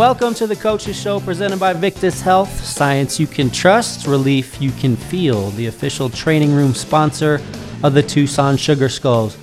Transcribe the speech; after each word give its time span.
Welcome 0.00 0.32
to 0.36 0.46
the 0.46 0.56
Coaches 0.56 0.98
Show 0.98 1.20
presented 1.20 1.60
by 1.60 1.74
Victus 1.74 2.22
Health. 2.22 2.64
Science 2.64 3.20
you 3.20 3.26
can 3.26 3.50
trust, 3.50 4.06
relief 4.06 4.58
you 4.58 4.70
can 4.70 4.96
feel. 4.96 5.50
The 5.50 5.66
official 5.66 6.08
training 6.08 6.54
room 6.54 6.72
sponsor 6.72 7.38
of 7.82 7.92
the 7.92 8.02
Tucson 8.02 8.56
Sugar 8.56 8.88
Skulls. 8.88 9.36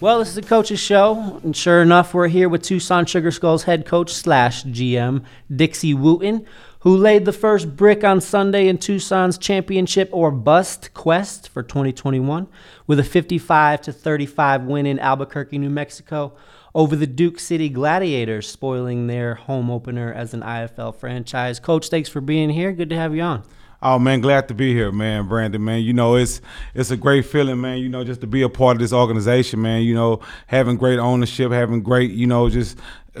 Well, 0.00 0.20
this 0.20 0.28
is 0.28 0.34
the 0.36 0.42
Coaches 0.42 0.78
Show, 0.78 1.40
and 1.42 1.54
sure 1.54 1.82
enough, 1.82 2.14
we're 2.14 2.28
here 2.28 2.48
with 2.48 2.62
Tucson 2.62 3.06
Sugar 3.06 3.32
Skulls 3.32 3.64
head 3.64 3.86
coach 3.86 4.14
slash 4.14 4.62
GM 4.62 5.24
Dixie 5.54 5.94
Wooten, 5.94 6.46
who 6.82 6.96
laid 6.96 7.24
the 7.24 7.32
first 7.32 7.74
brick 7.74 8.04
on 8.04 8.20
Sunday 8.20 8.68
in 8.68 8.78
Tucson's 8.78 9.36
championship 9.36 10.10
or 10.12 10.30
bust 10.30 10.94
quest 10.94 11.48
for 11.48 11.64
2021 11.64 12.46
with 12.86 13.00
a 13.00 13.04
55 13.04 13.80
to 13.80 13.92
35 13.92 14.62
win 14.62 14.86
in 14.86 15.00
Albuquerque, 15.00 15.58
New 15.58 15.70
Mexico 15.70 16.34
over 16.74 16.96
the 16.96 17.06
Duke 17.06 17.38
City 17.38 17.68
Gladiators, 17.68 18.48
spoiling 18.48 19.06
their 19.06 19.34
home 19.34 19.70
opener 19.70 20.12
as 20.12 20.34
an 20.34 20.40
IFL 20.40 20.94
franchise. 20.94 21.60
Coach, 21.60 21.88
thanks 21.88 22.08
for 22.08 22.20
being 22.20 22.50
here. 22.50 22.72
Good 22.72 22.90
to 22.90 22.96
have 22.96 23.14
you 23.14 23.22
on. 23.22 23.42
Oh 23.80 23.98
man, 23.98 24.20
glad 24.20 24.48
to 24.48 24.54
be 24.54 24.72
here, 24.72 24.90
man, 24.90 25.28
Brandon, 25.28 25.62
man. 25.64 25.82
You 25.82 25.92
know, 25.92 26.16
it's 26.16 26.40
it's 26.74 26.90
a 26.90 26.96
great 26.96 27.26
feeling, 27.26 27.60
man. 27.60 27.78
You 27.78 27.88
know, 27.88 28.02
just 28.02 28.20
to 28.22 28.26
be 28.26 28.42
a 28.42 28.48
part 28.48 28.76
of 28.76 28.80
this 28.80 28.92
organization, 28.92 29.62
man. 29.62 29.82
You 29.82 29.94
know, 29.94 30.20
having 30.48 30.76
great 30.76 30.98
ownership, 30.98 31.52
having 31.52 31.82
great, 31.82 32.10
you 32.10 32.26
know, 32.26 32.50
just 32.50 32.76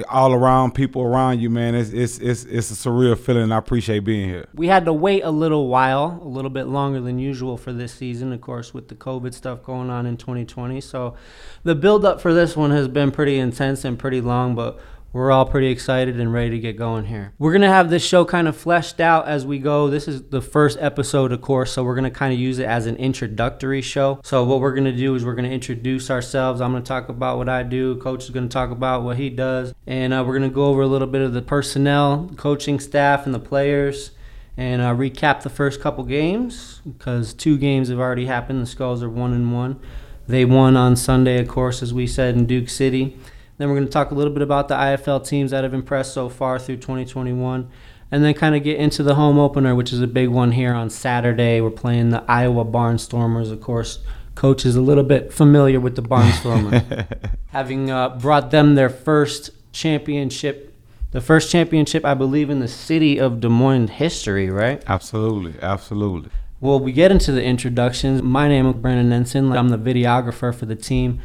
all 0.08 0.32
around 0.32 0.74
people 0.74 1.02
around 1.02 1.40
you, 1.40 1.48
man. 1.48 1.74
It's 1.74 1.90
it's 1.90 2.18
it's 2.18 2.44
it's 2.44 2.70
a 2.70 2.74
surreal 2.74 3.16
feeling. 3.16 3.52
I 3.52 3.58
appreciate 3.58 4.00
being 4.00 4.28
here. 4.28 4.46
We 4.54 4.66
had 4.66 4.84
to 4.86 4.92
wait 4.92 5.22
a 5.22 5.30
little 5.30 5.68
while, 5.68 6.18
a 6.22 6.28
little 6.28 6.50
bit 6.50 6.64
longer 6.64 7.00
than 7.00 7.18
usual 7.18 7.56
for 7.56 7.72
this 7.72 7.92
season, 7.92 8.32
of 8.32 8.40
course, 8.40 8.74
with 8.74 8.88
the 8.88 8.94
COVID 8.94 9.34
stuff 9.34 9.62
going 9.62 9.90
on 9.90 10.06
in 10.06 10.16
2020. 10.16 10.80
So, 10.80 11.14
the 11.62 11.74
build 11.74 12.04
up 12.04 12.20
for 12.20 12.34
this 12.34 12.56
one 12.56 12.70
has 12.70 12.88
been 12.88 13.10
pretty 13.10 13.38
intense 13.38 13.84
and 13.84 13.98
pretty 13.98 14.20
long, 14.20 14.54
but 14.54 14.80
we're 15.10 15.30
all 15.30 15.46
pretty 15.46 15.68
excited 15.68 16.20
and 16.20 16.32
ready 16.32 16.50
to 16.50 16.58
get 16.58 16.76
going 16.76 17.06
here. 17.06 17.32
We're 17.38 17.52
to 17.62 17.68
have 17.68 17.88
this 17.88 18.04
show 18.04 18.26
kind 18.26 18.46
of 18.46 18.56
fleshed 18.56 19.00
out 19.00 19.26
as 19.26 19.46
we 19.46 19.58
go. 19.58 19.88
This 19.88 20.06
is 20.06 20.24
the 20.24 20.42
first 20.42 20.76
episode, 20.80 21.32
of 21.32 21.40
course, 21.40 21.72
so 21.72 21.82
we're 21.82 21.94
to 22.04 22.10
kind 22.10 22.32
of 22.32 22.38
use 22.38 22.58
it 22.58 22.66
as 22.66 22.84
an 22.84 22.96
introductory 22.96 23.80
show. 23.80 24.20
So, 24.22 24.44
what 24.44 24.60
we're 24.60 24.74
to 24.84 24.92
do 24.92 25.14
is 25.14 25.24
we're 25.24 25.34
to 25.48 25.54
introduce 25.54 26.10
ourselves. 26.10 26.60
I'm 26.60 26.74
to 26.74 26.86
talk 26.86 27.08
about 27.08 27.38
what 27.38 27.48
I 27.48 27.62
do. 27.62 27.96
Coach 27.96 28.24
is 28.24 28.30
to 28.30 28.48
talk 28.48 28.70
about 28.70 29.02
what 29.02 29.16
he 29.16 29.30
does. 29.30 29.72
And 29.86 30.12
uh, 30.12 30.22
we're 30.26 30.38
to 30.50 30.54
go 30.54 30.66
over 30.66 30.82
a 30.82 30.86
little 30.86 31.08
bit 31.08 31.22
of 31.22 31.32
the 31.32 31.42
personnel, 31.42 32.30
coaching 32.36 32.78
staff, 32.78 33.24
and 33.24 33.34
the 33.34 33.40
players. 33.40 34.10
And 34.58 34.82
uh, 34.82 34.92
recap 34.92 35.42
the 35.42 35.50
first 35.50 35.80
couple 35.80 36.04
games 36.04 36.82
because 36.84 37.32
two 37.32 37.56
games 37.56 37.88
have 37.88 38.00
already 38.00 38.26
happened. 38.26 38.60
The 38.60 38.66
Skulls 38.66 39.02
are 39.02 39.08
one 39.08 39.32
and 39.32 39.54
one. 39.54 39.80
They 40.26 40.44
won 40.44 40.76
on 40.76 40.96
Sunday, 40.96 41.40
of 41.40 41.48
course, 41.48 41.82
as 41.82 41.94
we 41.94 42.06
said, 42.06 42.36
in 42.36 42.44
Duke 42.44 42.68
City. 42.68 43.16
Then 43.58 43.68
we're 43.68 43.74
going 43.74 43.86
to 43.86 43.92
talk 43.92 44.12
a 44.12 44.14
little 44.14 44.32
bit 44.32 44.42
about 44.42 44.68
the 44.68 44.74
IFL 44.74 45.26
teams 45.26 45.50
that 45.50 45.64
have 45.64 45.74
impressed 45.74 46.14
so 46.14 46.28
far 46.28 46.58
through 46.58 46.76
2021. 46.76 47.68
And 48.10 48.24
then 48.24 48.32
kind 48.32 48.54
of 48.54 48.62
get 48.62 48.78
into 48.78 49.02
the 49.02 49.16
home 49.16 49.38
opener, 49.38 49.74
which 49.74 49.92
is 49.92 50.00
a 50.00 50.06
big 50.06 50.28
one 50.28 50.52
here 50.52 50.72
on 50.72 50.88
Saturday. 50.88 51.60
We're 51.60 51.70
playing 51.70 52.08
the 52.08 52.24
Iowa 52.26 52.64
Barnstormers. 52.64 53.52
Of 53.52 53.60
course, 53.60 53.98
coach 54.34 54.64
is 54.64 54.76
a 54.76 54.80
little 54.80 55.04
bit 55.04 55.32
familiar 55.32 55.78
with 55.78 55.96
the 55.96 56.02
Barnstormers, 56.02 57.28
having 57.48 57.90
uh, 57.90 58.10
brought 58.10 58.50
them 58.50 58.76
their 58.76 58.88
first 58.88 59.50
championship, 59.72 60.72
the 61.10 61.20
first 61.20 61.50
championship, 61.50 62.04
I 62.04 62.14
believe, 62.14 62.48
in 62.48 62.60
the 62.60 62.68
city 62.68 63.18
of 63.18 63.40
Des 63.40 63.48
Moines 63.48 63.88
history, 63.88 64.48
right? 64.48 64.82
Absolutely, 64.86 65.60
absolutely. 65.60 66.30
Well, 66.60 66.80
we 66.80 66.92
get 66.92 67.10
into 67.10 67.32
the 67.32 67.42
introductions. 67.42 68.22
My 68.22 68.48
name 68.48 68.66
is 68.66 68.76
Brandon 68.76 69.12
Ensign. 69.12 69.52
I'm 69.52 69.68
the 69.68 69.78
videographer 69.78 70.54
for 70.54 70.66
the 70.66 70.76
team. 70.76 71.20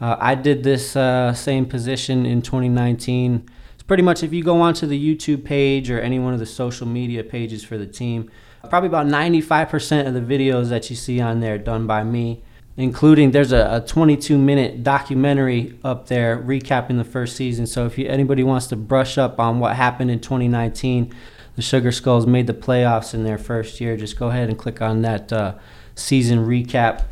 Uh, 0.00 0.16
I 0.18 0.34
did 0.34 0.62
this 0.62 0.94
uh, 0.94 1.32
same 1.32 1.66
position 1.66 2.26
in 2.26 2.42
2019. 2.42 3.48
It's 3.74 3.82
pretty 3.82 4.02
much 4.02 4.22
if 4.22 4.32
you 4.32 4.44
go 4.44 4.60
onto 4.60 4.86
the 4.86 5.16
YouTube 5.16 5.44
page 5.44 5.90
or 5.90 6.00
any 6.00 6.18
one 6.18 6.34
of 6.34 6.38
the 6.38 6.46
social 6.46 6.86
media 6.86 7.24
pages 7.24 7.64
for 7.64 7.78
the 7.78 7.86
team, 7.86 8.30
probably 8.68 8.88
about 8.88 9.06
95% 9.06 10.06
of 10.06 10.14
the 10.14 10.20
videos 10.20 10.68
that 10.68 10.90
you 10.90 10.96
see 10.96 11.20
on 11.20 11.40
there 11.40 11.56
done 11.56 11.86
by 11.86 12.04
me, 12.04 12.42
including 12.76 13.30
there's 13.30 13.52
a, 13.52 13.82
a 13.82 13.86
22 13.86 14.36
minute 14.36 14.82
documentary 14.82 15.78
up 15.82 16.08
there 16.08 16.36
recapping 16.42 16.98
the 16.98 17.04
first 17.04 17.36
season. 17.36 17.66
So 17.66 17.86
if 17.86 17.96
you, 17.96 18.06
anybody 18.06 18.42
wants 18.42 18.66
to 18.68 18.76
brush 18.76 19.16
up 19.16 19.40
on 19.40 19.60
what 19.60 19.76
happened 19.76 20.10
in 20.10 20.20
2019, 20.20 21.14
the 21.54 21.62
Sugar 21.62 21.90
Skulls 21.90 22.26
made 22.26 22.46
the 22.46 22.54
playoffs 22.54 23.14
in 23.14 23.24
their 23.24 23.38
first 23.38 23.80
year. 23.80 23.96
Just 23.96 24.18
go 24.18 24.28
ahead 24.28 24.50
and 24.50 24.58
click 24.58 24.82
on 24.82 25.00
that 25.02 25.32
uh, 25.32 25.54
season 25.94 26.40
recap 26.40 27.04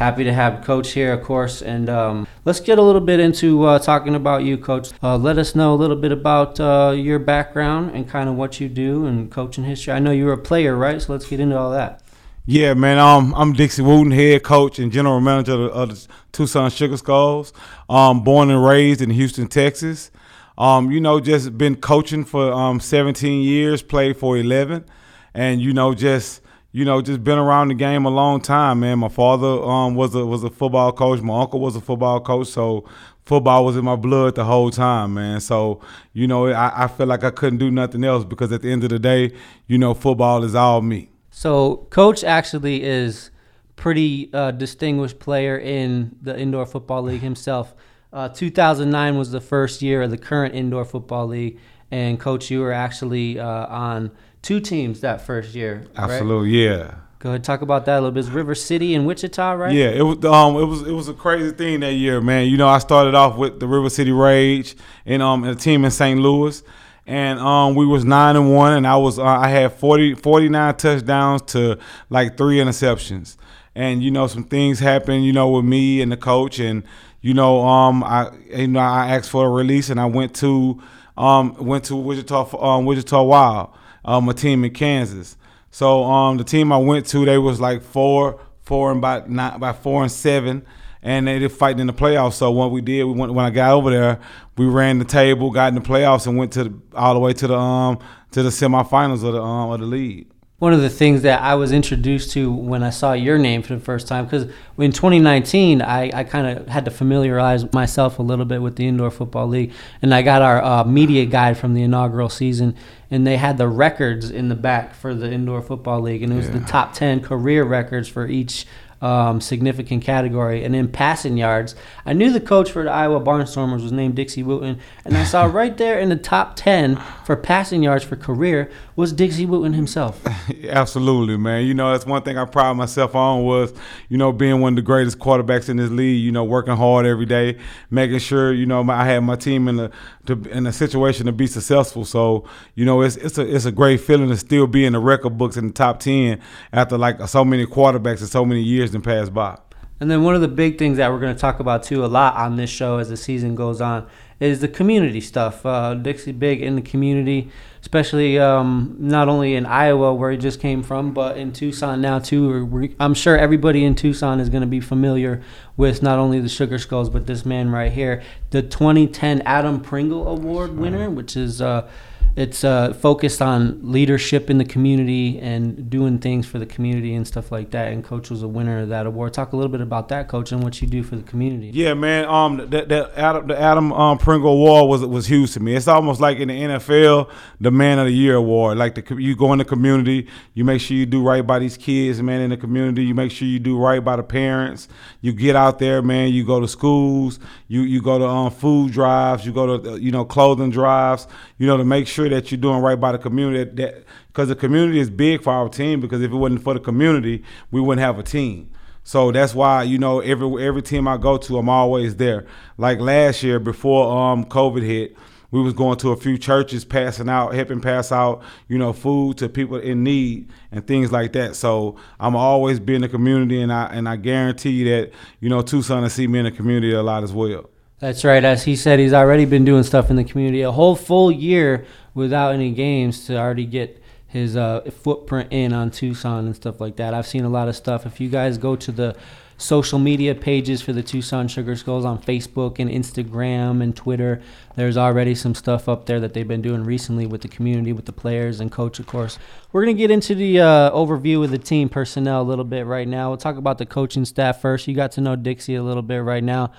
happy 0.00 0.24
to 0.24 0.32
have 0.32 0.64
Coach 0.64 0.92
here, 0.92 1.12
of 1.12 1.22
course. 1.22 1.60
And 1.60 1.90
um, 1.90 2.26
let's 2.46 2.58
get 2.58 2.78
a 2.78 2.82
little 2.82 3.02
bit 3.02 3.20
into 3.20 3.64
uh, 3.64 3.78
talking 3.78 4.14
about 4.14 4.44
you, 4.44 4.56
Coach. 4.56 4.92
Uh, 5.02 5.18
let 5.18 5.36
us 5.36 5.54
know 5.54 5.74
a 5.74 5.76
little 5.76 5.94
bit 5.94 6.10
about 6.10 6.58
uh, 6.58 6.94
your 6.96 7.18
background 7.18 7.94
and 7.94 8.08
kind 8.08 8.26
of 8.26 8.34
what 8.34 8.60
you 8.60 8.68
do 8.70 9.04
and 9.04 9.30
coaching 9.30 9.64
history. 9.64 9.92
I 9.92 9.98
know 9.98 10.10
you 10.10 10.24
were 10.24 10.32
a 10.32 10.38
player, 10.38 10.74
right? 10.74 11.02
So 11.02 11.12
let's 11.12 11.26
get 11.26 11.38
into 11.38 11.56
all 11.56 11.70
that. 11.72 12.02
Yeah, 12.46 12.72
man. 12.72 12.98
Um, 12.98 13.34
I'm 13.36 13.52
Dixie 13.52 13.82
Wooten, 13.82 14.10
head 14.10 14.42
coach 14.42 14.78
and 14.78 14.90
general 14.90 15.20
manager 15.20 15.52
of 15.52 15.58
the, 15.60 15.66
of 15.66 15.88
the 15.90 16.08
Tucson 16.32 16.70
Sugar 16.70 16.96
Skulls. 16.96 17.52
Um, 17.90 18.24
born 18.24 18.50
and 18.50 18.64
raised 18.64 19.02
in 19.02 19.10
Houston, 19.10 19.48
Texas. 19.48 20.10
Um, 20.56 20.90
you 20.90 21.00
know, 21.00 21.20
just 21.20 21.58
been 21.58 21.76
coaching 21.76 22.24
for 22.24 22.50
um, 22.50 22.80
17 22.80 23.42
years, 23.42 23.82
played 23.82 24.16
for 24.16 24.38
11, 24.38 24.86
and 25.34 25.60
you 25.60 25.74
know, 25.74 25.92
just 25.92 26.40
you 26.72 26.84
know, 26.84 27.02
just 27.02 27.24
been 27.24 27.38
around 27.38 27.68
the 27.68 27.74
game 27.74 28.04
a 28.04 28.10
long 28.10 28.40
time, 28.40 28.80
man. 28.80 29.00
My 29.00 29.08
father 29.08 29.62
um, 29.62 29.94
was 29.94 30.14
a 30.14 30.24
was 30.24 30.44
a 30.44 30.50
football 30.50 30.92
coach. 30.92 31.20
My 31.20 31.40
uncle 31.40 31.60
was 31.60 31.74
a 31.74 31.80
football 31.80 32.20
coach, 32.20 32.48
so 32.48 32.84
football 33.24 33.64
was 33.64 33.76
in 33.76 33.84
my 33.84 33.96
blood 33.96 34.36
the 34.36 34.44
whole 34.44 34.70
time, 34.70 35.14
man. 35.14 35.40
So 35.40 35.80
you 36.12 36.26
know, 36.26 36.48
I, 36.48 36.84
I 36.84 36.86
feel 36.88 37.06
like 37.06 37.24
I 37.24 37.30
couldn't 37.30 37.58
do 37.58 37.70
nothing 37.70 38.04
else 38.04 38.24
because 38.24 38.52
at 38.52 38.62
the 38.62 38.70
end 38.70 38.84
of 38.84 38.90
the 38.90 38.98
day, 38.98 39.32
you 39.66 39.78
know, 39.78 39.94
football 39.94 40.44
is 40.44 40.54
all 40.54 40.80
me. 40.80 41.10
So, 41.30 41.86
coach 41.90 42.24
actually 42.24 42.82
is 42.82 43.30
pretty 43.76 44.30
uh, 44.34 44.50
distinguished 44.50 45.20
player 45.20 45.56
in 45.56 46.16
the 46.20 46.38
indoor 46.38 46.66
football 46.66 47.02
league 47.02 47.20
himself. 47.20 47.74
Uh, 48.12 48.28
2009 48.28 49.16
was 49.16 49.30
the 49.30 49.40
first 49.40 49.80
year 49.80 50.02
of 50.02 50.10
the 50.10 50.18
current 50.18 50.54
indoor 50.54 50.84
football 50.84 51.28
league, 51.28 51.58
and 51.90 52.18
coach, 52.18 52.50
you 52.50 52.60
were 52.60 52.72
actually 52.72 53.38
uh, 53.38 53.66
on 53.66 54.10
two 54.42 54.60
teams 54.60 55.00
that 55.00 55.20
first 55.20 55.54
year. 55.54 55.86
Absolutely, 55.96 56.68
right? 56.68 56.78
yeah. 56.78 56.94
Go 57.20 57.28
ahead, 57.28 57.44
talk 57.44 57.60
about 57.60 57.84
that 57.84 57.96
a 57.96 58.00
little 58.00 58.12
bit. 58.12 58.20
It's 58.20 58.30
River 58.30 58.54
City 58.54 58.94
and 58.94 59.06
Wichita, 59.06 59.52
right? 59.52 59.74
Yeah, 59.74 59.90
it 59.90 60.00
was 60.00 60.24
um 60.24 60.56
it 60.56 60.64
was 60.64 60.88
it 60.88 60.92
was 60.92 61.08
a 61.08 61.12
crazy 61.12 61.50
thing 61.50 61.80
that 61.80 61.92
year, 61.92 62.18
man. 62.22 62.48
You 62.48 62.56
know, 62.56 62.66
I 62.66 62.78
started 62.78 63.14
off 63.14 63.36
with 63.36 63.60
the 63.60 63.66
River 63.66 63.90
City 63.90 64.10
Rage 64.10 64.74
and 65.04 65.22
um 65.22 65.44
a 65.44 65.54
team 65.54 65.84
in 65.84 65.90
St. 65.90 66.18
Louis. 66.18 66.62
And 67.06 67.38
um 67.38 67.74
we 67.74 67.84
was 67.84 68.06
9 68.06 68.36
and 68.36 68.54
1 68.54 68.72
and 68.72 68.86
I 68.86 68.96
was 68.96 69.18
uh, 69.18 69.24
I 69.24 69.48
had 69.48 69.74
40 69.74 70.14
49 70.14 70.76
touchdowns 70.76 71.42
to 71.52 71.78
like 72.08 72.38
3 72.38 72.56
interceptions. 72.56 73.36
And 73.74 74.02
you 74.02 74.10
know 74.10 74.26
some 74.26 74.44
things 74.44 74.78
happened, 74.78 75.26
you 75.26 75.34
know, 75.34 75.50
with 75.50 75.66
me 75.66 76.00
and 76.00 76.10
the 76.10 76.16
coach 76.16 76.58
and 76.58 76.84
you 77.20 77.34
know 77.34 77.60
um 77.60 78.02
I 78.02 78.30
you 78.48 78.68
know 78.68 78.80
I 78.80 79.14
asked 79.14 79.28
for 79.28 79.46
a 79.46 79.50
release 79.50 79.90
and 79.90 80.00
I 80.00 80.06
went 80.06 80.34
to 80.36 80.80
um 81.18 81.54
went 81.58 81.84
to 81.84 81.96
Wichita 81.96 82.56
um 82.58 82.86
Wichita 82.86 83.22
Wild 83.22 83.74
um, 84.04 84.28
a 84.28 84.34
team 84.34 84.64
in 84.64 84.72
Kansas. 84.72 85.36
So 85.70 86.04
um, 86.04 86.36
the 86.36 86.44
team 86.44 86.72
I 86.72 86.78
went 86.78 87.06
to, 87.06 87.24
they 87.24 87.38
was 87.38 87.60
like 87.60 87.82
four, 87.82 88.40
four 88.62 88.90
and 88.90 89.00
by 89.00 89.24
nine, 89.26 89.54
about 89.54 89.82
four 89.82 90.02
and 90.02 90.10
seven, 90.10 90.64
and 91.02 91.26
they 91.26 91.38
did 91.38 91.52
fighting 91.52 91.80
in 91.80 91.86
the 91.86 91.92
playoffs. 91.92 92.34
So 92.34 92.50
what 92.50 92.70
we 92.70 92.80
did, 92.80 93.04
we 93.04 93.12
went 93.12 93.32
when 93.32 93.44
I 93.44 93.50
got 93.50 93.72
over 93.72 93.90
there, 93.90 94.20
we 94.56 94.66
ran 94.66 94.98
the 94.98 95.04
table, 95.04 95.50
got 95.50 95.68
in 95.68 95.74
the 95.74 95.80
playoffs, 95.80 96.26
and 96.26 96.36
went 96.36 96.52
to 96.52 96.64
the, 96.64 96.80
all 96.94 97.14
the 97.14 97.20
way 97.20 97.32
to 97.32 97.46
the 97.46 97.56
um 97.56 97.98
to 98.32 98.42
the 98.42 98.50
semifinals 98.50 99.24
of 99.24 99.32
the 99.34 99.42
um 99.42 99.70
of 99.70 99.80
the 99.80 99.86
league 99.86 100.26
one 100.60 100.74
of 100.74 100.82
the 100.82 100.90
things 100.90 101.22
that 101.22 101.40
I 101.40 101.54
was 101.54 101.72
introduced 101.72 102.32
to 102.32 102.52
when 102.52 102.82
I 102.82 102.90
saw 102.90 103.14
your 103.14 103.38
name 103.38 103.62
for 103.62 103.74
the 103.74 103.80
first 103.80 104.06
time, 104.06 104.26
because 104.26 104.44
in 104.76 104.92
2019, 104.92 105.80
I, 105.80 106.10
I 106.12 106.22
kind 106.22 106.58
of 106.58 106.68
had 106.68 106.84
to 106.84 106.90
familiarize 106.90 107.72
myself 107.72 108.18
a 108.18 108.22
little 108.22 108.44
bit 108.44 108.60
with 108.60 108.76
the 108.76 108.86
Indoor 108.86 109.10
Football 109.10 109.48
League. 109.48 109.72
And 110.02 110.14
I 110.14 110.20
got 110.20 110.42
our 110.42 110.62
uh, 110.62 110.84
media 110.84 111.24
guide 111.24 111.56
from 111.56 111.72
the 111.72 111.82
inaugural 111.82 112.28
season, 112.28 112.76
and 113.10 113.26
they 113.26 113.38
had 113.38 113.56
the 113.56 113.68
records 113.68 114.30
in 114.30 114.50
the 114.50 114.54
back 114.54 114.94
for 114.94 115.14
the 115.14 115.32
Indoor 115.32 115.62
Football 115.62 116.02
League. 116.02 116.22
And 116.22 116.30
it 116.30 116.36
was 116.36 116.48
yeah. 116.48 116.58
the 116.58 116.66
top 116.66 116.92
10 116.92 117.22
career 117.22 117.64
records 117.64 118.06
for 118.06 118.26
each 118.26 118.66
um, 119.00 119.40
significant 119.40 120.04
category. 120.04 120.64
And 120.64 120.76
in 120.76 120.88
passing 120.88 121.36
yards, 121.36 121.74
I 122.04 122.12
knew 122.12 122.30
the 122.30 122.40
coach 122.40 122.70
for 122.70 122.84
the 122.84 122.90
Iowa 122.90 123.20
Barnstormers 123.20 123.82
was 123.82 123.92
named 123.92 124.14
Dixie 124.14 124.42
Wooten, 124.42 124.78
and 125.04 125.16
I 125.16 125.24
saw 125.24 125.44
right 125.52 125.76
there 125.76 125.98
in 125.98 126.08
the 126.08 126.16
top 126.16 126.56
10 126.56 127.00
for 127.24 127.36
passing 127.36 127.82
yards 127.82 128.04
for 128.04 128.16
career 128.16 128.70
was 128.96 129.12
Dixie 129.12 129.46
Wooten 129.46 129.72
himself. 129.72 130.20
Absolutely, 130.68 131.36
man. 131.36 131.64
You 131.64 131.74
know, 131.74 131.92
that's 131.92 132.04
one 132.04 132.22
thing 132.22 132.36
I 132.36 132.44
pride 132.44 132.74
myself 132.74 133.14
on 133.14 133.44
was, 133.44 133.72
you 134.08 134.18
know, 134.18 134.32
being 134.32 134.60
one 134.60 134.74
of 134.74 134.76
the 134.76 134.82
greatest 134.82 135.18
quarterbacks 135.18 135.68
in 135.68 135.78
this 135.78 135.90
league, 135.90 136.22
you 136.22 136.32
know, 136.32 136.44
working 136.44 136.76
hard 136.76 137.06
every 137.06 137.24
day, 137.26 137.56
making 137.90 138.18
sure, 138.18 138.52
you 138.52 138.66
know, 138.66 138.88
I 138.90 139.06
had 139.06 139.20
my 139.20 139.36
team 139.36 139.68
in 139.68 139.80
a, 139.80 139.90
to, 140.26 140.42
in 140.50 140.66
a 140.66 140.72
situation 140.72 141.26
to 141.26 141.32
be 141.32 141.46
successful. 141.46 142.04
So, 142.04 142.44
you 142.74 142.84
know, 142.84 143.00
it's, 143.00 143.16
it's, 143.16 143.38
a, 143.38 143.54
it's 143.54 143.64
a 143.64 143.72
great 143.72 144.00
feeling 144.00 144.28
to 144.28 144.36
still 144.36 144.66
be 144.66 144.84
in 144.84 144.92
the 144.92 144.98
record 144.98 145.38
books 145.38 145.56
in 145.56 145.68
the 145.68 145.72
top 145.72 146.00
10 146.00 146.40
after 146.72 146.98
like 146.98 147.26
so 147.26 147.44
many 147.44 147.64
quarterbacks 147.64 148.20
and 148.20 148.28
so 148.28 148.44
many 148.44 148.60
years 148.60 148.89
and 148.94 149.04
pass 149.04 149.28
by. 149.28 149.58
And 150.00 150.10
then 150.10 150.22
one 150.22 150.34
of 150.34 150.40
the 150.40 150.48
big 150.48 150.78
things 150.78 150.96
that 150.96 151.12
we're 151.12 151.20
going 151.20 151.34
to 151.34 151.40
talk 151.40 151.60
about 151.60 151.82
too 151.82 152.02
a 152.04 152.06
lot 152.06 152.34
on 152.34 152.56
this 152.56 152.70
show 152.70 152.96
as 152.96 153.10
the 153.10 153.18
season 153.18 153.54
goes 153.54 153.82
on 153.82 154.08
is 154.40 154.60
the 154.60 154.68
community 154.68 155.20
stuff. 155.20 155.64
Uh, 155.66 155.92
Dixie 155.92 156.32
big 156.32 156.62
in 156.62 156.74
the 156.74 156.80
community, 156.80 157.50
especially 157.82 158.38
um, 158.38 158.96
not 158.98 159.28
only 159.28 159.54
in 159.54 159.66
Iowa 159.66 160.14
where 160.14 160.30
he 160.30 160.38
just 160.38 160.58
came 160.58 160.82
from, 160.82 161.12
but 161.12 161.36
in 161.36 161.52
Tucson 161.52 162.00
now 162.00 162.18
too. 162.18 162.94
I'm 162.98 163.12
sure 163.12 163.36
everybody 163.36 163.84
in 163.84 163.94
Tucson 163.94 164.40
is 164.40 164.48
going 164.48 164.62
to 164.62 164.66
be 164.66 164.80
familiar 164.80 165.42
with 165.76 166.02
not 166.02 166.18
only 166.18 166.40
the 166.40 166.48
Sugar 166.48 166.78
Skulls 166.78 167.10
but 167.10 167.26
this 167.26 167.44
man 167.44 167.68
right 167.68 167.92
here, 167.92 168.22
the 168.50 168.62
2010 168.62 169.42
Adam 169.42 169.80
Pringle 169.80 170.26
Award 170.26 170.78
winner, 170.78 171.10
which 171.10 171.36
is. 171.36 171.60
Uh, 171.60 171.88
it's 172.36 172.62
uh, 172.62 172.92
focused 172.92 173.42
on 173.42 173.80
leadership 173.82 174.50
in 174.50 174.58
the 174.58 174.64
community 174.64 175.38
and 175.40 175.90
doing 175.90 176.18
things 176.18 176.46
for 176.46 176.58
the 176.58 176.66
community 176.66 177.14
and 177.14 177.26
stuff 177.26 177.50
like 177.50 177.70
that. 177.72 177.92
And 177.92 178.04
Coach 178.04 178.30
was 178.30 178.42
a 178.42 178.48
winner 178.48 178.80
of 178.80 178.88
that 178.90 179.06
award. 179.06 179.34
Talk 179.34 179.52
a 179.52 179.56
little 179.56 179.70
bit 179.70 179.80
about 179.80 180.08
that, 180.08 180.28
Coach, 180.28 180.52
and 180.52 180.62
what 180.62 180.80
you 180.80 180.86
do 180.86 181.02
for 181.02 181.16
the 181.16 181.22
community. 181.22 181.70
Yeah, 181.74 181.94
man. 181.94 182.26
Um, 182.26 182.70
that, 182.70 182.88
that 182.88 183.12
Adam, 183.16 183.48
the 183.48 183.60
Adam 183.60 183.92
um, 183.92 184.18
Pringle 184.18 184.52
Award 184.52 184.88
was 184.88 185.04
was 185.04 185.26
huge 185.26 185.52
to 185.54 185.60
me. 185.60 185.74
It's 185.74 185.88
almost 185.88 186.20
like 186.20 186.38
in 186.38 186.48
the 186.48 186.54
NFL, 186.54 187.30
the 187.60 187.70
Man 187.70 187.98
of 187.98 188.06
the 188.06 188.12
Year 188.12 188.36
award. 188.36 188.78
Like 188.78 188.94
the 188.94 189.16
you 189.16 189.34
go 189.34 189.52
in 189.52 189.58
the 189.58 189.64
community, 189.64 190.28
you 190.54 190.64
make 190.64 190.80
sure 190.80 190.96
you 190.96 191.06
do 191.06 191.22
right 191.22 191.46
by 191.46 191.58
these 191.58 191.76
kids, 191.76 192.22
man, 192.22 192.40
in 192.40 192.50
the 192.50 192.56
community. 192.56 193.04
You 193.04 193.14
make 193.14 193.32
sure 193.32 193.48
you 193.48 193.58
do 193.58 193.76
right 193.78 194.02
by 194.02 194.16
the 194.16 194.22
parents. 194.22 194.88
You 195.20 195.32
get 195.32 195.56
out 195.56 195.78
there, 195.78 196.00
man. 196.00 196.32
You 196.32 196.44
go 196.44 196.60
to 196.60 196.68
schools. 196.68 197.40
You 197.66 197.82
you 197.82 198.00
go 198.00 198.18
to 198.18 198.26
um, 198.26 198.50
food 198.50 198.92
drives. 198.92 199.44
You 199.44 199.52
go 199.52 199.78
to 199.78 200.00
you 200.00 200.12
know 200.12 200.24
clothing 200.24 200.70
drives. 200.70 201.26
You 201.58 201.66
know 201.66 201.76
to 201.76 201.84
make 201.84 202.06
sure 202.06 202.19
sure 202.20 202.28
that 202.28 202.50
you're 202.50 202.60
doing 202.60 202.80
right 202.80 202.98
by 202.98 203.12
the 203.12 203.18
community. 203.18 203.70
That 203.82 204.04
because 204.28 204.48
the 204.48 204.56
community 204.56 205.00
is 205.00 205.10
big 205.10 205.42
for 205.42 205.52
our 205.52 205.68
team. 205.68 206.00
Because 206.00 206.22
if 206.22 206.30
it 206.30 206.36
wasn't 206.36 206.62
for 206.62 206.74
the 206.74 206.80
community, 206.80 207.42
we 207.70 207.80
wouldn't 207.80 208.04
have 208.04 208.18
a 208.18 208.22
team. 208.22 208.70
So 209.02 209.32
that's 209.32 209.54
why 209.54 209.82
you 209.82 209.98
know 209.98 210.20
every 210.20 210.66
every 210.66 210.82
team 210.82 211.08
I 211.08 211.16
go 211.16 211.38
to, 211.38 211.58
I'm 211.58 211.68
always 211.68 212.16
there. 212.16 212.46
Like 212.76 213.00
last 213.00 213.42
year 213.42 213.58
before 213.58 214.16
um, 214.16 214.44
COVID 214.44 214.82
hit, 214.82 215.16
we 215.50 215.62
was 215.62 215.72
going 215.72 215.98
to 215.98 216.10
a 216.10 216.16
few 216.16 216.38
churches, 216.38 216.84
passing 216.84 217.28
out, 217.28 217.54
helping 217.54 217.80
pass 217.80 218.12
out, 218.12 218.42
you 218.68 218.78
know, 218.78 218.92
food 218.92 219.38
to 219.38 219.48
people 219.48 219.78
in 219.78 220.04
need 220.04 220.48
and 220.70 220.86
things 220.86 221.10
like 221.10 221.32
that. 221.32 221.56
So 221.56 221.96
I'm 222.20 222.36
always 222.36 222.78
be 222.78 222.94
in 222.94 223.00
the 223.00 223.08
community, 223.08 223.60
and 223.60 223.72
I 223.72 223.86
and 223.86 224.08
I 224.08 224.16
guarantee 224.16 224.70
you 224.70 224.84
that 224.90 225.12
you 225.40 225.48
know 225.48 225.62
Tucson 225.62 226.02
will 226.02 226.10
see 226.10 226.26
me 226.26 226.40
in 226.40 226.44
the 226.44 226.52
community 226.52 226.92
a 226.92 227.02
lot 227.02 227.24
as 227.24 227.32
well. 227.32 227.70
That's 228.00 228.24
right. 228.24 228.42
As 228.42 228.64
he 228.64 228.76
said, 228.76 228.98
he's 228.98 229.12
already 229.12 229.44
been 229.44 229.66
doing 229.66 229.82
stuff 229.82 230.08
in 230.08 230.16
the 230.16 230.24
community 230.24 230.62
a 230.62 230.72
whole 230.72 230.96
full 230.96 231.30
year 231.30 231.84
without 232.14 232.54
any 232.54 232.72
games 232.72 233.26
to 233.26 233.38
already 233.38 233.66
get 233.66 234.02
his 234.26 234.56
uh, 234.56 234.80
footprint 234.90 235.52
in 235.52 235.74
on 235.74 235.90
Tucson 235.90 236.46
and 236.46 236.56
stuff 236.56 236.80
like 236.80 236.96
that. 236.96 237.12
I've 237.12 237.26
seen 237.26 237.44
a 237.44 237.48
lot 237.50 237.68
of 237.68 237.76
stuff. 237.76 238.06
If 238.06 238.18
you 238.18 238.30
guys 238.30 238.56
go 238.56 238.74
to 238.74 238.90
the 238.90 239.16
social 239.58 239.98
media 239.98 240.34
pages 240.34 240.80
for 240.80 240.94
the 240.94 241.02
Tucson 241.02 241.46
Sugar 241.46 241.76
Skulls 241.76 242.06
on 242.06 242.18
Facebook 242.18 242.78
and 242.78 242.88
Instagram 242.88 243.82
and 243.82 243.94
Twitter, 243.94 244.40
there's 244.76 244.96
already 244.96 245.34
some 245.34 245.54
stuff 245.54 245.86
up 245.86 246.06
there 246.06 246.20
that 246.20 246.32
they've 246.32 246.48
been 246.48 246.62
doing 246.62 246.84
recently 246.84 247.26
with 247.26 247.42
the 247.42 247.48
community, 247.48 247.92
with 247.92 248.06
the 248.06 248.12
players 248.12 248.60
and 248.60 248.72
coach, 248.72 248.98
of 248.98 249.06
course. 249.06 249.38
We're 249.72 249.84
going 249.84 249.96
to 249.96 250.00
get 250.00 250.10
into 250.10 250.34
the 250.34 250.60
uh, 250.60 250.90
overview 250.92 251.44
of 251.44 251.50
the 251.50 251.58
team 251.58 251.90
personnel 251.90 252.40
a 252.40 252.44
little 252.44 252.64
bit 252.64 252.86
right 252.86 253.06
now. 253.06 253.28
We'll 253.28 253.36
talk 253.36 253.56
about 253.56 253.76
the 253.76 253.84
coaching 253.84 254.24
staff 254.24 254.62
first. 254.62 254.88
You 254.88 254.94
got 254.94 255.12
to 255.12 255.20
know 255.20 255.36
Dixie 255.36 255.74
a 255.74 255.82
little 255.82 256.02
bit 256.02 256.18
right 256.20 256.42
now. 256.42 256.72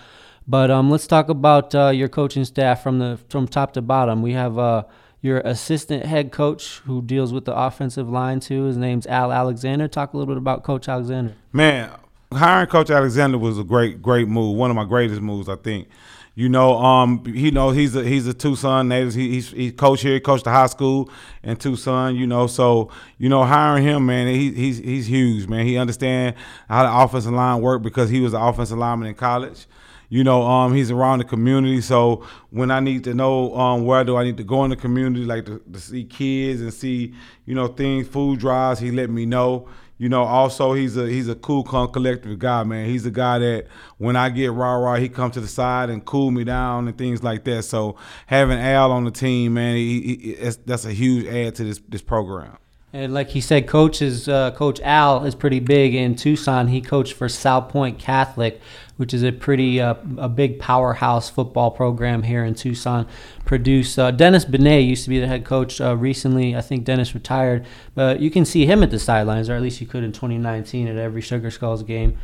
But 0.47 0.71
um, 0.71 0.89
let's 0.89 1.07
talk 1.07 1.29
about 1.29 1.73
uh, 1.75 1.89
your 1.89 2.09
coaching 2.09 2.45
staff 2.45 2.81
from 2.81 2.99
the 2.99 3.19
from 3.29 3.47
top 3.47 3.73
to 3.73 3.81
bottom. 3.81 4.21
We 4.21 4.33
have 4.33 4.57
uh, 4.57 4.83
your 5.21 5.39
assistant 5.41 6.05
head 6.05 6.31
coach 6.31 6.79
who 6.85 7.01
deals 7.01 7.31
with 7.31 7.45
the 7.45 7.55
offensive 7.55 8.09
line 8.09 8.39
too. 8.39 8.65
His 8.65 8.77
name's 8.77 9.05
Al 9.07 9.31
Alexander. 9.31 9.87
Talk 9.87 10.13
a 10.13 10.17
little 10.17 10.33
bit 10.33 10.37
about 10.37 10.63
Coach 10.63 10.89
Alexander. 10.89 11.35
Man, 11.53 11.91
hiring 12.33 12.67
Coach 12.67 12.89
Alexander 12.89 13.37
was 13.37 13.59
a 13.59 13.63
great, 13.63 14.01
great 14.01 14.27
move. 14.27 14.57
One 14.57 14.71
of 14.71 14.75
my 14.75 14.85
greatest 14.85 15.21
moves, 15.21 15.47
I 15.47 15.55
think. 15.55 15.87
You 16.33 16.47
know, 16.47 16.77
um, 16.77 17.25
he 17.25 17.51
knows 17.51 17.75
he's 17.75 17.95
a 17.95 18.03
he's 18.03 18.25
a 18.25 18.33
Tucson 18.33 18.87
native. 18.87 19.13
He, 19.13 19.29
he's 19.31 19.51
he 19.51 19.71
coach 19.71 20.01
here, 20.01 20.13
he 20.13 20.19
coached 20.21 20.45
the 20.45 20.49
high 20.49 20.67
school 20.67 21.09
in 21.43 21.57
Tucson. 21.57 22.15
You 22.15 22.25
know, 22.25 22.47
so 22.47 22.89
you 23.17 23.29
know, 23.29 23.43
hiring 23.43 23.83
him, 23.83 24.05
man, 24.05 24.27
he, 24.27 24.51
he's 24.51 24.77
he's 24.77 25.07
huge, 25.07 25.47
man. 25.47 25.65
He 25.65 25.77
understand 25.77 26.35
how 26.67 26.83
the 26.83 27.03
offensive 27.03 27.33
line 27.33 27.61
work 27.61 27.83
because 27.83 28.09
he 28.09 28.21
was 28.21 28.33
an 28.33 28.41
offensive 28.41 28.77
lineman 28.77 29.09
in 29.09 29.15
college 29.15 29.67
you 30.11 30.25
know, 30.25 30.43
um, 30.43 30.73
he's 30.73 30.91
around 30.91 31.19
the 31.19 31.23
community. 31.23 31.79
So 31.79 32.27
when 32.49 32.69
I 32.69 32.81
need 32.81 33.05
to 33.05 33.13
know 33.13 33.55
um, 33.55 33.85
where 33.85 34.03
do 34.03 34.17
I 34.17 34.25
need 34.25 34.35
to 34.37 34.43
go 34.43 34.65
in 34.65 34.69
the 34.69 34.75
community, 34.75 35.23
like 35.23 35.45
to, 35.45 35.59
to 35.71 35.79
see 35.79 36.03
kids 36.03 36.59
and 36.59 36.73
see, 36.73 37.13
you 37.45 37.55
know, 37.55 37.67
things, 37.67 38.09
food 38.09 38.37
drives, 38.37 38.81
he 38.81 38.91
let 38.91 39.09
me 39.09 39.25
know. 39.25 39.69
You 39.97 40.09
know, 40.09 40.23
also 40.23 40.73
he's 40.73 40.97
a 40.97 41.07
he's 41.07 41.29
a 41.29 41.35
cool, 41.35 41.63
calm, 41.63 41.89
collective 41.93 42.37
guy, 42.39 42.63
man. 42.63 42.89
He's 42.89 43.05
a 43.05 43.11
guy 43.11 43.39
that 43.39 43.67
when 43.99 44.17
I 44.17 44.29
get 44.29 44.51
rah 44.51 44.73
rah, 44.73 44.95
he 44.97 45.07
come 45.07 45.31
to 45.31 45.39
the 45.39 45.47
side 45.47 45.89
and 45.89 46.03
cool 46.03 46.29
me 46.29 46.43
down 46.43 46.89
and 46.89 46.97
things 46.97 47.23
like 47.23 47.45
that. 47.45 47.63
So 47.63 47.95
having 48.25 48.59
Al 48.59 48.91
on 48.91 49.05
the 49.05 49.11
team, 49.11 49.53
man, 49.53 49.77
he, 49.77 50.01
he, 50.01 50.51
that's 50.65 50.83
a 50.83 50.91
huge 50.91 51.25
add 51.25 51.55
to 51.55 51.63
this 51.63 51.79
this 51.87 52.01
program. 52.01 52.57
And 52.93 53.13
like 53.13 53.29
he 53.29 53.39
said, 53.39 53.67
coach 53.67 54.01
is 54.01 54.27
uh, 54.27 54.51
Coach 54.51 54.81
Al 54.81 55.23
is 55.23 55.33
pretty 55.33 55.61
big 55.61 55.95
in 55.95 56.15
Tucson. 56.15 56.67
He 56.67 56.81
coached 56.81 57.13
for 57.13 57.27
Salpointe 57.27 57.97
Catholic, 57.97 58.59
which 58.97 59.13
is 59.13 59.23
a 59.23 59.31
pretty 59.31 59.79
uh, 59.79 59.95
a 60.17 60.27
big 60.27 60.59
powerhouse 60.59 61.29
football 61.29 61.71
program 61.71 62.23
here 62.23 62.43
in 62.43 62.53
Tucson. 62.53 63.07
Produced 63.45 63.97
uh, 63.97 64.11
Dennis 64.11 64.43
Bene 64.43 64.81
used 64.81 65.05
to 65.05 65.09
be 65.09 65.19
the 65.21 65.27
head 65.27 65.45
coach 65.45 65.79
uh, 65.79 65.95
recently. 65.95 66.53
I 66.53 66.59
think 66.59 66.83
Dennis 66.83 67.13
retired, 67.13 67.65
but 67.95 68.19
you 68.19 68.29
can 68.29 68.43
see 68.43 68.65
him 68.65 68.83
at 68.83 68.91
the 68.91 68.99
sidelines, 68.99 69.49
or 69.49 69.55
at 69.55 69.61
least 69.61 69.79
you 69.79 69.87
could 69.87 70.03
in 70.03 70.11
2019 70.11 70.89
at 70.89 70.97
every 70.97 71.21
Sugar 71.21 71.49
Skulls 71.49 71.83
game. 71.83 72.17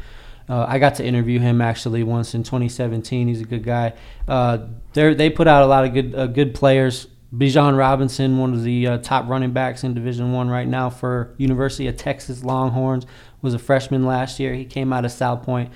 Uh, 0.49 0.65
I 0.67 0.79
got 0.79 0.95
to 0.95 1.05
interview 1.05 1.39
him 1.39 1.61
actually 1.61 2.03
once 2.03 2.33
in 2.33 2.43
2017. 2.43 3.27
He's 3.27 3.41
a 3.41 3.45
good 3.45 3.63
guy. 3.63 3.93
Uh, 4.27 4.59
they 4.93 5.29
put 5.29 5.47
out 5.47 5.63
a 5.63 5.65
lot 5.65 5.85
of 5.85 5.93
good 5.93 6.13
uh, 6.13 6.27
good 6.27 6.53
players 6.53 7.07
Bijan 7.35 7.77
Robinson, 7.77 8.37
one 8.37 8.53
of 8.53 8.63
the 8.63 8.87
uh, 8.87 8.97
top 8.99 9.27
running 9.27 9.51
backs 9.51 9.83
in 9.83 9.93
Division 9.93 10.31
One 10.31 10.49
right 10.49 10.67
now 10.67 10.89
for 10.89 11.33
University 11.37 11.87
of 11.87 11.97
Texas 11.97 12.43
Longhorns, 12.43 13.05
was 13.41 13.53
a 13.53 13.59
freshman 13.59 14.05
last 14.05 14.39
year. 14.39 14.53
He 14.53 14.63
came 14.63 14.93
out 14.93 15.03
of 15.03 15.11
Salpointe. 15.11 15.69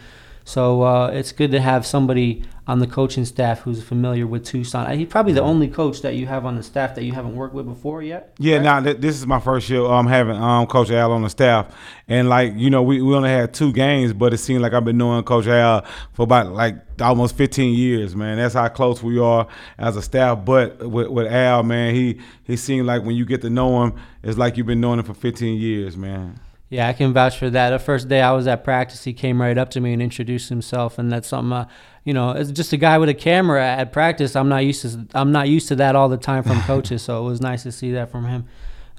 So 0.44 0.82
uh, 0.84 1.08
it's 1.08 1.32
good 1.32 1.52
to 1.52 1.62
have 1.62 1.86
somebody 1.86 2.44
on 2.68 2.80
the 2.80 2.88
coaching 2.88 3.26
staff 3.26 3.62
who's 3.62 3.84
familiar 3.84 4.26
with 4.26 4.46
Tucson. 4.46 4.98
He's 4.98 5.08
probably 5.08 5.34
the 5.34 5.42
only 5.42 5.68
coach 5.68 6.02
that 6.04 6.16
you 6.16 6.26
have 6.28 6.46
on 6.46 6.56
the 6.56 6.64
staff 6.64 6.96
that 6.96 7.04
you 7.04 7.12
haven't 7.12 7.36
worked 7.36 7.54
with 7.54 7.66
before 7.66 8.02
yet. 8.02 8.34
Yeah, 8.40 8.56
right? 8.56 8.64
now 8.64 8.80
th- 8.82 8.98
this 8.98 9.18
is 9.18 9.28
my 9.28 9.40
first 9.40 9.70
year 9.70 9.84
um, 9.84 10.08
having 10.08 10.36
um, 10.36 10.68
Coach 10.68 10.90
Al 10.90 11.12
on 11.12 11.22
the 11.22 11.30
staff, 11.30 11.76
and 12.08 12.30
like 12.30 12.54
you 12.56 12.70
know, 12.70 12.82
we, 12.82 13.02
we 13.02 13.14
only 13.14 13.30
had 13.30 13.54
two 13.54 13.74
games, 13.74 14.14
but 14.14 14.34
it 14.34 14.38
seemed 14.38 14.62
like 14.62 14.74
I've 14.74 14.86
been 14.86 14.98
knowing 14.98 15.24
Coach 15.24 15.48
Al 15.48 15.86
for 16.14 16.24
about 16.24 16.54
like 16.54 16.76
almost 17.02 17.36
15 17.36 17.74
years, 17.74 18.16
man. 18.16 18.38
That's 18.38 18.54
how 18.54 18.68
close 18.70 19.04
we 19.04 19.20
are 19.20 19.48
as 19.78 19.98
a 19.98 20.02
staff. 20.02 20.46
But 20.46 20.80
with, 20.88 21.08
with 21.08 21.28
Al, 21.28 21.64
man, 21.64 21.94
he 21.94 22.20
he 22.44 22.56
seemed 22.56 22.88
like 22.88 23.04
when 23.04 23.16
you 23.16 23.26
get 23.26 23.42
to 23.42 23.50
know 23.50 23.84
him, 23.84 23.96
it's 24.24 24.38
like 24.38 24.56
you've 24.56 24.68
been 24.68 24.82
knowing 24.82 25.00
him 25.00 25.06
for 25.06 25.14
15 25.14 25.60
years, 25.60 25.98
man. 25.98 26.40
Yeah, 26.72 26.88
I 26.88 26.94
can 26.94 27.12
vouch 27.12 27.38
for 27.38 27.50
that. 27.50 27.72
The 27.72 27.80
first 27.80 28.08
day 28.08 28.22
I 28.22 28.32
was 28.32 28.48
at 28.48 28.64
practice, 28.64 29.04
he 29.04 29.12
came 29.12 29.42
right 29.42 29.58
up 29.58 29.72
to 29.72 29.82
me 29.82 29.92
and 29.92 30.02
introduced 30.02 30.48
himself, 30.48 30.98
and 30.98 31.12
that's 31.12 31.28
something. 31.28 31.52
Uh, 31.52 31.68
you 32.06 32.14
know, 32.14 32.32
it's 32.32 32.50
just 32.50 32.72
a 32.72 32.78
guy 32.78 32.98
with 32.98 33.10
a 33.10 33.14
camera 33.14 33.62
at 33.62 33.92
practice. 33.92 34.38
I'm 34.38 34.48
not 34.48 34.64
used 34.64 34.82
to. 34.84 35.06
I'm 35.14 35.34
not 35.34 35.50
used 35.50 35.68
to 35.68 35.76
that 35.76 35.98
all 35.98 36.08
the 36.08 36.16
time 36.16 36.44
from 36.44 36.62
coaches, 36.72 37.02
so 37.02 37.20
it 37.20 37.30
was 37.30 37.42
nice 37.42 37.64
to 37.64 37.74
see 37.74 37.92
that 37.92 38.10
from 38.10 38.26
him. 38.26 38.46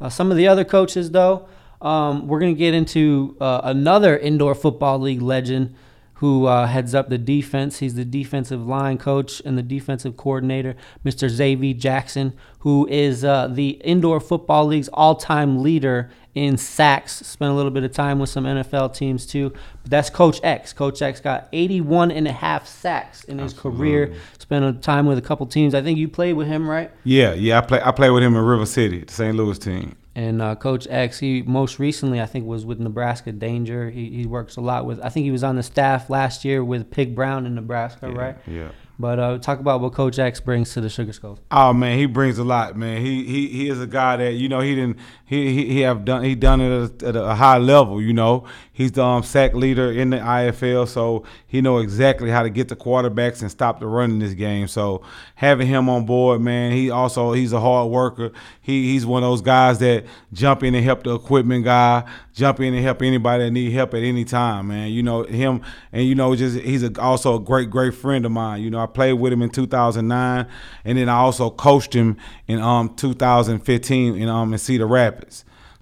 Uh, 0.03 0.11
some 0.11 0.31
of 0.31 0.37
the 0.37 0.47
other 0.47 0.65
coaches, 0.65 1.13
though, 1.13 1.49
um, 1.81 2.29
we're 2.29 2.41
gonna 2.41 2.53
get 2.53 2.75
into 2.75 3.39
uh, 3.41 3.63
another 3.65 4.19
indoor 4.19 4.55
football 4.55 4.99
league 4.99 5.23
legend 5.23 5.75
who 6.23 6.47
uh, 6.47 6.67
heads 6.67 6.95
up 6.95 7.09
the 7.09 7.19
defense. 7.19 7.79
He's 7.79 7.97
the 7.97 8.05
defensive 8.05 8.65
line 8.65 8.97
coach 8.97 9.43
and 9.45 9.59
the 9.59 9.63
defensive 9.63 10.17
coordinator, 10.17 10.77
Mr. 11.05 11.29
Xavier 11.29 11.75
Jackson, 11.75 12.35
who 12.61 12.87
is 12.89 13.25
uh, 13.25 13.49
the 13.49 13.71
Indoor 13.83 14.21
Football 14.21 14.67
League's 14.67 14.89
all 14.93 15.17
time 15.17 15.63
leader 15.63 16.11
in 16.35 16.57
sacks. 16.57 17.13
Spent 17.27 17.51
a 17.51 17.55
little 17.55 17.71
bit 17.71 17.85
of 17.85 17.93
time 17.93 18.19
with 18.19 18.31
some 18.31 18.45
NFL 18.45 18.95
teams 18.95 19.27
too. 19.27 19.51
But 19.83 19.91
that's 19.91 20.11
Coach 20.11 20.41
X. 20.43 20.73
Coach 20.73 21.03
X 21.03 21.21
got 21.21 21.49
81 21.53 22.11
and 22.11 22.27
a 22.27 22.33
half 22.33 22.67
sacks 22.67 23.25
in 23.25 23.39
his 23.39 23.53
Absolutely. 23.53 23.79
career. 23.79 24.15
Spent 24.39 24.65
a 24.65 24.73
time 24.73 25.07
with 25.07 25.19
a 25.19 25.23
couple 25.23 25.47
teams. 25.47 25.75
I 25.75 25.83
think 25.83 25.99
you 25.99 26.09
played 26.09 26.35
with 26.35 26.47
him, 26.47 26.69
right? 26.69 26.91
Yeah, 27.05 27.35
yeah. 27.35 27.59
I 27.59 27.61
play. 27.61 27.81
I 27.83 27.91
played 27.93 28.11
with 28.11 28.23
him 28.23 28.35
in 28.35 28.43
River 28.43 28.67
City, 28.67 29.01
the 29.01 29.13
St. 29.13 29.37
Louis 29.37 29.59
team. 29.59 29.97
And 30.15 30.43
uh, 30.43 30.57
Coach 30.57 30.87
X, 30.91 31.19
he 31.21 31.41
most 31.41 31.79
recently 31.79 32.21
I 32.21 32.27
think 32.27 32.45
was 32.45 32.67
with 32.67 32.79
Nebraska 32.79 33.33
Danger. 33.33 33.89
He, 33.89 34.11
he 34.11 34.27
works 34.27 34.57
a 34.57 34.61
lot 34.61 34.85
with. 34.85 35.01
I 35.01 35.09
think 35.09 35.25
he 35.25 35.31
was 35.31 35.43
on 35.43 35.57
the 35.57 35.63
staff 35.63 36.11
last 36.11 36.45
year 36.45 36.63
with 36.63 36.91
Pig 36.91 37.15
Brown 37.15 37.47
in 37.47 37.55
Nebraska, 37.55 38.11
yeah, 38.13 38.21
right? 38.21 38.37
Yeah. 38.47 38.69
But 38.99 39.19
uh, 39.19 39.39
talk 39.39 39.59
about 39.59 39.81
what 39.81 39.95
Coach 39.95 40.19
X 40.19 40.39
brings 40.39 40.75
to 40.75 40.81
the 40.81 40.89
Sugar 40.89 41.13
Skulls. 41.13 41.41
Oh 41.51 41.73
man, 41.73 41.99
he 41.99 42.07
brings 42.07 42.39
a 42.39 42.45
lot, 42.45 42.77
man. 42.77 43.01
He 43.01 43.25
he 43.25 43.49
he 43.49 43.69
is 43.69 43.81
a 43.81 43.87
guy 43.87 44.17
that 44.17 44.35
you 44.35 44.49
know 44.49 44.61
he 44.61 44.75
didn't 44.75 44.99
he 45.33 45.65
he, 45.65 45.81
have 45.81 46.05
done 46.05 46.25
he 46.25 46.35
done 46.35 46.61
it 46.61 47.03
at 47.03 47.03
a, 47.03 47.09
at 47.09 47.17
a 47.17 47.35
high 47.35 47.57
level. 47.57 48.03
You 48.03 48.13
know, 48.13 48.45
he's 48.71 48.93
the 48.93 49.03
um, 49.03 49.23
sack 49.23 49.55
leader 49.55 49.91
in 49.91 50.11
the 50.11 50.19
IFL, 50.19 50.87
so 50.87 51.25
he 51.47 51.63
know 51.63 51.79
exactly 51.79 52.29
how 52.29 52.43
to 52.43 52.51
get 52.51 52.69
the 52.69 52.77
quarterbacks 52.77 53.41
and 53.41 53.51
stop 53.51 53.81
the 53.81 53.87
run 53.87 54.11
in 54.11 54.19
this 54.19 54.35
game. 54.35 54.69
So 54.69 55.03
having 55.37 55.67
him 55.67 55.89
on 55.89 56.05
board, 56.05 56.43
man, 56.43 56.73
he 56.73 56.91
also 56.91 57.33
he's 57.33 57.55
a 57.55 57.61
hard 57.61 57.91
worker. 57.91 58.31
He 58.61 58.93
he's 58.93 59.07
one 59.07 59.23
of 59.23 59.31
those 59.31 59.41
guys 59.41 59.79
that 59.79 60.05
jump 60.35 60.63
in 60.65 60.75
and 60.75 60.85
help 60.85 61.03
the 61.03 61.15
equipment 61.15 61.65
guy, 61.65 62.05
jump 62.35 62.61
in 62.61 62.75
and 62.75 62.85
help 62.85 63.01
anybody 63.01 63.45
that 63.45 63.53
need 63.53 63.73
help 63.73 63.95
at 63.95 64.03
any 64.03 64.27
time, 64.27 64.69
man. 64.69 64.91
You 64.91 65.03
know 65.03 65.23
him, 65.23 65.63
and 65.93 66.07
you 66.07 66.15
know 66.15 66.37
just 66.37 66.59
he's 66.59 66.83
a, 66.83 67.01
also 67.01 67.37
a 67.37 67.41
great 67.41 67.71
great 67.71 67.95
friend 67.95 68.27
of 68.27 68.33
mine. 68.33 68.63
You 68.63 68.69
know 68.69 68.81
I 68.81 68.87
played 68.87 69.15
with 69.15 69.33
him 69.33 69.41
in 69.41 69.49
2009, 69.49 70.47
and 70.85 70.99
then 70.99 71.09
I 71.09 71.17
also 71.17 71.49
coached 71.49 71.95
him 71.95 72.19
in 72.47 72.61
um 72.61 72.95
2015 72.97 74.17
in 74.17 74.29
um 74.29 74.53
in 74.53 74.59
Cedar 74.59 74.87
Rapids. 74.87 75.22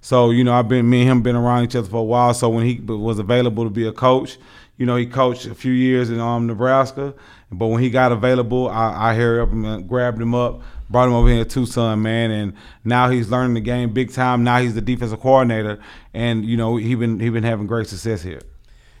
So 0.01 0.31
you 0.31 0.43
know 0.43 0.53
I've 0.53 0.67
been 0.67 0.89
me 0.89 1.01
and 1.01 1.09
him 1.09 1.21
been 1.21 1.35
around 1.35 1.63
each 1.63 1.75
other 1.75 1.87
for 1.87 1.97
a 1.97 2.03
while. 2.03 2.33
So 2.33 2.49
when 2.49 2.65
he 2.65 2.79
was 2.79 3.19
available 3.19 3.63
to 3.63 3.69
be 3.69 3.87
a 3.87 3.91
coach, 3.91 4.37
you 4.77 4.85
know 4.85 4.95
he 4.95 5.05
coached 5.05 5.45
a 5.45 5.55
few 5.55 5.71
years 5.71 6.09
in 6.09 6.19
um 6.19 6.47
Nebraska, 6.47 7.13
but 7.51 7.67
when 7.67 7.81
he 7.81 7.89
got 7.89 8.11
available, 8.11 8.69
I, 8.69 9.11
I 9.11 9.15
hurried 9.15 9.41
up 9.41 9.51
and 9.51 9.87
grabbed 9.87 10.21
him 10.21 10.33
up. 10.35 10.61
Brought 10.89 11.07
him 11.07 11.13
over 11.13 11.29
here 11.29 11.45
to 11.45 11.49
Tucson, 11.49 12.01
man, 12.01 12.31
and 12.31 12.53
now 12.83 13.09
he's 13.09 13.29
learning 13.29 13.53
the 13.53 13.61
game 13.61 13.93
big 13.93 14.11
time. 14.11 14.43
Now 14.43 14.59
he's 14.59 14.73
the 14.73 14.81
defensive 14.81 15.21
coordinator, 15.21 15.79
and 16.13 16.43
you 16.43 16.57
know 16.57 16.75
he 16.75 16.95
been 16.95 17.19
he 17.19 17.29
been 17.29 17.43
having 17.43 17.65
great 17.65 17.87
success 17.87 18.21
here. 18.21 18.41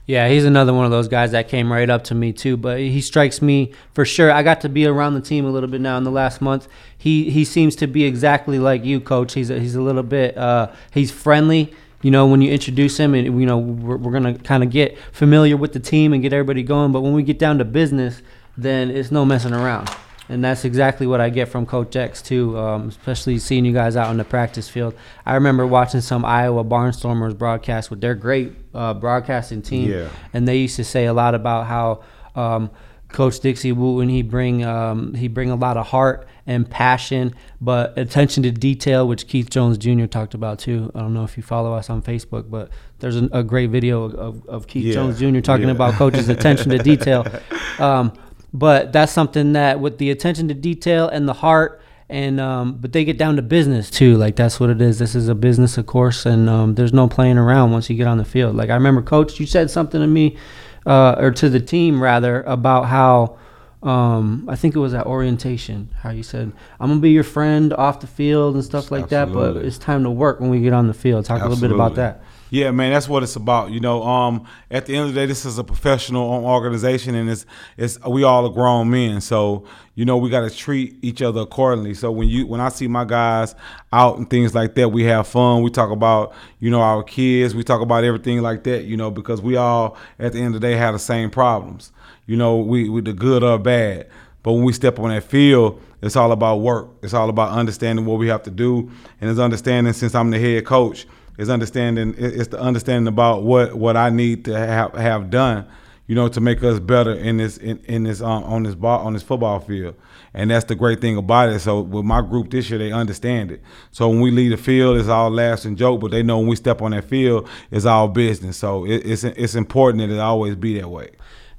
Yeah, 0.05 0.27
he's 0.27 0.45
another 0.45 0.73
one 0.73 0.85
of 0.85 0.91
those 0.91 1.07
guys 1.07 1.31
that 1.31 1.47
came 1.47 1.71
right 1.71 1.89
up 1.89 2.03
to 2.05 2.15
me 2.15 2.33
too. 2.33 2.57
But 2.57 2.79
he 2.79 3.01
strikes 3.01 3.41
me 3.41 3.73
for 3.93 4.03
sure. 4.03 4.31
I 4.31 4.43
got 4.43 4.61
to 4.61 4.69
be 4.69 4.85
around 4.85 5.13
the 5.13 5.21
team 5.21 5.45
a 5.45 5.49
little 5.49 5.69
bit 5.69 5.81
now 5.81 5.97
in 5.97 6.03
the 6.03 6.11
last 6.11 6.41
month. 6.41 6.67
He 6.97 7.29
he 7.29 7.45
seems 7.45 7.75
to 7.77 7.87
be 7.87 8.03
exactly 8.03 8.59
like 8.59 8.83
you, 8.83 8.99
coach. 8.99 9.33
He's 9.33 9.49
a, 9.49 9.59
he's 9.59 9.75
a 9.75 9.81
little 9.81 10.03
bit 10.03 10.37
uh, 10.37 10.71
he's 10.91 11.11
friendly. 11.11 11.73
You 12.01 12.09
know, 12.09 12.25
when 12.25 12.41
you 12.41 12.51
introduce 12.51 12.97
him, 12.97 13.13
and 13.13 13.39
you 13.39 13.45
know 13.45 13.59
we're, 13.59 13.97
we're 13.97 14.11
gonna 14.11 14.37
kind 14.39 14.63
of 14.63 14.71
get 14.71 14.97
familiar 15.11 15.55
with 15.55 15.73
the 15.73 15.79
team 15.79 16.13
and 16.13 16.21
get 16.21 16.33
everybody 16.33 16.63
going. 16.63 16.91
But 16.91 17.01
when 17.01 17.13
we 17.13 17.21
get 17.21 17.37
down 17.37 17.59
to 17.59 17.65
business, 17.65 18.21
then 18.57 18.89
it's 18.89 19.11
no 19.11 19.23
messing 19.23 19.53
around 19.53 19.89
and 20.31 20.43
that's 20.43 20.65
exactly 20.65 21.05
what 21.05 21.21
I 21.21 21.29
get 21.29 21.49
from 21.49 21.65
Coach 21.65 21.95
X 21.95 22.21
too. 22.21 22.57
Um, 22.57 22.89
especially 22.89 23.37
seeing 23.37 23.65
you 23.65 23.73
guys 23.73 23.95
out 23.95 24.07
on 24.07 24.17
the 24.17 24.23
practice 24.23 24.67
field. 24.69 24.95
I 25.25 25.35
remember 25.35 25.67
watching 25.67 26.01
some 26.01 26.25
Iowa 26.25 26.63
Barnstormers 26.63 27.37
broadcast 27.37 27.89
with 27.91 28.01
their 28.01 28.15
great 28.15 28.53
uh, 28.73 28.93
broadcasting 28.95 29.61
team, 29.61 29.91
Yeah. 29.91 30.09
and 30.33 30.47
they 30.47 30.57
used 30.57 30.77
to 30.77 30.83
say 30.83 31.05
a 31.05 31.13
lot 31.13 31.35
about 31.35 31.67
how 31.67 32.03
um, 32.35 32.71
Coach 33.09 33.41
Dixie 33.41 33.73
Wooten 33.73 34.07
he 34.09 34.21
bring 34.21 34.63
um, 34.65 35.13
he 35.13 35.27
bring 35.27 35.51
a 35.51 35.55
lot 35.55 35.75
of 35.77 35.87
heart 35.87 36.27
and 36.47 36.67
passion, 36.67 37.35
but 37.59 37.95
attention 37.97 38.41
to 38.43 38.51
detail, 38.51 39.07
which 39.07 39.27
Keith 39.27 39.49
Jones 39.49 39.77
Jr. 39.77 40.05
talked 40.07 40.33
about 40.33 40.57
too. 40.59 40.91
I 40.95 40.99
don't 40.99 41.13
know 41.13 41.23
if 41.23 41.37
you 41.37 41.43
follow 41.43 41.73
us 41.73 41.89
on 41.89 42.01
Facebook, 42.01 42.49
but 42.49 42.69
there's 42.99 43.15
an, 43.15 43.29
a 43.31 43.43
great 43.43 43.69
video 43.69 44.05
of, 44.05 44.47
of 44.47 44.65
Keith 44.67 44.85
Yeah. 44.85 44.93
Jones 44.93 45.19
Jr. 45.19 45.39
talking 45.41 45.67
Yeah. 45.67 45.73
about 45.73 45.93
coach's 45.95 46.29
attention 46.29 46.69
to 46.71 46.77
detail. 46.77 47.25
Um, 47.79 48.11
but 48.53 48.91
that's 48.91 49.11
something 49.11 49.53
that 49.53 49.79
with 49.79 49.97
the 49.97 50.11
attention 50.11 50.47
to 50.47 50.53
detail 50.53 51.07
and 51.07 51.27
the 51.27 51.33
heart 51.33 51.81
and 52.09 52.41
um, 52.41 52.73
but 52.73 52.91
they 52.91 53.05
get 53.05 53.17
down 53.17 53.35
to 53.37 53.41
business 53.41 53.89
too 53.89 54.15
like 54.17 54.35
that's 54.35 54.59
what 54.59 54.69
it 54.69 54.81
is 54.81 54.99
this 54.99 55.15
is 55.15 55.27
a 55.27 55.35
business 55.35 55.77
of 55.77 55.85
course 55.85 56.25
and 56.25 56.49
um, 56.49 56.75
there's 56.75 56.93
no 56.93 57.07
playing 57.07 57.37
around 57.37 57.71
once 57.71 57.89
you 57.89 57.95
get 57.95 58.07
on 58.07 58.17
the 58.17 58.25
field 58.25 58.55
like 58.55 58.69
i 58.69 58.73
remember 58.73 59.01
coach 59.01 59.39
you 59.39 59.45
said 59.45 59.69
something 59.69 60.01
to 60.01 60.07
me 60.07 60.37
uh, 60.85 61.15
or 61.17 61.31
to 61.31 61.49
the 61.49 61.59
team 61.59 62.01
rather 62.01 62.41
about 62.43 62.83
how 62.83 63.37
um, 63.83 64.47
I 64.47 64.55
think 64.55 64.75
it 64.75 64.79
was 64.79 64.93
at 64.93 65.07
orientation. 65.07 65.89
How 66.01 66.11
you 66.11 66.21
said, 66.21 66.51
"I'm 66.79 66.89
gonna 66.89 67.01
be 67.01 67.11
your 67.11 67.23
friend 67.23 67.73
off 67.73 67.99
the 67.99 68.07
field 68.07 68.53
and 68.53 68.63
stuff 68.63 68.91
like 68.91 69.09
that," 69.09 69.33
but 69.33 69.57
it's 69.57 69.79
time 69.79 70.03
to 70.03 70.11
work 70.11 70.39
when 70.39 70.51
we 70.51 70.61
get 70.61 70.73
on 70.73 70.87
the 70.87 70.93
field. 70.93 71.25
Talk 71.25 71.41
a 71.41 71.47
little 71.47 71.59
bit 71.59 71.71
about 71.71 71.95
that. 71.95 72.23
Yeah, 72.51 72.71
man, 72.71 72.91
that's 72.91 73.07
what 73.07 73.23
it's 73.23 73.37
about. 73.37 73.71
You 73.71 73.79
know, 73.79 74.03
um, 74.03 74.45
at 74.69 74.85
the 74.85 74.93
end 74.93 75.07
of 75.07 75.13
the 75.13 75.21
day, 75.21 75.25
this 75.25 75.45
is 75.45 75.57
a 75.57 75.63
professional 75.63 76.45
organization, 76.45 77.15
and 77.15 77.29
it's 77.29 77.45
it's 77.77 77.97
we 78.05 78.23
all 78.23 78.45
are 78.45 78.53
grown 78.53 78.89
men. 78.89 79.21
So 79.21 79.65
you 79.95 80.03
know, 80.03 80.17
we 80.17 80.29
got 80.29 80.41
to 80.41 80.53
treat 80.53 80.97
each 81.01 81.21
other 81.21 81.41
accordingly. 81.41 81.93
So 81.93 82.11
when 82.11 82.27
you 82.27 82.45
when 82.45 82.59
I 82.59 82.67
see 82.67 82.89
my 82.89 83.05
guys 83.05 83.55
out 83.93 84.17
and 84.17 84.29
things 84.29 84.53
like 84.53 84.75
that, 84.75 84.89
we 84.89 85.05
have 85.05 85.27
fun. 85.27 85.61
We 85.63 85.69
talk 85.69 85.91
about 85.91 86.33
you 86.59 86.69
know 86.69 86.81
our 86.81 87.03
kids. 87.03 87.55
We 87.55 87.63
talk 87.63 87.79
about 87.79 88.03
everything 88.03 88.41
like 88.41 88.65
that. 88.65 88.83
You 88.83 88.97
know, 88.97 89.09
because 89.09 89.41
we 89.41 89.55
all 89.55 89.95
at 90.19 90.33
the 90.33 90.39
end 90.39 90.53
of 90.53 90.59
the 90.59 90.67
day 90.67 90.75
have 90.75 90.93
the 90.93 90.99
same 90.99 91.29
problems. 91.29 91.93
You 92.25 92.35
know, 92.35 92.57
we 92.57 92.89
we 92.89 92.99
the 92.99 93.13
good 93.13 93.43
or 93.43 93.59
bad. 93.59 94.09
But 94.43 94.53
when 94.53 94.65
we 94.65 94.73
step 94.73 94.99
on 94.99 95.07
that 95.07 95.23
field, 95.23 95.81
it's 96.01 96.17
all 96.17 96.33
about 96.33 96.57
work. 96.57 96.89
It's 97.01 97.13
all 97.13 97.29
about 97.29 97.51
understanding 97.51 98.05
what 98.05 98.19
we 98.19 98.27
have 98.27 98.43
to 98.43 98.51
do, 98.51 98.91
and 99.21 99.29
it's 99.29 99.39
understanding 99.39 99.93
since 99.93 100.15
I'm 100.15 100.31
the 100.31 100.39
head 100.39 100.65
coach 100.65 101.07
is 101.37 101.49
understanding 101.49 102.15
it's 102.17 102.47
the 102.49 102.59
understanding 102.59 103.07
about 103.07 103.43
what 103.43 103.75
what 103.75 103.97
I 103.97 104.09
need 104.09 104.45
to 104.45 104.57
have 104.57 104.93
have 104.93 105.29
done, 105.29 105.67
you 106.07 106.15
know, 106.15 106.27
to 106.27 106.41
make 106.41 106.63
us 106.63 106.79
better 106.79 107.13
in 107.13 107.37
this 107.37 107.57
in, 107.57 107.79
in 107.85 108.03
this 108.03 108.21
um, 108.21 108.43
on 108.43 108.63
this 108.63 108.75
ball 108.75 109.05
on 109.05 109.13
this 109.13 109.23
football 109.23 109.59
field. 109.59 109.95
And 110.33 110.49
that's 110.49 110.65
the 110.65 110.75
great 110.75 111.01
thing 111.01 111.17
about 111.17 111.49
it. 111.49 111.59
So 111.59 111.81
with 111.81 112.05
my 112.05 112.21
group 112.21 112.51
this 112.51 112.69
year, 112.69 112.79
they 112.79 112.91
understand 112.93 113.51
it. 113.51 113.61
So 113.91 114.07
when 114.07 114.21
we 114.21 114.31
leave 114.31 114.51
the 114.51 114.57
field, 114.57 114.97
it's 114.97 115.09
all 115.09 115.29
laughs 115.29 115.65
and 115.65 115.77
joke, 115.77 115.99
but 115.99 116.11
they 116.11 116.23
know 116.23 116.39
when 116.39 116.47
we 116.47 116.55
step 116.55 116.81
on 116.81 116.91
that 116.91 117.03
field, 117.03 117.49
it's 117.69 117.85
all 117.85 118.07
business. 118.07 118.55
So 118.55 118.85
it, 118.85 119.05
it's 119.05 119.23
it's 119.23 119.55
important 119.55 120.07
that 120.07 120.13
it 120.13 120.19
always 120.19 120.55
be 120.55 120.79
that 120.79 120.89
way. 120.89 121.11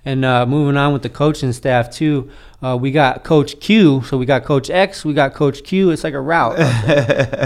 And 0.04 0.25
uh, 0.25 0.47
moving 0.47 0.76
on 0.76 0.92
with 0.92 1.02
the 1.02 1.09
coaching 1.09 1.52
staff 1.52 1.90
too, 1.90 2.28
uh, 2.61 2.76
we 2.80 2.90
got 2.90 3.23
Coach 3.23 3.61
Q. 3.61 4.02
So 4.02 4.18
we 4.18 4.26
got 4.26 4.44
Coach 4.44 4.68
X, 4.68 5.04
we 5.04 5.14
got 5.14 5.32
Coach 5.35 5.62
Q. 5.62 5.90
It's 5.90 6.02
like 6.04 6.14
a 6.14 6.21
route. 6.21 6.56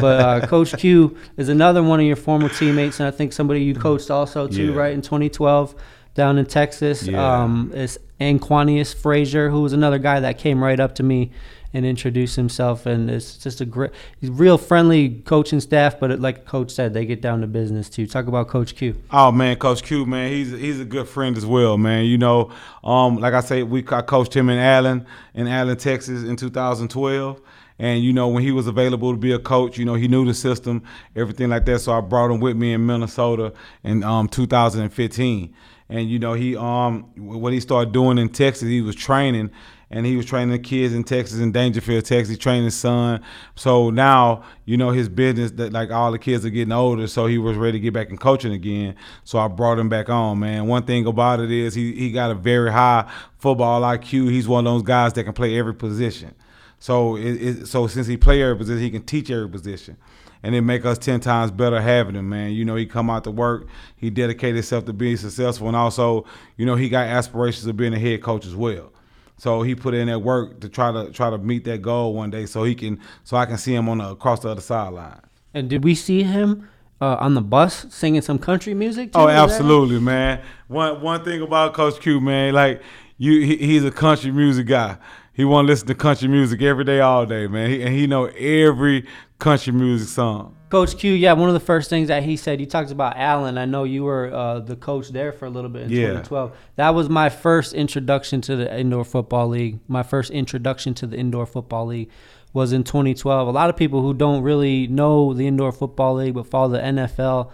but 0.01 0.21
uh, 0.21 0.47
Coach 0.47 0.77
Q 0.79 1.17
is 1.37 1.49
another 1.49 1.83
one 1.83 2.01
of 2.01 2.07
your 2.07 2.17
former 2.17 2.49
teammates, 2.49 2.99
and 2.99 3.07
I 3.07 3.11
think 3.11 3.33
somebody 3.33 3.63
you 3.63 3.75
coached 3.75 4.11
also 4.11 4.47
too, 4.49 4.73
Yeah. 4.73 4.79
right 4.79 4.93
in 4.95 5.03
2012 5.03 5.75
down 6.15 6.39
in 6.39 6.47
Texas. 6.47 7.07
Yeah. 7.07 7.43
Um, 7.43 7.73
it's 7.75 7.99
Anquanius 8.21 8.95
Frazier, 8.95 9.51
who 9.51 9.61
was 9.61 9.75
another 9.75 9.99
guy 9.99 10.21
that 10.21 10.39
came 10.39 10.63
right 10.65 10.81
up 10.81 10.95
to 10.95 11.03
me 11.03 11.31
and 11.73 11.85
introduce 11.85 12.37
himself, 12.37 12.87
and 12.87 13.11
it's 13.11 13.37
just 13.37 13.61
a 13.61 13.65
great, 13.65 13.91
real 14.23 14.59
friendly 14.59 15.21
coaching 15.25 15.61
staff. 15.61 15.99
But 15.99 16.21
like 16.21 16.45
Coach 16.47 16.71
said, 16.71 16.95
they 16.95 17.05
get 17.05 17.21
down 17.21 17.41
to 17.41 17.47
business 17.47 17.89
too. 17.89 18.07
Talk 18.07 18.27
about 18.27 18.49
Coach 18.49 18.77
Q. 18.77 18.97
Oh 19.11 19.33
man, 19.33 19.57
Coach 19.57 19.83
Q, 19.83 20.07
man, 20.07 20.31
he's 20.31 20.51
he's 20.51 20.81
a 20.81 20.85
good 20.85 21.09
friend 21.09 21.37
as 21.37 21.47
well, 21.47 21.77
man. 21.79 22.05
You 22.05 22.19
know, 22.19 22.51
um, 22.85 23.17
like 23.17 23.35
I 23.35 23.41
say, 23.41 23.63
we 23.63 23.85
I 23.89 24.03
coached 24.03 24.35
him 24.35 24.49
in 24.49 24.59
Allen, 24.59 25.07
in 25.35 25.47
Allen, 25.47 25.77
Texas, 25.77 26.23
in 26.23 26.37
2012. 26.37 27.41
And 27.79 28.03
you 28.03 28.13
know, 28.13 28.29
when 28.29 28.43
he 28.43 28.53
was 28.53 28.67
available 28.67 29.13
to 29.13 29.19
be 29.19 29.33
a 29.33 29.39
coach, 29.39 29.77
you 29.77 29.85
know, 29.85 29.95
he 29.95 30.09
knew 30.09 30.25
the 30.25 30.35
system, 30.35 30.83
everything 31.15 31.51
like 31.51 31.67
that. 31.67 31.81
So 31.81 31.93
I 31.93 32.01
brought 32.01 32.31
him 32.31 32.41
with 32.41 32.57
me 32.57 32.73
in 32.73 32.87
Minnesota 32.87 33.53
in 33.85 34.03
um, 34.03 34.29
2015. 34.29 35.55
And 35.89 36.11
you 36.11 36.19
know, 36.19 36.33
he 36.33 36.57
um, 36.57 37.03
what 37.17 37.53
he 37.53 37.61
started 37.61 37.93
doing 37.93 38.19
in 38.19 38.29
Texas, 38.31 38.69
he 38.69 38.81
was 38.81 38.97
training 38.97 39.51
and 39.91 40.05
he 40.05 40.17
was 40.17 40.27
training 40.27 40.51
the 40.51 40.59
kids 40.59 40.93
in 40.95 41.05
Texas 41.05 41.39
in 41.39 41.53
Daingerfield, 41.53 42.05
Texas. 42.05 42.29
He 42.29 42.37
trained 42.37 42.65
his 42.65 42.75
son. 42.75 43.23
So 43.55 43.91
now, 43.91 44.43
you 44.65 44.77
know, 44.77 44.91
his 44.91 45.09
business 45.09 45.53
that 45.53 45.73
like 45.73 45.93
all 45.93 46.11
the 46.11 46.19
kids 46.19 46.45
are 46.45 46.51
getting 46.51 46.73
older, 46.73 47.07
so 47.07 47.27
he 47.27 47.39
was 47.39 47.57
ready 47.57 47.79
to 47.79 47.81
get 47.81 47.95
back 47.95 48.11
in 48.11 48.19
coaching 48.19 48.53
again. 48.53 48.97
So 49.23 49.39
I 49.39 49.47
brought 49.47 49.79
him 49.79 49.89
back 49.89 50.11
on, 50.11 50.41
man. 50.41 50.67
One 50.67 50.83
thing 50.85 51.07
about 51.07 51.41
it 51.41 51.53
is 51.53 51.75
he 51.75 51.93
he 51.95 52.11
got 52.11 52.31
a 52.31 52.35
very 52.35 52.73
high 52.73 53.11
football 53.39 53.83
IQ. 53.83 54.31
He's 54.31 54.49
one 54.49 54.67
of 54.67 54.73
those 54.73 54.83
guys 54.83 55.13
that 55.13 55.25
can 55.25 55.33
play 55.33 55.57
every 55.57 55.75
position. 55.75 56.35
So 56.81 57.17
it, 57.17 57.35
it 57.35 57.67
so 57.67 57.87
since 57.87 58.09
he 58.09 58.17
play 58.17 58.43
every 58.43 58.57
position, 58.57 58.83
he 58.83 58.91
can 58.91 59.03
teach 59.03 59.31
every 59.31 59.49
position. 59.49 59.97
And 60.43 60.55
it 60.55 60.63
make 60.63 60.85
us 60.85 60.99
ten 60.99 61.21
times 61.21 61.51
better 61.53 61.81
having 61.81 62.17
him, 62.17 62.29
man. 62.29 62.53
You 62.53 62.65
know, 62.65 62.75
he 62.75 62.87
come 62.87 63.09
out 63.09 63.25
to 63.25 63.31
work, 63.31 63.69
he 63.97 64.11
dedicated 64.11 64.57
himself 64.57 64.85
to 64.87 64.93
being 64.93 65.17
successful, 65.17 65.69
and 65.69 65.77
also, 65.77 66.25
you 66.57 66.67
know, 66.67 66.75
he 66.75 66.89
got 66.89 67.07
aspirations 67.07 67.67
of 67.67 67.77
being 67.77 67.95
a 67.95 67.99
head 67.99 68.23
coach 68.23 68.47
as 68.47 68.55
well. 68.55 68.93
So 69.39 69.63
he 69.63 69.75
put 69.75 69.95
in 69.95 70.09
that 70.09 70.21
work 70.21 70.61
to 70.61 70.69
try 70.69 70.93
to 70.93 71.11
try 71.11 71.31
to 71.31 71.39
meet 71.39 71.65
that 71.65 71.83
goal 71.83 72.15
one 72.15 72.31
day, 72.31 72.47
so 72.47 72.65
he 72.65 72.75
can 72.75 73.01
so 73.25 73.37
I 73.37 73.47
can 73.47 73.59
see 73.59 73.75
him 73.75 73.89
on 73.89 73.99
the, 73.99 74.11
across 74.11 74.41
the 74.41 74.49
other 74.49 74.61
sideline. 74.61 75.21
And 75.53 75.69
did 75.69 75.85
we 75.85 75.95
see 75.95 76.23
him 76.23 76.69
uh, 77.01 77.17
on 77.21 77.35
the 77.35 77.43
bus 77.43 77.87
singing 77.91 78.23
some 78.23 78.39
country 78.39 78.75
music? 78.75 79.13
too? 79.13 79.19
Oh, 79.19 79.29
absolutely, 79.29 80.01
man. 80.01 80.43
One 80.69 81.01
one 81.03 81.25
thing 81.25 81.43
about 81.43 81.75
Coach 81.75 82.01
Q, 82.01 82.21
man, 82.21 82.55
like 82.55 82.83
you, 83.19 83.41
he, 83.43 83.57
he's 83.57 83.85
a 83.85 83.91
country 83.91 84.31
music 84.31 84.67
guy. 84.67 84.97
He 85.33 85.45
want 85.45 85.67
to 85.67 85.73
listen 85.73 85.87
to 85.89 85.95
country 85.95 86.29
music 86.29 86.63
every 86.63 86.85
day, 86.85 87.01
all 87.01 87.27
day, 87.27 87.47
man. 87.47 87.69
He, 87.69 87.83
and 87.83 87.95
he 87.95 88.07
know 88.07 88.25
every 88.27 89.07
country 89.39 89.73
music 89.73 90.09
song. 90.09 90.57
Coach 90.77 90.99
Q, 90.99 91.13
yeah, 91.15 91.33
one 91.33 91.49
of 91.49 91.55
the 91.55 91.61
first 91.61 91.89
things 91.89 92.09
that 92.09 92.23
he 92.23 92.37
said, 92.37 92.61
he 92.61 92.67
talks 92.67 92.91
about 92.91 93.17
Allen. 93.17 93.57
I 93.57 93.65
know 93.65 93.85
you 93.85 94.05
were 94.05 94.31
uh, 94.33 94.61
the 94.61 94.77
coach 94.77 95.09
there 95.09 95.33
for 95.33 95.47
a 95.47 95.51
little 95.51 95.71
bit 95.71 95.85
in 95.85 95.91
Yeah. 95.91 96.07
2012. 96.09 96.55
That 96.77 96.95
was 96.95 97.09
my 97.09 97.31
first 97.31 97.73
introduction 97.73 98.43
to 98.43 98.57
the 98.57 98.79
indoor 98.79 99.05
football 99.05 99.49
league. 99.49 99.79
My 99.89 100.03
first 100.03 100.31
introduction 100.31 100.93
to 100.95 101.07
the 101.07 101.17
indoor 101.17 101.47
football 101.47 101.87
league 101.87 102.11
was 102.53 102.75
in 102.75 102.85
2012. 102.85 103.49
A 103.49 103.51
lot 103.51 103.71
of 103.71 103.77
people 103.77 104.03
who 104.03 104.13
don't 104.13 104.43
really 104.43 104.87
know 104.87 105.33
the 105.33 105.47
indoor 105.47 105.73
football 105.73 106.17
league 106.17 106.35
but 106.35 106.47
follow 106.47 106.69
the 106.69 106.79
NFL 106.79 107.51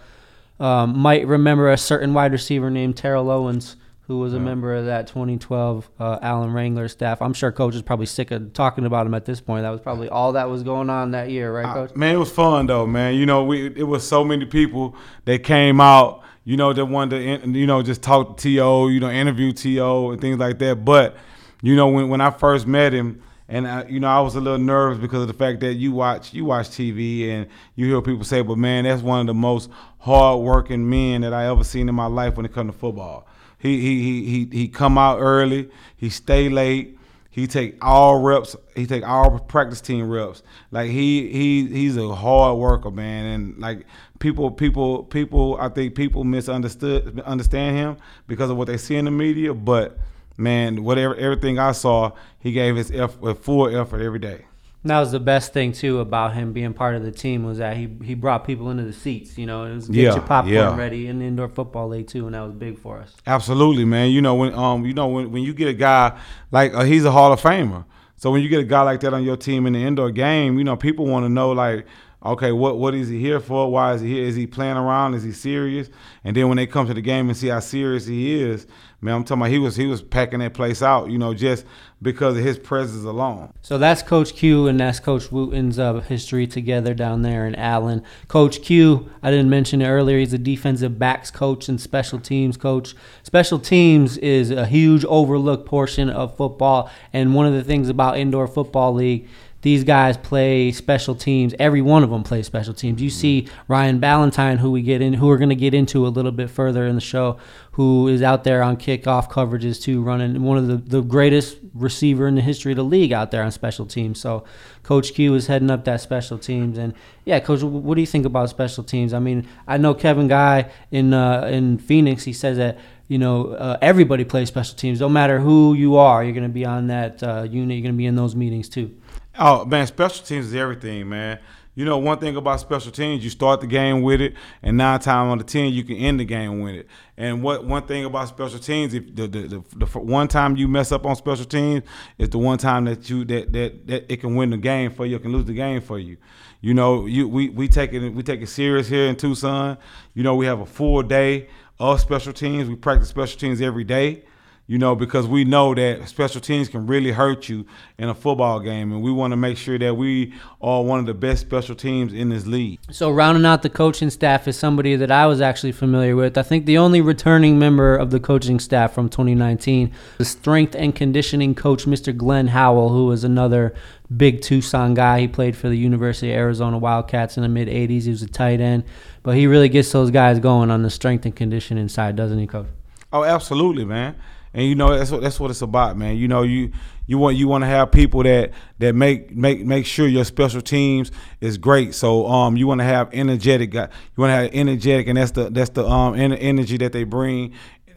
um, 0.59 0.97
might 0.99 1.25
remember 1.25 1.71
a 1.71 1.77
certain 1.77 2.13
wide 2.13 2.33
receiver 2.33 2.69
named 2.69 2.97
Terrell 2.97 3.29
Owens 3.31 3.77
who 4.07 4.19
was 4.19 4.33
a 4.33 4.39
member 4.39 4.75
of 4.75 4.85
that 4.85 5.07
2012 5.07 5.89
uh, 5.97 6.19
Allen 6.21 6.51
Wrangler 6.51 6.89
staff. 6.89 7.21
I'm 7.21 7.33
sure 7.33 7.53
coach 7.53 7.73
is 7.73 7.81
probably 7.81 8.05
sick 8.05 8.31
of 8.31 8.51
talking 8.51 8.85
about 8.85 9.05
him 9.05 9.13
at 9.13 9.23
this 9.23 9.39
point. 9.39 9.63
That 9.63 9.69
was 9.69 9.79
probably 9.79 10.09
all 10.09 10.33
that 10.33 10.49
was 10.49 10.61
going 10.61 10.89
on 10.89 11.11
that 11.11 11.29
year, 11.29 11.53
right, 11.53 11.73
coach? 11.73 11.91
Uh, 11.91 11.97
man, 11.97 12.15
it 12.15 12.19
was 12.19 12.31
fun 12.31 12.65
though, 12.65 12.85
man. 12.85 13.15
You 13.15 13.25
know, 13.25 13.45
we 13.45 13.67
it 13.67 13.87
was 13.87 14.05
so 14.05 14.25
many 14.25 14.45
people 14.45 14.95
that 15.25 15.43
came 15.43 15.79
out. 15.79 16.21
You 16.45 16.57
know, 16.57 16.73
that 16.73 16.85
wanted 16.85 17.43
to, 17.43 17.49
you 17.57 17.65
know, 17.65 17.81
just 17.81 18.01
talk 18.01 18.35
to 18.37 18.43
To, 18.43 18.89
you 18.89 18.99
know, 18.99 19.09
interview 19.09 19.53
To 19.53 20.11
and 20.11 20.19
things 20.19 20.37
like 20.37 20.59
that. 20.59 20.83
But 20.83 21.15
you 21.61 21.77
know, 21.77 21.87
when 21.87 22.09
when 22.09 22.21
I 22.21 22.31
first 22.31 22.67
met 22.67 22.93
him. 22.93 23.21
And 23.49 23.67
I, 23.67 23.85
you 23.87 23.99
know, 23.99 24.07
I 24.07 24.21
was 24.21 24.35
a 24.35 24.41
little 24.41 24.57
nervous 24.57 24.97
because 24.97 25.21
of 25.21 25.27
the 25.27 25.33
fact 25.33 25.59
that 25.59 25.73
you 25.73 25.91
watch 25.91 26.33
you 26.33 26.45
watch 26.45 26.69
TV 26.69 27.29
and 27.29 27.47
you 27.75 27.87
hear 27.87 28.01
people 28.01 28.23
say, 28.23 28.41
"But 28.41 28.57
man, 28.57 28.85
that's 28.85 29.01
one 29.01 29.19
of 29.19 29.27
the 29.27 29.33
most 29.33 29.69
hard-working 29.99 30.89
men 30.89 31.21
that 31.21 31.33
I 31.33 31.47
ever 31.47 31.63
seen 31.63 31.89
in 31.89 31.93
my 31.93 32.05
life 32.05 32.37
when 32.37 32.45
it 32.45 32.53
comes 32.53 32.71
to 32.71 32.77
football." 32.77 33.27
He 33.63 33.79
he 33.79 34.03
he 34.03 34.25
he 34.25 34.57
he 34.59 34.67
come 34.67 34.97
out 34.97 35.19
early. 35.19 35.69
He 35.95 36.09
stay 36.09 36.49
late. 36.49 36.99
He 37.29 37.47
take 37.47 37.77
all 37.81 38.19
reps. 38.19 38.57
He 38.75 38.85
take 38.85 39.07
all 39.07 39.39
practice 39.39 39.79
team 39.79 40.09
reps. 40.09 40.43
Like 40.69 40.91
he 40.91 41.31
he 41.31 41.67
he's 41.67 41.95
a 41.95 42.13
hard 42.13 42.59
worker, 42.59 42.91
man. 42.91 43.25
And 43.25 43.57
like 43.59 43.85
people 44.19 44.51
people 44.51 45.05
people, 45.05 45.57
I 45.61 45.69
think 45.69 45.95
people 45.95 46.25
misunderstood 46.25 47.21
understand 47.21 47.77
him 47.77 47.97
because 48.27 48.49
of 48.49 48.57
what 48.57 48.67
they 48.67 48.75
see 48.75 48.97
in 48.97 49.05
the 49.05 49.11
media. 49.11 49.53
But 49.53 49.97
man, 50.35 50.83
whatever 50.83 51.15
everything 51.15 51.57
I 51.57 51.71
saw, 51.71 52.11
he 52.39 52.51
gave 52.51 52.75
his 52.75 52.91
effort, 52.91 53.35
full 53.41 53.73
effort 53.73 54.01
every 54.01 54.19
day. 54.19 54.43
That 54.85 54.99
was 54.99 55.11
the 55.13 55.19
best 55.19 55.53
thing 55.53 55.71
too 55.71 55.99
about 55.99 56.33
him 56.33 56.51
being 56.51 56.73
part 56.73 56.95
of 56.95 57.03
the 57.03 57.11
team 57.11 57.45
was 57.45 57.59
that 57.59 57.77
he 57.77 57.89
he 58.03 58.15
brought 58.15 58.45
people 58.45 58.69
into 58.69 58.83
the 58.83 58.91
seats. 58.93 59.37
You 59.37 59.45
know, 59.45 59.63
it 59.63 59.73
was 59.73 59.87
get 59.87 59.95
Yeah, 60.03 60.13
your 60.13 60.21
popcorn 60.21 60.53
yeah. 60.53 60.75
ready 60.75 61.07
in 61.07 61.19
the 61.19 61.25
indoor 61.25 61.47
football 61.47 61.87
league 61.87 62.07
too, 62.07 62.25
and 62.25 62.35
that 62.35 62.41
was 62.41 62.53
big 62.53 62.77
for 62.77 62.99
us. 62.99 63.13
Absolutely, 63.25 63.85
man. 63.85 64.11
You 64.11 64.21
know 64.21 64.35
when 64.35 64.53
um 64.53 64.85
you 64.85 64.93
know 64.93 65.07
when 65.07 65.31
when 65.31 65.43
you 65.43 65.53
get 65.53 65.69
a 65.69 65.73
guy 65.73 66.19
like 66.51 66.73
uh, 66.73 66.83
he's 66.83 67.05
a 67.05 67.11
Hall 67.11 67.31
of 67.31 67.41
Famer. 67.41 67.85
So 68.17 68.31
when 68.31 68.41
you 68.41 68.49
get 68.49 68.59
a 68.59 68.63
guy 68.65 68.81
like 68.83 68.99
that 69.01 69.13
on 69.13 69.23
your 69.23 69.35
team 69.37 69.65
in 69.65 69.73
the 69.73 69.83
indoor 69.83 70.11
game, 70.11 70.57
you 70.57 70.63
know 70.63 70.75
people 70.75 71.05
want 71.05 71.25
to 71.25 71.29
know 71.29 71.51
like, 71.51 71.85
okay, 72.23 72.51
what 72.51 72.77
what 72.77 72.93
is 72.93 73.09
he 73.09 73.19
here 73.19 73.39
for? 73.39 73.71
Why 73.71 73.93
is 73.93 74.01
he 74.01 74.13
here? 74.13 74.23
Is 74.25 74.35
he 74.35 74.47
playing 74.47 74.77
around? 74.77 75.13
Is 75.13 75.23
he 75.23 75.31
serious? 75.31 75.89
And 76.23 76.35
then 76.35 76.47
when 76.47 76.57
they 76.57 76.67
come 76.67 76.87
to 76.87 76.93
the 76.93 77.01
game 77.01 77.29
and 77.29 77.37
see 77.37 77.47
how 77.47 77.59
serious 77.59 78.05
he 78.05 78.41
is, 78.41 78.67
man, 79.01 79.15
I'm 79.15 79.23
talking 79.23 79.41
about 79.41 79.51
he 79.51 79.59
was 79.59 79.75
he 79.75 79.87
was 79.87 80.01
packing 80.01 80.39
that 80.39 80.53
place 80.53 80.81
out. 80.81 81.09
You 81.09 81.17
know, 81.17 81.33
just 81.33 81.65
because 82.03 82.37
of 82.37 82.43
his 82.43 82.59
presence 82.59 83.05
alone. 83.05 83.53
So 83.61 83.77
that's 83.77 84.03
Coach 84.03 84.35
Q 84.35 84.67
and 84.67 84.79
that's 84.79 84.99
Coach 84.99 85.31
Wooten's 85.31 85.79
uh, 85.79 86.01
history 86.01 86.45
together 86.45 86.93
down 86.93 87.21
there 87.21 87.47
in 87.47 87.55
Allen. 87.55 88.03
Coach 88.27 88.61
Q, 88.61 89.09
I 89.23 89.31
didn't 89.31 89.49
mention 89.49 89.81
it 89.81 89.87
earlier, 89.87 90.19
he's 90.19 90.33
a 90.33 90.37
defensive 90.37 90.99
backs 90.99 91.31
coach 91.31 91.69
and 91.69 91.79
special 91.79 92.19
teams 92.19 92.57
coach. 92.57 92.93
Special 93.23 93.57
teams 93.57 94.17
is 94.17 94.51
a 94.51 94.65
huge 94.65 95.05
overlooked 95.05 95.65
portion 95.65 96.09
of 96.09 96.35
football, 96.35 96.91
and 97.13 97.33
one 97.33 97.45
of 97.45 97.53
the 97.53 97.63
things 97.63 97.89
about 97.89 98.17
indoor 98.17 98.47
football 98.47 98.93
league. 98.93 99.27
These 99.63 99.85
guys 99.85 100.17
play 100.17 100.73
special 100.73 101.15
teams. 101.15 101.55
Every 101.57 101.81
one 101.81 102.03
of 102.03 102.09
them 102.09 102.23
plays 102.23 102.45
special 102.45 102.73
teams. 102.73 103.01
You 103.01 103.09
see 103.09 103.47
Ryan 103.69 104.01
Balentine, 104.01 104.57
who 104.57 104.69
we 104.71 104.81
get 104.81 105.01
in, 105.01 105.13
who 105.13 105.27
we're 105.27 105.37
going 105.37 105.49
to 105.49 105.55
get 105.55 105.73
into 105.73 106.05
a 106.05 106.09
little 106.09 106.33
bit 106.33 106.49
further 106.49 106.85
in 106.85 106.95
the 106.95 107.01
show, 107.01 107.37
who 107.71 108.09
is 108.09 108.21
out 108.21 108.43
there 108.43 108.61
on 108.61 108.75
kickoff 108.75 109.31
coverages 109.31 109.81
too, 109.81 110.01
running 110.01 110.43
one 110.43 110.57
of 110.57 110.67
the, 110.67 110.75
the 110.75 111.01
greatest 111.01 111.59
receiver 111.73 112.27
in 112.27 112.35
the 112.35 112.41
history 112.41 112.73
of 112.73 112.75
the 112.75 112.83
league 112.83 113.13
out 113.13 113.31
there 113.31 113.41
on 113.41 113.51
special 113.51 113.85
teams. 113.85 114.19
So 114.19 114.43
Coach 114.83 115.13
Q 115.13 115.33
is 115.33 115.47
heading 115.47 115.71
up 115.71 115.85
that 115.85 116.01
special 116.01 116.37
teams, 116.37 116.77
and 116.77 116.93
yeah, 117.23 117.39
Coach, 117.39 117.63
what 117.63 117.95
do 117.95 118.01
you 118.01 118.07
think 118.07 118.25
about 118.25 118.49
special 118.49 118.83
teams? 118.83 119.13
I 119.13 119.19
mean, 119.19 119.47
I 119.65 119.77
know 119.77 119.93
Kevin 119.93 120.27
Guy 120.27 120.69
in 120.91 121.13
uh, 121.13 121.47
in 121.49 121.77
Phoenix, 121.77 122.25
he 122.25 122.33
says 122.33 122.57
that 122.57 122.79
you 123.07 123.17
know 123.17 123.53
uh, 123.53 123.77
everybody 123.81 124.25
plays 124.25 124.49
special 124.49 124.75
teams. 124.75 124.99
No 124.99 125.07
matter 125.07 125.39
who 125.39 125.73
you 125.73 125.95
are, 125.95 126.21
you're 126.21 126.33
going 126.33 126.43
to 126.43 126.49
be 126.49 126.65
on 126.65 126.87
that 126.87 127.23
uh, 127.23 127.43
unit. 127.49 127.77
You're 127.77 127.83
going 127.83 127.95
to 127.95 127.97
be 127.97 128.07
in 128.07 128.17
those 128.17 128.35
meetings 128.35 128.67
too. 128.67 128.93
Oh 129.37 129.65
man, 129.65 129.87
special 129.87 130.23
teams 130.25 130.47
is 130.47 130.55
everything, 130.55 131.09
man. 131.09 131.39
You 131.75 131.85
know, 131.85 131.97
one 131.97 132.19
thing 132.19 132.35
about 132.35 132.59
special 132.59 132.91
teams, 132.91 133.23
you 133.23 133.31
start 133.31 133.59
the 133.59 133.65
game 133.65 134.03
with 134.03 134.21
it, 134.21 134.35
and 134.61 134.77
nine 134.77 134.99
times 134.99 135.31
on 135.31 135.39
the 135.39 135.43
ten, 135.43 135.73
you 135.73 135.83
can 135.83 135.95
end 135.95 136.19
the 136.19 136.25
game 136.25 136.61
with 136.61 136.75
it. 136.75 136.87
And 137.17 137.41
what 137.41 137.65
one 137.65 137.87
thing 137.87 138.05
about 138.05 138.27
special 138.27 138.59
teams, 138.59 138.93
if 138.93 139.15
the 139.15 139.25
the, 139.25 139.41
the, 139.47 139.63
the 139.77 139.85
one 139.99 140.27
time 140.27 140.55
you 140.55 140.67
mess 140.67 140.91
up 140.91 141.07
on 141.07 141.15
special 141.15 141.45
teams, 141.45 141.83
is 142.19 142.29
the 142.29 142.37
one 142.37 142.59
time 142.59 142.85
that 142.85 143.09
you 143.09 143.25
that, 143.25 143.51
that 143.53 143.87
that 143.87 144.13
it 144.13 144.17
can 144.17 144.35
win 144.35 144.51
the 144.51 144.57
game 144.57 144.91
for 144.91 145.07
you, 145.07 145.15
it 145.15 145.23
can 145.23 145.31
lose 145.31 145.45
the 145.45 145.53
game 145.53 145.81
for 145.81 145.97
you. 145.97 146.17
You 146.61 146.75
know, 146.75 147.07
you 147.07 147.27
we 147.27 147.49
we 147.49 147.67
take 147.67 147.91
it 147.91 148.07
we 148.09 148.21
take 148.21 148.41
it 148.41 148.47
serious 148.47 148.87
here 148.87 149.07
in 149.07 149.15
Tucson. 149.15 149.79
You 150.13 150.21
know, 150.21 150.35
we 150.35 150.45
have 150.45 150.59
a 150.59 150.67
full 150.67 151.01
day 151.01 151.47
of 151.79 151.99
special 151.99 152.33
teams. 152.33 152.69
We 152.69 152.75
practice 152.75 153.09
special 153.09 153.39
teams 153.39 153.61
every 153.61 153.83
day 153.83 154.25
you 154.65 154.77
know, 154.77 154.95
because 154.95 155.27
we 155.27 155.43
know 155.43 155.75
that 155.75 156.07
special 156.07 156.39
teams 156.39 156.69
can 156.69 156.87
really 156.87 157.11
hurt 157.11 157.49
you 157.49 157.65
in 157.97 158.07
a 158.07 158.15
football 158.15 158.61
game, 158.61 158.93
and 158.93 159.01
we 159.01 159.11
want 159.11 159.31
to 159.31 159.35
make 159.35 159.57
sure 159.57 159.77
that 159.77 159.95
we 159.95 160.33
are 160.61 160.81
one 160.81 160.99
of 160.99 161.05
the 161.05 161.13
best 161.13 161.41
special 161.41 161.75
teams 161.75 162.13
in 162.13 162.29
this 162.29 162.45
league. 162.45 162.79
So 162.89 163.11
rounding 163.11 163.45
out 163.45 163.61
the 163.61 163.69
coaching 163.69 164.09
staff 164.09 164.47
is 164.47 164.57
somebody 164.57 164.95
that 164.95 165.11
I 165.11 165.27
was 165.27 165.41
actually 165.41 165.73
familiar 165.73 166.15
with. 166.15 166.37
I 166.37 166.43
think 166.43 166.65
the 166.65 166.77
only 166.77 167.01
returning 167.01 167.59
member 167.59 167.95
of 167.97 168.11
the 168.11 168.21
coaching 168.21 168.57
staff 168.57 168.93
from 168.93 169.09
2019, 169.09 169.91
the 170.17 170.25
strength 170.25 170.75
and 170.75 170.95
conditioning 170.95 171.55
coach, 171.55 171.85
Mr. 171.85 172.15
Glenn 172.15 172.47
Howell, 172.47 172.89
who 172.89 173.07
was 173.07 173.25
another 173.25 173.73
big 174.15 174.41
Tucson 174.41 174.93
guy. 174.93 175.19
He 175.19 175.27
played 175.27 175.57
for 175.57 175.67
the 175.67 175.77
University 175.77 176.31
of 176.31 176.37
Arizona 176.37 176.77
Wildcats 176.77 177.35
in 177.35 177.43
the 177.43 177.49
mid 177.49 177.67
80s. 177.67 178.03
He 178.03 178.11
was 178.11 178.21
a 178.21 178.27
tight 178.27 178.61
end, 178.61 178.85
but 179.23 179.35
he 179.35 179.45
really 179.45 179.67
gets 179.67 179.91
those 179.91 180.09
guys 180.09 180.39
going 180.39 180.71
on 180.71 180.83
the 180.83 180.89
strength 180.89 181.25
and 181.25 181.35
conditioning 181.35 181.89
side, 181.89 182.15
doesn't 182.15 182.39
he, 182.39 182.47
coach? 182.47 182.67
Oh, 183.11 183.25
absolutely, 183.25 183.83
man. 183.83 184.15
And 184.53 184.65
you 184.65 184.75
know 184.75 184.95
that's 184.95 185.09
what 185.09 185.21
that's 185.21 185.39
what 185.39 185.49
it's 185.49 185.61
about, 185.61 185.97
man. 185.97 186.15
You 186.17 186.27
know 186.27 186.43
you 186.43 186.71
you 187.07 187.17
want 187.17 187.35
you 187.35 187.47
want 187.47 187.63
to 187.63 187.67
have 187.67 187.91
people 187.91 188.23
that 188.23 188.51
that 188.79 188.93
make 188.93 189.35
make 189.35 189.65
make 189.65 189.85
sure 189.85 190.07
your 190.07 190.25
special 190.25 190.61
teams 190.61 191.11
is 191.41 191.57
great. 191.57 191.95
So 191.95 192.27
um 192.27 192.55
you 192.55 192.67
want 192.67 192.79
to 192.79 192.85
have 192.85 193.09
energetic 193.13 193.71
guy. 193.71 193.89
You 194.15 194.21
want 194.21 194.29
to 194.29 194.35
have 194.35 194.49
energetic, 194.53 195.07
and 195.07 195.17
that's 195.17 195.31
the 195.31 195.49
that's 195.49 195.71
the 195.71 195.85
um 195.87 196.15
energy 196.15 196.77
that 196.77 196.91
they 196.91 197.03
bring. 197.03 197.53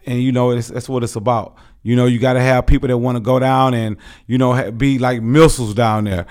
And 0.07 0.23
you 0.23 0.33
know 0.33 0.55
that's 0.59 0.89
what 0.89 1.03
it's 1.03 1.17
about. 1.17 1.57
You 1.83 1.95
know 1.95 2.07
you 2.07 2.19
got 2.19 2.35
to 2.35 2.41
have 2.41 2.67
people 2.67 2.89
that 2.89 2.99
want 2.99 3.17
to 3.17 3.21
go 3.21 3.39
down 3.39 3.75
and 3.75 3.97
you 4.27 4.39
know 4.39 4.73
be 4.73 4.99
like 4.99 5.23
missiles 5.23 5.75
down 5.75 6.05
there. 6.05 6.27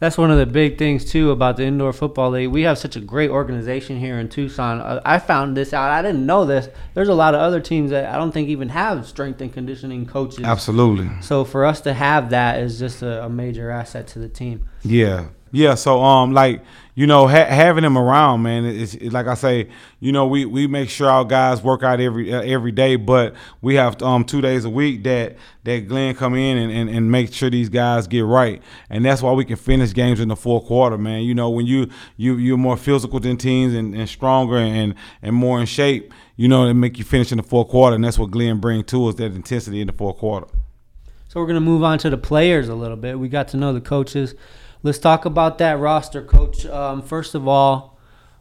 That's 0.00 0.16
one 0.16 0.30
of 0.30 0.38
the 0.38 0.46
big 0.46 0.78
things 0.78 1.04
too 1.04 1.30
about 1.30 1.58
the 1.58 1.64
indoor 1.64 1.92
football 1.92 2.30
league. 2.30 2.48
We 2.48 2.62
have 2.62 2.78
such 2.78 2.96
a 2.96 3.00
great 3.00 3.28
organization 3.28 4.00
here 4.00 4.18
in 4.18 4.30
Tucson. 4.30 4.80
Uh, 4.80 5.02
I 5.04 5.18
found 5.18 5.56
this 5.56 5.74
out. 5.74 5.90
I 5.90 6.00
didn't 6.00 6.24
know 6.24 6.46
this. 6.46 6.70
There's 6.94 7.08
a 7.08 7.14
lot 7.14 7.34
of 7.34 7.40
other 7.40 7.60
teams 7.60 7.90
that 7.90 8.12
I 8.12 8.16
don't 8.16 8.32
think 8.32 8.48
even 8.48 8.70
have 8.70 9.06
strength 9.06 9.42
and 9.42 9.52
conditioning 9.52 10.06
coaches. 10.06 10.44
Absolutely. 10.44 11.10
So 11.20 11.44
for 11.44 11.66
us 11.66 11.82
to 11.82 11.92
have 11.92 12.30
that 12.30 12.60
is 12.60 12.78
just 12.78 13.02
a, 13.02 13.26
a 13.26 13.28
major 13.28 13.70
asset 13.70 14.06
to 14.08 14.18
the 14.18 14.28
team. 14.28 14.66
Yeah, 14.82 15.28
yeah. 15.52 15.74
So 15.74 16.02
um, 16.02 16.32
like 16.32 16.64
you 16.94 17.06
know, 17.06 17.26
ha- 17.28 17.46
having 17.46 17.82
them 17.82 17.96
around, 17.96 18.42
man, 18.42 18.64
it's 18.64 19.00
like 19.00 19.26
I 19.26 19.34
say, 19.34 19.68
you 20.00 20.12
know, 20.12 20.26
we, 20.26 20.44
we 20.44 20.66
make 20.66 20.90
sure 20.90 21.08
our 21.08 21.24
guys 21.24 21.62
work 21.62 21.82
out 21.82 22.00
every 22.00 22.32
uh, 22.32 22.42
every 22.42 22.72
day, 22.72 22.96
but 22.96 23.34
we 23.62 23.76
have 23.76 24.02
um 24.02 24.24
two 24.24 24.40
days 24.40 24.64
a 24.64 24.70
week 24.70 25.04
that 25.04 25.36
that 25.64 25.88
Glenn 25.88 26.14
come 26.14 26.34
in 26.34 26.56
and, 26.56 26.72
and, 26.72 26.90
and 26.90 27.10
make 27.10 27.32
sure 27.32 27.50
these 27.50 27.68
guys 27.68 28.06
get 28.06 28.24
right, 28.24 28.62
and 28.88 29.04
that's 29.04 29.22
why 29.22 29.32
we 29.32 29.44
can 29.44 29.56
finish 29.56 29.92
games 29.92 30.20
in 30.20 30.28
the 30.28 30.36
fourth 30.36 30.66
quarter, 30.66 30.98
man. 30.98 31.22
You 31.22 31.34
know, 31.34 31.50
when 31.50 31.66
you 31.66 31.88
you 32.16 32.36
you're 32.36 32.58
more 32.58 32.76
physical 32.76 33.20
than 33.20 33.36
teams 33.36 33.74
and, 33.74 33.94
and 33.94 34.08
stronger 34.08 34.56
and 34.56 34.94
and 35.22 35.34
more 35.34 35.60
in 35.60 35.66
shape, 35.66 36.12
you 36.36 36.48
know, 36.48 36.66
it 36.66 36.74
make 36.74 36.98
you 36.98 37.04
finish 37.04 37.30
in 37.30 37.38
the 37.38 37.44
fourth 37.44 37.68
quarter, 37.68 37.94
and 37.94 38.04
that's 38.04 38.18
what 38.18 38.30
Glenn 38.30 38.58
bring 38.58 38.82
to 38.84 39.06
us 39.06 39.14
that 39.16 39.32
intensity 39.32 39.80
in 39.80 39.86
the 39.86 39.92
fourth 39.92 40.16
quarter. 40.18 40.48
So 41.28 41.38
we're 41.38 41.46
gonna 41.46 41.60
move 41.60 41.84
on 41.84 41.98
to 41.98 42.10
the 42.10 42.18
players 42.18 42.68
a 42.68 42.74
little 42.74 42.96
bit. 42.96 43.18
We 43.18 43.28
got 43.28 43.46
to 43.48 43.56
know 43.56 43.72
the 43.72 43.80
coaches. 43.80 44.34
Let's 44.82 44.98
talk 44.98 45.24
about 45.24 45.58
that 45.58 45.78
roster, 45.78 46.22
coach. 46.22 46.64
Um, 46.64 47.02
first 47.02 47.34
of 47.34 47.46
all, 47.46 47.98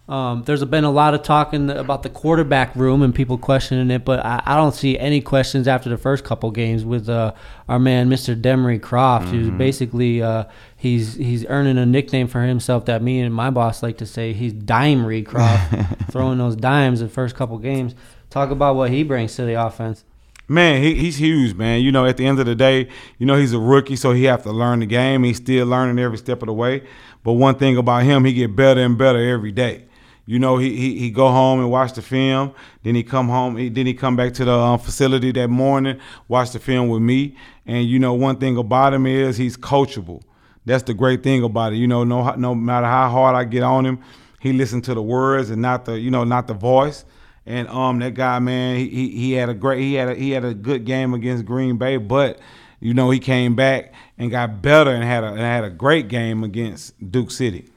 um, 0.10 0.42
there's 0.44 0.64
been 0.66 0.86
a 0.86 0.92
lot 0.92 1.14
of 1.14 1.22
talking 1.22 1.70
about 1.70 2.02
the 2.02 2.10
quarterback 2.10 2.76
room 2.76 3.04
and 3.04 3.14
people 3.14 3.38
questioning 3.38 3.92
it, 3.92 4.04
but 4.04 4.26
I, 4.26 4.42
I 4.44 4.56
don't 4.56 4.74
see 4.74 4.98
any 4.98 5.22
questions 5.22 5.68
after 5.68 5.88
the 5.88 5.98
first 5.98 6.24
couple 6.24 6.50
games 6.50 6.84
with 6.84 7.10
uh, 7.10 7.34
our 7.68 7.78
man, 7.78 8.10
Mr. 8.10 8.40
Demry 8.40 8.82
Croft, 8.82 9.28
who's 9.28 9.52
basically 9.52 10.24
uh, 10.24 10.46
he's 10.76 11.14
he's 11.14 11.46
earning 11.46 11.78
a 11.78 11.86
nickname 11.86 12.28
for 12.28 12.42
himself 12.42 12.86
that 12.86 13.04
me 13.04 13.20
and 13.20 13.36
my 13.36 13.52
boss 13.52 13.84
like 13.84 13.98
to 13.98 14.06
say. 14.08 14.34
He's 14.34 14.54
Dimery 14.54 15.24
Croft, 15.24 15.76
throwing 16.12 16.40
those 16.40 16.56
dimes 16.56 17.02
the 17.02 17.10
first 17.10 17.36
couple 17.36 17.60
games. 17.60 17.94
Talk 18.32 18.50
about 18.50 18.76
what 18.76 18.90
he 18.90 19.04
brings 19.04 19.36
to 19.36 19.46
the 19.46 19.64
offense. 19.64 20.06
Man, 20.50 20.82
he, 20.82 20.96
he's 20.96 21.18
huge, 21.18 21.54
man. 21.54 21.82
You 21.82 21.92
know, 21.92 22.08
at 22.08 22.18
the 22.18 22.26
end 22.26 22.40
of 22.40 22.48
the 22.48 22.56
day, 22.56 22.90
you 23.20 23.28
know, 23.28 23.36
he's 23.36 23.54
a 23.54 23.60
rookie, 23.60 23.96
so 23.96 24.14
he 24.14 24.24
have 24.24 24.42
to 24.44 24.52
learn 24.52 24.80
the 24.80 24.88
game. 24.88 25.24
He's 25.24 25.38
still 25.38 25.68
learning 25.68 26.04
every 26.04 26.18
step 26.18 26.42
of 26.42 26.48
the 26.48 26.54
way. 26.54 26.82
But 27.24 27.34
one 27.34 27.54
thing 27.56 27.78
about 27.78 28.04
him, 28.04 28.26
he 28.26 28.34
get 28.34 28.56
better 28.56 28.82
and 28.82 28.98
better 28.98 29.20
every 29.20 29.52
day. 29.52 29.86
You 30.26 30.40
know, 30.40 30.58
he 30.58 30.76
he, 30.76 30.98
he 30.98 31.12
go 31.12 31.28
home 31.30 31.60
and 31.60 31.70
watch 31.70 31.94
the 31.94 32.02
film. 32.02 32.54
Then 32.82 32.96
he 32.96 33.04
come 33.04 33.30
home. 33.30 33.58
He, 33.58 33.70
then 33.70 33.86
he 33.86 33.94
come 33.94 34.16
back 34.16 34.34
to 34.36 34.46
the 34.46 34.52
um, 34.52 34.80
facility 34.80 35.32
that 35.34 35.50
morning, 35.50 36.00
watch 36.28 36.52
the 36.52 36.60
film 36.60 36.90
with 36.90 37.02
me. 37.02 37.36
And 37.68 37.88
you 37.88 38.00
know, 38.00 38.16
one 38.16 38.38
thing 38.38 38.58
about 38.58 38.94
him 38.94 39.06
is 39.06 39.38
he's 39.38 39.56
coachable. 39.56 40.24
That's 40.66 40.84
the 40.84 40.96
great 40.96 41.22
thing 41.22 41.44
about 41.44 41.74
it. 41.74 41.78
You 41.78 41.88
know, 41.88 42.04
no 42.04 42.34
no 42.36 42.56
matter 42.56 42.88
how 42.88 43.10
hard 43.10 43.36
I 43.36 43.44
get 43.44 43.62
on 43.62 43.86
him, 43.86 44.00
he 44.40 44.54
listen 44.54 44.82
to 44.82 44.96
the 44.96 45.02
words 45.02 45.52
and 45.52 45.62
not 45.62 45.86
the 45.86 46.00
you 46.00 46.10
know 46.10 46.24
not 46.24 46.48
the 46.48 46.56
voice 46.56 47.06
And 47.50 47.68
um, 47.68 47.98
that 48.00 48.14
guy, 48.14 48.38
man, 48.38 48.78
he 48.78 49.10
he 49.10 49.32
had 49.32 49.50
a 49.50 49.56
great 49.56 49.82
he 49.82 49.96
had 49.96 50.10
a, 50.10 50.16
he 50.16 50.30
had 50.30 50.46
a 50.46 50.54
good 50.54 50.86
game 50.86 51.16
against 51.16 51.46
Green 51.46 51.78
Bay, 51.78 51.98
but 51.98 52.38
you 52.80 52.94
know 52.94 53.10
he 53.10 53.18
came 53.18 53.56
back 53.56 53.92
and 54.20 54.30
got 54.30 54.62
better 54.62 54.92
and 54.92 55.04
had 55.04 55.24
a 55.24 55.30
and 55.30 55.40
had 55.40 55.64
a 55.64 55.72
great 55.72 56.10
game 56.10 56.44
against 56.44 57.12
Duke 57.12 57.32
City. 57.32 57.68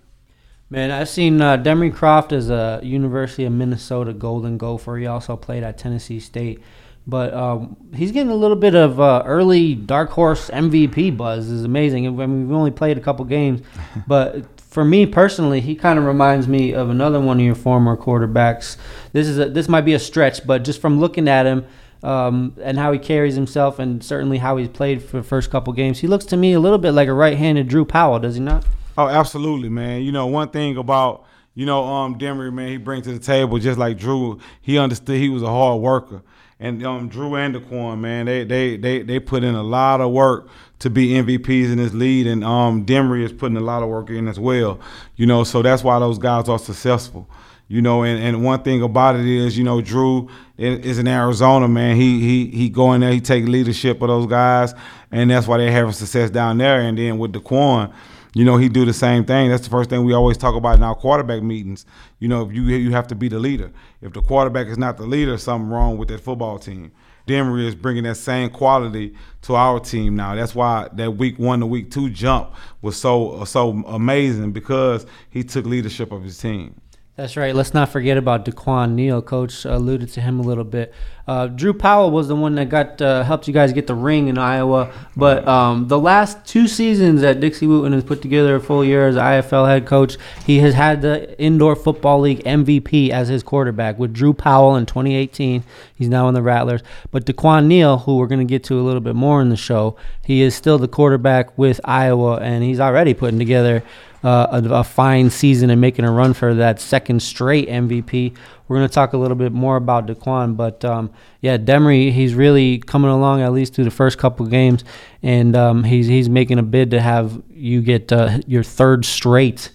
Man, 0.69 0.91
I've 0.91 1.09
seen 1.09 1.41
uh, 1.41 1.57
Demry 1.57 1.93
Croft 1.93 2.33
as 2.33 2.51
a 2.51 2.81
University 2.83 3.47
of 3.47 3.55
Minnesota 3.55 4.13
Golden 4.13 4.59
Gopher. 4.59 4.99
He 4.99 5.07
also 5.07 5.37
played 5.37 5.63
at 5.63 5.79
Tennessee 5.79 6.21
State. 6.21 6.61
But 7.07 7.35
um, 7.35 7.77
he's 7.95 8.13
getting 8.13 8.31
a 8.31 8.37
little 8.37 8.57
bit 8.57 8.75
of 8.75 9.01
uh, 9.01 9.23
early 9.27 9.75
dark 9.75 10.11
horse 10.11 10.51
MVP 10.51 11.17
buzz. 11.17 11.49
is 11.49 11.65
amazing. 11.65 12.07
I 12.07 12.11
mean, 12.11 12.47
we've 12.47 12.57
only 12.57 12.71
played 12.71 12.97
a 12.97 13.01
couple 13.01 13.25
games, 13.25 13.63
but 14.07 14.45
for 14.73 14.87
me 14.87 15.05
personally, 15.05 15.61
he 15.61 15.75
kind 15.75 15.99
of 15.99 16.07
reminds 16.07 16.49
me 16.49 16.73
of 16.73 16.89
another 16.89 17.21
one 17.21 17.39
of 17.39 17.45
your 17.45 17.55
former 17.55 17.95
quarterbacks. 17.95 18.79
This 19.13 19.29
is 19.29 19.39
a, 19.39 19.51
this 19.51 19.69
might 19.69 19.83
be 19.83 19.93
a 19.93 19.99
stretch, 19.99 20.47
but 20.47 20.65
just 20.65 20.81
from 20.81 20.99
looking 20.99 21.29
at 21.29 21.45
him 21.45 21.67
um, 22.03 22.57
and 22.63 22.79
how 22.79 22.91
he 22.91 22.99
carries 22.99 23.35
himself, 23.35 23.79
and 23.79 24.03
certainly 24.03 24.39
how 24.39 24.57
he's 24.57 24.69
played 24.69 25.03
for 25.03 25.19
the 25.19 25.23
first 25.23 25.51
couple 25.51 25.75
games, 25.75 25.99
he 25.99 26.07
looks 26.07 26.25
to 26.25 26.39
me 26.39 26.55
a 26.55 26.59
little 26.59 26.79
bit 26.79 26.93
like 26.93 27.07
a 27.07 27.13
right-handed 27.13 27.69
Drew 27.69 27.85
Powell. 27.85 28.19
Does 28.19 28.37
he 28.37 28.41
not? 28.41 28.65
Oh, 28.97 29.09
absolutely, 29.09 29.69
man. 29.69 30.03
You 30.03 30.11
know, 30.11 30.27
one 30.27 30.49
thing 30.49 30.79
about 30.79 31.27
you 31.55 31.67
know 31.67 31.85
um 31.85 32.19
Demry, 32.19 32.51
man, 32.51 32.69
he 32.69 32.79
brings 32.79 33.05
to 33.05 33.13
the 33.13 33.19
table 33.19 33.59
just 33.59 33.79
like 33.79 33.99
Drew. 33.99 34.41
He 34.63 34.79
understood 34.79 35.19
he 35.19 35.29
was 35.29 35.43
a 35.43 35.49
hard 35.49 35.83
worker, 35.83 36.23
and 36.63 36.87
um 36.87 37.09
Drew 37.09 37.35
and 37.35 37.55
Daquan, 37.55 37.99
man, 37.99 38.27
they 38.27 38.45
they 38.45 38.77
they 38.77 39.03
they 39.03 39.19
put 39.19 39.43
in 39.43 39.55
a 39.55 39.63
lot 39.63 40.01
of 40.01 40.13
work 40.13 40.49
to 40.79 40.89
be 40.89 41.09
MVPs 41.09 41.73
in 41.73 41.77
this 41.77 41.93
lead, 41.93 42.27
and 42.27 42.45
um 42.45 42.87
Demry 42.87 43.25
is 43.25 43.33
putting 43.33 43.57
a 43.57 43.61
lot 43.61 43.83
of 43.83 43.89
work 43.89 44.09
in 44.11 44.29
as 44.29 44.39
well. 44.39 44.79
You 45.17 45.27
know, 45.27 45.43
so 45.43 45.61
that's 45.61 45.83
why 45.83 45.99
those 45.99 46.19
guys 46.19 46.49
are 46.49 46.59
successful. 46.59 47.29
You 47.67 47.83
know, 47.83 48.03
and, 48.05 48.23
and 48.23 48.45
one 48.45 48.63
thing 48.63 48.83
about 48.83 49.17
it 49.17 49.27
is, 49.27 49.57
you 49.57 49.65
know, 49.65 49.81
Drew 49.81 50.29
is 50.59 50.99
in 50.99 51.09
Arizona, 51.09 51.67
man. 51.67 51.97
He 51.97 52.21
he 52.21 52.47
he 52.57 52.69
go 52.69 52.93
in 52.93 53.01
there, 53.01 53.13
he 53.13 53.21
take 53.21 53.47
leadership 53.47 54.01
of 54.01 54.09
those 54.09 54.27
guys, 54.27 54.73
and 55.11 55.31
that's 55.31 55.49
why 55.49 55.59
they're 55.59 55.73
having 55.73 55.93
success 55.93 56.31
down 56.31 56.59
there. 56.59 56.81
And 56.81 56.97
then 56.97 57.19
with 57.19 57.33
Daquan, 57.33 57.93
you 58.35 58.45
know, 58.45 58.57
he 58.57 58.69
do 58.69 58.85
the 58.85 58.95
same 58.95 59.25
thing. 59.25 59.51
That's 59.51 59.65
the 59.65 59.71
first 59.71 59.91
thing 59.91 60.05
we 60.05 60.15
always 60.15 60.37
talk 60.37 60.55
about 60.55 60.77
in 60.77 60.83
our 60.83 60.95
quarterback 60.95 61.43
meetings. 61.43 61.85
You 62.19 62.29
know, 62.29 62.43
if 62.43 62.53
you 62.53 62.63
you 62.63 62.93
have 62.93 63.07
to 63.09 63.15
be 63.15 63.29
the 63.29 63.39
leader. 63.39 63.71
If 64.01 64.15
the 64.15 64.23
quarterback 64.23 64.69
is 64.69 64.79
not 64.79 64.97
the 64.97 65.05
leader, 65.05 65.37
something 65.37 65.69
wrong 65.69 65.99
with 65.99 66.09
that 66.09 66.21
football 66.21 66.59
team. 66.59 66.93
Demry 67.27 67.67
is 67.67 67.75
bringing 67.75 68.05
that 68.05 68.17
same 68.17 68.51
quality 68.51 69.15
to 69.43 69.55
our 69.55 69.79
team 69.79 70.17
now. 70.17 70.35
That's 70.35 70.55
why 70.55 70.89
that 70.95 71.13
week 71.13 71.39
one 71.39 71.61
to 71.61 71.67
week 71.67 71.91
two 71.91 72.11
jump 72.11 72.55
was 72.81 72.97
so 72.97 73.45
so 73.45 73.71
amazing 73.87 74.53
because 74.53 75.07
he 75.31 75.45
took 75.45 75.67
leadership 75.67 76.11
of 76.11 76.25
his 76.25 76.39
team. 76.39 76.81
That's 77.15 77.37
right. 77.37 77.55
Let's 77.55 77.75
not 77.75 77.91
forget 77.91 78.17
about 78.17 78.47
Daquan 78.47 78.95
Neal. 78.95 79.21
Coach 79.21 79.67
alluded 79.67 80.09
to 80.15 80.23
him 80.23 80.41
a 80.41 80.43
little 80.43 80.65
bit. 80.65 80.95
Uh, 81.29 81.47
Drew 81.47 81.75
Powell 81.75 82.11
was 82.11 82.27
the 82.27 82.35
one 82.35 82.55
that 82.55 82.71
got 82.71 83.03
uh, 83.03 83.23
helped 83.23 83.47
you 83.47 83.53
guys 83.53 83.75
get 83.75 83.87
the 83.87 83.95
ring 83.95 84.29
in 84.29 84.39
Iowa. 84.39 84.91
But 85.15 85.47
um, 85.47 85.89
the 85.89 85.99
last 85.99 86.47
two 86.47 86.67
seasons 86.67 87.21
that 87.21 87.39
Dixie 87.39 87.67
Wooten 87.67 87.93
has 87.93 88.03
put 88.03 88.23
together 88.23 88.57
a 88.57 88.61
full 88.61 88.83
year 88.83 89.07
as 89.07 89.17
IFL 89.17 89.69
head 89.69 89.85
coach, 89.85 90.17
he 90.47 90.61
has 90.61 90.73
had 90.73 91.03
the 91.03 91.39
Indoor 91.39 91.77
Football 91.77 92.21
League 92.21 92.43
MVP 92.45 93.11
as 93.11 93.29
his 93.29 93.43
quarterback 93.43 93.99
with 93.99 94.15
Drew 94.15 94.33
Powell 94.33 94.75
in 94.77 94.87
2018. 94.87 95.65
He's 95.95 96.09
now 96.09 96.29
in 96.29 96.35
the 96.35 96.43
Rattlers. 96.43 96.83
But 97.11 97.27
Daquan 97.27 97.67
Neal, 97.67 97.99
who 97.99 98.17
we're 98.17 98.27
going 98.27 98.39
to 98.39 98.51
get 98.51 98.65
to 98.65 98.81
a 98.81 98.83
little 98.83 99.03
bit 99.03 99.15
more 99.15 99.43
in 99.43 99.51
the 99.51 99.57
show, 99.57 99.97
he 100.25 100.41
is 100.41 100.55
still 100.55 100.79
the 100.79 100.89
quarterback 100.89 101.59
with 101.59 101.79
Iowa, 101.85 102.39
and 102.39 102.65
he's 102.65 102.81
already 102.81 103.13
putting 103.13 103.39
together– 103.39 103.83
uh, 104.25 104.63
a, 104.63 104.69
a, 104.69 104.85
fine 104.85 105.31
season 105.31 105.71
and 105.71 105.81
making 105.81 106.05
a 106.05 106.11
run 106.11 106.33
for 106.33 106.55
that 106.55 106.81
second 106.81 107.21
straight 107.21 107.69
MVP. 107.69 108.37
We're 108.69 108.77
going 108.77 108.89
to 108.89 108.95
talk 108.95 109.13
a 109.13 109.17
little 109.17 109.37
bit 109.37 109.53
more 109.53 109.77
about 109.77 110.07
Daquan, 110.07 110.57
but 110.57 110.85
um, 110.85 111.11
yeah, 111.41 111.59
Demry, 111.59 112.13
he's 112.13 112.35
really 112.35 112.79
coming 112.79 113.11
along 113.11 113.43
at 113.43 113.53
least 113.53 113.75
through 113.75 113.85
the 113.85 113.91
first 113.91 114.19
couple 114.19 114.47
games, 114.47 114.85
and 115.23 115.57
um, 115.57 115.85
he's 115.85 116.07
he's 116.07 116.29
making 116.29 116.59
a 116.59 116.63
bid 116.63 116.93
to 116.93 117.01
have 117.01 117.43
you 117.51 117.83
get 117.83 118.13
uh, 118.13 118.39
your 118.47 118.63
third 118.63 119.05
straight 119.05 119.71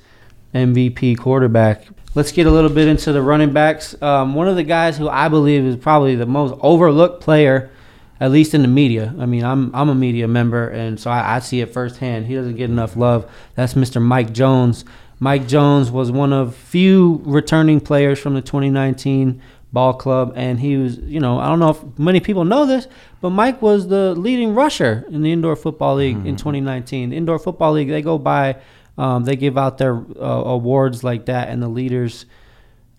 MVP 0.56 1.18
quarterback. 1.18 1.88
Let's 2.16 2.32
get 2.32 2.48
a 2.48 2.52
little 2.52 2.72
bit 2.72 2.88
into 2.88 3.12
the 3.12 3.22
running 3.22 3.54
backs. 3.54 4.02
Um, 4.02 4.34
one 4.34 4.48
of 4.48 4.56
the 4.56 4.64
guys 4.64 4.98
who 4.98 5.08
I 5.08 5.28
believe 5.28 5.64
is 5.64 5.76
probably 5.76 6.16
the 6.16 6.26
most 6.26 6.58
overlooked 6.64 7.22
player 7.22 7.70
at 8.20 8.32
least 8.32 8.54
in 8.54 8.62
the 8.62 8.68
media. 8.68 9.14
I 9.20 9.26
mean, 9.26 9.44
I'm 9.44 9.74
I'm 9.76 9.90
a 9.90 9.96
media 9.96 10.28
member, 10.28 10.68
and 10.70 11.00
so 11.00 11.12
I, 11.12 11.36
I, 11.36 11.40
see 11.40 11.62
it 11.62 11.74
firsthand. 11.74 12.28
He 12.28 12.36
doesn't 12.36 12.56
get 12.56 12.70
enough 12.70 12.96
love. 12.96 13.30
That's 13.56 13.74
Mr. 13.74 14.02
Mike 14.02 14.34
Jones. 14.34 14.86
Mike 15.20 15.48
Jones 15.48 15.90
was 15.90 16.12
one 16.12 16.34
of 16.34 16.56
few 16.56 17.22
returning 17.26 17.80
players 17.80 18.20
from 18.20 18.36
the 18.36 18.42
2019 18.42 19.42
ball 19.74 19.94
club, 19.94 20.34
and 20.36 20.60
he 20.60 20.78
was, 20.78 20.98
you 21.00 21.20
know, 21.20 21.40
I 21.40 21.48
don't 21.48 21.60
know 21.60 21.72
if 21.72 22.00
many 22.00 22.20
people 22.20 22.46
know 22.46 22.66
this, 22.66 22.88
but 23.20 23.32
Mike 23.32 23.62
was 23.62 23.88
the 23.88 24.14
leading 24.16 24.54
rusher 24.56 25.06
in 25.10 25.22
the 25.24 25.32
indoor 25.32 25.56
football 25.56 25.96
league 25.96 26.18
mm-hmm. 26.18 26.28
in 26.28 26.36
2019. 26.36 27.10
The 27.10 27.18
indoor 27.18 27.40
football 27.40 27.74
league, 27.74 27.90
they 27.90 28.02
go 28.02 28.18
by, 28.18 28.58
um, 28.98 29.26
they 29.26 29.36
give 29.36 29.58
out 29.58 29.78
their 29.78 29.96
uh, 29.96 30.44
awards 30.46 31.04
like 31.04 31.26
that, 31.26 31.50
and 31.50 31.62
the 31.62 31.68
leaders 31.68 32.26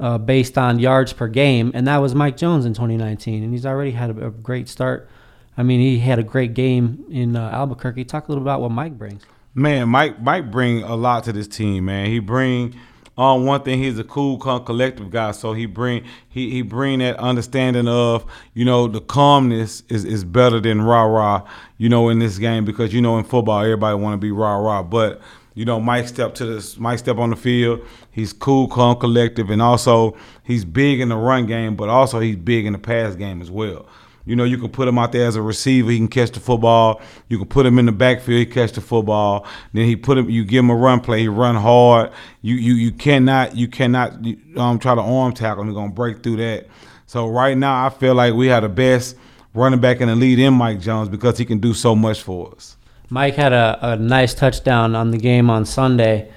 uh, 0.01 0.19
based 0.19 0.57
on 0.57 0.79
yards 0.79 1.13
per 1.13 1.29
game, 1.29 1.71
and 1.75 1.87
that 1.87 1.99
was 1.99 2.15
Mike 2.15 2.37
Jones 2.37 2.65
in 2.65 2.75
2019, 2.75 3.43
and 3.43 3.53
he's 3.53 3.67
already 3.67 3.91
had 3.91 4.11
a, 4.11 4.27
a 4.27 4.31
great 4.31 4.69
start. 4.69 5.09
I 5.57 5.63
mean, 5.65 5.81
he 5.81 5.99
had 5.99 6.19
a 6.19 6.23
great 6.23 6.55
game 6.55 7.05
in 7.11 7.35
uh, 7.35 7.51
Albuquerque. 7.51 8.05
Talk 8.05 8.29
a 8.29 8.31
little 8.31 8.43
about 8.43 8.61
what 8.61 8.71
Mike 8.71 8.97
brings. 8.97 9.25
Man, 9.55 9.89
Mike 9.89 10.23
Mike 10.23 10.53
bring 10.53 10.83
a 10.85 10.95
lot 10.95 11.25
to 11.25 11.33
this 11.33 11.49
team. 11.49 11.87
Man, 11.87 12.07
he 12.07 12.21
bring 12.21 12.77
on 13.19 13.41
um, 13.41 13.47
one 13.47 13.63
thing. 13.63 13.83
He's 13.83 13.99
a 13.99 14.05
cool, 14.05 14.39
calm, 14.39 14.65
collective 14.65 15.11
guy. 15.11 15.33
So 15.33 15.53
he 15.53 15.67
bring 15.67 16.05
he 16.29 16.51
he 16.51 16.63
bring 16.63 17.01
that 17.01 17.17
understanding 17.17 17.89
of 17.89 18.25
you 18.55 18.65
know 18.65 18.87
the 18.87 19.01
calmness 19.01 19.83
is 19.89 20.05
is 20.05 20.23
better 20.23 20.61
than 20.61 20.81
rah 20.83 21.03
rah. 21.03 21.43
You 21.77 21.89
know 21.89 22.09
in 22.09 22.21
this 22.21 22.39
game 22.39 22.65
because 22.65 22.95
you 22.95 23.03
know 23.03 23.19
in 23.19 23.25
football 23.25 23.61
everybody 23.61 23.97
want 23.97 24.15
to 24.15 24.19
be 24.19 24.31
rah 24.31 24.57
rah, 24.57 24.85
but 24.85 25.21
you 25.59 25.65
know, 25.65 25.81
Mike 25.81 26.07
step 26.07 26.37
to 26.37 26.45
this. 26.45 26.79
Mike 26.79 27.01
step 27.01 27.17
on 27.17 27.31
the 27.31 27.37
field. 27.37 27.81
He's 28.13 28.33
cool, 28.33 28.69
calm, 28.69 28.97
collective, 28.97 29.51
and 29.51 29.61
also 29.61 30.17
he's 30.45 30.65
big 30.65 31.01
in 31.01 31.09
the 31.09 31.17
run 31.17 31.47
game, 31.47 31.75
but 31.75 31.89
also 31.89 32.21
he's 32.21 32.37
big 32.37 32.65
in 32.65 32.75
the 32.75 32.79
pass 32.79 33.17
game 33.17 33.43
as 33.43 33.51
well. 33.51 33.85
You 34.25 34.37
know, 34.37 34.45
you 34.45 34.57
can 34.57 34.69
put 34.69 34.87
him 34.87 34.99
out 34.99 35.11
there 35.11 35.27
as 35.27 35.35
a 35.35 35.43
receiver. 35.43 35.91
He 35.91 35.97
can 35.97 36.07
catch 36.07 36.31
the 36.31 36.39
football. 36.39 37.01
You 37.27 37.39
can 37.39 37.49
put 37.49 37.67
him 37.67 37.81
in 37.81 37.87
the 37.87 37.93
backfield. 37.93 38.39
He 38.39 38.47
catch 38.47 38.71
the 38.71 38.81
football. 38.81 39.49
Then 39.73 39.85
he 39.85 39.97
put 39.97 40.17
him. 40.17 40.31
You 40.31 40.45
give 40.45 40.61
him 40.61 40.71
a 40.71 40.77
run 40.77 41.01
play. 41.01 41.23
He 41.23 41.29
run 41.29 41.57
hard. 41.57 42.13
You 42.41 42.55
you 42.55 42.75
you 42.75 42.93
cannot 42.93 43.57
you 43.57 43.67
cannot 43.67 44.13
um 44.57 44.79
try 44.79 44.95
to 44.95 45.01
arm 45.01 45.33
tackle 45.33 45.63
him. 45.63 45.71
He's 45.71 45.75
gonna 45.75 45.91
break 45.91 46.23
through 46.23 46.37
that. 46.37 46.69
So 47.07 47.27
right 47.27 47.59
now, 47.59 47.85
I 47.85 47.91
feel 47.91 48.15
like 48.15 48.35
we 48.35 48.47
have 48.47 48.63
the 48.63 48.69
best 48.69 49.17
running 49.55 49.81
back 49.81 50.01
in 50.01 50.07
the 50.07 50.15
lead 50.15 50.39
in 50.39 50.55
Mike 50.55 50.79
Jones 50.79 51.09
because 51.09 51.37
he 51.37 51.45
can 51.45 51.59
do 51.59 51.75
so 51.75 51.97
much 51.97 52.23
for 52.23 52.55
us. 52.55 52.77
Mike 53.11 53.35
had 53.35 53.53
a, 53.53 53.79
a 53.81 53.97
nice 53.97 54.35
touchdown 54.35 54.95
on 54.95 55.11
the 55.11 55.19
game 55.19 55.49
on 55.51 55.65
Sunday 55.65 56.31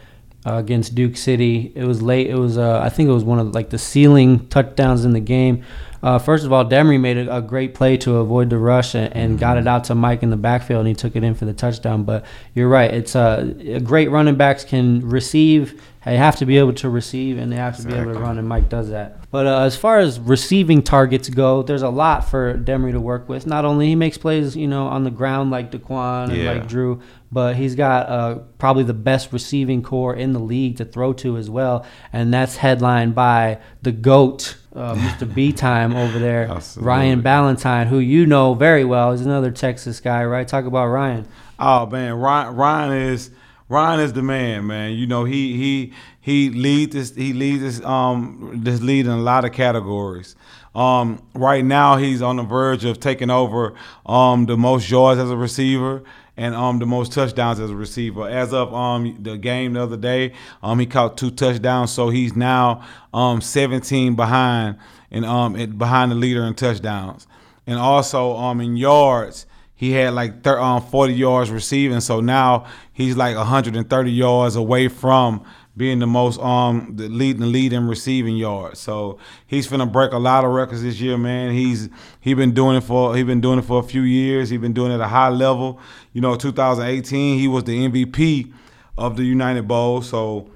uh, 0.45 0.55
against 0.55 0.95
Duke 0.95 1.17
City. 1.17 1.71
It 1.75 1.83
was 1.83 2.01
late. 2.01 2.27
It 2.27 2.35
was 2.35 2.57
uh, 2.57 2.79
I 2.79 2.89
think 2.89 3.09
it 3.09 3.13
was 3.13 3.23
one 3.23 3.39
of 3.39 3.53
like 3.53 3.69
the 3.69 3.77
ceiling 3.77 4.47
touchdowns 4.47 5.05
in 5.05 5.13
the 5.13 5.19
game. 5.19 5.63
Uh, 6.03 6.17
first 6.17 6.45
of 6.45 6.51
all, 6.51 6.65
Demry 6.65 6.99
made 6.99 7.17
a, 7.17 7.37
a, 7.37 7.41
great 7.43 7.75
play 7.75 7.95
to 7.95 8.15
avoid 8.15 8.49
the 8.49 8.57
rush 8.57 8.95
and, 8.95 9.15
and, 9.15 9.37
got 9.37 9.59
it 9.59 9.67
out 9.67 9.83
to 9.83 9.93
Mike 9.93 10.23
in 10.23 10.31
the 10.31 10.35
backfield, 10.37 10.79
and 10.79 10.87
he 10.87 10.95
took 10.95 11.15
it 11.15 11.23
in 11.23 11.35
for 11.35 11.45
the 11.45 11.53
touchdown. 11.53 12.05
But 12.05 12.25
you're 12.55 12.69
right; 12.69 12.91
it's 12.91 13.15
uh, 13.15 13.53
a 13.59 13.79
great 13.79 14.09
running 14.09 14.35
backs 14.35 14.63
can 14.63 15.07
receive 15.07 15.79
they 16.05 16.17
have 16.17 16.37
to 16.37 16.45
be 16.45 16.57
able 16.57 16.73
to 16.73 16.89
receive 16.89 17.37
and 17.37 17.51
they 17.51 17.57
have 17.57 17.75
to 17.75 17.83
exactly. 17.83 18.03
be 18.03 18.09
able 18.09 18.19
to 18.19 18.25
run, 18.25 18.37
and 18.37 18.47
Mike 18.47 18.69
does 18.69 18.89
that. 18.89 19.20
But 19.31 19.47
uh, 19.47 19.61
as 19.61 19.77
far 19.77 19.99
as 19.99 20.19
receiving 20.19 20.83
targets 20.83 21.29
go, 21.29 21.63
there's 21.63 21.81
a 21.81 21.89
lot 21.89 22.29
for 22.29 22.57
Demry 22.57 22.91
to 22.91 22.99
work 22.99 23.29
with. 23.29 23.47
Not 23.47 23.63
only 23.63 23.87
he 23.87 23.95
makes 23.95 24.17
plays, 24.17 24.57
you 24.57 24.67
know, 24.67 24.87
on 24.87 25.05
the 25.05 25.09
ground 25.09 25.51
like 25.51 25.71
Daquan 25.71 26.31
and 26.31 26.45
like 26.45 26.67
Drew, 26.67 27.01
but 27.31 27.55
he's 27.55 27.75
got 27.75 28.09
uh, 28.09 28.39
probably 28.57 28.83
the 28.83 28.93
best 28.93 29.31
receiving 29.31 29.83
corps 29.83 30.15
in 30.15 30.33
the 30.33 30.39
league 30.39 30.77
to 30.77 30.85
throw 30.85 31.13
to 31.13 31.37
as 31.37 31.49
well, 31.49 31.85
and 32.11 32.33
that's 32.33 32.57
headlined 32.57 33.15
by 33.15 33.59
the 33.81 33.93
goat. 33.93 34.57
Uh, 34.75 34.95
Mr. 35.17 35.33
B 35.33 35.51
time 35.51 35.95
over 35.95 36.19
there, 36.19 36.47
Absolutely. 36.49 36.87
Ryan 36.87 37.21
Balentine, 37.21 37.87
who 37.87 37.99
you 37.99 38.25
know 38.25 38.53
very 38.53 38.85
well, 38.85 39.11
is 39.11 39.21
another 39.21 39.51
Texas 39.51 39.99
guy, 39.99 40.23
right? 40.25 40.47
Talk 40.47 40.65
about 40.65 40.87
Ryan. 40.87 41.27
Oh 41.57 41.85
man, 41.85 42.13
Ryan, 42.13 42.55
Ryan 42.55 42.93
is 42.93 43.31
Ryan 43.71 44.01
is 44.01 44.11
the 44.11 44.21
man, 44.21 44.67
man. 44.67 44.91
You 44.91 45.07
know, 45.07 45.23
he 45.23 45.55
he 45.55 45.93
he 46.19 46.49
leads 46.49 46.93
this 46.93 47.15
he 47.15 47.31
leads 47.31 47.61
this 47.61 47.85
um 47.85 48.59
this 48.61 48.81
lead 48.81 49.05
in 49.05 49.13
a 49.13 49.21
lot 49.21 49.45
of 49.45 49.53
categories. 49.53 50.35
Um, 50.75 51.21
right 51.33 51.63
now 51.63 51.95
he's 51.95 52.21
on 52.21 52.35
the 52.35 52.43
verge 52.43 52.83
of 52.83 52.99
taking 52.99 53.29
over 53.29 53.73
um 54.05 54.45
the 54.45 54.57
most 54.57 54.89
yards 54.89 55.21
as 55.21 55.31
a 55.31 55.37
receiver 55.37 56.03
and 56.35 56.53
um 56.53 56.79
the 56.79 56.85
most 56.85 57.13
touchdowns 57.13 57.61
as 57.61 57.69
a 57.69 57.75
receiver. 57.75 58.27
As 58.27 58.53
of 58.53 58.73
um 58.73 59.23
the 59.23 59.37
game 59.37 59.71
the 59.71 59.83
other 59.83 59.95
day, 59.95 60.33
um 60.61 60.77
he 60.79 60.85
caught 60.85 61.15
two 61.15 61.31
touchdowns, 61.31 61.93
so 61.93 62.09
he's 62.09 62.35
now 62.35 62.85
um 63.13 63.39
17 63.39 64.15
behind 64.15 64.75
and 65.11 65.23
um 65.23 65.53
behind 65.77 66.11
the 66.11 66.15
leader 66.15 66.43
in 66.43 66.55
touchdowns. 66.55 67.25
And 67.65 67.79
also 67.79 68.35
um 68.35 68.59
in 68.59 68.75
yards, 68.75 69.45
he 69.81 69.93
had 69.93 70.13
like 70.13 70.43
thir- 70.43 70.59
um, 70.59 70.79
40 70.79 71.11
yards 71.11 71.49
receiving. 71.49 72.01
So 72.01 72.19
now 72.19 72.67
he's 72.93 73.17
like 73.17 73.35
130 73.35 74.11
yards 74.11 74.55
away 74.55 74.87
from 74.89 75.43
being 75.75 75.97
the 75.97 76.05
most 76.05 76.39
um 76.39 76.97
the 76.97 77.09
lead 77.09 77.39
the 77.39 77.47
lead 77.47 77.73
in 77.73 77.87
receiving 77.87 78.37
yards. 78.37 78.79
So 78.79 79.17
he's 79.47 79.67
finna 79.67 79.91
break 79.91 80.11
a 80.11 80.19
lot 80.19 80.45
of 80.45 80.51
records 80.51 80.83
this 80.83 81.01
year, 81.01 81.17
man. 81.17 81.53
He's 81.53 81.89
he 82.19 82.35
been 82.35 82.53
doing 82.53 82.77
it 82.77 82.81
for 82.81 83.15
he 83.15 83.23
been 83.23 83.41
doing 83.41 83.57
it 83.57 83.63
for 83.63 83.79
a 83.79 83.83
few 83.83 84.03
years. 84.03 84.51
He's 84.51 84.61
been 84.61 84.73
doing 84.73 84.91
it 84.91 84.95
at 84.95 85.01
a 85.01 85.07
high 85.07 85.29
level. 85.29 85.79
You 86.13 86.21
know, 86.21 86.35
2018 86.35 87.39
he 87.39 87.47
was 87.47 87.63
the 87.63 87.87
MVP 87.87 88.53
of 88.99 89.17
the 89.17 89.23
United 89.23 89.67
Bowl. 89.67 90.03
So 90.03 90.47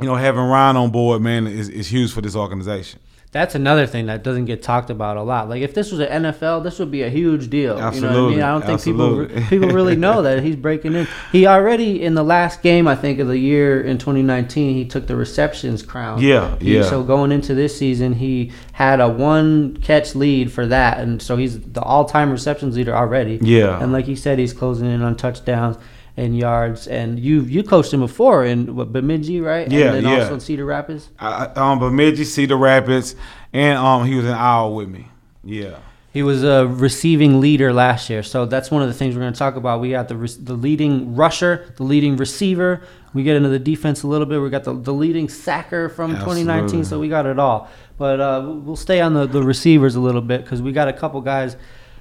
you 0.00 0.06
know, 0.06 0.16
having 0.16 0.42
Ryan 0.42 0.76
on 0.76 0.90
board, 0.90 1.22
man, 1.22 1.46
is, 1.46 1.68
is 1.68 1.86
huge 1.86 2.12
for 2.12 2.20
this 2.20 2.34
organization. 2.34 2.98
That's 3.32 3.54
another 3.54 3.86
thing 3.86 4.06
that 4.06 4.24
doesn't 4.24 4.46
get 4.46 4.60
talked 4.60 4.90
about 4.90 5.16
a 5.16 5.22
lot. 5.22 5.48
Like 5.48 5.62
if 5.62 5.72
this 5.72 5.92
was 5.92 6.00
an 6.00 6.24
NFL, 6.24 6.64
this 6.64 6.80
would 6.80 6.90
be 6.90 7.02
a 7.02 7.08
huge 7.08 7.48
deal. 7.48 7.78
Absolutely. 7.78 8.08
You 8.08 8.12
know 8.16 8.24
what 8.24 8.28
I 8.28 8.34
mean? 8.34 8.42
I 8.42 8.48
don't 8.50 8.60
think 8.62 8.74
Absolutely. 8.74 9.34
people 9.36 9.48
people 9.48 9.68
really 9.68 9.94
know 9.94 10.22
that 10.22 10.42
he's 10.42 10.56
breaking 10.66 10.94
in. 10.94 11.06
He 11.30 11.46
already 11.46 12.02
in 12.02 12.14
the 12.14 12.24
last 12.24 12.60
game, 12.60 12.88
I 12.88 12.96
think, 12.96 13.20
of 13.20 13.28
the 13.28 13.38
year 13.38 13.80
in 13.80 13.98
2019, 13.98 14.74
he 14.74 14.84
took 14.84 15.06
the 15.06 15.14
receptions 15.14 15.80
crown. 15.84 16.20
Yeah, 16.20 16.58
He- 16.58 16.74
yeah. 16.74 16.82
So 16.82 17.04
going 17.04 17.30
into 17.30 17.54
this 17.54 17.78
season, 17.78 18.14
he 18.14 18.50
had 18.72 19.00
a 19.00 19.08
one 19.08 19.76
catch 19.76 20.16
lead 20.16 20.50
for 20.50 20.66
that, 20.66 20.98
and 20.98 21.22
so 21.22 21.36
he's 21.36 21.60
the 21.60 21.82
all-time 21.82 22.32
receptions 22.32 22.74
leader 22.76 22.96
already. 22.96 23.38
Yeah. 23.42 23.80
And 23.80 23.92
like 23.92 24.08
you 24.08 24.16
said, 24.16 24.40
he's 24.40 24.52
closing 24.52 24.90
in 24.90 25.02
on 25.02 25.14
touchdowns 25.16 25.76
and 26.20 26.36
yards. 26.36 26.86
And 26.86 27.18
you 27.18 27.40
you 27.42 27.62
coached 27.62 27.92
him 27.92 28.00
before 28.00 28.44
in 28.44 28.76
what 28.76 28.92
Bemidji, 28.92 29.40
right? 29.40 29.70
Yeah, 29.70 29.86
And 29.86 29.94
then 29.94 30.04
yeah. 30.04 30.20
also 30.20 30.34
in 30.34 30.40
Cedar 30.40 30.66
Rapids. 30.66 31.08
I, 31.18 31.46
um, 31.56 31.78
Bemidji, 31.78 32.24
Cedar 32.24 32.56
Rapids, 32.56 33.16
and 33.52 33.78
um, 33.78 34.04
he 34.04 34.14
was 34.14 34.26
in 34.26 34.32
Iowa 34.32 34.70
with 34.70 34.88
me. 34.88 35.08
Yeah. 35.42 35.78
He 36.12 36.24
was 36.24 36.42
a 36.42 36.66
receiving 36.66 37.40
leader 37.40 37.72
last 37.72 38.10
year, 38.10 38.24
so 38.24 38.44
that's 38.44 38.68
one 38.68 38.82
of 38.82 38.88
the 38.88 38.94
things 38.94 39.14
we're 39.14 39.20
going 39.20 39.32
to 39.32 39.38
talk 39.38 39.54
about. 39.54 39.80
We 39.80 39.90
got 39.90 40.08
the 40.08 40.16
re- 40.16 40.36
the 40.40 40.54
leading 40.54 41.14
rusher, 41.14 41.72
the 41.76 41.84
leading 41.84 42.16
receiver. 42.16 42.82
We 43.14 43.22
get 43.22 43.36
into 43.36 43.48
the 43.48 43.60
defense 43.60 44.02
a 44.02 44.08
little 44.08 44.26
bit. 44.26 44.40
We 44.40 44.50
got 44.50 44.64
the, 44.64 44.74
the 44.74 44.92
leading 44.92 45.28
sacker 45.28 45.88
from 45.88 46.12
2019, 46.16 46.84
so 46.84 46.98
we 46.98 47.08
got 47.08 47.26
it 47.26 47.38
all. 47.38 47.70
But 47.96 48.20
uh, 48.20 48.42
we'll 48.44 48.76
stay 48.76 49.00
on 49.00 49.14
the, 49.14 49.26
the 49.26 49.42
receivers 49.42 49.94
a 49.94 50.00
little 50.00 50.20
bit 50.20 50.42
because 50.42 50.60
we 50.60 50.72
got 50.72 50.88
a 50.88 50.92
couple 50.92 51.20
guys 51.20 51.56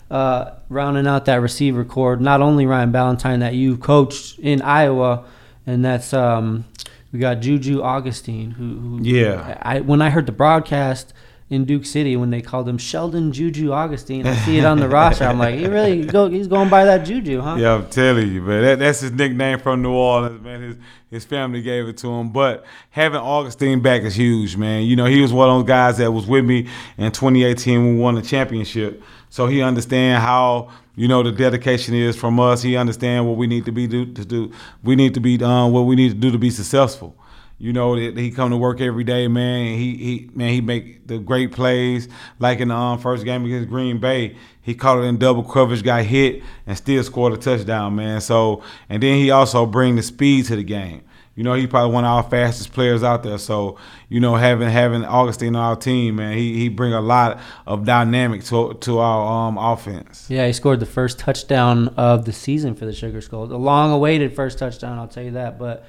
uh, 0.10 0.52
rounding 0.70 1.08
out 1.08 1.26
that 1.26 1.42
receiver 1.42 1.84
corps. 1.86 2.18
Not 2.18 2.42
only 2.42 2.66
Ryan 2.66 2.92
Balentine 2.92 3.40
that 3.40 3.54
you 3.54 3.78
coached 3.78 4.40
in 4.40 4.62
Iowa, 4.62 5.26
and 5.68 5.84
that's 5.86 6.14
um, 6.14 6.66
we 7.12 7.20
got 7.20 7.42
Juju 7.42 7.82
Augustine. 7.82 8.52
Who, 8.52 8.80
who 8.80 9.00
Yeah. 9.04 9.58
I 9.62 9.82
when 9.82 10.02
I 10.02 10.10
heard 10.10 10.26
the 10.26 10.32
broadcast 10.32 11.14
in 11.50 11.66
Duke 11.66 11.86
City 11.86 12.16
when 12.16 12.30
they 12.30 12.42
called 12.42 12.70
him 12.70 12.78
Sheldon 12.78 13.32
Juju 13.32 13.72
Augustine, 13.72 14.26
I 14.28 14.36
see 14.36 14.60
it 14.60 14.66
on 14.66 14.80
the 14.80 14.88
roster. 14.98 15.26
I'm 15.26 15.40
like, 15.40 15.56
he 15.56 15.66
really 15.66 16.06
go, 16.06 16.30
he's 16.30 16.48
going 16.48 16.70
by 16.70 16.86
that 16.86 17.06
Juju, 17.06 17.42
huh? 17.42 17.56
Yeah, 17.56 17.74
I'm 17.74 17.90
telling 17.90 18.32
you, 18.32 18.42
man. 18.44 18.62
That, 18.62 18.80
that's 18.80 19.00
his 19.00 19.12
nickname 19.12 19.58
from 19.58 19.82
New 19.82 19.92
Orleans, 19.94 20.42
man. 20.44 20.62
His 20.62 20.76
his 21.10 21.26
family 21.26 21.62
gave 21.64 21.88
it 21.88 21.98
to 21.98 22.08
him. 22.08 22.30
But 22.30 22.64
having 22.92 23.20
Augustine 23.20 23.82
back 23.82 24.04
is 24.04 24.16
huge, 24.16 24.56
man. 24.58 24.84
You 24.84 24.96
know, 24.96 25.06
he 25.06 25.22
was 25.22 25.34
one 25.34 25.50
of 25.50 25.56
those 25.58 25.68
guys 25.68 25.98
that 25.98 26.12
was 26.12 26.28
with 26.28 26.46
me 26.46 26.68
in 26.98 27.12
2018 27.12 27.84
when 27.84 27.96
we 27.96 28.00
won 28.00 28.16
the 28.16 28.22
championship. 28.22 29.02
So 29.30 29.48
he 29.48 29.62
understand 29.62 30.24
how 30.24 30.70
you 30.96 31.08
know 31.08 31.24
the 31.24 31.32
dedication 31.32 31.94
is 31.94 32.16
from 32.16 32.40
us. 32.40 32.62
He 32.62 32.76
understand 32.76 33.28
what 33.28 33.38
we 33.38 33.48
need 33.48 33.66
to 33.66 33.72
be 33.72 33.88
do 33.88 34.06
to 34.14 34.26
do. 34.26 34.52
We 34.84 34.96
need 34.96 35.14
to 35.14 35.20
be 35.20 35.42
um, 35.44 35.72
what 35.72 35.82
we 35.82 35.96
need 35.96 36.10
to 36.10 36.18
do 36.18 36.32
to 36.32 36.38
be 36.38 36.50
successful. 36.50 37.16
You 37.62 37.74
know 37.74 37.94
he 37.96 38.32
come 38.32 38.52
to 38.52 38.58
work 38.58 38.80
every 38.80 39.04
day, 39.04 39.28
man. 39.28 39.78
He 39.78 39.98
he 39.98 40.30
man 40.34 40.54
he 40.54 40.62
make 40.62 41.08
the 41.08 41.20
great 41.20 41.52
plays. 41.52 42.08
Like 42.40 42.62
in 42.62 42.70
the 42.70 42.76
um, 42.76 43.00
first 43.00 43.26
game 43.26 43.44
against 43.46 43.70
Green 43.70 44.00
Bay, 44.00 44.38
he 44.62 44.74
caught 44.74 45.00
it 45.00 45.02
in 45.02 45.18
double 45.18 45.44
coverage, 45.44 45.84
got 45.84 46.06
hit, 46.06 46.42
and 46.66 46.78
still 46.78 47.04
scored 47.04 47.34
a 47.34 47.38
touchdown, 47.38 47.96
man. 47.96 48.22
So 48.22 48.64
and 48.88 49.04
then 49.04 49.16
he 49.16 49.30
also 49.30 49.66
bring 49.66 49.98
the 49.98 50.04
speed 50.04 50.46
to 50.46 50.56
the 50.56 50.64
game. 50.64 51.04
You 51.40 51.46
know, 51.46 51.54
he 51.54 51.68
probably 51.68 51.94
one 51.94 52.04
of 52.04 52.10
our 52.10 52.30
fastest 52.30 52.74
players 52.74 53.02
out 53.02 53.24
there. 53.24 53.38
So, 53.38 53.78
you 54.10 54.20
know, 54.20 54.36
having 54.36 54.68
having 54.70 55.06
Augustine 55.06 55.56
on 55.56 55.64
our 55.64 55.78
team, 55.78 56.18
man, 56.18 56.38
he 56.38 56.60
he 56.60 56.68
bring 56.68 56.92
a 56.92 57.00
lot 57.00 57.40
of 57.66 57.86
dynamic 57.86 58.44
to 58.48 58.74
to 58.74 59.00
our 59.00 59.48
um 59.48 59.58
offense. 59.58 60.28
Yeah, 60.30 60.48
he 60.48 60.52
scored 60.52 60.82
the 60.82 60.86
first 60.86 61.18
touchdown 61.18 61.88
of 61.96 62.26
the 62.26 62.34
season 62.34 62.76
for 62.76 62.86
the 62.86 62.92
Sugar 62.92 63.22
Skulls. 63.22 63.52
A 63.52 63.56
long-awaited 63.56 64.36
first 64.36 64.60
touchdown, 64.60 65.00
I'll 65.00 65.08
tell 65.08 65.24
you 65.24 65.32
that. 65.32 65.58
But 65.58 65.86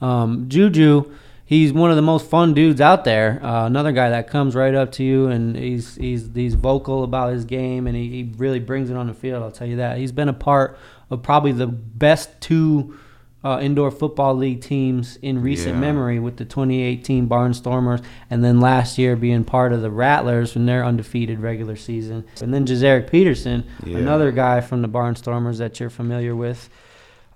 um, 0.00 0.48
Juju, 0.48 1.12
he's 1.44 1.70
one 1.70 1.90
of 1.90 1.96
the 1.96 2.02
most 2.02 2.30
fun 2.30 2.54
dudes 2.54 2.80
out 2.80 3.04
there. 3.04 3.44
Uh, 3.44 3.66
another 3.66 3.92
guy 3.92 4.08
that 4.08 4.30
comes 4.30 4.54
right 4.54 4.74
up 4.74 4.90
to 4.92 5.04
you, 5.04 5.26
and 5.26 5.54
he's 5.54 5.96
he's 5.96 6.30
he's 6.32 6.54
vocal 6.54 7.04
about 7.04 7.30
his 7.34 7.44
game, 7.44 7.86
and 7.86 7.94
he, 7.94 8.08
he 8.08 8.32
really 8.38 8.58
brings 8.58 8.88
it 8.88 8.96
on 8.96 9.08
the 9.08 9.12
field. 9.12 9.42
I'll 9.42 9.52
tell 9.52 9.68
you 9.68 9.76
that. 9.76 9.98
He's 9.98 10.12
been 10.12 10.30
a 10.30 10.32
part 10.32 10.78
of 11.10 11.22
probably 11.22 11.52
the 11.52 11.66
best 11.66 12.40
two. 12.40 12.98
Uh, 13.44 13.58
indoor 13.60 13.90
football 13.90 14.34
league 14.34 14.62
teams 14.62 15.18
in 15.20 15.42
recent 15.42 15.74
Yeah. 15.74 15.80
memory 15.80 16.18
with 16.18 16.38
the 16.38 16.46
2018 16.46 17.28
Barnstormers, 17.28 18.02
and 18.30 18.42
then 18.42 18.58
last 18.58 18.96
year 18.96 19.16
being 19.16 19.44
part 19.44 19.70
of 19.74 19.82
the 19.82 19.90
Rattlers 19.90 20.54
when 20.54 20.64
their 20.64 20.82
undefeated 20.82 21.40
regular 21.40 21.76
season, 21.76 22.24
and 22.40 22.54
then 22.54 22.64
Jazaric 22.64 23.10
Peterson, 23.10 23.64
Yeah. 23.84 23.98
another 23.98 24.32
guy 24.32 24.62
from 24.62 24.80
the 24.80 24.88
Barnstormers 24.88 25.58
that 25.58 25.78
you're 25.78 25.90
familiar 25.90 26.34
with, 26.34 26.70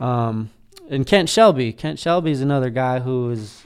um, 0.01 0.49
and 0.90 1.07
Kent 1.07 1.29
Shelby. 1.29 1.73
Kent 1.75 1.99
Shelby 1.99 2.31
is 2.31 2.40
another 2.40 2.71
guy 2.71 3.01
who 3.01 3.31
is 3.31 3.64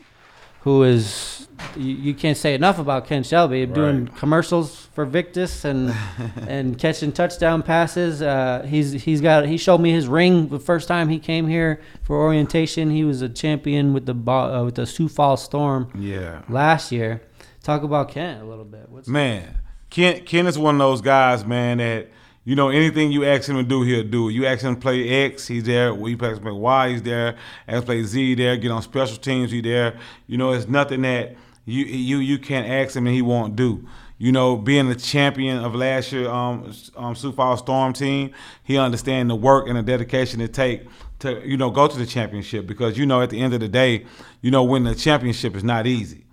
who 0.62 0.82
is 0.84 1.46
you, 1.76 1.94
you 1.94 2.14
can't 2.14 2.36
say 2.36 2.54
enough 2.54 2.78
about 2.78 3.06
Ken 3.06 3.22
Shelby 3.22 3.66
doing 3.66 4.08
commercials 4.08 4.86
for 4.94 5.04
Victus 5.04 5.64
and 5.64 5.94
and 6.48 6.78
catching 6.78 7.12
touchdown 7.12 7.62
passes. 7.62 8.20
Uh, 8.22 8.64
he's 8.68 8.92
he's 9.04 9.20
got 9.20 9.46
he 9.46 9.56
showed 9.56 9.78
me 9.78 9.90
his 9.92 10.06
ring 10.08 10.48
the 10.48 10.58
first 10.58 10.88
time 10.88 11.08
he 11.08 11.18
came 11.18 11.46
here 11.46 11.80
for 12.02 12.16
orientation. 12.16 12.90
He 12.90 13.04
was 13.04 13.22
a 13.22 13.28
champion 13.28 13.92
with 13.92 14.06
the 14.06 14.14
uh, 14.30 14.64
with 14.64 14.74
the 14.74 14.86
Sioux 14.86 15.08
Falls 15.08 15.42
Storm 15.44 15.88
Yeah. 15.98 16.42
last 16.48 16.90
year. 16.92 17.22
Talk 17.62 17.82
about 17.84 18.08
Ken 18.08 18.40
a 18.40 18.44
little 18.44 18.64
bit. 18.64 18.88
What's 18.88 19.06
Man, 19.08 19.58
Ken 19.90 20.24
Ken 20.24 20.46
is 20.46 20.58
one 20.58 20.74
of 20.74 20.78
those 20.80 21.00
guys, 21.00 21.44
man, 21.44 21.78
that 21.78 22.08
you 22.44 22.56
know 22.56 22.70
anything 22.70 23.12
you 23.12 23.24
ask 23.24 23.48
him 23.48 23.56
to 23.56 23.62
do, 23.62 23.82
he'll 23.82 24.02
do. 24.02 24.28
You 24.28 24.46
ask 24.46 24.62
him 24.62 24.74
to 24.74 24.80
play 24.80 25.08
X, 25.26 25.46
he's 25.46 25.64
there. 25.64 25.94
You 25.94 26.14
ask 26.14 26.22
him 26.22 26.34
to 26.34 26.40
play 26.40 26.52
Y, 26.52 26.88
he's 26.90 27.02
there. 27.02 27.36
Ask 27.68 27.74
him 27.76 27.80
to 27.80 27.86
play 27.86 28.02
Z, 28.02 28.34
there. 28.34 28.56
Get 28.56 28.70
on 28.70 28.82
special 28.82 29.16
teams, 29.16 29.52
he's 29.52 29.62
there. 29.62 29.98
You 30.26 30.38
know, 30.38 30.52
it's 30.52 30.68
nothing 30.68 31.02
that 31.02 31.36
you 31.64 31.84
you 31.84 32.18
you 32.18 32.38
can't 32.38 32.66
ask 32.66 32.96
him 32.96 33.06
and 33.06 33.14
he 33.14 33.22
won't 33.22 33.54
do. 33.54 33.86
You 34.18 34.30
know, 34.30 34.56
being 34.56 34.88
the 34.88 34.94
champion 34.94 35.58
of 35.58 35.74
last 35.74 36.12
year, 36.12 36.28
um, 36.28 36.72
um, 36.96 37.14
Sioux 37.16 37.32
Falls 37.32 37.58
Storm 37.58 37.92
team, 37.92 38.32
he 38.62 38.78
understand 38.78 39.28
the 39.30 39.34
work 39.34 39.66
and 39.66 39.76
the 39.76 39.82
dedication 39.82 40.40
it 40.40 40.54
take 40.54 40.86
to 41.20 41.46
you 41.46 41.56
know 41.56 41.70
go 41.70 41.86
to 41.86 41.96
the 41.96 42.06
championship 42.06 42.66
because 42.66 42.98
you 42.98 43.06
know 43.06 43.22
at 43.22 43.30
the 43.30 43.40
end 43.40 43.54
of 43.54 43.60
the 43.60 43.68
day, 43.68 44.04
you 44.40 44.50
know 44.50 44.64
winning 44.64 44.92
the 44.92 44.98
championship 44.98 45.54
is 45.54 45.64
not 45.64 45.86
easy. 45.86 46.24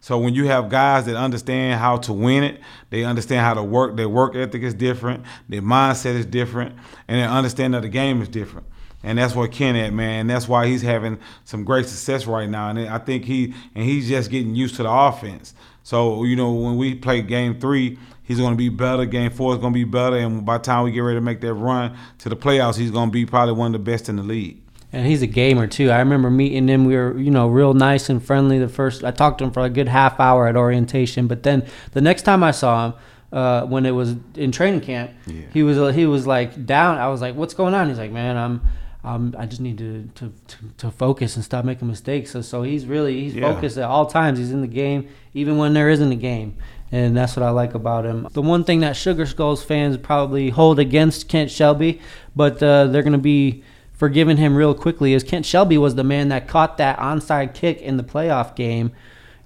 So 0.00 0.18
when 0.18 0.34
you 0.34 0.46
have 0.46 0.68
guys 0.68 1.06
that 1.06 1.16
understand 1.16 1.80
how 1.80 1.96
to 1.98 2.12
win 2.12 2.44
it, 2.44 2.60
they 2.90 3.04
understand 3.04 3.40
how 3.40 3.54
to 3.54 3.62
work. 3.62 3.96
Their 3.96 4.08
work 4.08 4.36
ethic 4.36 4.62
is 4.62 4.74
different. 4.74 5.24
Their 5.48 5.62
mindset 5.62 6.14
is 6.14 6.24
different, 6.24 6.76
and 7.08 7.20
they 7.20 7.24
understand 7.24 7.74
that 7.74 7.82
the 7.82 7.88
game 7.88 8.22
is 8.22 8.28
different. 8.28 8.66
And 9.02 9.18
that's 9.18 9.34
what 9.34 9.52
Ken 9.52 9.76
at, 9.76 9.92
man. 9.92 10.26
That's 10.26 10.48
why 10.48 10.66
he's 10.66 10.82
having 10.82 11.18
some 11.44 11.64
great 11.64 11.86
success 11.86 12.26
right 12.26 12.48
now. 12.48 12.70
And 12.70 12.80
I 12.80 12.98
think 12.98 13.24
he 13.24 13.54
and 13.74 13.84
he's 13.84 14.08
just 14.08 14.30
getting 14.30 14.54
used 14.54 14.76
to 14.76 14.82
the 14.82 14.90
offense. 14.90 15.54
So 15.82 16.24
you 16.24 16.36
know 16.36 16.52
when 16.52 16.76
we 16.76 16.94
play 16.94 17.22
game 17.22 17.60
three, 17.60 17.98
he's 18.22 18.38
going 18.38 18.52
to 18.52 18.56
be 18.56 18.68
better. 18.68 19.04
Game 19.04 19.30
four 19.30 19.54
is 19.54 19.58
going 19.58 19.72
to 19.72 19.78
be 19.78 19.84
better. 19.84 20.16
And 20.16 20.44
by 20.44 20.58
the 20.58 20.64
time 20.64 20.84
we 20.84 20.92
get 20.92 21.00
ready 21.00 21.16
to 21.16 21.22
make 21.22 21.40
that 21.42 21.54
run 21.54 21.96
to 22.18 22.28
the 22.28 22.36
playoffs, 22.36 22.76
he's 22.76 22.90
going 22.90 23.08
to 23.08 23.12
be 23.12 23.24
probably 23.24 23.54
one 23.54 23.74
of 23.74 23.84
the 23.84 23.90
best 23.90 24.08
in 24.08 24.16
the 24.16 24.22
league. 24.22 24.60
And 24.92 25.06
he's 25.06 25.20
a 25.20 25.26
gamer 25.26 25.66
too. 25.66 25.90
I 25.90 25.98
remember 25.98 26.30
meeting 26.30 26.66
him. 26.68 26.84
We 26.86 26.96
were, 26.96 27.18
you 27.18 27.30
know, 27.30 27.48
real 27.48 27.74
nice 27.74 28.08
and 28.08 28.22
friendly. 28.24 28.58
The 28.58 28.68
first, 28.68 29.04
I 29.04 29.10
talked 29.10 29.38
to 29.38 29.44
him 29.44 29.50
for 29.50 29.60
a 29.62 29.68
good 29.68 29.88
half 29.88 30.18
hour 30.18 30.46
at 30.46 30.56
orientation. 30.56 31.26
But 31.26 31.42
then 31.42 31.66
the 31.92 32.00
next 32.00 32.22
time 32.22 32.42
I 32.42 32.52
saw 32.52 32.86
him, 32.86 32.94
uh, 33.30 33.66
when 33.66 33.84
it 33.84 33.90
was 33.90 34.16
in 34.36 34.50
training 34.50 34.80
camp, 34.80 35.10
Yeah. 35.26 35.42
he 35.52 35.62
was 35.62 35.76
uh, 35.78 35.88
he 35.88 36.06
was 36.06 36.26
like 36.26 36.64
down. 36.64 36.96
I 36.96 37.08
was 37.08 37.20
like, 37.20 37.34
"What's 37.34 37.52
going 37.52 37.74
on?" 37.74 37.88
He's 37.90 37.98
like, 37.98 38.10
"Man, 38.10 38.38
I'm, 38.38 38.62
um, 39.04 39.34
I 39.38 39.44
just 39.44 39.60
need 39.60 39.76
to, 39.76 40.08
to, 40.14 40.32
to, 40.46 40.56
to 40.78 40.90
focus 40.90 41.36
and 41.36 41.44
stop 41.44 41.66
making 41.66 41.86
mistakes." 41.88 42.30
So, 42.30 42.40
so 42.40 42.62
he's 42.62 42.86
really 42.86 43.20
he's 43.20 43.34
Yeah. 43.34 43.52
focused 43.52 43.76
at 43.76 43.84
all 43.84 44.06
times. 44.06 44.38
He's 44.38 44.50
in 44.52 44.62
the 44.62 44.66
game, 44.66 45.08
even 45.34 45.58
when 45.58 45.74
there 45.74 45.90
isn't 45.90 46.10
a 46.10 46.16
game. 46.16 46.56
And 46.90 47.14
that's 47.14 47.36
what 47.36 47.42
I 47.42 47.50
like 47.50 47.74
about 47.74 48.06
him. 48.06 48.26
The 48.32 48.40
one 48.40 48.64
thing 48.64 48.80
that 48.80 48.96
Sugar 48.96 49.26
Skulls 49.26 49.62
fans 49.62 49.98
probably 49.98 50.48
hold 50.48 50.78
against 50.78 51.28
Kent 51.28 51.50
Shelby, 51.50 52.00
but 52.34 52.62
uh, 52.62 52.86
they're 52.86 53.02
going 53.02 53.12
to 53.12 53.18
be 53.18 53.62
forgiving 53.98 54.38
him 54.38 54.56
real 54.56 54.74
quickly, 54.74 55.12
is 55.12 55.22
Kent 55.22 55.44
Shelby 55.44 55.76
was 55.76 55.96
the 55.96 56.04
man 56.04 56.28
that 56.28 56.48
caught 56.48 56.78
that 56.78 56.98
onside 56.98 57.52
kick 57.52 57.82
in 57.82 57.98
the 57.98 58.04
playoff 58.04 58.54
game 58.54 58.92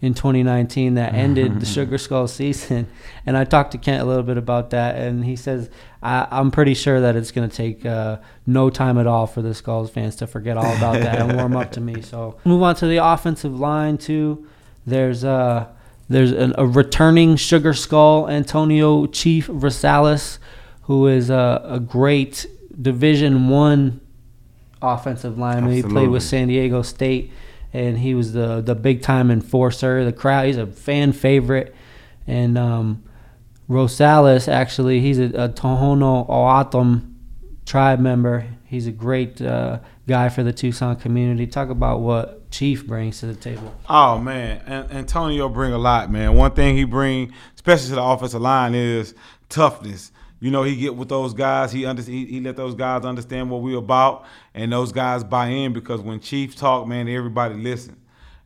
in 0.02 0.14
2019 0.14 0.94
that 0.94 1.14
ended 1.14 1.60
the 1.60 1.66
Sugar 1.74 1.96
Skull 1.96 2.28
season. 2.28 2.86
And 3.24 3.36
I 3.36 3.44
talked 3.44 3.70
to 3.70 3.78
Kent 3.78 4.02
a 4.02 4.04
little 4.04 4.24
bit 4.24 4.36
about 4.36 4.70
that, 4.70 4.96
and 4.96 5.24
he 5.24 5.36
says, 5.36 5.70
I, 6.02 6.26
I'm 6.28 6.50
pretty 6.50 6.74
sure 6.74 7.00
that 7.02 7.14
it's 7.14 7.30
going 7.30 7.48
to 7.48 7.56
take 7.56 7.86
uh, 7.86 8.16
no 8.48 8.68
time 8.68 8.98
at 8.98 9.06
all 9.06 9.28
for 9.28 9.42
the 9.42 9.54
Skulls 9.54 9.90
fans 9.90 10.16
to 10.16 10.26
forget 10.26 10.56
all 10.56 10.76
about 10.76 10.94
that 10.94 11.20
and 11.20 11.36
warm 11.36 11.56
up 11.56 11.70
to 11.72 11.80
me. 11.80 12.02
So 12.02 12.36
move 12.44 12.64
on 12.64 12.74
to 12.74 12.88
the 12.88 12.96
offensive 12.96 13.56
line, 13.56 13.96
too. 13.96 14.48
There's 14.84 15.22
uh, 15.22 15.68
there's 16.08 16.32
an, 16.32 16.52
a 16.58 16.66
returning 16.66 17.36
Sugar 17.36 17.74
Skull, 17.74 18.28
Antonio 18.28 19.06
Chief 19.06 19.46
Rosales, 19.46 20.38
who 20.82 21.06
is 21.06 21.30
a, 21.30 21.62
a 21.64 21.78
great 21.78 22.44
Division 22.80 23.48
One 23.50 24.00
offensive 24.82 25.38
lineman. 25.38 25.72
He 25.72 25.82
played 25.82 26.08
with 26.08 26.22
San 26.22 26.48
Diego 26.48 26.82
State 26.82 27.32
and 27.72 27.98
he 27.98 28.14
was 28.14 28.32
the 28.32 28.60
the 28.60 28.74
big 28.74 29.02
time 29.02 29.30
enforcer. 29.30 30.04
The 30.04 30.12
crowd, 30.12 30.46
he's 30.46 30.56
a 30.56 30.66
fan 30.66 31.12
favorite, 31.12 31.74
and 32.26 32.58
um, 32.58 33.02
Rosales 33.68 34.48
actually, 34.48 35.00
he's 35.00 35.18
a, 35.18 35.24
a 35.24 35.48
Tohono 35.48 36.28
O'odham 36.28 37.16
tribe 37.64 38.00
member. 38.00 38.46
He's 38.66 38.86
a 38.86 38.92
great 38.92 39.40
uh, 39.40 39.80
guy 40.06 40.28
for 40.28 40.42
the 40.42 40.52
Tucson 40.52 40.96
community. 40.96 41.46
Talk 41.46 41.68
about 41.68 42.00
what 42.00 42.50
Chief 42.50 42.86
brings 42.86 43.20
to 43.20 43.26
the 43.26 43.34
table. 43.34 43.74
Oh 43.88 44.18
man, 44.18 44.62
and 44.66 44.90
Antonio 44.92 45.48
bring 45.48 45.72
a 45.72 45.78
lot, 45.78 46.10
man. 46.10 46.34
One 46.34 46.52
thing 46.52 46.76
he 46.76 46.84
bring, 46.84 47.32
especially 47.54 47.90
to 47.90 47.94
the 47.96 48.02
offensive 48.02 48.40
line, 48.40 48.74
is 48.74 49.14
toughness. 49.48 50.12
You 50.42 50.50
know, 50.50 50.64
he 50.64 50.74
get 50.74 50.96
with 50.96 51.08
those 51.08 51.34
guys. 51.34 51.70
He 51.70 51.86
under, 51.86 52.02
he, 52.02 52.26
he 52.26 52.40
let 52.40 52.56
those 52.56 52.74
guys 52.74 53.04
understand 53.04 53.48
what 53.48 53.62
we're 53.62 53.78
about, 53.78 54.24
and 54.54 54.72
those 54.72 54.90
guys 54.90 55.22
buy 55.22 55.46
in 55.46 55.72
because 55.72 56.00
when 56.00 56.18
Chiefs 56.18 56.56
talk, 56.56 56.88
man, 56.88 57.08
everybody 57.08 57.54
listen. 57.54 57.96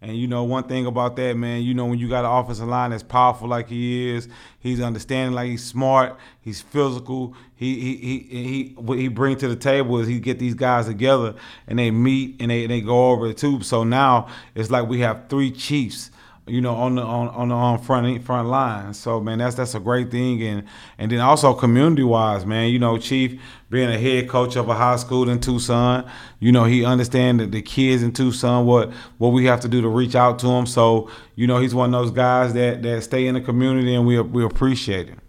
And 0.03 0.15
you 0.15 0.27
know, 0.27 0.45
one 0.45 0.65
thing 0.65 0.85
about 0.85 1.17
that, 1.17 1.39
man, 1.39 1.63
you 1.63 1.73
know, 1.73 1.87
when 1.87 1.99
you 1.99 2.07
got 2.07 2.27
an 2.27 2.31
offensive 2.31 2.69
line 2.69 2.91
that's 2.91 3.03
powerful 3.03 3.49
like 3.49 3.71
he 3.71 4.11
is, 4.11 4.29
he's 4.59 4.79
understanding 4.79 5.35
like 5.35 5.49
he's 5.49 5.65
smart, 5.65 6.19
he's 6.43 6.61
physical. 6.61 7.35
He 7.55 7.81
he 7.81 7.97
he 7.97 8.19
he 8.29 8.75
what 8.77 8.99
he 8.99 9.09
bring 9.09 9.39
to 9.39 9.49
the 9.49 9.57
table 9.57 9.99
is 9.99 10.07
he 10.07 10.21
get 10.21 10.39
these 10.39 10.53
guys 10.53 10.85
together 10.89 11.35
and 11.67 11.79
they 11.79 11.91
meet 11.91 12.37
and 12.41 12.51
they 12.51 12.67
they 12.67 12.83
go 12.83 13.11
over 13.11 13.27
the 13.27 13.33
tube. 13.33 13.65
So 13.65 13.85
now 13.85 14.29
it's 14.55 14.71
like 14.71 14.87
we 14.87 15.01
have 15.01 15.31
three 15.31 15.51
chiefs 15.51 16.11
you 16.47 16.61
know, 16.61 16.75
on 16.75 16.95
the 16.95 17.03
on, 17.03 17.29
on 17.29 17.49
the 17.49 17.55
on 17.55 17.79
front 17.79 18.23
front 18.23 18.49
line. 18.49 18.95
So 18.95 19.21
man, 19.21 19.39
that's 19.39 19.57
that's 19.57 19.75
a 19.75 19.81
great 19.81 20.11
thing, 20.11 20.43
and 20.43 20.65
and 20.97 21.11
then 21.11 21.21
also 21.21 21.53
community 21.55 22.05
wise, 22.05 22.47
man. 22.47 22.71
You 22.71 22.79
know, 22.79 22.99
Chief 22.99 23.41
being 23.69 23.91
a 23.91 23.99
head 23.99 24.29
coach 24.29 24.55
of 24.55 24.69
a 24.69 24.75
high 24.75 24.97
school 24.97 25.29
in 25.29 25.41
Tucson, 25.41 26.09
you 26.39 26.53
know, 26.53 26.65
he 26.65 26.85
understands 26.85 27.43
that 27.43 27.51
the 27.51 27.63
kids 27.63 28.03
in 28.03 28.13
Tucson 28.13 28.65
what 28.65 28.93
what 29.19 29.31
we 29.31 29.45
have 29.47 29.61
to 29.61 29.69
do 29.69 29.83
to 29.83 29.89
reach 29.89 30.15
out 30.15 30.39
to 30.41 30.47
them. 30.47 30.67
So 30.67 31.11
you 31.35 31.47
know, 31.47 31.59
he's 31.59 31.75
one 31.75 31.93
of 31.93 32.01
those 32.01 32.13
guys 32.13 32.55
that 32.55 32.83
that 32.83 33.03
stay 33.03 33.27
in 33.27 33.35
the 33.35 33.41
community, 33.41 33.95
and 33.95 34.07
we 34.07 34.21
we 34.21 34.45
appreciate 34.45 35.09
him 35.09 35.21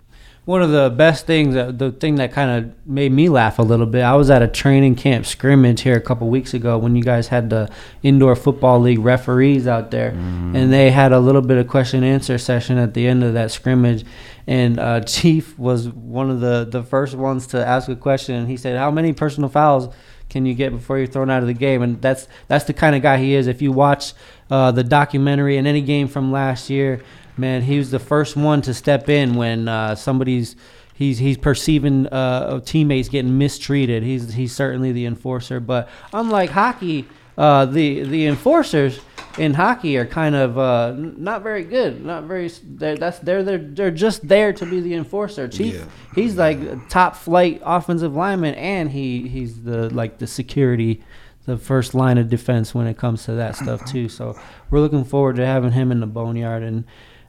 one 0.48 0.62
of 0.62 0.72
the 0.72 0.90
best 0.90 1.26
things, 1.26 1.56
the 1.56 1.94
thing 2.00 2.16
that 2.16 2.32
kind 2.32 2.50
of 2.50 2.88
made 2.88 3.12
me 3.12 3.28
laugh 3.28 3.60
a 3.60 3.62
little 3.62 3.86
bit. 3.86 4.02
I 4.02 4.16
was 4.16 4.30
at 4.30 4.42
a 4.42 4.48
training 4.48 4.96
camp 4.96 5.26
scrimmage 5.26 5.82
here 5.82 5.98
a 5.98 6.02
couple 6.02 6.30
weeks 6.30 6.54
ago 6.54 6.78
when 6.78 6.96
you 6.96 7.04
guys 7.04 7.28
had 7.28 7.50
the 7.50 7.70
indoor 8.02 8.34
football 8.34 8.80
league 8.80 9.00
referees 9.00 9.68
out 9.68 9.92
there, 9.92 10.12
mm. 10.12 10.56
and 10.56 10.72
they 10.72 10.90
had 10.90 11.12
a 11.12 11.20
little 11.20 11.42
bit 11.42 11.58
of 11.58 11.68
question 11.68 12.02
and 12.02 12.14
answer 12.14 12.38
session 12.38 12.78
at 12.78 12.94
the 12.94 13.06
end 13.06 13.26
of 13.26 13.34
that 13.34 13.52
scrimmage. 13.52 14.06
And 14.48 14.80
uh, 14.80 15.02
Chief 15.06 15.60
was 15.60 15.90
one 15.90 16.32
of 16.32 16.40
the 16.40 16.66
the 16.66 16.82
first 16.82 17.16
ones 17.16 17.48
to 17.48 17.68
ask 17.68 17.90
a 17.90 17.96
question, 17.98 18.36
and 18.36 18.48
he 18.48 18.56
said, 18.56 18.78
"How 18.78 18.90
many 18.90 19.12
personal 19.12 19.50
fouls?" 19.50 19.94
can 20.30 20.46
you 20.46 20.54
get 20.54 20.74
before 20.74 20.98
you're 20.98 21.08
thrown 21.08 21.30
out 21.30 21.42
of 21.42 21.48
the 21.48 21.54
game? 21.54 21.82
And 21.82 22.02
that's 22.02 22.28
that's 22.48 22.64
the 22.66 22.74
kind 22.74 22.96
of 22.96 23.02
guy 23.02 23.18
he 23.18 23.34
is. 23.34 23.48
If 23.48 23.62
you 23.62 23.74
watch 23.74 24.14
uh, 24.50 24.72
the 24.72 24.84
documentary 24.84 25.58
and 25.58 25.68
any 25.68 25.82
game 25.82 26.08
from 26.08 26.32
last 26.32 26.70
year, 26.70 27.02
man, 27.38 27.62
he 27.62 27.78
was 27.78 27.92
the 27.92 28.00
first 28.00 28.36
one 28.36 28.62
to 28.64 28.74
step 28.74 29.10
in 29.10 29.36
when 29.36 29.68
uh, 29.68 29.96
somebody's 29.96 30.56
he's 30.94 31.20
he's 31.20 31.38
perceiving 31.38 32.08
uh, 32.08 32.60
teammates 32.62 33.10
getting 33.10 33.38
mistreated. 33.38 34.04
He's 34.04 34.34
he's 34.34 34.54
certainly 34.54 34.92
the 34.92 35.06
enforcer. 35.06 35.60
But 35.60 35.90
unlike 36.12 36.50
hockey, 36.50 37.08
uh, 37.38 37.66
the 37.66 38.04
the 38.04 38.26
enforcers 38.26 39.00
in 39.38 39.54
hockey 39.54 39.98
are 39.98 40.06
kind 40.06 40.36
of 40.36 40.58
uh, 40.58 40.94
not 40.98 41.44
very 41.44 41.64
good. 41.64 42.04
Not 42.04 42.24
very. 42.24 42.50
They're, 42.64 42.98
that's 42.98 43.20
they're 43.20 43.44
they're 43.44 43.58
they're 43.60 43.92
just 43.92 44.28
there 44.28 44.52
to 44.54 44.66
be 44.66 44.82
the 44.82 44.96
enforcer. 44.96 45.48
Chief, 45.48 45.76
yeah. 45.76 45.86
he's 46.16 46.36
like 46.36 46.90
top 46.90 47.16
flight 47.16 47.62
offensive 47.64 48.16
lineman, 48.16 48.56
and 48.56 48.92
he 48.92 49.28
he's 49.28 49.64
the 49.64 49.94
like 49.94 50.18
the 50.18 50.28
security. 50.28 51.04
The 51.46 51.58
first 51.58 51.96
line 51.96 52.18
of 52.18 52.30
defense 52.30 52.76
when 52.76 52.88
it 52.88 52.98
comes 52.98 53.24
to 53.24 53.32
that 53.36 53.56
stuff 53.56 53.86
too. 53.86 54.10
So 54.10 54.38
we're 54.70 54.82
looking 54.82 55.06
forward 55.06 55.38
to 55.38 55.46
having 55.46 55.72
him 55.72 55.94
in 55.94 56.02
the 56.02 56.06
boneyard, 56.06 56.62
and 56.62 56.84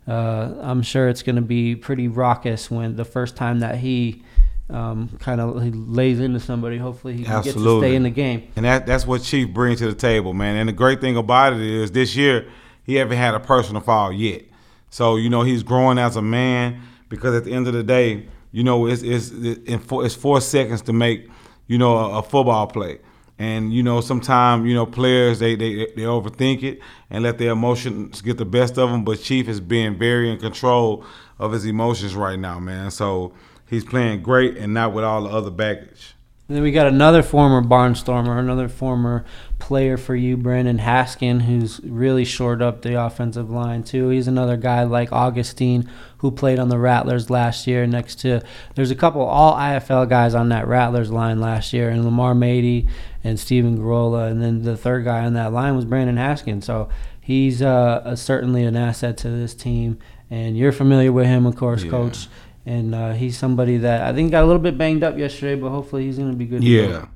uh, 0.09 0.55
I'm 0.63 0.83
sure 0.83 1.09
it's 1.09 1.23
going 1.23 1.37
to 1.37 1.43
be 1.43 1.77
pretty 1.77 2.09
raucous 2.09 2.71
when 2.71 2.97
the 2.97 3.05
first 3.05 3.37
time 3.37 3.61
that 3.61 3.77
he 3.77 4.23
um, 4.71 5.09
kind 5.21 5.41
of 5.41 5.57
lays 5.75 6.21
into 6.21 6.41
somebody. 6.41 6.79
Hopefully, 6.79 7.17
he 7.17 7.25
gets 7.25 7.53
to 7.53 7.79
stay 7.81 7.95
in 7.95 8.03
the 8.03 8.11
game. 8.11 8.51
And 8.57 8.65
that 8.65 8.87
that's 8.87 9.07
what 9.07 9.23
Chief 9.23 9.53
brings 9.53 9.81
to 9.81 9.87
the 9.87 9.95
table, 9.95 10.35
man. 10.35 10.57
And 10.57 10.69
the 10.69 10.73
great 10.73 11.01
thing 11.01 11.17
about 11.17 11.55
it 11.55 11.61
is 11.61 11.91
this 11.93 12.17
year 12.17 12.49
he 12.85 12.95
haven't 12.95 13.19
had 13.19 13.35
a 13.35 13.41
personal 13.41 13.83
foul 13.83 14.13
yet. 14.13 14.43
So 14.91 15.17
you 15.17 15.29
know 15.29 15.43
he's 15.43 15.63
growing 15.63 15.99
as 15.99 16.17
a 16.17 16.23
man 16.23 16.81
because 17.09 17.35
at 17.35 17.45
the 17.45 17.53
end 17.53 17.67
of 17.67 17.75
the 17.75 17.83
day, 17.83 18.27
you 18.53 18.65
know 18.65 18.87
it's 18.87 19.03
it's 19.03 19.31
it's 19.35 20.15
four 20.15 20.41
seconds 20.41 20.83
to 20.83 20.93
make 20.93 21.29
you 21.67 21.79
know 21.79 21.97
a, 21.97 22.19
a 22.19 22.23
football 22.23 22.67
play. 22.67 22.99
And 23.39 23.73
you 23.73 23.83
know, 23.83 24.01
sometimes 24.01 24.67
you 24.67 24.75
know 24.75 24.87
players 24.87 25.39
they, 25.39 25.55
they 25.55 25.87
they 25.95 26.03
overthink 26.03 26.63
it 26.63 26.81
and 27.09 27.23
let 27.23 27.39
their 27.39 27.53
emotions 27.53 28.21
get 28.21 28.37
the 28.37 28.45
best 28.45 28.79
of 28.79 28.91
them. 28.91 29.05
But 29.05 29.21
Chief 29.21 29.49
is 29.49 29.61
being 29.61 29.97
very 29.97 30.31
in 30.31 30.39
control 30.39 31.05
of 31.39 31.53
his 31.53 31.65
emotions 31.65 32.15
right 32.15 32.39
now, 32.39 32.59
man. 32.59 32.91
So 32.91 33.33
he's 33.67 33.85
playing 33.85 34.23
great 34.23 34.57
and 34.57 34.75
not 34.75 34.93
with 34.93 35.05
all 35.05 35.23
the 35.23 35.31
other 35.31 35.51
baggage. 35.51 36.15
And 36.49 36.57
then 36.57 36.65
we 36.65 36.73
got 36.73 36.87
another 36.87 37.23
former 37.23 37.61
Barnstormer, 37.61 38.39
another 38.39 38.69
former 38.69 39.27
player 39.59 39.97
for 39.97 40.15
you, 40.15 40.37
Brandon 40.37 40.79
Haskin, 40.79 41.43
who's 41.43 41.81
really 41.83 42.25
shored 42.25 42.63
up 42.63 42.83
the 42.83 43.01
offensive 43.01 43.51
line 43.51 43.83
too. 43.83 44.09
He's 44.09 44.29
another 44.29 44.57
guy 44.57 44.85
like 44.85 45.13
Augustine 45.13 45.91
who 46.19 46.31
played 46.31 46.59
on 46.59 46.69
the 46.69 46.79
Rattlers 46.79 47.31
last 47.31 47.67
year. 47.67 47.87
Next 47.87 48.17
to 48.21 48.43
there's 48.75 48.91
a 48.91 48.97
couple 48.97 49.23
all 49.23 49.55
IFL 49.55 50.09
guys 50.09 50.35
on 50.35 50.49
that 50.51 50.67
Rattlers 50.67 51.11
line 51.11 51.41
last 51.41 51.73
year, 51.73 51.91
and 51.91 52.05
Lamar 52.05 52.35
Mady 52.35 52.89
and 53.25 53.39
Steven 53.39 53.79
Garola, 53.79 54.31
and 54.31 54.43
then 54.43 54.63
the 54.63 54.77
third 54.77 55.05
guy 55.05 55.25
on 55.25 55.35
that 55.35 55.53
line 55.53 55.77
was 55.77 55.85
Brandon 55.85 56.17
Haskin. 56.17 56.63
So 56.63 56.89
he's 57.21 57.61
uh, 57.61 58.03
a, 58.05 58.17
certainly 58.17 58.65
an 58.65 58.77
asset 58.77 59.17
to 59.19 59.31
this 59.31 59.55
team, 59.55 59.99
and 60.31 60.57
you're 60.57 60.73
familiar 60.73 61.13
with 61.13 61.27
him, 61.27 61.47
of 61.47 61.57
course, 61.57 61.85
yeah. 61.85 61.91
Coach 61.91 62.29
and 62.67 62.95
uh, 62.95 63.13
he's 63.13 63.39
somebody 63.39 63.79
that 63.79 64.03
I 64.03 64.13
think 64.13 64.31
got 64.31 64.45
a 64.45 64.47
little 64.47 64.61
bit 64.61 64.77
banged 64.77 65.03
up 65.03 65.17
yesterday, 65.17 65.59
but 65.59 65.71
hopefully 65.71 66.05
he's 66.05 66.19
gonna 66.19 66.35
be 66.35 66.45
good. 66.45 66.63
Yeah. 66.63 67.07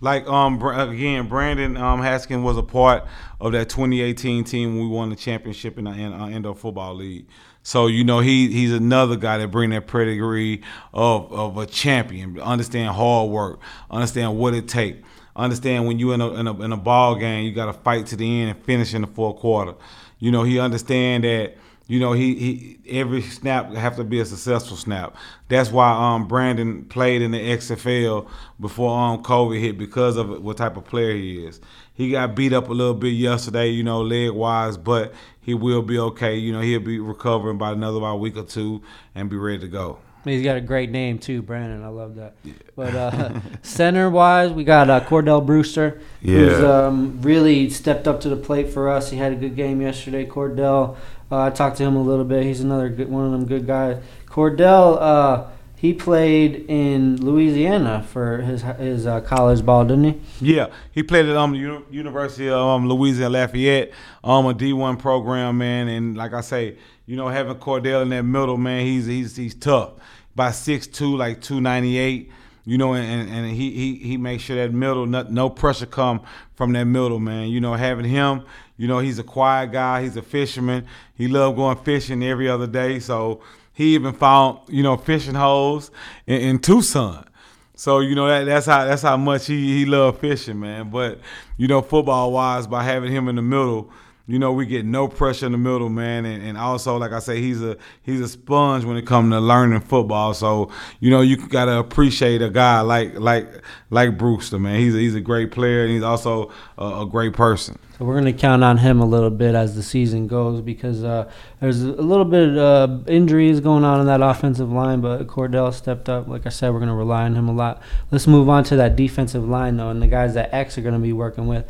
Like 0.00 0.28
um 0.28 0.62
again, 0.62 1.28
Brandon 1.28 1.76
um 1.76 2.00
Haskin 2.00 2.42
was 2.42 2.56
a 2.56 2.62
part 2.62 3.06
of 3.40 3.52
that 3.52 3.68
2018 3.68 4.44
team 4.44 4.76
when 4.76 4.88
we 4.88 4.94
won 4.94 5.10
the 5.10 5.16
championship 5.16 5.78
in 5.78 5.84
the 5.84 5.90
uh, 5.90 6.28
Indoor 6.28 6.54
Football 6.54 6.94
League. 6.94 7.26
So 7.62 7.86
you 7.86 8.04
know 8.04 8.20
he 8.20 8.48
he's 8.52 8.72
another 8.72 9.16
guy 9.16 9.38
that 9.38 9.48
bring 9.48 9.70
that 9.70 9.86
pedigree 9.86 10.62
of 10.94 11.32
of 11.32 11.58
a 11.58 11.66
champion. 11.66 12.40
Understand 12.40 12.94
hard 12.94 13.30
work, 13.30 13.60
understand 13.90 14.38
what 14.38 14.54
it 14.54 14.68
take, 14.68 15.02
understand 15.34 15.86
when 15.86 15.98
you 15.98 16.12
in 16.12 16.20
a 16.20 16.32
in 16.34 16.46
a, 16.46 16.60
in 16.62 16.72
a 16.72 16.76
ball 16.76 17.16
game 17.16 17.44
you 17.44 17.52
got 17.52 17.66
to 17.66 17.72
fight 17.72 18.06
to 18.06 18.16
the 18.16 18.40
end 18.40 18.50
and 18.50 18.64
finish 18.64 18.94
in 18.94 19.02
the 19.02 19.08
fourth 19.08 19.38
quarter. 19.40 19.74
You 20.20 20.30
know 20.30 20.44
he 20.44 20.60
understand 20.60 21.24
that 21.24 21.56
you 21.88 21.98
know, 21.98 22.12
he, 22.12 22.34
he 22.34 22.78
every 23.00 23.22
snap 23.22 23.72
have 23.72 23.96
to 23.96 24.04
be 24.04 24.20
a 24.20 24.24
successful 24.24 24.76
snap. 24.76 25.16
That's 25.48 25.72
why 25.72 25.90
um 25.90 26.28
Brandon 26.28 26.84
played 26.84 27.22
in 27.22 27.32
the 27.32 27.38
XFL 27.38 28.28
before 28.60 28.96
um 28.96 29.22
COVID 29.22 29.58
hit 29.58 29.78
because 29.78 30.16
of 30.18 30.42
what 30.42 30.58
type 30.58 30.76
of 30.76 30.84
player 30.84 31.14
he 31.14 31.44
is. 31.46 31.60
He 31.94 32.10
got 32.10 32.36
beat 32.36 32.52
up 32.52 32.68
a 32.68 32.72
little 32.72 32.94
bit 32.94 33.14
yesterday, 33.14 33.70
you 33.70 33.82
know, 33.82 34.02
leg 34.02 34.30
wise, 34.30 34.76
but 34.76 35.14
he 35.40 35.54
will 35.54 35.82
be 35.82 35.98
okay. 35.98 36.36
You 36.36 36.52
know, 36.52 36.60
he'll 36.60 36.78
be 36.78 37.00
recovering 37.00 37.56
by 37.56 37.72
another 37.72 37.96
about 37.96 38.12
a 38.12 38.16
week 38.18 38.36
or 38.36 38.44
two 38.44 38.82
and 39.14 39.30
be 39.30 39.36
ready 39.36 39.60
to 39.60 39.68
go. 39.68 39.98
He's 40.24 40.44
got 40.44 40.56
a 40.56 40.60
great 40.60 40.90
name 40.90 41.18
too, 41.18 41.42
Brandon. 41.42 41.82
I 41.82 41.88
love 41.88 42.16
that. 42.16 42.34
Yeah. 42.44 42.52
But 42.76 42.94
uh, 42.94 43.40
center 43.62 44.10
wise, 44.10 44.50
we 44.50 44.64
got 44.64 44.90
uh, 44.90 45.00
Cordell 45.00 45.44
Brewster, 45.44 46.00
yeah. 46.20 46.38
who's 46.38 46.64
um, 46.64 47.22
really 47.22 47.70
stepped 47.70 48.06
up 48.06 48.20
to 48.22 48.28
the 48.28 48.36
plate 48.36 48.68
for 48.68 48.88
us. 48.88 49.10
He 49.10 49.16
had 49.16 49.32
a 49.32 49.36
good 49.36 49.56
game 49.56 49.80
yesterday. 49.80 50.26
Cordell 50.26 50.96
uh, 51.30 51.42
I 51.42 51.50
talked 51.50 51.76
to 51.78 51.84
him 51.84 51.96
a 51.96 52.02
little 52.02 52.24
bit. 52.24 52.44
He's 52.44 52.60
another 52.60 52.88
good, 52.88 53.08
one 53.08 53.24
of 53.24 53.32
them 53.32 53.46
good 53.46 53.66
guys. 53.66 54.02
Cordell, 54.26 55.00
uh, 55.00 55.46
he 55.76 55.94
played 55.94 56.64
in 56.68 57.24
Louisiana 57.24 58.02
for 58.02 58.38
his 58.38 58.62
his 58.62 59.06
uh, 59.06 59.20
college 59.20 59.64
ball, 59.64 59.84
didn't 59.84 60.04
he? 60.04 60.20
Yeah, 60.54 60.68
he 60.90 61.02
played 61.02 61.26
at 61.26 61.36
um 61.36 61.54
University 61.54 62.48
of 62.48 62.58
um, 62.58 62.88
Louisiana 62.88 63.30
Lafayette, 63.30 63.92
um 64.24 64.46
a 64.46 64.54
D 64.54 64.72
one 64.72 64.96
program, 64.96 65.58
man. 65.58 65.88
And 65.88 66.16
like 66.16 66.32
I 66.32 66.40
say, 66.40 66.78
you 67.06 67.16
know, 67.16 67.28
having 67.28 67.54
Cordell 67.56 68.02
in 68.02 68.08
that 68.08 68.24
middle, 68.24 68.56
man, 68.56 68.84
he's 68.84 69.06
he's 69.06 69.36
he's 69.36 69.54
tough. 69.54 69.92
By 70.34 70.50
six 70.50 70.86
two, 70.86 71.16
like 71.16 71.40
two 71.40 71.60
ninety 71.60 71.98
eight 71.98 72.32
you 72.68 72.76
know, 72.76 72.92
and, 72.92 73.30
and 73.30 73.50
he, 73.50 73.70
he 73.70 73.94
he 73.94 74.16
makes 74.18 74.42
sure 74.42 74.56
that 74.56 74.74
middle, 74.74 75.06
no, 75.06 75.48
pressure 75.48 75.86
come 75.86 76.20
from 76.54 76.74
that 76.74 76.84
middle, 76.84 77.18
man. 77.18 77.48
You 77.48 77.62
know, 77.62 77.72
having 77.72 78.04
him, 78.04 78.42
you 78.78 78.86
know, 78.86 79.00
he's 79.00 79.18
a 79.18 79.24
quiet 79.24 79.72
guy. 79.72 80.04
He's 80.04 80.16
a 80.16 80.22
fisherman. 80.22 80.86
He 81.14 81.28
loved 81.28 81.56
going 81.56 81.76
fishing 81.78 82.22
every 82.22 82.48
other 82.48 82.66
day. 82.66 83.00
So 83.00 83.42
he 83.74 83.94
even 83.94 84.14
found, 84.14 84.60
you 84.68 84.82
know, 84.82 84.96
fishing 84.96 85.34
holes 85.34 85.90
in, 86.26 86.40
in 86.40 86.58
Tucson. 86.60 87.26
So 87.74 88.00
you 88.00 88.16
know 88.16 88.26
that 88.26 88.42
that's 88.42 88.66
how 88.66 88.84
that's 88.86 89.02
how 89.02 89.16
much 89.16 89.46
he 89.46 89.78
he 89.78 89.84
loved 89.84 90.20
fishing, 90.20 90.58
man. 90.58 90.90
But 90.90 91.20
you 91.56 91.68
know, 91.68 91.80
football 91.80 92.32
wise, 92.32 92.66
by 92.66 92.82
having 92.82 93.12
him 93.12 93.28
in 93.28 93.36
the 93.36 93.42
middle, 93.42 93.92
you 94.28 94.38
know, 94.38 94.52
we 94.52 94.66
get 94.66 94.84
no 94.84 95.08
pressure 95.08 95.46
in 95.46 95.52
the 95.52 95.58
middle, 95.58 95.88
man, 95.88 96.26
and, 96.26 96.42
and 96.42 96.58
also, 96.58 96.98
like 96.98 97.12
I 97.12 97.18
say, 97.18 97.40
he's 97.40 97.62
a 97.62 97.78
he's 98.02 98.20
a 98.20 98.28
sponge 98.28 98.84
when 98.84 98.98
it 98.98 99.06
comes 99.06 99.32
to 99.32 99.40
learning 99.40 99.80
football. 99.80 100.34
So, 100.34 100.70
you 101.00 101.10
know, 101.10 101.22
you 101.22 101.48
gotta 101.48 101.78
appreciate 101.78 102.42
a 102.42 102.50
guy 102.50 102.82
like 102.82 103.14
like 103.18 103.48
like 103.88 104.18
Brewster, 104.18 104.58
man. 104.58 104.80
He's 104.80 104.94
a, 104.94 104.98
he's 104.98 105.14
a 105.14 105.20
great 105.22 105.50
player, 105.50 105.82
and 105.82 105.90
he's 105.90 106.02
also 106.02 106.52
a, 106.76 107.00
a 107.00 107.06
great 107.06 107.32
person. 107.32 107.78
So 107.98 108.04
we're 108.04 108.20
to 108.20 108.32
count 108.34 108.62
on 108.62 108.76
him 108.76 109.00
a 109.00 109.06
little 109.06 109.30
bit 109.30 109.54
as 109.54 109.74
the 109.74 109.82
season 109.82 110.28
goes 110.28 110.60
because 110.60 111.02
uh, 111.02 111.28
there's 111.60 111.82
a 111.82 111.92
little 111.92 112.26
bit 112.26 112.50
of 112.50 112.56
uh, 112.58 113.10
injuries 113.10 113.60
going 113.60 113.82
on 113.82 113.98
in 113.98 114.06
that 114.06 114.20
offensive 114.20 114.70
line, 114.70 115.00
but 115.00 115.26
Cordell 115.26 115.72
stepped 115.72 116.10
up. 116.10 116.28
Like 116.28 116.46
I 116.46 116.50
said, 116.50 116.72
we're 116.72 116.80
to 116.90 116.94
rely 116.94 117.24
on 117.24 117.34
him 117.34 117.48
a 117.48 117.52
lot. 117.52 117.82
Let's 118.10 118.26
move 118.26 118.50
on 118.50 118.62
to 118.64 118.76
that 118.76 118.94
defensive 118.94 119.48
line, 119.48 119.78
though, 119.78 119.88
and 119.88 120.02
the 120.02 120.06
guys 120.06 120.34
that 120.34 120.52
X 120.52 120.76
are 120.76 120.82
to 120.82 120.98
be 121.00 121.14
working 121.14 121.46
with. 121.46 121.66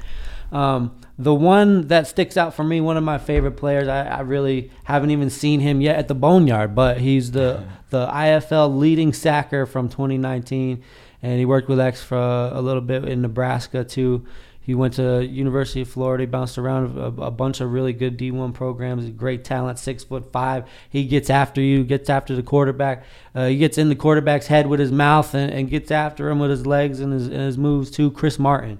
Um, 0.50 0.98
the 1.18 1.34
one 1.34 1.88
that 1.88 2.06
sticks 2.06 2.36
out 2.36 2.54
for 2.54 2.62
me, 2.62 2.80
one 2.80 2.96
of 2.96 3.02
my 3.02 3.18
favorite 3.18 3.56
players, 3.56 3.88
I, 3.88 4.04
I, 4.04 4.20
really 4.20 4.70
haven't 4.84 5.10
even 5.10 5.30
seen 5.30 5.58
him 5.58 5.80
yet 5.80 5.96
at 5.96 6.06
the 6.06 6.14
Boneyard, 6.14 6.76
but 6.76 7.00
he's 7.00 7.32
the, 7.32 7.64
the 7.90 8.06
IFL 8.06 8.78
leading 8.78 9.12
sacker 9.12 9.66
from 9.66 9.88
2019, 9.88 10.82
and 11.20 11.38
he 11.38 11.44
worked 11.44 11.68
with 11.68 11.80
X 11.80 12.00
for 12.02 12.16
a, 12.16 12.60
little 12.60 12.80
bit 12.80 13.04
in 13.04 13.20
Nebraska, 13.20 13.82
too. 13.82 14.24
He 14.60 14.74
went 14.74 14.94
to 14.94 15.24
University 15.24 15.80
of 15.80 15.88
Florida. 15.88 16.22
He 16.22 16.26
bounced 16.26 16.58
around 16.58 16.98
a, 16.98 17.06
a, 17.22 17.30
bunch 17.30 17.62
of 17.62 17.72
really 17.72 17.94
good 17.94 18.18
D1 18.18 18.52
programs. 18.52 19.08
Great 19.08 19.42
talent, 19.42 19.78
six 19.78 20.04
foot 20.04 20.30
five. 20.30 20.66
He 20.90 21.06
gets 21.06 21.30
after 21.30 21.62
you, 21.62 21.84
gets 21.84 22.10
after 22.10 22.36
the 22.36 22.42
quarterback. 22.42 23.04
Uh, 23.34 23.46
he 23.46 23.56
gets 23.56 23.78
in 23.78 23.88
the 23.88 23.94
quarterback's 23.94 24.48
head 24.48 24.66
with 24.66 24.78
his 24.78 24.92
mouth 24.92 25.34
and, 25.34 25.50
and 25.50 25.70
gets 25.70 25.90
after 25.90 26.28
him 26.28 26.38
with 26.38 26.50
his 26.50 26.66
legs 26.66 27.00
and 27.00 27.14
his, 27.14 27.28
and 27.28 27.38
his 27.38 27.56
moves 27.56 27.90
too. 27.90 28.10
Chris 28.10 28.38
Martin. 28.38 28.78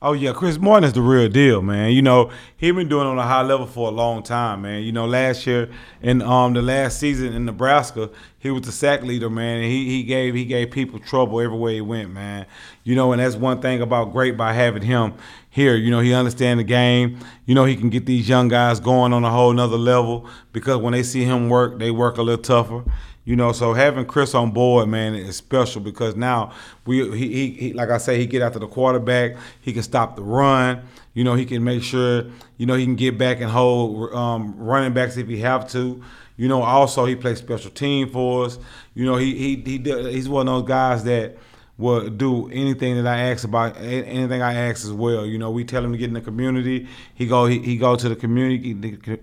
Oh 0.00 0.12
yeah, 0.12 0.32
Chris 0.32 0.60
Martin 0.60 0.84
is 0.84 0.92
the 0.92 1.02
real 1.02 1.28
deal, 1.28 1.60
man. 1.60 1.90
You 1.90 2.02
know, 2.02 2.30
he 2.56 2.70
been 2.70 2.88
doing 2.88 3.08
on 3.08 3.18
a 3.18 3.24
high 3.24 3.42
level 3.42 3.66
for 3.66 3.88
a 3.88 3.90
long 3.90 4.22
time, 4.22 4.62
man. 4.62 4.84
You 4.84 4.92
know, 4.92 5.06
last 5.06 5.44
year 5.44 5.70
in 6.00 6.22
um 6.22 6.52
the 6.52 6.62
last 6.62 7.00
season 7.00 7.32
in 7.32 7.44
Nebraska, 7.44 8.08
he 8.38 8.52
was 8.52 8.62
the 8.62 8.70
sack 8.70 9.02
leader, 9.02 9.28
man. 9.28 9.60
He 9.64 9.86
he 9.88 10.04
gave 10.04 10.36
he 10.36 10.44
gave 10.44 10.70
people 10.70 11.00
trouble 11.00 11.40
everywhere 11.40 11.72
he 11.72 11.80
went, 11.80 12.12
man. 12.12 12.46
You 12.84 12.94
know, 12.94 13.10
and 13.10 13.20
that's 13.20 13.34
one 13.34 13.60
thing 13.60 13.82
about 13.82 14.12
great 14.12 14.36
by 14.36 14.52
having 14.52 14.82
him 14.82 15.14
here. 15.50 15.74
You 15.74 15.90
know, 15.90 15.98
he 15.98 16.14
understand 16.14 16.60
the 16.60 16.64
game. 16.64 17.18
You 17.46 17.56
know, 17.56 17.64
he 17.64 17.74
can 17.74 17.90
get 17.90 18.06
these 18.06 18.28
young 18.28 18.46
guys 18.46 18.78
going 18.78 19.12
on 19.12 19.24
a 19.24 19.30
whole 19.32 19.52
nother 19.52 19.78
level 19.78 20.28
because 20.52 20.76
when 20.76 20.92
they 20.92 21.02
see 21.02 21.24
him 21.24 21.48
work, 21.48 21.80
they 21.80 21.90
work 21.90 22.18
a 22.18 22.22
little 22.22 22.40
tougher. 22.40 22.84
You 23.28 23.36
know, 23.36 23.52
so 23.52 23.74
having 23.74 24.06
Chris 24.06 24.34
on 24.34 24.52
board, 24.52 24.88
man, 24.88 25.14
is 25.14 25.36
special 25.36 25.82
because 25.82 26.16
now 26.16 26.50
we 26.86 27.14
he, 27.14 27.28
he, 27.28 27.50
he 27.50 27.72
like 27.74 27.90
I 27.90 27.98
say, 27.98 28.16
he 28.16 28.24
get 28.24 28.40
after 28.40 28.58
the 28.58 28.66
quarterback. 28.66 29.36
He 29.60 29.74
can 29.74 29.82
stop 29.82 30.16
the 30.16 30.22
run. 30.22 30.80
You 31.12 31.24
know, 31.24 31.34
he 31.34 31.44
can 31.44 31.62
make 31.62 31.82
sure 31.82 32.24
you 32.56 32.64
know 32.64 32.72
he 32.72 32.86
can 32.86 32.96
get 32.96 33.18
back 33.18 33.42
and 33.42 33.50
hold 33.50 34.14
um, 34.14 34.56
running 34.56 34.94
backs 34.94 35.18
if 35.18 35.28
he 35.28 35.40
have 35.40 35.70
to. 35.72 36.02
You 36.38 36.48
know, 36.48 36.62
also 36.62 37.04
he 37.04 37.16
plays 37.16 37.36
special 37.36 37.70
team 37.70 38.08
for 38.08 38.46
us. 38.46 38.58
You 38.94 39.04
know, 39.04 39.16
he 39.16 39.34
he 39.36 39.56
he 39.56 40.10
he's 40.10 40.26
one 40.26 40.48
of 40.48 40.62
those 40.62 40.66
guys 40.66 41.04
that 41.04 41.36
will 41.78 42.10
do 42.10 42.50
anything 42.50 42.96
that 42.96 43.06
I 43.06 43.30
ask 43.30 43.44
about 43.44 43.76
anything 43.78 44.42
I 44.42 44.54
ask 44.54 44.84
as 44.84 44.92
well. 44.92 45.24
You 45.24 45.38
know, 45.38 45.50
we 45.50 45.64
tell 45.64 45.84
him 45.84 45.92
to 45.92 45.98
get 45.98 46.08
in 46.08 46.14
the 46.14 46.20
community. 46.20 46.88
He 47.14 47.26
go 47.26 47.46
he, 47.46 47.60
he 47.60 47.76
go 47.76 47.96
to 47.96 48.08
the 48.08 48.16
community, 48.16 48.74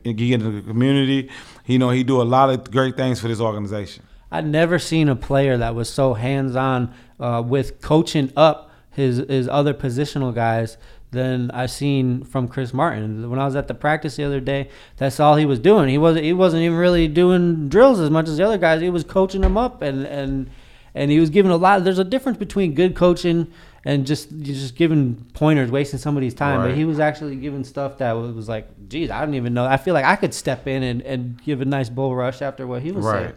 he 0.04 0.14
get 0.14 0.42
into 0.42 0.52
the 0.52 0.62
community. 0.62 1.30
You 1.66 1.78
know, 1.78 1.90
he 1.90 2.04
do 2.04 2.22
a 2.22 2.24
lot 2.24 2.50
of 2.50 2.72
great 2.72 2.96
things 2.96 3.20
for 3.20 3.28
this 3.28 3.42
organization. 3.42 4.04
I'd 4.32 4.48
never 4.48 4.80
seen 4.80 5.10
a 5.10 5.16
player 5.16 5.58
that 5.58 5.76
was 5.76 5.90
so 5.90 6.14
hands 6.14 6.56
on 6.56 6.94
uh, 7.20 7.44
with 7.46 7.82
coaching 7.82 8.32
up 8.36 8.72
his 8.90 9.18
his 9.18 9.48
other 9.50 9.74
positional 9.74 10.34
guys 10.34 10.78
than 11.12 11.52
I 11.52 11.66
seen 11.66 12.24
from 12.24 12.48
Chris 12.48 12.74
Martin. 12.74 13.30
When 13.30 13.40
I 13.40 13.46
was 13.46 13.56
at 13.56 13.68
the 13.68 13.74
practice 13.74 14.16
the 14.16 14.24
other 14.24 14.40
day, 14.40 14.70
that's 14.98 15.20
all 15.20 15.36
he 15.36 15.46
was 15.46 15.60
doing. 15.60 15.90
He 15.90 15.98
wasn't 15.98 16.24
he 16.26 16.34
wasn't 16.34 16.64
even 16.64 16.78
really 16.78 17.08
doing 17.08 17.68
drills 17.68 18.00
as 18.00 18.10
much 18.10 18.30
as 18.30 18.38
the 18.38 18.46
other 18.46 18.58
guys. 18.58 18.82
He 18.82 18.90
was 18.90 19.04
coaching 19.04 19.42
them 19.42 19.58
up 19.58 19.82
and 19.82 20.06
and 20.06 20.50
and 20.96 21.12
he 21.12 21.20
was 21.20 21.30
giving 21.30 21.52
a 21.52 21.58
lot. 21.58 21.84
There's 21.84 22.00
a 22.00 22.04
difference 22.04 22.38
between 22.38 22.74
good 22.74 22.96
coaching 22.96 23.52
and 23.84 24.08
just 24.08 24.30
just 24.42 24.76
giving 24.76 25.16
pointers, 25.34 25.70
wasting 25.70 26.00
somebody's 26.00 26.34
time. 26.34 26.62
Right. 26.62 26.70
But 26.70 26.78
he 26.78 26.86
was 26.86 27.00
actually 27.00 27.36
giving 27.36 27.64
stuff 27.64 28.00
that 28.00 28.14
was 28.14 28.50
like, 28.50 28.68
geez, 28.88 29.12
I 29.12 29.24
don't 29.24 29.36
even 29.36 29.54
know. 29.54 29.66
I 29.66 29.78
feel 29.78 29.94
like 29.94 30.06
I 30.06 30.16
could 30.16 30.34
step 30.34 30.66
in 30.66 30.82
and, 30.82 31.02
and 31.04 31.44
give 31.44 31.62
a 31.62 31.66
nice 31.66 31.90
bull 31.90 32.16
rush 32.16 32.42
after 32.42 32.66
what 32.66 32.82
he 32.82 32.92
was 32.92 33.06
right. 33.06 33.20
saying. 33.20 33.34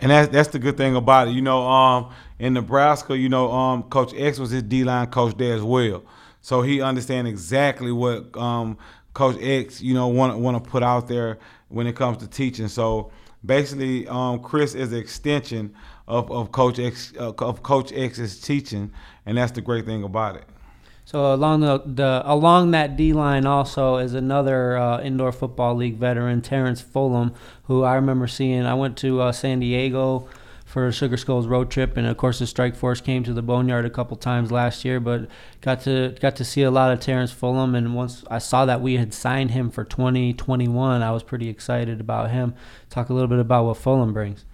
And 0.00 0.10
that's 0.10 0.28
that's 0.28 0.48
the 0.48 0.58
good 0.58 0.76
thing 0.76 0.96
about 0.96 1.28
it. 1.28 1.30
You 1.32 1.42
know, 1.42 1.66
um, 1.66 2.12
in 2.38 2.52
Nebraska, 2.52 3.16
you 3.16 3.28
know, 3.28 3.50
um, 3.50 3.84
Coach 3.84 4.12
X 4.14 4.38
was 4.38 4.50
his 4.50 4.64
D 4.64 4.84
line 4.84 5.06
coach 5.06 5.36
there 5.36 5.54
as 5.54 5.62
well, 5.62 6.04
so 6.40 6.62
he 6.62 6.80
understand 6.80 7.26
exactly 7.26 7.90
what 7.90 8.36
um, 8.36 8.76
Coach 9.14 9.36
X, 9.40 9.80
you 9.80 9.94
know, 9.94 10.08
want 10.08 10.38
want 10.38 10.62
to 10.62 10.70
put 10.70 10.82
out 10.82 11.08
there 11.08 11.38
when 11.68 11.86
it 11.86 11.96
comes 11.96 12.18
to 12.18 12.28
teaching. 12.28 12.68
So 12.68 13.10
basically, 13.44 14.06
um, 14.06 14.40
Chris 14.40 14.74
is 14.76 14.92
an 14.92 14.98
extension 14.98 15.74
of, 16.08 16.30
of 16.32 16.50
Coach 16.50 16.78
X 16.78 17.12
uh, 17.20 17.32
of 17.38 17.62
Coach 17.62 17.92
X's 17.92 18.40
teaching, 18.40 18.90
and 19.26 19.36
that's 19.36 19.52
the 19.52 19.60
great 19.60 19.84
thing 19.84 20.02
about 20.02 20.36
it. 20.36 20.44
So 21.04 21.32
along 21.32 21.60
the, 21.60 21.82
the 21.86 22.22
along 22.24 22.72
that 22.72 22.96
D 22.96 23.12
line 23.12 23.46
also 23.46 23.96
is 23.96 24.14
another 24.14 24.76
uh, 24.76 25.00
indoor 25.00 25.32
football 25.32 25.74
league 25.74 25.96
veteran, 25.96 26.42
Terrence 26.42 26.80
Fulham, 26.80 27.34
who 27.64 27.82
I 27.82 27.94
remember 27.94 28.26
seeing. 28.26 28.66
I 28.66 28.74
went 28.74 28.96
to 28.98 29.20
uh, 29.20 29.32
San 29.32 29.60
Diego 29.60 30.28
for 30.64 30.92
Sugar 30.92 31.16
Skulls 31.16 31.46
road 31.46 31.70
trip, 31.70 31.96
and 31.96 32.06
of 32.06 32.16
course 32.18 32.38
the 32.38 32.46
Strike 32.46 32.76
Force 32.76 33.00
came 33.00 33.22
to 33.24 33.32
the 33.32 33.40
Boneyard 33.40 33.86
a 33.86 33.90
couple 33.90 34.16
times 34.18 34.50
last 34.50 34.84
year. 34.84 35.00
But 35.00 35.28
got 35.60 35.80
to 35.82 36.14
got 36.20 36.36
to 36.36 36.44
see 36.44 36.62
a 36.62 36.70
lot 36.70 36.92
of 36.92 37.00
Terrence 37.00 37.32
Fulham, 37.32 37.74
and 37.74 37.94
once 37.94 38.24
I 38.30 38.38
saw 38.38 38.64
that 38.66 38.80
we 38.80 38.96
had 38.96 39.14
signed 39.14 39.50
him 39.52 39.70
for 39.70 39.84
2021, 39.84 41.02
I 41.02 41.10
was 41.10 41.22
pretty 41.22 41.48
excited 41.48 42.00
about 42.00 42.30
him. 42.30 42.54
Talk 42.90 43.08
a 43.08 43.14
little 43.14 43.28
bit 43.28 43.38
about 43.38 43.64
what 43.64 43.78
Fulham 43.78 44.12
brings. 44.12 44.44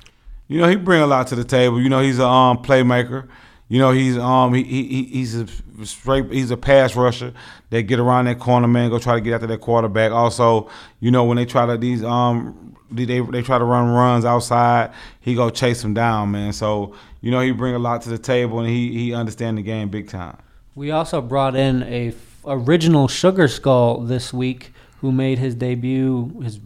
You 0.49 0.61
know, 0.61 0.69
he 0.69 0.77
bring 0.77 1.01
a 1.01 1.07
lot 1.07 1.27
to 1.29 1.37
the 1.37 1.45
table. 1.45 1.81
You 1.81 1.89
know, 1.89 2.01
he's 2.01 2.19
a 2.19 2.27
um, 2.27 2.59
playmaker. 2.59 3.29
You 3.69 3.79
know, 3.79 3.93
he's 3.93 4.19
um 4.19 4.53
he, 4.53 4.63
he 4.63 5.05
he's 5.05 5.35
a 5.35 5.47
straight 5.85 6.31
he's 6.31 6.51
a 6.51 6.57
pass 6.57 6.95
rusher. 6.95 7.33
They 7.71 7.83
get 7.83 7.99
around 7.99 8.27
that 8.27 8.39
corner 8.39 8.69
man, 8.69 8.91
go 8.91 8.99
try 8.99 9.15
to 9.15 9.21
get 9.21 9.33
after 9.33 9.47
that 9.47 9.63
quarterback. 9.63 10.13
Also, 10.13 10.69
you 11.01 11.11
know, 11.11 11.25
when 11.25 11.37
they 11.39 11.47
try 11.47 11.65
to 11.67 11.79
these 11.79 12.05
um 12.05 12.77
they 12.91 13.21
they 13.21 13.43
try 13.43 13.59
to 13.59 13.65
run 13.65 13.89
runs 13.89 14.25
outside, 14.25 14.93
he 15.21 15.35
go 15.35 15.49
chase 15.51 15.81
them 15.81 15.95
down, 15.95 16.31
man. 16.31 16.53
So 16.53 16.95
you 17.23 17.31
know, 17.31 17.41
he 17.41 17.53
bring 17.53 17.75
a 17.75 17.79
lot 17.79 18.03
to 18.03 18.11
the 18.11 18.19
table, 18.19 18.61
and 18.61 18.69
he 18.69 18.93
he 18.93 19.15
understand 19.15 19.57
the 19.57 19.63
game 19.63 19.89
big 19.89 20.09
time. 20.09 20.37
We 20.75 20.91
also 20.91 21.23
brought 21.23 21.57
in 21.57 21.83
a 21.85 22.09
f- 22.09 22.15
original 22.45 23.09
Sugar 23.09 23.49
Skull 23.49 24.01
this 24.01 24.33
week, 24.33 24.73
who 25.01 25.11
made 25.11 25.39
his 25.39 25.55
debut, 25.55 26.39
his 26.43 26.61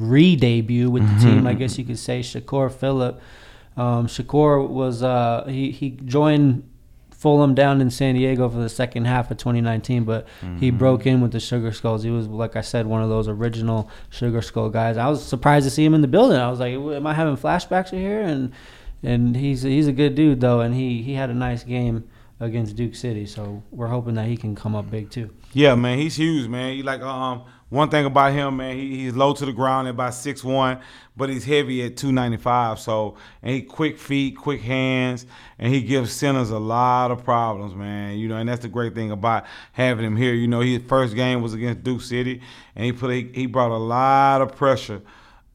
re-debut 0.00 0.90
with 0.90 1.02
the 1.02 1.08
mm-hmm. 1.14 1.36
team, 1.36 1.46
I 1.46 1.54
guess 1.54 1.78
you 1.78 1.84
could 1.84 1.98
say. 1.98 2.20
Shakur 2.20 2.72
Phillip. 2.72 3.20
Um, 3.76 4.06
Shakur 4.06 4.68
was 4.68 5.02
uh, 5.02 5.44
he 5.46 5.70
he 5.70 5.90
joined 5.90 6.68
Fulham 7.10 7.54
down 7.54 7.80
in 7.80 7.90
San 7.90 8.14
Diego 8.14 8.48
for 8.48 8.58
the 8.58 8.68
second 8.68 9.04
half 9.04 9.30
of 9.30 9.36
2019, 9.36 10.04
but 10.04 10.26
mm-hmm. 10.26 10.56
he 10.56 10.70
broke 10.70 11.06
in 11.06 11.20
with 11.20 11.32
the 11.32 11.40
Sugar 11.40 11.70
Skulls. 11.70 12.02
He 12.02 12.10
was, 12.10 12.26
like 12.26 12.56
I 12.56 12.62
said, 12.62 12.86
one 12.86 13.02
of 13.02 13.08
those 13.10 13.28
original 13.28 13.90
Sugar 14.08 14.40
Skull 14.40 14.70
guys. 14.70 14.96
I 14.96 15.08
was 15.08 15.22
surprised 15.22 15.66
to 15.66 15.70
see 15.70 15.84
him 15.84 15.94
in 15.94 16.00
the 16.00 16.08
building. 16.08 16.38
I 16.38 16.50
was 16.50 16.60
like, 16.60 16.74
"Am 16.74 17.06
I 17.06 17.14
having 17.14 17.36
flashbacks 17.36 17.90
here?" 17.90 18.22
And 18.22 18.52
and 19.02 19.36
he's 19.36 19.62
he's 19.62 19.86
a 19.86 19.92
good 19.92 20.14
dude 20.14 20.40
though, 20.40 20.60
and 20.60 20.74
he 20.74 21.02
he 21.02 21.14
had 21.14 21.30
a 21.30 21.34
nice 21.34 21.62
game 21.62 22.08
against 22.40 22.74
Duke 22.74 22.94
City. 22.94 23.26
So 23.26 23.62
we're 23.70 23.88
hoping 23.88 24.14
that 24.14 24.26
he 24.26 24.36
can 24.36 24.56
come 24.56 24.74
up 24.74 24.90
big 24.90 25.10
too. 25.10 25.30
Yeah, 25.52 25.74
man, 25.74 25.98
he's 25.98 26.16
huge, 26.16 26.48
man. 26.48 26.74
He 26.74 26.82
like 26.82 27.02
um 27.02 27.44
one 27.70 27.88
thing 27.88 28.04
about 28.04 28.32
him, 28.32 28.56
man, 28.56 28.76
he, 28.76 29.04
he's 29.04 29.14
low 29.14 29.32
to 29.32 29.46
the 29.46 29.52
ground 29.52 29.86
at 29.86 29.92
about 29.92 30.14
six 30.14 30.42
one, 30.42 30.80
but 31.16 31.30
he's 31.30 31.44
heavy 31.44 31.84
at 31.84 31.96
two 31.96 32.10
ninety 32.10 32.36
five. 32.36 32.80
So 32.80 33.16
and 33.42 33.54
he 33.54 33.62
quick 33.62 33.96
feet, 33.96 34.36
quick 34.36 34.60
hands, 34.60 35.24
and 35.58 35.72
he 35.72 35.80
gives 35.80 36.12
centers 36.12 36.50
a 36.50 36.58
lot 36.58 37.12
of 37.12 37.24
problems, 37.24 37.74
man. 37.74 38.18
You 38.18 38.28
know, 38.28 38.36
and 38.36 38.48
that's 38.48 38.62
the 38.62 38.68
great 38.68 38.94
thing 38.94 39.12
about 39.12 39.46
having 39.72 40.04
him 40.04 40.16
here. 40.16 40.34
You 40.34 40.48
know, 40.48 40.60
his 40.60 40.82
first 40.82 41.14
game 41.14 41.42
was 41.42 41.54
against 41.54 41.84
Duke 41.84 42.02
City, 42.02 42.42
and 42.74 42.84
he 42.84 42.92
put 42.92 43.12
he, 43.12 43.30
he 43.32 43.46
brought 43.46 43.70
a 43.70 43.78
lot 43.78 44.42
of 44.42 44.56
pressure 44.56 45.00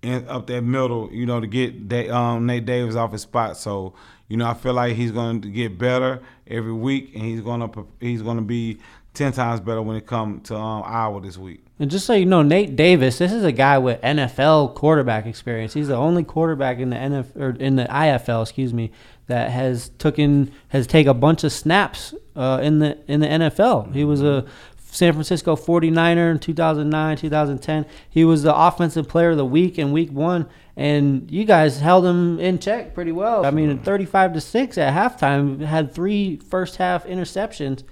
in, 0.02 0.26
up 0.30 0.48
that 0.48 0.62
middle. 0.62 1.12
You 1.12 1.26
know, 1.26 1.42
to 1.42 1.48
get 1.48 1.90
that, 1.90 2.10
um, 2.10 2.46
Nate 2.46 2.66
Davis 2.66 2.96
off 2.96 3.12
his 3.12 3.24
spot. 3.24 3.58
So 3.58 3.94
you 4.28 4.38
know, 4.38 4.48
I 4.48 4.54
feel 4.54 4.74
like 4.74 4.96
he's 4.96 5.12
going 5.12 5.42
to 5.42 5.50
get 5.50 5.78
better 5.78 6.22
every 6.48 6.74
week, 6.74 7.14
and 7.14 7.24
he's 7.24 7.42
going 7.42 7.70
to 7.70 7.88
he's 8.00 8.22
going 8.22 8.38
to 8.38 8.44
be 8.44 8.80
ten 9.16 9.32
times 9.32 9.60
better 9.60 9.82
when 9.82 9.96
it 9.96 10.06
comes 10.06 10.48
to 10.50 10.56
um, 10.56 10.84
Iowa 10.86 11.22
this 11.22 11.38
week. 11.38 11.62
And 11.80 11.92
just 11.92 12.06
so 12.06 12.14
you 12.14 12.26
know, 12.26 12.42
Nate 12.42 12.76
Davis, 12.76 13.18
this 13.18 13.34
is 13.34 13.44
a 13.44 13.52
guy 13.52 13.78
with 13.78 14.00
NFL 14.02 14.76
quarterback 14.76 15.26
experience. 15.26 15.74
He's 15.74 15.90
the 15.90 15.96
only 15.96 16.24
quarterback 16.24 16.80
in 16.80 16.90
the 16.90 16.96
NFL 16.96 17.36
or 17.36 17.50
in 17.52 17.76
the 17.76 17.86
IFL, 17.86 18.44
excuse 18.44 18.74
me, 18.74 18.92
that 19.28 19.52
has 19.52 19.90
taken 19.98 20.52
has 20.70 20.88
taken 20.88 21.10
a 21.10 21.14
bunch 21.14 21.44
of 21.44 21.52
snaps 21.52 22.14
uh, 22.36 22.60
in 22.62 22.80
the 22.80 22.98
in 23.08 23.20
the 23.20 23.28
NFL. 23.28 23.94
He 23.94 24.06
was 24.06 24.22
a 24.22 24.46
San 24.78 25.12
Francisco 25.12 25.58
49er 25.58 26.32
in 26.32 26.40
2009, 26.40 27.18
2010. 27.18 27.86
He 28.10 28.24
was 28.24 28.44
the 28.44 28.56
offensive 28.56 29.10
player 29.10 29.32
of 29.32 29.38
the 29.38 29.46
week 29.46 29.78
in 29.78 29.92
week 29.92 30.12
1 30.12 30.48
and 30.78 31.30
you 31.32 31.46
guys 31.46 31.80
held 31.80 32.06
him 32.06 32.40
in 32.40 32.60
check 32.60 32.94
pretty 32.94 33.12
well. 33.12 33.46
I 33.46 33.52
mean, 33.52 33.80
35 33.80 34.34
to 34.34 34.42
6 34.42 34.78
at 34.78 34.94
halftime, 34.94 35.62
had 35.62 35.94
three 35.94 36.38
first 36.38 36.78
half 36.78 37.06
interceptions 37.06 37.84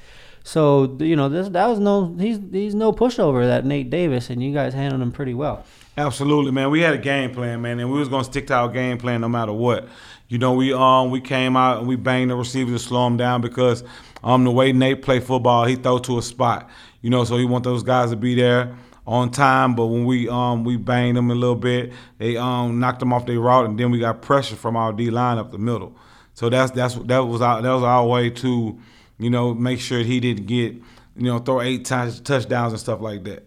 So 0.43 0.97
you 0.99 1.15
know, 1.15 1.29
this 1.29 1.49
that 1.49 1.67
was 1.67 1.79
no 1.79 2.13
he's 2.19 2.39
he's 2.51 2.75
no 2.75 2.91
pushover 2.91 3.45
that 3.45 3.65
Nate 3.65 3.89
Davis, 3.89 4.29
and 4.29 4.43
you 4.43 4.53
guys 4.53 4.73
handled 4.73 5.01
him 5.01 5.11
pretty 5.11 5.33
well. 5.33 5.65
Absolutely, 5.97 6.51
man. 6.51 6.69
We 6.69 6.81
had 6.81 6.93
a 6.93 6.97
game 6.97 7.31
plan, 7.31 7.61
man, 7.61 7.79
and 7.79 7.91
we 7.91 7.99
was 7.99 8.09
gonna 8.09 8.23
stick 8.23 8.47
to 8.47 8.53
our 8.55 8.69
game 8.69 8.97
plan 8.97 9.21
no 9.21 9.29
matter 9.29 9.53
what. 9.53 9.87
You 10.27 10.37
know, 10.39 10.53
we 10.53 10.73
um 10.73 11.11
we 11.11 11.21
came 11.21 11.55
out 11.55 11.79
and 11.79 11.87
we 11.87 11.95
banged 11.95 12.31
the 12.31 12.35
receivers 12.35 12.81
to 12.81 12.87
slow 12.87 13.05
them 13.05 13.17
down 13.17 13.41
because 13.41 13.83
um 14.23 14.43
the 14.43 14.51
way 14.51 14.73
Nate 14.73 15.01
play 15.01 15.19
football, 15.19 15.65
he 15.65 15.75
throw 15.75 15.99
to 15.99 16.17
a 16.17 16.21
spot. 16.21 16.69
You 17.01 17.09
know, 17.09 17.23
so 17.23 17.37
he 17.37 17.45
want 17.45 17.63
those 17.63 17.83
guys 17.83 18.09
to 18.09 18.15
be 18.15 18.35
there 18.35 18.75
on 19.05 19.29
time. 19.31 19.75
But 19.75 19.87
when 19.87 20.05
we 20.05 20.27
um 20.27 20.63
we 20.63 20.75
banged 20.77 21.15
them 21.15 21.31
a 21.31 21.35
little 21.35 21.55
bit, 21.55 21.93
they 22.17 22.35
um 22.35 22.79
knocked 22.79 22.99
them 22.99 23.13
off 23.13 23.25
their 23.25 23.39
route, 23.39 23.65
and 23.65 23.79
then 23.79 23.91
we 23.91 23.99
got 23.99 24.21
pressure 24.21 24.55
from 24.55 24.75
our 24.75 24.91
D 24.91 25.09
line 25.09 25.37
up 25.37 25.51
the 25.51 25.57
middle. 25.57 25.95
So 26.33 26.49
that's 26.49 26.71
that's 26.71 26.95
that 26.95 27.19
was 27.19 27.41
our 27.41 27.61
that 27.61 27.71
was 27.71 27.83
our 27.83 28.05
way 28.07 28.29
to, 28.31 28.79
you 29.17 29.29
know, 29.29 29.53
make 29.53 29.79
sure 29.79 29.99
he 29.99 30.19
didn't 30.19 30.45
get, 30.45 30.73
you 31.15 31.23
know, 31.23 31.39
throw 31.39 31.61
eight 31.61 31.85
touchdowns 31.85 32.73
and 32.73 32.79
stuff 32.79 33.01
like 33.01 33.23
that. 33.25 33.45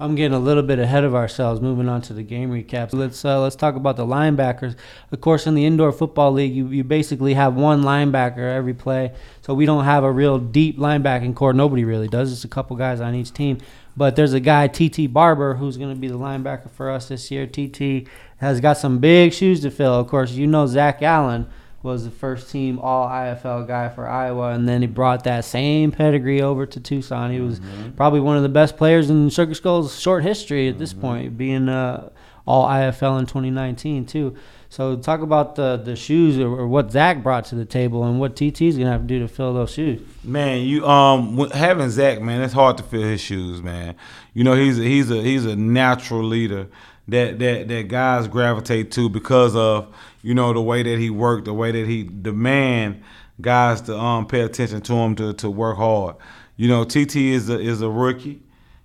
I'm 0.00 0.14
getting 0.14 0.36
a 0.36 0.38
little 0.38 0.62
bit 0.62 0.78
ahead 0.78 1.02
of 1.02 1.16
ourselves. 1.16 1.60
Moving 1.60 1.88
on 1.88 2.02
to 2.02 2.12
the 2.12 2.22
game 2.22 2.50
recaps. 2.50 2.92
Let's 2.92 3.24
uh, 3.24 3.40
let's 3.40 3.56
talk 3.56 3.74
about 3.74 3.96
the 3.96 4.06
linebackers. 4.06 4.76
Of 5.10 5.20
course, 5.20 5.44
in 5.44 5.56
the 5.56 5.66
indoor 5.66 5.90
football 5.90 6.30
league, 6.30 6.54
you, 6.54 6.68
you 6.68 6.84
basically 6.84 7.34
have 7.34 7.54
one 7.54 7.82
linebacker 7.82 8.38
every 8.38 8.74
play. 8.74 9.12
So 9.42 9.54
we 9.54 9.66
don't 9.66 9.84
have 9.84 10.04
a 10.04 10.12
real 10.12 10.38
deep 10.38 10.78
linebacking 10.78 11.34
corps. 11.34 11.52
Nobody 11.52 11.84
really 11.84 12.06
does. 12.06 12.32
It's 12.32 12.44
a 12.44 12.48
couple 12.48 12.76
guys 12.76 13.00
on 13.00 13.16
each 13.16 13.32
team. 13.32 13.58
But 13.96 14.14
there's 14.14 14.34
a 14.34 14.40
guy, 14.40 14.68
TT 14.68 15.12
Barber, 15.12 15.54
who's 15.54 15.76
going 15.76 15.92
to 15.92 16.00
be 16.00 16.06
the 16.06 16.18
linebacker 16.18 16.70
for 16.70 16.88
us 16.88 17.08
this 17.08 17.32
year. 17.32 17.48
TT 17.48 18.06
has 18.36 18.60
got 18.60 18.74
some 18.78 19.00
big 19.00 19.32
shoes 19.32 19.62
to 19.62 19.70
fill. 19.72 19.94
Of 19.94 20.06
course, 20.06 20.30
you 20.30 20.46
know 20.46 20.68
Zach 20.68 21.02
Allen 21.02 21.48
was 21.82 22.04
the 22.04 22.10
first 22.10 22.50
team 22.50 22.78
All 22.78 23.08
IFL 23.08 23.66
guy 23.66 23.88
for 23.88 24.08
Iowa, 24.08 24.50
and 24.50 24.68
then 24.68 24.80
he 24.80 24.86
brought 24.86 25.24
that 25.24 25.44
same 25.44 25.92
pedigree 25.92 26.42
over 26.42 26.66
to 26.66 26.80
Tucson. 26.80 27.30
He 27.30 27.40
was 27.40 27.60
mm-hmm. 27.60 27.92
probably 27.92 28.20
one 28.20 28.36
of 28.36 28.42
the 28.42 28.48
best 28.48 28.76
players 28.76 29.10
in 29.10 29.30
Sugar 29.30 29.54
Skull's 29.54 29.98
short 29.98 30.24
history 30.24 30.68
at 30.68 30.78
this 30.78 30.92
mm-hmm. 30.92 31.00
point, 31.00 31.38
being 31.38 31.68
uh, 31.68 32.10
All 32.46 32.66
IFL 32.66 33.20
in 33.20 33.26
2019 33.26 34.06
too. 34.06 34.36
So 34.70 34.96
talk 34.96 35.20
about 35.20 35.54
the 35.54 35.76
the 35.76 35.96
shoes 35.96 36.38
or, 36.38 36.48
or, 36.48 36.68
what 36.68 36.92
Zach 36.92 37.22
brought 37.22 37.46
to 37.46 37.54
the 37.54 37.64
table 37.64 38.04
and 38.04 38.20
what 38.20 38.36
TT's 38.36 38.76
gonna 38.76 38.90
have 38.90 39.00
to 39.02 39.06
do 39.06 39.18
to 39.20 39.28
fill 39.28 39.54
those 39.54 39.72
shoes. 39.72 40.02
Man, 40.22 40.60
you 40.62 40.86
um 40.86 41.48
having 41.50 41.88
Zach, 41.88 42.20
man, 42.20 42.42
it's 42.42 42.52
hard 42.52 42.76
to 42.76 42.82
fill 42.82 43.02
his 43.02 43.20
shoes, 43.20 43.62
man. 43.62 43.94
You 44.34 44.44
know 44.44 44.54
he's 44.54 44.78
a, 44.78 44.82
he's 44.82 45.10
a 45.10 45.22
he's 45.22 45.46
a 45.46 45.56
natural 45.56 46.22
leader 46.22 46.68
that 47.08 47.38
that 47.38 47.68
that 47.68 47.88
guys 47.88 48.28
gravitate 48.28 48.90
to 48.92 49.08
because 49.08 49.56
of 49.56 49.92
you 50.22 50.34
know 50.34 50.52
the 50.52 50.60
way 50.60 50.82
that 50.82 50.98
he 50.98 51.10
worked, 51.10 51.46
the 51.46 51.54
way 51.54 51.72
that 51.72 51.86
he 51.86 52.04
demand 52.04 53.02
guys 53.40 53.80
to 53.82 53.96
um 53.96 54.26
pay 54.26 54.40
attention 54.40 54.80
to 54.82 54.92
him 54.94 55.14
to 55.16 55.32
to 55.34 55.50
work 55.50 55.76
hard. 55.76 56.16
You 56.56 56.68
know, 56.68 56.84
TT 56.84 57.16
is 57.16 57.48
a 57.48 57.58
is 57.58 57.80
a 57.82 57.88
rookie. 57.88 58.42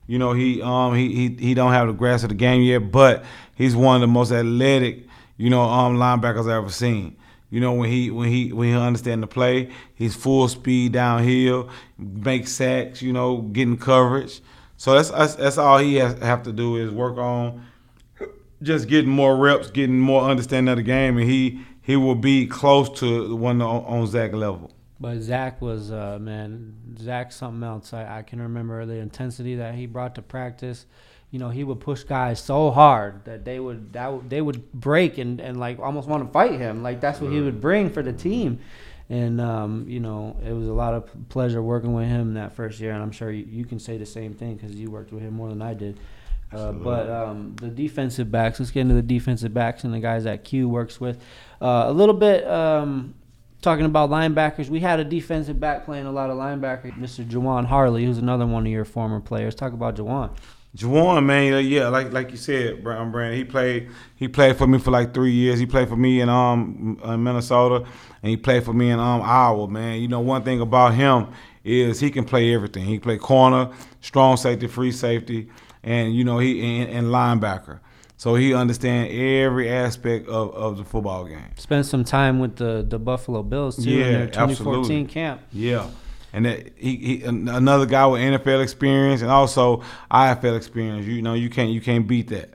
You 0.08 0.20
know, 0.20 0.34
he 0.34 0.62
um 0.62 0.96
he 0.96 1.14
he 1.14 1.36
he 1.36 1.54
don't 1.54 1.72
have 1.74 1.88
the 1.88 1.94
grasp 1.94 2.24
of 2.24 2.30
the 2.30 2.36
game 2.36 2.62
yet, 2.62 2.92
but 2.92 3.24
he's 3.56 3.76
one 3.76 3.96
of 3.96 4.02
the 4.02 4.08
most 4.08 4.32
athletic, 4.32 5.06
you 5.38 5.50
know, 5.50 5.62
um 5.62 5.98
linebackers 5.98 6.42
I've 6.42 6.64
ever 6.64 6.70
seen. 6.70 7.18
You 7.50 7.60
know, 7.60 7.74
when 7.74 7.90
he 7.90 8.10
when 8.10 8.30
he 8.30 8.52
when 8.52 8.70
he 8.70 8.76
understand 8.76 9.22
the 9.22 9.28
play, 9.28 9.70
he's 9.96 10.16
full 10.16 10.48
speed 10.48 10.94
downhill, 10.94 11.70
make 11.98 12.48
sacks, 12.48 13.02
you 13.02 13.14
know, 13.14 13.42
getting 13.42 13.78
coverage. 13.78 14.42
So 14.78 14.94
that's 14.94 15.10
that's, 15.12 15.36
that's 15.36 15.58
all 15.58 15.78
he 15.78 15.96
has 15.96 16.18
have 16.20 16.44
to 16.44 16.52
do 16.52 16.78
is 16.78 16.90
work 16.90 17.18
on 17.18 17.64
just 18.64 18.88
getting 18.88 19.12
more 19.12 19.36
reps, 19.36 19.70
getting 19.70 20.00
more 20.00 20.24
understanding 20.24 20.72
of 20.72 20.78
the 20.78 20.84
game, 20.84 21.18
and 21.18 21.30
he 21.30 21.62
he 21.82 21.96
will 21.98 22.16
be 22.16 22.48
close 22.48 22.90
to 23.00 23.28
the 23.28 23.36
one 23.36 23.62
on, 23.62 23.84
on 23.84 24.08
Zach 24.08 24.34
level. 24.34 24.72
But 25.00 25.20
Zach 25.20 25.62
was 25.62 25.92
uh, 25.92 26.18
man, 26.20 26.76
Zach 26.98 27.32
something 27.32 27.62
else. 27.62 27.94
I, 27.94 28.20
I 28.20 28.22
can 28.22 28.42
remember 28.42 28.86
the 28.86 28.96
intensity 28.96 29.56
that 29.56 29.76
he 29.76 29.86
brought 29.86 30.16
to 30.16 30.22
practice. 30.22 30.86
You 31.30 31.40
know, 31.40 31.50
he 31.50 31.64
would 31.64 31.80
push 31.80 32.04
guys 32.04 32.40
so 32.40 32.72
hard 32.72 33.26
that 33.26 33.44
they 33.44 33.60
would 33.60 33.94
that 33.94 34.30
they 34.30 34.42
would 34.42 34.72
break 34.72 35.18
and, 35.18 35.42
and 35.42 35.60
like 35.60 35.80
almost 35.80 36.08
want 36.08 36.26
to 36.26 36.32
fight 36.32 36.54
him. 36.54 36.84
Like 36.84 37.02
that's 37.02 37.20
what 37.20 37.32
he 37.32 37.42
would 37.42 37.60
bring 37.60 37.90
for 37.90 38.02
the 38.02 38.14
team. 38.14 38.60
And 39.10 39.42
um, 39.42 39.86
you 39.90 40.00
know, 40.00 40.38
it 40.46 40.54
was 40.54 40.68
a 40.68 40.74
lot 40.74 40.94
of 40.94 41.10
pleasure 41.30 41.62
working 41.62 41.94
with 41.94 42.08
him 42.08 42.36
that 42.36 42.54
first 42.54 42.80
year, 42.80 42.94
and 42.94 43.04
I'm 43.04 43.12
sure 43.12 43.30
you, 43.30 43.46
you 43.46 43.66
can 43.66 43.80
say 43.80 43.98
the 43.98 44.06
same 44.06 44.34
thing 44.34 44.56
because 44.56 44.74
you 44.74 44.90
worked 44.90 45.12
with 45.12 45.22
him 45.22 45.34
more 45.34 45.50
than 45.50 45.62
I 45.62 45.74
did. 45.74 46.00
Uh, 46.54 46.72
but 46.72 47.10
um, 47.10 47.56
the 47.58 47.70
defensive 47.70 48.32
backs, 48.32 48.60
let's 48.60 48.72
get 48.72 48.82
into 48.82 48.94
the 48.94 49.02
defensive 49.02 49.54
backs 49.54 49.84
and 49.84 49.94
the 49.94 50.00
guys 50.00 50.24
that 50.26 50.44
Q 50.44 50.70
works 50.70 51.00
with. 51.00 51.22
Uh, 51.62 51.86
a 51.88 51.94
little 51.94 52.16
bit 52.16 52.48
um, 52.48 53.14
talking 53.62 53.86
about 53.86 54.10
linebackers. 54.10 54.70
We 54.70 54.80
had 54.80 55.00
a 55.00 55.04
defensive 55.04 55.60
back 55.60 55.86
playing 55.86 56.06
a 56.06 56.12
lot 56.12 56.30
of 56.30 56.38
linebackers, 56.38 56.98
Mr. 57.00 57.26
Jawan 57.26 57.66
Harley, 57.66 58.06
who's 58.06 58.18
another 58.18 58.46
one 58.46 58.66
of 58.66 58.72
your 58.72 58.86
former 58.86 59.20
players. 59.20 59.56
Talk 59.56 59.74
about 59.74 59.96
Jawan. 59.96 60.32
Jawan, 60.76 61.24
man, 61.24 61.64
yeah, 61.68 61.88
like 61.90 62.12
like 62.12 62.32
you 62.32 62.38
said, 62.38 62.84
Brandon, 62.84 63.34
he 63.34 63.44
played 63.44 63.90
he 64.16 64.28
played 64.28 64.58
for 64.58 64.66
me 64.66 64.80
for 64.80 64.90
like 64.90 65.14
three 65.14 65.32
years. 65.32 65.60
He 65.60 65.68
played 65.68 65.88
for 65.88 65.96
me 65.96 66.20
in 66.20 66.30
um 66.30 67.00
in 67.04 67.24
Minnesota, 67.24 67.86
and 68.24 68.30
he 68.30 68.38
played 68.38 68.64
for 68.64 68.74
me 68.74 68.90
in 68.90 69.00
um 69.00 69.22
Iowa. 69.22 69.68
Man, 69.68 70.02
you 70.02 70.08
know 70.08 70.20
one 70.20 70.44
thing 70.44 70.62
about 70.62 70.96
him 70.96 71.28
is 71.64 72.00
he 72.00 72.10
can 72.10 72.26
play 72.26 72.56
everything. 72.56 72.86
He 72.86 72.94
can 72.94 73.02
play 73.02 73.18
corner, 73.20 73.72
strong 74.02 74.36
safety, 74.36 74.66
free 74.66 74.92
safety 74.92 75.48
and 75.84 76.16
you 76.16 76.24
know 76.24 76.40
he 76.40 76.82
and, 76.82 76.90
and 76.90 77.08
linebacker. 77.08 77.80
So 78.18 78.36
he 78.36 78.54
understand 78.54 79.12
every 79.12 79.70
aspect 79.70 80.30
of, 80.30 80.54
of 80.56 80.78
the 80.78 80.86
football 80.86 81.26
game. 81.26 81.52
Spent 81.58 81.86
some 81.86 82.06
time 82.06 82.40
with 82.40 82.56
the, 82.56 82.86
the 82.88 82.98
Buffalo 82.98 83.44
Bills 83.44 83.84
too 83.84 83.90
yeah, 83.90 84.06
in 84.06 84.14
their 84.14 84.28
2014 84.28 84.80
absolutely. 84.80 85.06
camp. 85.06 85.42
Yeah. 85.52 85.90
And 86.32 86.46
that 86.46 86.72
he, 86.78 86.96
he 86.96 87.24
another 87.24 87.86
guy 87.86 88.08
with 88.08 88.22
NFL 88.22 88.64
experience 88.64 89.22
and 89.22 89.30
also 89.30 89.84
IFL 90.10 90.56
experience. 90.56 91.06
You 91.06 91.22
know, 91.22 91.34
you 91.34 91.50
can't 91.50 91.70
you 91.70 91.82
can't 91.82 92.08
beat 92.08 92.30
that. 92.30 92.54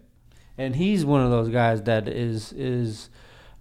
And 0.56 0.74
he's 0.74 1.04
one 1.04 1.20
of 1.20 1.30
those 1.30 1.48
guys 1.48 1.82
that 1.82 2.08
is 2.08 2.52
is 2.54 3.10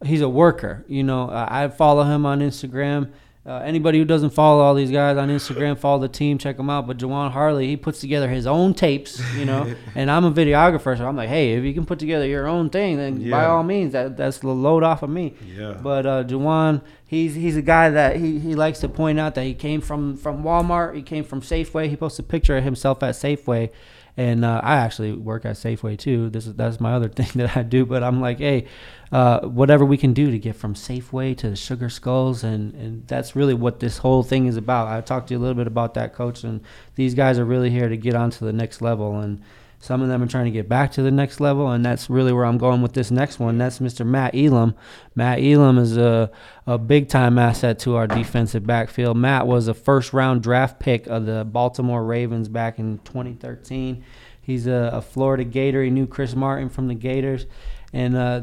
he's 0.06 0.22
a 0.22 0.30
worker. 0.30 0.86
You 0.88 1.04
know, 1.04 1.30
I 1.30 1.68
follow 1.68 2.04
him 2.04 2.26
on 2.26 2.40
Instagram 2.40 3.12
uh, 3.48 3.60
anybody 3.60 3.98
who 3.98 4.04
doesn't 4.04 4.32
follow 4.32 4.62
all 4.62 4.76
these 4.76 4.92
guys 4.92 5.16
on 5.16 5.30
Instagram, 5.30 5.78
follow 5.80 6.00
the 6.00 6.10
team, 6.10 6.38
check 6.38 6.58
them 6.58 6.70
out. 6.70 6.86
But 6.86 6.98
Jawan 6.98 7.32
Harley, 7.32 7.68
he 7.68 7.78
puts 7.78 8.02
together 8.02 8.30
his 8.30 8.46
own 8.46 8.74
tapes, 8.74 9.22
you 9.36 9.46
know. 9.46 9.74
and 9.96 10.12
I'm 10.12 10.26
a 10.26 10.32
videographer, 10.32 10.98
so 10.98 11.08
I'm 11.08 11.16
like, 11.16 11.30
hey, 11.30 11.54
if 11.54 11.64
you 11.64 11.74
can 11.74 11.86
put 11.86 11.98
together 11.98 12.28
your 12.28 12.46
own 12.46 12.70
thing, 12.70 12.98
then 12.98 13.22
yeah. 13.22 13.32
by 13.32 13.46
all 13.46 13.64
means, 13.64 13.94
that 13.94 14.18
that's 14.18 14.40
the 14.40 14.50
load 14.50 14.84
off 14.84 15.02
of 15.02 15.10
me. 15.10 15.34
Yeah. 15.56 15.80
But 15.82 16.06
uh, 16.06 16.24
Jawan, 16.26 16.82
he's 17.06 17.36
he's 17.36 17.56
a 17.56 17.62
guy 17.62 17.90
that 17.90 18.18
he, 18.18 18.38
he 18.38 18.54
likes 18.54 18.80
to 18.80 18.90
point 18.90 19.18
out 19.18 19.36
that 19.36 19.46
he 19.46 19.54
came 19.54 19.80
from 19.80 20.18
from 20.18 20.44
Walmart, 20.44 20.96
he 20.96 21.02
came 21.02 21.24
from 21.24 21.40
Safeway. 21.40 21.88
He 21.88 21.96
posts 21.96 22.20
a 22.20 22.24
picture 22.24 22.58
of 22.58 22.66
himself 22.66 23.02
at 23.02 23.16
Safeway 23.16 23.70
and 24.18 24.44
uh, 24.44 24.60
I 24.64 24.78
actually 24.78 25.14
work 25.14 25.46
at 25.46 25.56
Safeway 25.56 25.98
too. 25.98 26.30
This 26.30 26.48
is 26.48 26.56
that's 26.56 26.80
my 26.80 26.94
other 26.94 27.08
thing 27.20 27.30
that 27.36 27.56
I 27.56 27.64
do. 27.64 27.86
But 27.86 28.04
I'm 28.04 28.20
like, 28.20 28.40
hey, 28.40 28.66
uh, 29.12 29.42
whatever 29.42 29.86
we 29.86 29.98
can 29.98 30.14
do 30.14 30.32
to 30.32 30.40
get 30.40 30.56
from 30.56 30.74
Safeway 30.74 31.38
to 31.38 31.56
Sugar 31.56 31.90
Skulls, 31.90 32.44
and 32.44 32.74
and 32.74 33.08
that's 33.08 33.36
really 33.36 33.54
what 33.54 33.80
this 33.80 34.00
whole 34.00 34.24
thing 34.24 34.48
is 34.48 34.58
about. 34.58 34.88
I 34.88 35.00
talked 35.02 35.28
to 35.28 35.36
you 35.36 35.40
a 35.40 35.42
little 35.42 35.56
bit 35.56 35.68
about 35.68 35.94
that, 35.94 36.14
coach, 36.14 36.44
and 36.44 36.62
these 36.96 37.14
guys 37.14 37.38
are 37.38 37.46
really 37.46 37.70
here 37.70 37.88
to 37.88 37.98
get 37.98 38.16
on 38.16 38.32
to 38.32 38.44
the 38.44 38.54
next 38.54 38.82
level 38.82 39.20
and. 39.20 39.42
Some 39.80 40.02
of 40.02 40.08
them 40.08 40.24
are 40.24 40.28
trying 40.28 40.46
to 40.46 40.52
get 40.52 40.68
back 40.68 40.92
to 40.94 41.04
the 41.04 41.12
next 41.12 41.40
level, 41.40 41.70
and 41.70 41.86
that's 41.86 42.10
really 42.10 42.34
where 42.34 42.46
I'm 42.46 42.58
going 42.58 42.82
with 42.82 42.94
this 42.94 43.12
next 43.12 43.40
one. 43.40 43.60
That's 43.60 43.80
Mr. 43.80 44.06
Matt 44.06 44.34
Elam. 44.34 44.74
Matt 45.14 45.40
Elam 45.40 45.78
is 45.78 45.98
a, 45.98 46.32
a 46.66 46.80
big 46.80 47.10
time 47.10 47.38
asset 47.38 47.78
to 47.80 47.96
our 47.96 48.08
defensive 48.08 48.66
backfield. 48.66 49.18
Matt 49.18 49.46
was 49.46 49.68
a 49.68 49.76
first 49.76 50.14
round 50.14 50.42
draft 50.42 50.80
pick 50.80 51.06
of 51.06 51.26
the 51.26 51.46
Baltimore 51.46 52.04
Ravens 52.04 52.50
back 52.50 52.80
in 52.80 52.98
2013. 53.00 54.04
He's 54.42 54.66
a, 54.66 54.92
a 54.94 55.02
Florida 55.02 55.44
Gator. 55.44 55.84
He 55.84 55.92
knew 55.92 56.08
Chris 56.08 56.36
Martin 56.36 56.70
from 56.70 56.88
the 56.88 56.96
Gators. 56.96 57.46
And 57.94 58.16
uh, 58.16 58.42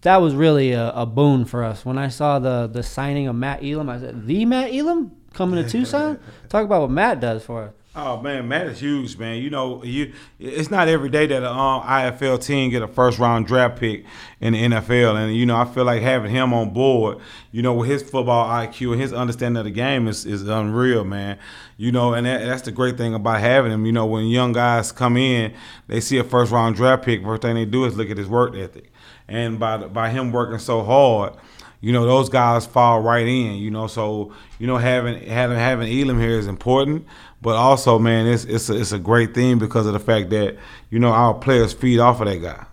that 0.00 0.16
was 0.16 0.34
really 0.34 0.72
a, 0.72 0.90
a, 0.90 1.06
boon 1.06 1.44
for 1.44 1.62
us. 1.62 1.84
When 1.84 1.96
I 1.96 2.08
saw 2.08 2.38
the 2.38 2.66
the 2.66 2.82
signing 2.82 3.26
of 3.26 3.34
Matt 3.34 3.64
Elam, 3.64 3.88
I 3.88 3.98
said, 3.98 4.26
"The 4.26 4.44
Matt 4.44 4.72
Elam 4.72 5.12
coming 5.32 5.62
to 5.62 5.70
Tucson? 5.70 6.18
Talk 6.48 6.64
about 6.64 6.82
what 6.82 6.90
Matt 6.90 7.20
does 7.20 7.42
for 7.44 7.64
us." 7.64 7.72
Oh 7.94 8.18
man, 8.22 8.48
Matt 8.48 8.68
is 8.68 8.80
huge, 8.80 9.18
man. 9.18 9.42
You 9.42 9.50
know, 9.50 9.84
you 9.84 10.14
it's 10.38 10.70
not 10.70 10.88
every 10.88 11.10
day 11.10 11.26
that 11.26 11.42
an 11.42 11.44
um, 11.44 11.82
IFL 11.82 12.42
team 12.42 12.70
get 12.70 12.80
a 12.80 12.88
first 12.88 13.18
round 13.18 13.46
draft 13.46 13.78
pick 13.78 14.06
in 14.40 14.54
the 14.54 14.62
NFL, 14.62 15.16
and 15.16 15.36
you 15.36 15.44
know, 15.44 15.58
I 15.58 15.66
feel 15.66 15.84
like 15.84 16.00
having 16.00 16.30
him 16.30 16.54
on 16.54 16.70
board, 16.70 17.18
you 17.50 17.60
know, 17.60 17.74
with 17.74 17.90
his 17.90 18.02
football 18.02 18.48
IQ 18.48 18.92
and 18.92 19.00
his 19.02 19.12
understanding 19.12 19.58
of 19.58 19.64
the 19.64 19.70
game 19.70 20.08
is, 20.08 20.24
is 20.24 20.48
unreal, 20.48 21.04
man. 21.04 21.38
You 21.76 21.92
know, 21.92 22.14
and 22.14 22.24
that, 22.24 22.40
that's 22.46 22.62
the 22.62 22.72
great 22.72 22.96
thing 22.96 23.12
about 23.12 23.40
having 23.40 23.70
him. 23.70 23.84
You 23.84 23.92
know, 23.92 24.06
when 24.06 24.24
young 24.24 24.54
guys 24.54 24.90
come 24.90 25.18
in, 25.18 25.52
they 25.86 26.00
see 26.00 26.16
a 26.16 26.24
first 26.24 26.50
round 26.50 26.76
draft 26.76 27.04
pick. 27.04 27.22
First 27.22 27.42
thing 27.42 27.56
they 27.56 27.66
do 27.66 27.84
is 27.84 27.94
look 27.94 28.08
at 28.08 28.16
his 28.16 28.28
work 28.28 28.54
ethic, 28.56 28.90
and 29.28 29.58
by 29.60 29.76
by 29.76 30.08
him 30.08 30.32
working 30.32 30.58
so 30.58 30.82
hard 30.82 31.34
you 31.82 31.92
know 31.92 32.06
those 32.06 32.28
guys 32.28 32.64
fall 32.64 33.00
right 33.00 33.26
in. 33.26 33.56
You 33.56 33.70
know, 33.70 33.88
so 33.88 34.32
you 34.58 34.66
know 34.66 34.78
having 34.78 35.20
having 35.26 35.58
having 35.58 35.88
Elam 35.88 36.18
here 36.18 36.38
is 36.38 36.46
important, 36.46 37.04
but 37.42 37.56
also 37.56 37.98
man, 37.98 38.26
it's 38.26 38.44
it's 38.44 38.70
a, 38.70 38.80
it's 38.80 38.92
a 38.92 38.98
great 38.98 39.34
thing 39.34 39.58
because 39.58 39.86
of 39.86 39.92
the 39.92 39.98
fact 39.98 40.30
that 40.30 40.56
you 40.88 40.98
know 40.98 41.10
our 41.10 41.34
players 41.34 41.72
feed 41.72 41.98
off 41.98 42.20
of 42.20 42.28
that 42.28 42.38
guy. 42.38 42.66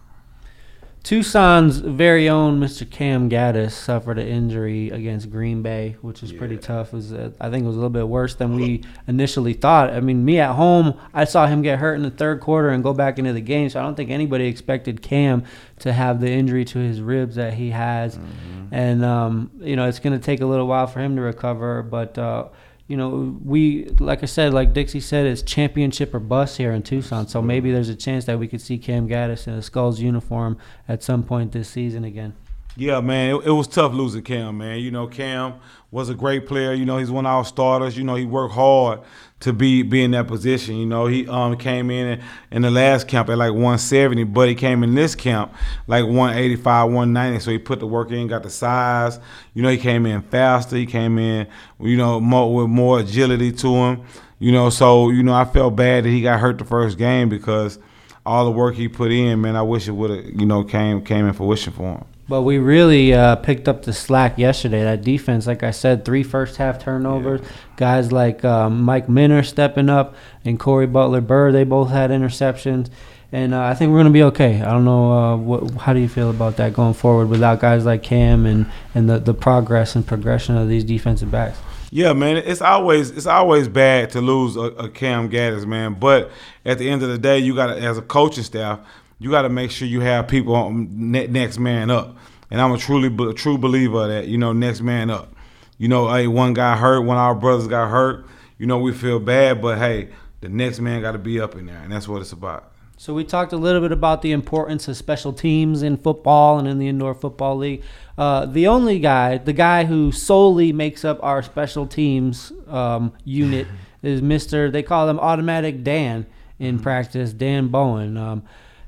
Tucson's 1.04 1.78
very 1.78 2.28
own 2.28 2.60
Mr. 2.60 2.90
Cam 2.90 3.30
Gaddis 3.30 3.72
suffered 3.72 4.20
an 4.20 4.28
injury 4.28 4.90
against 4.90 5.32
Green 5.32 5.62
Bay, 5.62 5.96
which 6.02 6.22
was 6.22 6.34
yeah. 6.34 6.38
pretty 6.38 6.58
tough. 6.58 6.90
It 6.90 6.98
was 6.98 7.14
uh, 7.14 7.32
I 7.40 7.50
think 7.50 7.64
it 7.64 7.68
was 7.68 7.78
a 7.78 7.80
little 7.80 7.90
bit 7.90 8.08
worse 8.08 8.36
than 8.36 8.56
we 8.56 8.84
initially 9.08 9.54
thought. 9.54 9.92
I 9.92 10.02
mean, 10.02 10.26
me 10.26 10.40
at 10.40 10.56
home, 10.56 11.00
I 11.14 11.24
saw 11.24 11.48
him 11.48 11.62
get 11.62 11.80
hurt 11.80 11.96
in 11.96 12.04
the 12.04 12.12
third 12.12 12.42
quarter 12.42 12.70
and 12.70 12.84
go 12.84 12.94
back 12.94 13.18
into 13.18 13.32
the 13.32 13.42
game, 13.42 13.70
so 13.70 13.80
I 13.80 13.84
don't 13.84 13.96
think 13.96 14.12
anybody 14.12 14.48
expected 14.48 15.02
Cam 15.02 15.46
to 15.80 15.94
have 15.94 16.20
the 16.20 16.30
injury 16.30 16.66
to 16.66 16.80
his 16.80 17.02
ribs 17.02 17.38
that 17.38 17.54
he 17.54 17.70
has. 17.70 18.18
Mm-hmm. 18.18 18.74
And 18.74 19.06
um, 19.06 19.52
you 19.62 19.78
know, 19.78 19.88
it's 19.88 20.00
going 20.00 20.20
to 20.20 20.24
take 20.24 20.42
a 20.42 20.46
little 20.46 20.68
while 20.68 20.88
for 20.88 21.00
him 21.00 21.16
to 21.16 21.22
recover, 21.22 21.82
but. 21.82 22.18
Uh, 22.18 22.50
you 22.90 22.98
know, 22.98 23.38
we 23.46 23.86
like 24.00 24.24
I 24.24 24.26
said, 24.26 24.52
like 24.52 24.74
Dixie 24.74 25.00
said, 25.00 25.28
it's 25.28 25.44
championship 25.44 26.12
or 26.12 26.20
bust 26.20 26.58
here 26.58 26.72
in 26.72 26.82
Tucson. 26.82 27.28
So 27.28 27.40
maybe 27.40 27.72
there's 27.72 27.88
a 27.88 27.96
chance 27.96 28.26
that 28.26 28.40
we 28.40 28.48
could 28.48 28.62
see 28.62 28.80
Cam 28.80 29.08
Gaddis 29.08 29.48
in 29.48 29.54
a 29.54 29.62
Skulls 29.62 30.00
uniform 30.00 30.58
at 30.88 31.04
some 31.04 31.24
point 31.24 31.52
this 31.52 31.70
season 31.70 32.04
again. 32.04 32.34
Yeah, 32.76 33.02
man, 33.02 33.36
it, 33.36 33.48
it, 33.48 33.52
was 33.52 33.68
tough 33.68 33.94
losing 33.94 34.22
Cam, 34.22 34.58
man. 34.60 34.80
You 34.80 34.92
know, 34.92 35.08
Cam 35.08 35.56
was 35.92 36.10
a 36.10 36.16
great 36.16 36.48
player. 36.48 36.74
You 36.74 36.86
know, 36.86 36.98
he's 36.98 37.12
one 37.12 37.26
of 37.26 37.32
our 37.32 37.44
starters. 37.44 37.98
You 37.98 38.04
know, 38.04 38.16
he 38.16 38.26
worked 38.26 38.54
hard 38.54 39.02
to 39.42 39.54
be 39.54 39.82
be 39.84 40.04
in 40.04 40.12
that 40.12 40.28
position. 40.28 40.76
You 40.76 40.86
know, 40.86 41.08
he 41.08 41.28
um 41.28 41.58
came 41.58 41.90
in 41.90 42.22
in 42.52 42.62
the 42.62 42.72
last 42.72 43.08
camp 43.08 43.30
at 43.30 43.38
like 43.38 43.52
170, 43.52 44.24
but 44.26 44.48
he 44.50 44.56
came 44.56 44.84
in 44.84 44.96
this 44.96 45.16
camp 45.16 45.54
like 45.88 46.06
185, 46.06 46.88
190. 46.88 47.40
So 47.40 47.52
he 47.52 47.58
put 47.58 47.80
the 47.80 47.88
work 47.88 48.12
in, 48.12 48.28
got 48.28 48.44
the 48.44 48.50
size. 48.50 49.20
You 49.54 49.64
know, 49.64 49.70
he 49.70 49.78
came 49.78 50.06
in 50.06 50.22
faster. 50.22 50.76
He 50.76 50.86
came 50.86 51.18
in, 51.18 51.48
you 51.80 51.98
know, 51.98 52.20
more, 52.20 52.54
with 52.54 52.68
more 52.68 53.00
agility 53.00 53.52
to 53.54 53.76
him. 53.76 54.04
You 54.40 54.52
know, 54.52 54.70
so 54.70 55.10
you 55.10 55.24
know, 55.24 55.34
I 55.34 55.46
felt 55.46 55.76
bad 55.76 56.06
that 56.06 56.10
he 56.10 56.22
got 56.22 56.40
hurt 56.40 56.60
the 56.60 56.66
first 56.66 56.98
game 56.98 57.30
because 57.30 57.80
all 58.26 58.46
the 58.46 58.52
work 58.52 58.76
he 58.76 58.88
put 58.88 59.12
in, 59.12 59.42
man. 59.42 59.56
I 59.56 59.64
wish 59.64 59.88
it 59.88 59.92
would 59.92 60.12
have, 60.12 60.26
you 60.40 60.46
know, 60.46 60.64
came 60.64 61.04
came 61.04 61.26
in 61.26 61.34
fruition 61.34 61.74
for 61.74 61.98
him. 61.98 62.06
But 62.30 62.44
we 62.44 62.60
really 62.60 63.12
uh, 63.12 63.38
picked 63.38 63.68
up 63.68 63.82
the 63.82 63.92
slack 63.92 64.38
yesterday. 64.38 64.84
That 64.84 65.02
defense, 65.02 65.48
like 65.48 65.64
I 65.64 65.72
said, 65.72 66.06
three 66.06 66.22
first 66.22 66.58
half 66.58 66.80
turnovers. 66.80 67.42
Yeah. 67.42 67.50
Guys 67.76 68.12
like 68.12 68.46
um, 68.46 68.84
Mike 68.84 69.10
Minter 69.10 69.42
stepping 69.42 69.90
up 69.90 70.16
and 70.46 70.60
Corey 70.60 70.86
Butler 70.86 71.22
Burr, 71.22 71.52
they 71.52 71.64
both 71.64 71.90
had 71.90 72.12
interceptions. 72.12 72.90
And 73.32 73.54
uh, 73.54 73.64
I 73.64 73.74
think 73.74 73.92
we're 73.92 73.98
going 73.98 74.06
to 74.06 74.12
be 74.12 74.24
okay. 74.24 74.62
I 74.62 74.72
don't 74.72 74.86
know. 74.86 75.12
Uh, 75.12 75.38
what, 75.38 75.72
how 75.82 75.94
do 75.94 76.00
you 76.00 76.08
feel 76.08 76.30
about 76.30 76.58
that 76.58 76.74
going 76.74 76.94
forward 76.94 77.30
without 77.30 77.60
guys 77.60 77.84
like 77.84 78.04
Cam 78.04 78.46
and, 78.46 78.68
and 78.94 79.10
the, 79.10 79.18
the 79.18 79.34
progress 79.34 79.96
and 79.96 80.06
progression 80.06 80.56
of 80.56 80.70
these 80.70 80.84
defensive 80.84 81.32
backs? 81.32 81.58
Yeah, 81.92 82.14
man, 82.14 82.38
it's 82.38 82.62
always 82.62 83.10
it's 83.10 83.26
always 83.26 83.68
bad 83.68 84.12
to 84.12 84.22
lose 84.22 84.56
a, 84.56 84.62
a 84.62 84.90
Cam 84.90 85.28
Gaddis, 85.30 85.66
man. 85.66 85.96
But 85.96 86.30
at 86.64 86.78
the 86.78 86.88
end 86.88 87.02
of 87.02 87.10
the 87.10 87.18
day, 87.18 87.40
you 87.40 87.56
got 87.56 87.74
to, 87.74 87.82
as 87.82 87.98
a 87.98 88.04
coaching 88.04 88.44
staff, 88.44 88.80
you 89.20 89.30
got 89.30 89.44
to 89.44 89.50
make 89.50 89.70
sure 89.70 89.88
you 89.88 90.02
have 90.02 90.28
people 90.28 90.56
on 90.56 91.12
next 91.12 91.60
man 91.60 91.92
up. 91.92 92.18
And 92.50 92.60
I'm 92.60 92.72
a 92.72 92.78
truly 92.78 93.14
a 93.30 93.34
true 93.34 93.58
believer 93.58 94.08
that. 94.08 94.28
You 94.28 94.38
know, 94.38 94.54
next 94.54 94.82
man 94.82 95.10
up. 95.10 95.36
You 95.78 95.88
know, 95.88 96.12
hey, 96.12 96.28
one 96.28 96.54
guy 96.54 96.76
hurt, 96.76 97.02
one 97.02 97.18
of 97.18 97.22
our 97.22 97.36
brothers 97.36 97.68
got 97.68 97.90
hurt. 97.90 98.26
You 98.58 98.66
know, 98.66 98.80
we 98.80 98.92
feel 98.92 99.20
bad, 99.20 99.62
but 99.62 99.78
hey, 99.78 100.10
the 100.42 100.50
next 100.50 100.80
man 100.80 101.02
got 101.02 101.14
to 101.14 101.18
be 101.18 101.40
up 101.40 101.56
in 101.56 101.68
there, 101.68 101.78
and 101.78 101.92
that's 101.92 102.08
what 102.08 102.22
it's 102.22 102.32
about. 102.32 102.72
So 102.98 103.14
we 103.14 103.24
talked 103.24 103.54
a 103.54 103.58
little 103.58 103.80
bit 103.80 103.94
about 103.94 104.22
the 104.22 104.34
importance 104.34 104.90
of 104.90 104.98
special 104.98 105.32
teams 105.32 105.84
in 105.84 105.96
football 105.96 106.60
and 106.60 106.68
in 106.68 106.80
the 106.80 106.90
indoor 106.90 107.14
football 107.14 107.56
league. 107.56 107.82
Uh, 108.18 108.46
the 108.46 108.68
only 108.68 109.00
guy, 109.00 109.38
the 109.38 109.54
guy 109.54 109.86
who 109.86 110.12
solely 110.12 110.74
makes 110.74 111.06
up 111.06 111.18
our 111.24 111.42
special 111.42 111.88
teams 111.88 112.52
um, 112.68 113.14
unit, 113.24 113.68
is 114.04 114.22
Mister. 114.22 114.70
They 114.70 114.84
call 114.84 115.08
him 115.08 115.18
Automatic 115.18 115.84
Dan 115.84 116.26
in 116.58 116.80
practice, 116.80 117.32
Dan 117.32 117.70
Bowen. 117.70 118.18
Um, 118.18 118.44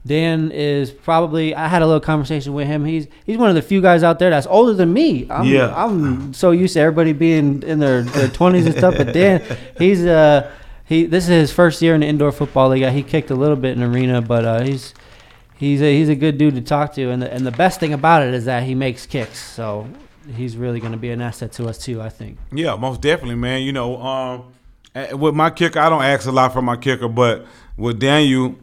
Dan 0.05 0.51
is 0.51 0.89
probably. 0.89 1.53
I 1.53 1.67
had 1.67 1.83
a 1.83 1.85
little 1.85 1.99
conversation 1.99 2.53
with 2.53 2.65
him. 2.65 2.85
He's 2.85 3.07
he's 3.25 3.37
one 3.37 3.49
of 3.49 3.55
the 3.55 3.61
few 3.61 3.81
guys 3.81 4.01
out 4.01 4.17
there 4.17 4.31
that's 4.31 4.47
older 4.47 4.73
than 4.73 4.91
me. 4.91 5.27
I'm, 5.29 5.45
yeah, 5.45 5.73
I'm 5.75 6.33
so 6.33 6.51
used 6.51 6.73
to 6.73 6.79
everybody 6.79 7.13
being 7.13 7.61
in 7.61 7.79
their 7.79 8.03
twenties 8.33 8.65
and 8.65 8.75
stuff. 8.75 8.95
But 8.97 9.13
Dan, 9.13 9.43
he's 9.77 10.03
uh 10.03 10.51
he 10.85 11.05
this 11.05 11.25
is 11.25 11.29
his 11.29 11.53
first 11.53 11.81
year 11.81 11.93
in 11.93 12.01
the 12.01 12.07
indoor 12.07 12.31
football 12.31 12.69
league. 12.69 12.87
He 12.89 13.03
kicked 13.03 13.29
a 13.29 13.35
little 13.35 13.55
bit 13.55 13.77
in 13.77 13.83
arena, 13.83 14.21
but 14.21 14.43
uh, 14.43 14.61
he's 14.63 14.95
he's 15.55 15.81
a, 15.81 15.95
he's 15.95 16.09
a 16.09 16.15
good 16.15 16.39
dude 16.39 16.55
to 16.55 16.61
talk 16.61 16.93
to. 16.95 17.09
And 17.11 17.21
the, 17.21 17.31
and 17.31 17.45
the 17.45 17.51
best 17.51 17.79
thing 17.79 17.93
about 17.93 18.23
it 18.23 18.33
is 18.33 18.45
that 18.45 18.63
he 18.63 18.73
makes 18.73 19.05
kicks. 19.05 19.39
So 19.39 19.87
he's 20.35 20.57
really 20.57 20.79
going 20.79 20.93
to 20.93 20.97
be 20.97 21.11
an 21.11 21.21
asset 21.21 21.51
to 21.53 21.67
us 21.67 21.77
too. 21.77 22.01
I 22.01 22.09
think. 22.09 22.39
Yeah, 22.51 22.75
most 22.75 23.01
definitely, 23.01 23.35
man. 23.35 23.61
You 23.61 23.71
know, 23.71 24.01
um, 24.01 24.53
with 25.13 25.35
my 25.35 25.51
kicker, 25.51 25.79
I 25.79 25.89
don't 25.89 26.03
ask 26.03 26.27
a 26.27 26.31
lot 26.31 26.53
from 26.53 26.65
my 26.65 26.75
kicker, 26.75 27.07
but 27.07 27.45
with 27.77 27.99
Daniel 27.99 28.55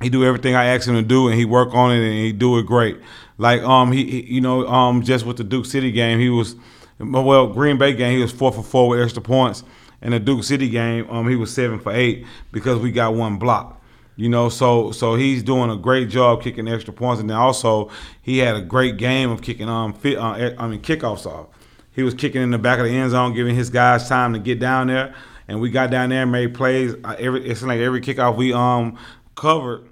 he 0.00 0.08
do 0.08 0.24
everything 0.24 0.54
I 0.54 0.66
ask 0.66 0.86
him 0.86 0.94
to 0.94 1.02
do, 1.02 1.28
and 1.28 1.38
he 1.38 1.44
work 1.44 1.74
on 1.74 1.92
it, 1.92 1.98
and 1.98 2.12
he 2.12 2.32
do 2.32 2.58
it 2.58 2.66
great. 2.66 2.98
Like 3.36 3.62
um, 3.62 3.92
he, 3.92 4.04
he 4.04 4.34
you 4.34 4.40
know 4.40 4.66
um, 4.66 5.02
just 5.02 5.26
with 5.26 5.36
the 5.36 5.44
Duke 5.44 5.66
City 5.66 5.92
game, 5.92 6.18
he 6.18 6.28
was 6.28 6.56
well 6.98 7.46
Green 7.48 7.78
Bay 7.78 7.94
game, 7.94 8.16
he 8.16 8.22
was 8.22 8.32
four 8.32 8.52
for 8.52 8.62
four 8.62 8.88
with 8.88 9.00
extra 9.00 9.22
points. 9.22 9.64
In 10.00 10.12
the 10.12 10.20
Duke 10.20 10.44
City 10.44 10.68
game, 10.68 11.10
um, 11.10 11.28
he 11.28 11.34
was 11.34 11.52
seven 11.52 11.80
for 11.80 11.92
eight 11.92 12.24
because 12.52 12.78
we 12.78 12.92
got 12.92 13.14
one 13.14 13.38
block. 13.38 13.80
You 14.14 14.28
know, 14.28 14.48
so 14.48 14.90
so 14.90 15.14
he's 15.14 15.44
doing 15.44 15.70
a 15.70 15.76
great 15.76 16.08
job 16.08 16.42
kicking 16.42 16.66
extra 16.66 16.92
points, 16.92 17.20
and 17.20 17.30
then 17.30 17.36
also 17.36 17.90
he 18.20 18.38
had 18.38 18.56
a 18.56 18.60
great 18.60 18.96
game 18.96 19.30
of 19.30 19.42
kicking 19.42 19.68
um 19.68 19.92
fit, 19.92 20.18
uh, 20.18 20.54
I 20.58 20.66
mean 20.66 20.80
kickoffs 20.80 21.24
off. 21.24 21.46
He 21.92 22.02
was 22.02 22.14
kicking 22.14 22.42
in 22.42 22.50
the 22.50 22.58
back 22.58 22.80
of 22.80 22.84
the 22.84 22.90
end 22.90 23.12
zone, 23.12 23.32
giving 23.34 23.54
his 23.54 23.70
guys 23.70 24.08
time 24.08 24.32
to 24.32 24.40
get 24.40 24.58
down 24.58 24.88
there, 24.88 25.14
and 25.46 25.60
we 25.60 25.70
got 25.70 25.90
down 25.90 26.10
there 26.10 26.22
and 26.22 26.32
made 26.32 26.54
plays. 26.54 26.96
Every 27.04 27.48
it's 27.48 27.62
like 27.62 27.78
every 27.78 28.00
kickoff 28.00 28.36
we 28.36 28.52
um 28.52 28.98
covered 29.38 29.88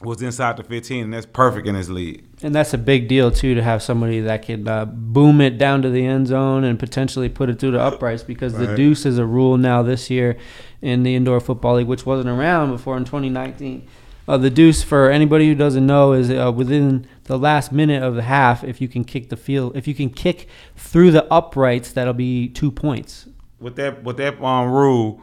was 0.00 0.20
inside 0.20 0.56
the 0.56 0.64
15, 0.64 1.04
and 1.04 1.14
that's 1.14 1.26
perfect 1.26 1.66
in 1.66 1.74
his 1.74 1.88
league. 1.88 2.24
And 2.42 2.54
that's 2.54 2.74
a 2.74 2.78
big 2.78 3.08
deal 3.08 3.30
too 3.30 3.54
to 3.54 3.62
have 3.62 3.82
somebody 3.82 4.20
that 4.20 4.42
can 4.42 4.68
uh, 4.68 4.84
boom 4.84 5.40
it 5.40 5.56
down 5.56 5.80
to 5.82 5.90
the 5.90 6.04
end 6.04 6.26
zone 6.26 6.64
and 6.64 6.78
potentially 6.78 7.28
put 7.28 7.48
it 7.48 7.58
through 7.58 7.70
the 7.70 7.80
uprights 7.80 8.22
because 8.22 8.52
right. 8.54 8.66
the 8.66 8.76
deuce 8.76 9.06
is 9.06 9.16
a 9.16 9.24
rule 9.24 9.56
now 9.56 9.82
this 9.82 10.10
year 10.10 10.36
in 10.82 11.04
the 11.04 11.14
indoor 11.14 11.40
football 11.40 11.76
league, 11.76 11.86
which 11.86 12.04
wasn't 12.04 12.28
around 12.28 12.70
before 12.70 12.96
in 12.96 13.04
2019. 13.04 13.86
Uh, 14.26 14.36
the 14.36 14.50
deuce, 14.50 14.82
for 14.82 15.10
anybody 15.10 15.46
who 15.46 15.54
doesn't 15.54 15.86
know, 15.86 16.12
is 16.12 16.30
uh, 16.30 16.50
within 16.54 17.06
the 17.24 17.38
last 17.38 17.72
minute 17.72 18.02
of 18.02 18.14
the 18.14 18.22
half. 18.22 18.64
If 18.64 18.80
you 18.80 18.88
can 18.88 19.04
kick 19.04 19.28
the 19.28 19.36
field, 19.36 19.76
if 19.76 19.86
you 19.86 19.94
can 19.94 20.10
kick 20.10 20.48
through 20.76 21.12
the 21.12 21.30
uprights, 21.32 21.92
that'll 21.92 22.14
be 22.14 22.48
two 22.48 22.70
points. 22.70 23.28
With 23.60 23.76
that, 23.76 24.02
with 24.02 24.16
that 24.16 24.42
um, 24.42 24.70
rule, 24.70 25.20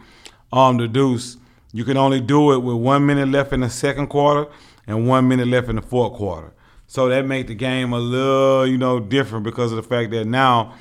um, 0.54 0.78
the 0.78 0.88
deuce 0.88 1.38
you 1.74 1.84
can 1.86 1.98
only 1.98 2.20
do 2.20 2.52
it 2.54 2.60
with 2.60 2.76
one 2.76 3.06
minute 3.06 3.30
left 3.30 3.54
in 3.54 3.62
the 3.62 3.70
second 3.70 4.08
quarter 4.08 4.50
and 4.88 5.08
one 5.08 5.28
minute 5.28 5.48
left 5.48 5.70
in 5.70 5.78
the 5.78 5.82
fourth 5.82 6.14
quarter. 6.14 6.54
So 6.88 7.08
that 7.08 7.26
make 7.26 7.48
the 7.48 7.56
game 7.56 7.94
a 7.94 8.00
little, 8.00 8.68
you 8.68 8.78
know, 8.78 9.00
different 9.00 9.46
because 9.46 9.72
of 9.72 9.78
the 9.78 9.84
fact 9.84 10.12
that 10.12 10.26
now, 10.26 10.74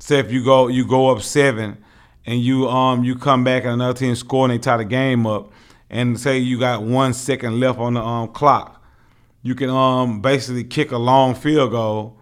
say 0.00 0.18
if 0.18 0.32
you 0.32 0.42
go 0.42 0.68
you 0.68 0.86
go 0.86 1.10
up 1.10 1.20
seven, 1.20 1.76
and 2.24 2.40
you 2.40 2.68
um 2.68 3.04
you 3.04 3.16
come 3.16 3.44
back 3.44 3.64
and 3.64 3.72
another 3.72 3.98
team 3.98 4.14
score 4.14 4.44
and 4.44 4.52
they 4.54 4.58
tie 4.58 4.76
the 4.78 4.84
game 4.84 5.26
up, 5.26 5.52
and 5.90 6.18
say 6.18 6.38
you 6.38 6.58
got 6.58 6.82
one 6.82 7.12
second 7.12 7.60
left 7.60 7.78
on 7.78 7.94
the 7.94 8.02
um 8.02 8.28
clock, 8.28 8.82
you 9.42 9.54
can 9.54 9.68
um 9.68 10.20
basically 10.22 10.64
kick 10.64 10.92
a 10.92 10.98
long 10.98 11.34
field 11.34 11.70
goal, 11.72 12.16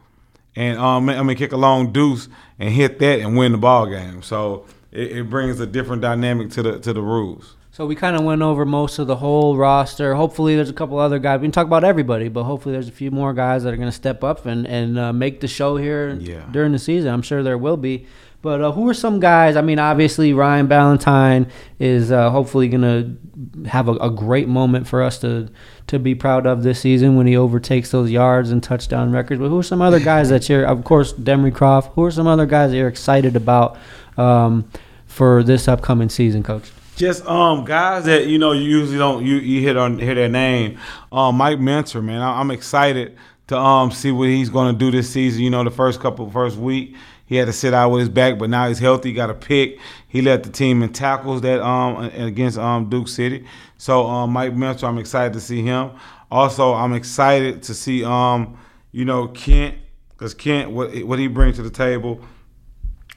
and 0.56 0.78
um 0.78 1.08
I 1.08 1.22
mean 1.22 1.36
kick 1.36 1.52
a 1.52 1.56
long 1.56 1.92
deuce 1.92 2.28
and 2.58 2.70
hit 2.70 2.98
that 2.98 3.20
and 3.20 3.36
win 3.36 3.52
the 3.52 3.58
ball 3.58 3.86
game. 3.86 4.22
So 4.22 4.66
it, 4.90 5.18
it 5.18 5.30
brings 5.30 5.60
a 5.60 5.66
different 5.66 6.02
dynamic 6.02 6.50
to 6.50 6.62
the 6.62 6.80
to 6.80 6.92
the 6.92 7.02
rules. 7.02 7.55
So 7.76 7.84
we 7.84 7.94
kind 7.94 8.16
of 8.16 8.22
went 8.22 8.40
over 8.40 8.64
most 8.64 8.98
of 8.98 9.06
the 9.06 9.16
whole 9.16 9.54
roster. 9.54 10.14
Hopefully, 10.14 10.56
there's 10.56 10.70
a 10.70 10.72
couple 10.72 10.98
other 10.98 11.18
guys. 11.18 11.40
We 11.40 11.44
can 11.44 11.52
talk 11.52 11.66
about 11.66 11.84
everybody, 11.84 12.30
but 12.30 12.44
hopefully, 12.44 12.72
there's 12.72 12.88
a 12.88 12.92
few 12.92 13.10
more 13.10 13.34
guys 13.34 13.64
that 13.64 13.74
are 13.74 13.76
going 13.76 13.90
to 13.90 13.94
step 13.94 14.24
up 14.24 14.46
and 14.46 14.66
and 14.66 14.98
uh, 14.98 15.12
make 15.12 15.40
the 15.40 15.46
show 15.46 15.76
here 15.76 16.16
yeah. 16.18 16.46
during 16.50 16.72
the 16.72 16.78
season. 16.78 17.12
I'm 17.12 17.20
sure 17.20 17.42
there 17.42 17.58
will 17.58 17.76
be. 17.76 18.06
But 18.40 18.62
uh, 18.62 18.72
who 18.72 18.88
are 18.88 18.94
some 18.94 19.20
guys? 19.20 19.56
I 19.56 19.60
mean, 19.60 19.78
obviously 19.78 20.32
Ryan 20.32 20.68
Balentine 20.68 21.50
is 21.78 22.10
uh, 22.10 22.30
hopefully 22.30 22.68
going 22.68 22.80
to 22.80 23.68
have 23.68 23.88
a, 23.88 23.92
a, 23.96 24.10
great 24.10 24.48
moment 24.48 24.88
for 24.88 25.02
us 25.02 25.18
to 25.18 25.50
to 25.88 25.98
be 25.98 26.14
proud 26.14 26.46
of 26.46 26.62
this 26.62 26.80
season 26.80 27.16
when 27.16 27.26
he 27.26 27.36
overtakes 27.36 27.90
those 27.90 28.10
yards 28.10 28.52
and 28.52 28.62
touchdown 28.62 29.12
records. 29.12 29.38
But 29.38 29.50
who 29.50 29.58
are 29.58 29.62
some 29.62 29.82
other 29.82 30.00
guys 30.00 30.30
that 30.30 30.48
you're, 30.48 30.64
of 30.64 30.82
course, 30.84 31.12
Demry 31.12 31.54
Croft. 31.54 31.92
Who 31.92 32.04
are 32.04 32.10
some 32.10 32.26
other 32.26 32.46
guys 32.46 32.70
that 32.70 32.78
you're 32.78 32.88
excited 32.88 33.36
about 33.36 33.76
um, 34.16 34.66
for 35.04 35.42
this 35.42 35.68
upcoming 35.68 36.08
season, 36.08 36.42
Coach? 36.42 36.70
Just 36.96 37.26
um 37.26 37.66
guys 37.66 38.06
that 38.06 38.26
you 38.26 38.38
know 38.38 38.52
you 38.52 38.62
usually 38.62 38.96
don't 38.96 39.22
you, 39.24 39.36
you 39.36 39.60
hit 39.60 39.76
on 39.76 39.98
hear 39.98 40.14
their 40.14 40.30
name. 40.30 40.78
Um, 41.12 41.36
Mike 41.36 41.60
Minter, 41.60 42.00
man, 42.00 42.22
I, 42.22 42.40
am 42.40 42.50
excited 42.50 43.18
to 43.48 43.58
um 43.58 43.90
see 43.90 44.10
what 44.10 44.28
he's 44.28 44.48
going 44.48 44.72
to 44.72 44.78
do 44.78 44.90
this 44.90 45.10
season. 45.10 45.42
You 45.42 45.50
know, 45.50 45.62
the 45.62 45.70
first 45.70 46.00
couple 46.00 46.30
first 46.30 46.56
week 46.56 46.96
he 47.26 47.36
had 47.36 47.46
to 47.48 47.52
sit 47.52 47.74
out 47.74 47.90
with 47.90 48.00
his 48.00 48.08
back, 48.08 48.38
but 48.38 48.48
now 48.48 48.66
he's 48.66 48.78
healthy. 48.78 49.12
Got 49.12 49.28
a 49.28 49.34
pick. 49.34 49.78
He 50.08 50.22
led 50.22 50.42
the 50.42 50.50
team 50.50 50.82
in 50.82 50.90
tackles 50.94 51.42
that 51.42 51.60
um 51.60 52.04
against 52.14 52.56
um 52.56 52.88
Duke 52.88 53.08
City. 53.08 53.44
So 53.76 54.06
um 54.06 54.32
Mike 54.32 54.54
Minter, 54.54 54.86
I'm 54.86 54.96
excited 54.96 55.34
to 55.34 55.40
see 55.40 55.60
him. 55.60 55.90
Also, 56.30 56.72
I'm 56.72 56.94
excited 56.94 57.62
to 57.64 57.74
see 57.74 58.04
um 58.04 58.56
you 58.92 59.04
know 59.04 59.28
Kent 59.28 59.74
because 60.12 60.32
Kent 60.32 60.70
what 60.70 60.96
what 61.04 61.18
he 61.18 61.28
brings 61.28 61.56
to 61.56 61.62
the 61.62 61.68
table 61.68 62.22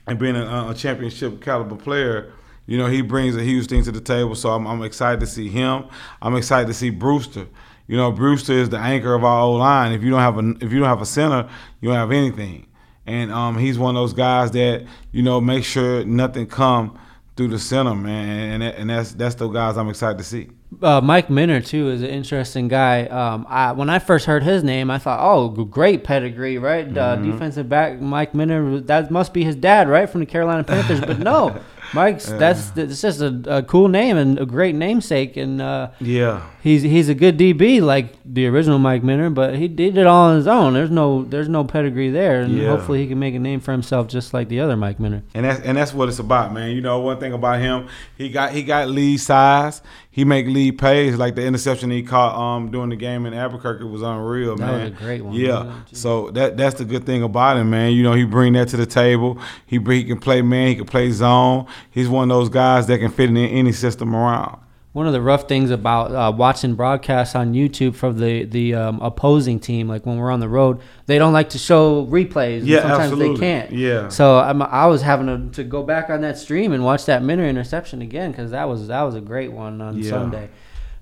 and 0.05 0.19
being 0.19 0.36
a, 0.36 0.67
a 0.69 0.73
championship 0.73 1.41
caliber 1.41 1.77
player 1.77 2.34
you 2.70 2.78
know, 2.78 2.86
he 2.86 3.01
brings 3.01 3.36
a 3.36 3.41
huge 3.41 3.65
thing 3.65 3.84
to 3.84 3.91
the 3.91 3.99
table. 3.99 4.36
So 4.36 4.51
I'm, 4.51 4.67
I'm 4.67 4.84
excited 4.84 5.20
to 5.22 5.26
see 5.26 5.49
him. 5.49 5.86
I'm 6.22 6.36
excited 6.36 6.67
to 6.67 6.74
see 6.76 6.91
Brewster. 6.91 7.47
You 7.88 7.97
know, 7.97 8.11
Brewster 8.11 8.53
is 8.53 8.70
the 8.70 8.78
anchor 8.78 9.15
of 9.15 9.24
our 9.24 9.41
old 9.41 9.59
line. 9.59 9.91
If 9.91 10.03
you 10.03 10.11
don't 10.11 10.20
have 10.20 10.38
a 10.38 10.63
if 10.63 10.72
you 10.72 10.78
don't 10.78 10.88
have 10.88 11.01
a 11.01 11.05
center, 11.05 11.49
you 11.82 11.89
don't 11.89 11.97
have 11.97 12.11
anything. 12.11 12.67
And 13.07 13.32
um, 13.32 13.57
he's 13.57 13.80
one 13.80 13.95
of 13.95 13.99
those 13.99 14.13
guys 14.13 14.51
that 14.51 14.86
you 15.11 15.24
know 15.24 15.41
make 15.41 15.63
sure 15.63 16.05
nothing 16.05 16.45
come 16.45 16.99
through 17.36 17.47
the 17.47 17.57
center, 17.57 17.95
man. 17.95 18.61
And, 18.61 18.63
and 18.63 18.89
that's 18.91 19.13
that's 19.13 19.34
the 19.34 19.47
guys 19.47 19.76
I'm 19.76 19.89
excited 19.89 20.20
to 20.20 20.24
see. 20.24 20.49
Uh, 20.80 21.01
Mike 21.01 21.32
Minter 21.32 21.61
too 21.61 21.89
is 21.89 22.03
an 22.03 22.09
interesting 22.09 22.67
guy. 22.67 23.05
Um, 23.05 23.47
I, 23.49 23.72
when 23.72 23.89
I 23.89 23.97
first 23.97 24.28
heard 24.28 24.43
his 24.43 24.63
name, 24.63 24.91
I 24.91 24.99
thought, 24.99 25.20
oh, 25.20 25.49
great 25.49 26.03
pedigree, 26.03 26.59
right? 26.59 26.86
Uh, 26.86 27.15
mm-hmm. 27.15 27.32
defensive 27.32 27.67
back 27.67 27.99
Mike 27.99 28.36
Minter. 28.36 28.80
That 28.82 29.09
must 29.09 29.34
be 29.34 29.43
his 29.43 29.55
dad, 29.55 29.89
right, 29.89 30.07
from 30.07 30.20
the 30.20 30.28
Carolina 30.28 30.63
Panthers. 30.63 30.99
but 30.99 31.17
no, 31.17 31.59
Mike's 31.93 32.25
that's 32.25 32.71
it's 32.75 33.01
just 33.01 33.21
a, 33.21 33.57
a, 33.57 33.63
cool 33.63 33.87
name 33.87 34.17
and 34.17 34.39
a 34.39 34.45
great 34.45 34.75
namesake, 34.75 35.37
and 35.37 35.61
uh, 35.61 35.89
yeah, 35.99 36.47
he's 36.61 36.81
he's 36.83 37.09
a 37.09 37.15
good 37.15 37.37
DB 37.37 37.81
like 37.81 38.15
the 38.25 38.47
original 38.47 38.79
Mike 38.79 39.03
Minter, 39.03 39.29
but 39.29 39.55
he 39.55 39.67
did 39.67 39.97
it 39.97 40.05
all 40.05 40.29
on 40.29 40.35
his 40.35 40.47
own. 40.47 40.73
There's 40.73 40.91
no 40.91 41.23
there's 41.23 41.49
no 41.49 41.63
pedigree 41.63 42.09
there, 42.09 42.41
and 42.41 42.57
yeah. 42.57 42.67
hopefully 42.67 43.01
he 43.01 43.07
can 43.07 43.19
make 43.19 43.35
a 43.35 43.39
name 43.39 43.59
for 43.59 43.71
himself 43.71 44.07
just 44.07 44.33
like 44.33 44.49
the 44.49 44.59
other 44.59 44.77
Mike 44.77 44.99
Minter. 44.99 45.23
And 45.33 45.45
that's 45.45 45.61
and 45.61 45.77
that's 45.77 45.93
what 45.93 46.09
it's 46.09 46.19
about, 46.19 46.53
man. 46.53 46.71
You 46.71 46.81
know, 46.81 46.99
one 46.99 47.19
thing 47.19 47.33
about 47.33 47.59
him, 47.59 47.87
he 48.17 48.29
got 48.29 48.51
he 48.51 48.63
got 48.63 48.89
lead 48.89 49.17
size. 49.17 49.81
He 50.12 50.26
make 50.26 50.47
lead 50.47 50.80
plays 50.80 51.18
like 51.18 51.36
the 51.36 51.45
interception 51.45 51.91
he 51.91 52.01
caught 52.01 52.36
um 52.36 52.72
during 52.72 52.89
the 52.89 52.95
game 52.95 53.26
in 53.26 53.34
Albuquerque 53.34 53.86
was 53.86 54.01
unreal, 54.01 54.55
that 54.55 54.66
man. 54.66 54.78
That 54.78 54.91
was 54.91 55.01
a 55.01 55.03
great 55.03 55.22
one. 55.22 55.36
Yeah. 55.36 55.82
So 55.93 56.32
that 56.32 56.57
that's 56.57 56.78
the 56.78 56.86
good 56.86 57.05
thing 57.05 57.24
about 57.24 57.57
him, 57.57 57.70
man. 57.70 57.93
You 57.93 58.03
know, 58.03 58.14
he 58.14 58.26
bring 58.26 58.53
that 58.53 58.70
to 58.70 58.78
the 58.78 58.86
table. 58.86 59.39
He 59.66 59.78
he 59.78 60.03
can 60.03 60.20
play 60.20 60.41
man. 60.41 60.70
He 60.70 60.76
can 60.76 60.86
play 60.86 61.12
zone. 61.12 61.68
He's 61.91 62.10
one 62.10 62.30
of 62.30 62.36
those 62.36 62.49
guys 62.49 62.88
that 62.88 62.97
can 62.99 63.12
fit 63.12 63.30
in 63.30 63.38
any 63.38 63.72
system 63.72 64.16
around 64.16 64.60
one 64.99 65.07
of 65.07 65.13
the 65.13 65.21
rough 65.21 65.47
things 65.47 65.71
about 65.71 66.11
uh, 66.11 66.29
watching 66.29 66.75
broadcasts 66.75 67.33
on 67.33 67.53
YouTube 67.53 67.95
from 67.95 68.19
the 68.19 68.43
the 68.43 68.75
um, 68.75 68.99
opposing 68.99 69.57
team, 69.57 69.87
like 69.87 70.05
when 70.05 70.17
we're 70.17 70.29
on 70.29 70.41
the 70.41 70.49
road, 70.49 70.81
they 71.05 71.17
don't 71.17 71.31
like 71.31 71.51
to 71.51 71.57
show 71.57 72.05
replays. 72.07 72.65
Yeah, 72.65 72.81
sometimes 72.81 73.03
absolutely. 73.03 73.35
they 73.35 73.39
can't. 73.39 73.71
Yeah. 73.71 74.09
So 74.09 74.39
I'm, 74.39 74.61
i 74.61 74.87
was 74.87 75.01
having 75.01 75.27
to, 75.27 75.55
to, 75.55 75.63
go 75.63 75.83
back 75.83 76.09
on 76.09 76.19
that 76.21 76.37
stream 76.37 76.73
and 76.73 76.83
watch 76.83 77.05
that 77.05 77.23
Minter 77.23 77.47
interception 77.47 78.01
again 78.01 78.31
because 78.31 78.51
that 78.51 78.67
was 78.67 78.89
that 78.89 79.03
was 79.03 79.15
a 79.15 79.21
great 79.21 79.53
one 79.53 79.79
on 79.79 79.97
yeah. 79.97 80.09
Sunday. 80.09 80.49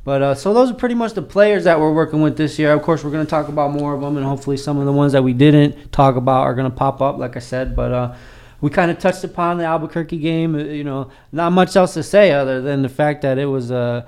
But 0.04 0.22
uh, 0.22 0.36
so 0.36 0.54
those 0.54 0.70
are 0.70 0.76
pretty 0.76 0.94
much 0.94 1.14
the 1.14 1.24
players 1.24 1.64
that 1.64 1.80
we're 1.80 1.92
working 1.92 2.22
with 2.22 2.38
this 2.38 2.60
year. 2.60 2.74
Of 2.74 2.84
course, 2.84 3.04
we're 3.04 3.10
going 3.10 3.26
to 3.26 3.30
talk 3.30 3.48
about 3.48 3.72
more 3.72 3.96
of 3.96 4.02
them, 4.02 4.16
and 4.16 4.26
hopefully 4.28 4.58
some 4.58 4.78
of 4.78 4.86
the 4.86 4.94
ones 4.94 5.14
that 5.14 5.24
we 5.24 5.34
didn't 5.34 5.92
talk 5.92 6.16
about 6.16 6.44
are 6.44 6.54
going 6.54 6.70
to 6.70 6.78
pop 6.78 7.02
up, 7.02 7.18
like 7.18 7.36
I 7.36 7.40
said. 7.40 7.76
But 7.76 7.92
uh, 7.92 8.16
we 8.60 8.70
kind 8.70 8.90
of 8.90 8.98
touched 8.98 9.24
upon 9.24 9.58
the 9.58 9.66
Albuquerque 9.66 10.18
game. 10.18 10.56
Uh, 10.56 10.60
you 10.60 10.84
know, 10.84 11.12
not 11.32 11.52
much 11.52 11.76
else 11.76 11.94
to 11.94 12.04
say 12.04 12.32
other 12.32 12.62
than 12.62 12.82
the 12.82 12.90
fact 12.90 13.22
that 13.22 13.38
it 13.38 13.46
was 13.46 13.72
a. 13.72 13.76
Uh, 13.76 14.06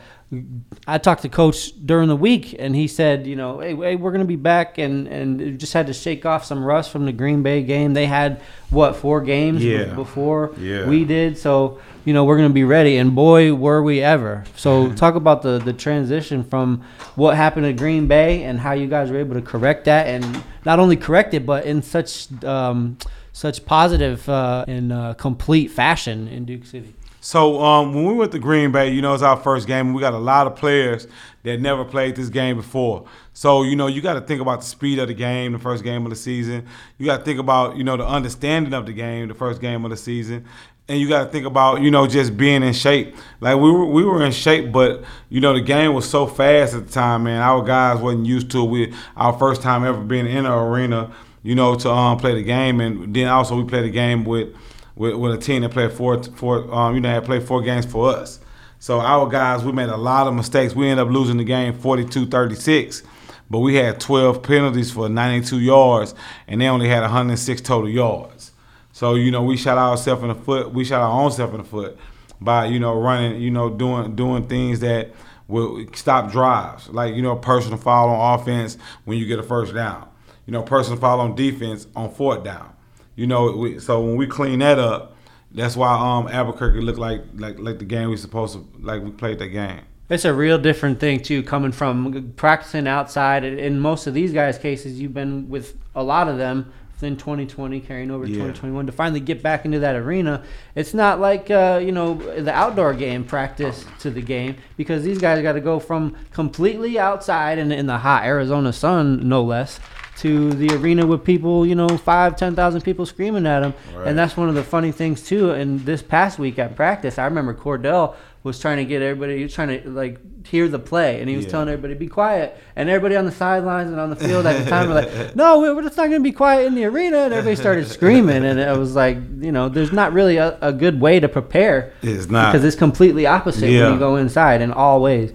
I 0.86 1.00
talked 1.00 1.24
to 1.24 1.30
coach 1.30 1.72
during 1.84 2.08
the 2.08 2.16
week, 2.16 2.56
and 2.60 2.76
he 2.76 2.88
said, 2.88 3.26
you 3.26 3.36
know, 3.36 3.62
hey, 3.62 3.76
hey 3.76 3.96
we're 3.96 4.12
going 4.12 4.22
to 4.22 4.28
be 4.28 4.36
back, 4.36 4.78
and 4.78 5.08
and 5.08 5.60
just 5.60 5.74
had 5.74 5.88
to 5.88 5.94
shake 5.94 6.24
off 6.24 6.46
some 6.46 6.64
rust 6.64 6.92
from 6.92 7.06
the 7.06 7.12
Green 7.12 7.42
Bay 7.42 7.64
game. 7.64 7.94
They 7.94 8.06
had 8.06 8.42
what 8.70 8.96
four 8.96 9.22
games 9.22 9.64
yeah. 9.64 9.86
before 9.96 10.54
yeah. 10.60 10.88
we 10.88 11.04
did, 11.04 11.38
so 11.40 11.80
you 12.06 12.14
know 12.14 12.26
we're 12.26 12.38
going 12.38 12.50
to 12.50 12.54
be 12.54 12.64
ready. 12.64 12.98
And 12.98 13.16
boy, 13.16 13.56
were 13.56 13.82
we 13.82 14.02
ever! 14.02 14.44
So 14.56 14.94
talk 14.96 15.16
about 15.16 15.42
the 15.42 15.58
the 15.58 15.74
transition 15.74 16.44
from 16.44 16.84
what 17.16 17.36
happened 17.36 17.66
at 17.66 17.78
Green 17.78 18.06
Bay 18.08 18.44
and 18.44 18.60
how 18.60 18.74
you 18.74 18.88
guys 18.88 19.10
were 19.10 19.18
able 19.18 19.34
to 19.34 19.42
correct 19.42 19.86
that, 19.86 20.06
and 20.08 20.44
not 20.64 20.78
only 20.78 20.96
correct 20.96 21.34
it, 21.34 21.46
but 21.46 21.66
in 21.66 21.82
such. 21.82 22.32
Um, 22.44 22.98
such 23.40 23.64
positive 23.66 24.28
uh, 24.28 24.66
and 24.68 24.92
uh, 24.92 25.14
complete 25.14 25.70
fashion 25.72 26.28
in 26.28 26.44
Duke 26.44 26.66
City. 26.66 26.94
So 27.22 27.62
um, 27.62 27.94
when 27.94 28.06
we 28.06 28.14
went 28.14 28.34
to 28.34 28.40
Green 28.40 28.74
Bay, 28.74 28.92
you 28.92 29.02
know, 29.02 29.14
it's 29.14 29.24
our 29.24 29.38
first 29.38 29.66
game. 29.66 29.94
We 29.94 30.02
got 30.02 30.14
a 30.14 30.18
lot 30.18 30.46
of 30.46 30.58
players 30.58 31.08
that 31.44 31.62
never 31.62 31.86
played 31.86 32.18
this 32.18 32.28
game 32.28 32.58
before. 32.58 33.06
So 33.32 33.64
you 33.64 33.78
know, 33.78 33.88
you 33.88 34.02
got 34.02 34.16
to 34.16 34.22
think 34.22 34.42
about 34.42 34.60
the 34.60 34.66
speed 34.66 35.00
of 35.00 35.08
the 35.08 35.14
game, 35.14 35.54
the 35.54 35.60
first 35.60 35.86
game 35.86 36.06
of 36.06 36.10
the 36.10 36.18
season. 36.18 36.68
You 36.98 37.06
got 37.06 37.20
to 37.20 37.24
think 37.24 37.40
about 37.40 37.78
you 37.78 37.84
know 37.86 37.96
the 37.96 38.06
understanding 38.06 38.74
of 38.74 38.86
the 38.86 38.94
game, 38.94 39.30
the 39.30 39.34
first 39.34 39.62
game 39.62 39.86
of 39.86 39.92
the 39.92 39.98
season, 39.98 40.46
and 40.90 41.00
you 41.00 41.08
got 41.08 41.26
to 41.26 41.30
think 41.30 41.46
about 41.46 41.82
you 41.82 41.92
know 41.92 42.08
just 42.08 42.36
being 42.36 42.62
in 42.62 42.74
shape. 42.74 43.16
Like 43.40 43.56
we 43.56 43.72
were 43.72 43.86
we 43.86 44.04
were 44.04 44.22
in 44.22 44.34
shape, 44.34 44.74
but 44.74 45.04
you 45.30 45.40
know 45.40 45.54
the 45.54 45.62
game 45.62 45.94
was 45.94 46.10
so 46.10 46.28
fast 46.28 46.74
at 46.74 46.88
the 46.88 46.92
time, 46.92 47.24
man. 47.24 47.42
Our 47.42 47.64
guys 47.64 48.00
wasn't 48.02 48.26
used 48.26 48.52
to 48.52 48.64
it. 48.64 48.70
We 48.70 48.94
our 49.16 49.32
first 49.40 49.62
time 49.62 49.86
ever 49.86 50.02
being 50.02 50.26
in 50.26 50.46
an 50.46 50.52
arena 50.52 51.14
you 51.44 51.56
know, 51.56 51.76
to 51.76 51.90
um, 51.90 52.18
play 52.18 52.36
the 52.36 52.44
game. 52.44 52.82
And 52.82 53.14
then 53.14 53.28
also 53.28 53.56
we 53.56 53.64
played 53.64 53.86
the 53.86 53.90
game 53.90 54.26
with, 54.26 54.56
with, 54.96 55.16
with 55.16 55.34
a 55.34 55.38
team 55.38 55.62
that 55.62 55.72
played 55.72 55.92
four, 55.92 56.22
four 56.24 56.74
um, 56.74 56.96
you 56.96 57.02
know, 57.02 57.10
had 57.10 57.26
played 57.26 57.44
four 57.44 57.62
games 57.62 57.86
for 57.86 58.10
us. 58.10 58.40
So 58.80 59.02
our 59.02 59.28
guys, 59.28 59.64
we 59.64 59.72
made 59.72 59.90
a 59.90 59.98
lot 59.98 60.28
of 60.28 60.34
mistakes. 60.34 60.74
We 60.74 60.88
ended 60.88 61.06
up 61.06 61.12
losing 61.12 61.38
the 61.38 61.44
game 61.44 61.74
42-36, 61.74 63.04
but 63.50 63.60
we 63.60 63.76
had 63.76 64.00
12 64.00 64.42
penalties 64.42 64.92
for 64.92 65.10
92 65.10 65.60
yards, 65.60 66.16
and 66.48 66.62
they 66.62 66.68
only 66.68 66.88
had 66.88 67.02
106 67.02 67.62
total 67.62 67.90
yards. 67.90 68.54
So 68.94 69.16
you 69.16 69.32
know, 69.32 69.44
we 69.44 69.58
shot 69.58 69.78
ourselves 69.78 70.24
in 70.24 70.30
the 70.30 70.36
foot. 70.36 70.74
We 70.74 70.84
shot 70.84 71.02
our 71.02 71.22
own 71.22 71.32
self 71.32 71.52
in 71.52 71.58
the 71.58 71.64
foot 71.64 71.98
by 72.42 72.66
you 72.66 72.80
know 72.80 73.00
running, 73.00 73.42
you 73.42 73.52
know, 73.52 73.70
doing 73.70 74.16
doing 74.16 74.48
things 74.48 74.80
that 74.80 75.12
will 75.48 75.86
stop 75.94 76.32
drives, 76.32 76.90
like 76.90 77.16
you 77.16 77.22
know, 77.22 77.36
personal 77.36 77.78
foul 77.78 78.10
on 78.10 78.40
offense 78.40 78.78
when 79.06 79.18
you 79.18 79.26
get 79.26 79.40
a 79.40 79.44
first 79.44 79.74
down 79.74 80.09
you 80.50 80.54
know, 80.54 80.64
personal 80.64 81.00
foul 81.00 81.20
on 81.20 81.36
defense 81.36 81.86
on 81.96 82.10
fourth 82.10 82.44
down. 82.44 82.74
You 83.16 83.28
know, 83.28 83.52
we, 83.52 83.78
so 83.78 84.02
when 84.02 84.16
we 84.16 84.26
clean 84.26 84.58
that 84.60 84.80
up, 84.80 85.16
that's 85.52 85.76
why 85.76 85.94
um 85.94 86.28
Albuquerque 86.28 86.82
looked 86.82 86.98
like 86.98 87.22
like 87.36 87.60
like 87.60 87.78
the 87.78 87.86
game 87.86 88.10
we 88.10 88.18
supposed 88.18 88.56
to 88.56 88.68
like 88.80 89.04
we 89.04 89.12
played 89.12 89.38
that 89.38 89.50
game. 89.50 89.82
It's 90.10 90.26
a 90.26 90.34
real 90.34 90.58
different 90.58 91.00
thing 91.00 91.20
too, 91.20 91.44
coming 91.44 91.72
from 91.72 92.34
practicing 92.36 92.88
outside. 92.88 93.44
In 93.44 93.80
most 93.80 94.08
of 94.08 94.16
these 94.16 94.34
guys' 94.34 94.58
cases, 94.58 95.00
you've 95.00 95.14
been 95.14 95.50
with 95.50 95.78
a 95.94 96.02
lot 96.02 96.28
of 96.28 96.40
them 96.40 96.74
within 96.94 97.16
2020, 97.16 97.80
carrying 97.82 98.10
over 98.10 98.26
yeah. 98.26 98.34
2021 98.34 98.88
to 98.88 98.92
finally 98.92 99.20
get 99.20 99.44
back 99.44 99.66
into 99.66 99.78
that 99.80 99.96
arena. 99.96 100.44
It's 100.74 100.96
not 100.96 101.20
like 101.20 101.52
uh, 101.52 101.80
you 101.80 101.92
know 101.92 102.16
the 102.16 102.52
outdoor 102.52 102.96
game 102.96 103.24
practice 103.24 103.86
to 104.00 104.10
the 104.10 104.24
game 104.24 104.56
because 104.78 105.04
these 105.04 105.20
guys 105.20 105.44
got 105.44 105.54
to 105.54 105.62
go 105.62 105.80
from 105.80 106.16
completely 106.34 106.98
outside 106.98 107.60
and 107.60 107.72
in 107.72 107.86
the 107.86 108.00
hot 108.00 108.24
Arizona 108.24 108.74
sun, 108.74 109.30
no 109.30 109.44
less, 109.44 109.80
to 110.20 110.52
the 110.54 110.76
arena 110.76 111.06
with 111.06 111.24
people, 111.24 111.66
you 111.66 111.76
know, 111.76 111.98
five, 111.98 112.36
ten 112.36 112.56
thousand 112.56 112.82
people 112.82 113.06
screaming 113.06 113.46
at 113.46 113.64
him. 113.64 113.74
Right. 113.96 114.08
And 114.08 114.18
that's 114.18 114.36
one 114.36 114.50
of 114.50 114.56
the 114.56 114.64
funny 114.64 114.92
things 114.92 115.24
too. 115.24 115.52
And 115.52 115.80
this 115.82 116.02
past 116.02 116.40
week 116.40 116.60
at 116.60 116.76
practice, 116.76 117.18
I 117.18 117.26
remember 117.26 117.54
Cordell 117.54 118.16
was 118.44 118.60
trying 118.60 118.78
to 118.78 118.86
get 118.86 119.02
everybody, 119.02 119.38
he 119.38 119.44
was 119.44 119.54
trying 119.54 119.82
to 119.82 119.90
like 119.90 120.46
hear 120.48 120.68
the 120.68 120.80
play, 120.80 121.20
and 121.20 121.30
he 121.30 121.36
was 121.36 121.46
yeah. 121.46 121.52
telling 121.52 121.70
everybody 121.70 121.94
be 121.94 122.08
quiet. 122.08 122.58
And 122.76 122.90
everybody 122.90 123.16
on 123.16 123.26
the 123.26 123.32
sidelines 123.32 123.92
and 123.92 124.00
on 124.00 124.10
the 124.10 124.16
field 124.16 124.46
at 124.46 124.64
the 124.64 124.70
time 124.70 124.88
were 124.88 124.96
like, 124.96 125.36
"No, 125.36 125.60
we're 125.60 125.82
just 125.84 125.98
not 125.98 126.08
going 126.08 126.22
to 126.22 126.24
be 126.24 126.32
quiet 126.32 126.66
in 126.66 126.76
the 126.76 126.86
arena." 126.86 127.20
And 127.20 127.34
everybody 127.34 127.56
started 127.56 127.88
screaming, 127.88 128.46
and 128.46 128.60
it 128.60 128.78
was 128.78 128.96
like, 128.96 129.18
you 129.40 129.52
know, 129.52 129.70
there's 129.70 129.92
not 129.92 130.14
really 130.14 130.38
a, 130.38 130.58
a 130.62 130.72
good 130.72 131.02
way 131.02 131.20
to 131.20 131.28
prepare. 131.28 131.94
It's 132.02 132.30
not 132.30 132.52
because 132.52 132.66
it's 132.66 132.78
completely 132.78 133.26
opposite 133.26 133.70
yeah. 133.70 133.84
when 133.84 133.94
you 133.94 134.00
go 134.00 134.16
inside 134.16 134.62
in 134.62 134.72
all 134.72 135.02
ways. 135.02 135.34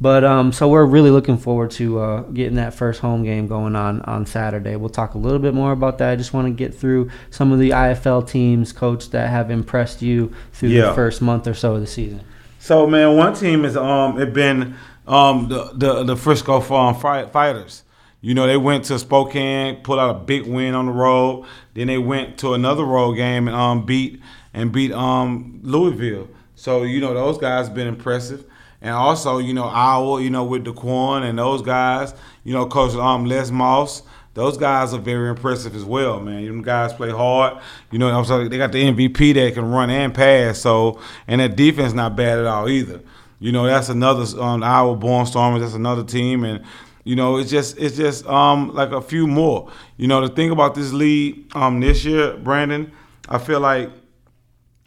But 0.00 0.22
um, 0.22 0.52
so 0.52 0.68
we're 0.68 0.86
really 0.86 1.10
looking 1.10 1.38
forward 1.38 1.72
to 1.72 1.98
uh, 1.98 2.20
getting 2.22 2.54
that 2.54 2.72
first 2.72 3.00
home 3.00 3.24
game 3.24 3.48
going 3.48 3.74
on 3.74 4.00
on 4.02 4.26
Saturday. 4.26 4.76
We'll 4.76 4.90
talk 4.90 5.14
a 5.14 5.18
little 5.18 5.40
bit 5.40 5.54
more 5.54 5.72
about 5.72 5.98
that. 5.98 6.10
I 6.10 6.16
just 6.16 6.32
want 6.32 6.46
to 6.46 6.52
get 6.52 6.72
through 6.72 7.10
some 7.30 7.50
of 7.50 7.58
the 7.58 7.70
IFL 7.70 8.28
teams, 8.28 8.72
coach, 8.72 9.10
that 9.10 9.28
have 9.28 9.50
impressed 9.50 10.00
you 10.00 10.32
through 10.52 10.68
yeah. 10.68 10.88
the 10.88 10.94
first 10.94 11.20
month 11.20 11.48
or 11.48 11.54
so 11.54 11.74
of 11.74 11.80
the 11.80 11.86
season. 11.86 12.20
So 12.60 12.86
man, 12.86 13.16
one 13.16 13.34
team 13.34 13.64
has 13.64 13.76
um 13.76 14.20
it 14.20 14.32
been 14.32 14.76
um 15.06 15.48
the 15.48 15.72
the, 15.74 16.04
the 16.04 16.16
Frisco 16.16 16.60
Farm 16.60 16.94
Fighters. 16.94 17.82
You 18.20 18.34
know, 18.34 18.48
they 18.48 18.56
went 18.56 18.84
to 18.86 18.98
Spokane, 18.98 19.82
put 19.82 19.98
out 19.98 20.10
a 20.10 20.18
big 20.18 20.46
win 20.46 20.74
on 20.74 20.86
the 20.86 20.92
road. 20.92 21.46
Then 21.74 21.86
they 21.86 21.98
went 21.98 22.38
to 22.38 22.54
another 22.54 22.84
road 22.84 23.14
game 23.14 23.48
and 23.48 23.56
um 23.56 23.84
beat 23.84 24.20
and 24.54 24.70
beat 24.70 24.92
um 24.92 25.58
Louisville. 25.62 26.28
So 26.54 26.82
you 26.82 27.00
know 27.00 27.14
those 27.14 27.38
guys 27.38 27.66
have 27.66 27.74
been 27.74 27.88
impressive. 27.88 28.44
And 28.80 28.92
also, 28.92 29.38
you 29.38 29.54
know, 29.54 29.64
Owl, 29.64 30.20
you 30.20 30.30
know, 30.30 30.44
with 30.44 30.64
Daquan 30.64 31.28
and 31.28 31.38
those 31.38 31.62
guys, 31.62 32.14
you 32.44 32.52
know, 32.52 32.66
Coach 32.66 32.94
um, 32.94 33.24
Les 33.24 33.50
Moss, 33.50 34.02
those 34.34 34.56
guys 34.56 34.94
are 34.94 35.00
very 35.00 35.30
impressive 35.30 35.74
as 35.74 35.84
well, 35.84 36.20
man. 36.20 36.46
Them 36.46 36.62
guys 36.62 36.92
play 36.92 37.10
hard. 37.10 37.60
You 37.90 37.98
know, 37.98 38.08
I'm 38.08 38.24
sorry, 38.24 38.46
they 38.48 38.56
got 38.56 38.70
the 38.70 38.84
MVP 38.84 39.34
that 39.34 39.54
can 39.54 39.68
run 39.68 39.90
and 39.90 40.14
pass. 40.14 40.60
So, 40.60 41.00
and 41.26 41.40
that 41.40 41.56
defense 41.56 41.92
not 41.92 42.14
bad 42.14 42.38
at 42.38 42.46
all 42.46 42.68
either. 42.68 43.00
You 43.40 43.50
know, 43.50 43.66
that's 43.66 43.88
another 43.88 44.24
um, 44.40 44.62
Iowa 44.62 44.96
Barnstormers. 44.96 45.60
That's 45.60 45.74
another 45.74 46.04
team, 46.04 46.44
and 46.44 46.64
you 47.04 47.16
know, 47.16 47.38
it's 47.38 47.50
just 47.50 47.78
it's 47.78 47.96
just 47.96 48.26
um 48.26 48.74
like 48.74 48.90
a 48.90 49.00
few 49.00 49.26
more. 49.26 49.70
You 49.96 50.06
know, 50.08 50.20
the 50.20 50.32
thing 50.32 50.50
about 50.50 50.74
this 50.74 50.92
league 50.92 51.50
um 51.56 51.80
this 51.80 52.04
year, 52.04 52.36
Brandon, 52.36 52.92
I 53.28 53.38
feel 53.38 53.60
like 53.60 53.90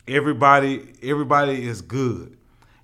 everybody 0.07 0.93
everybody 1.01 1.65
is 1.65 1.81
good 1.81 2.37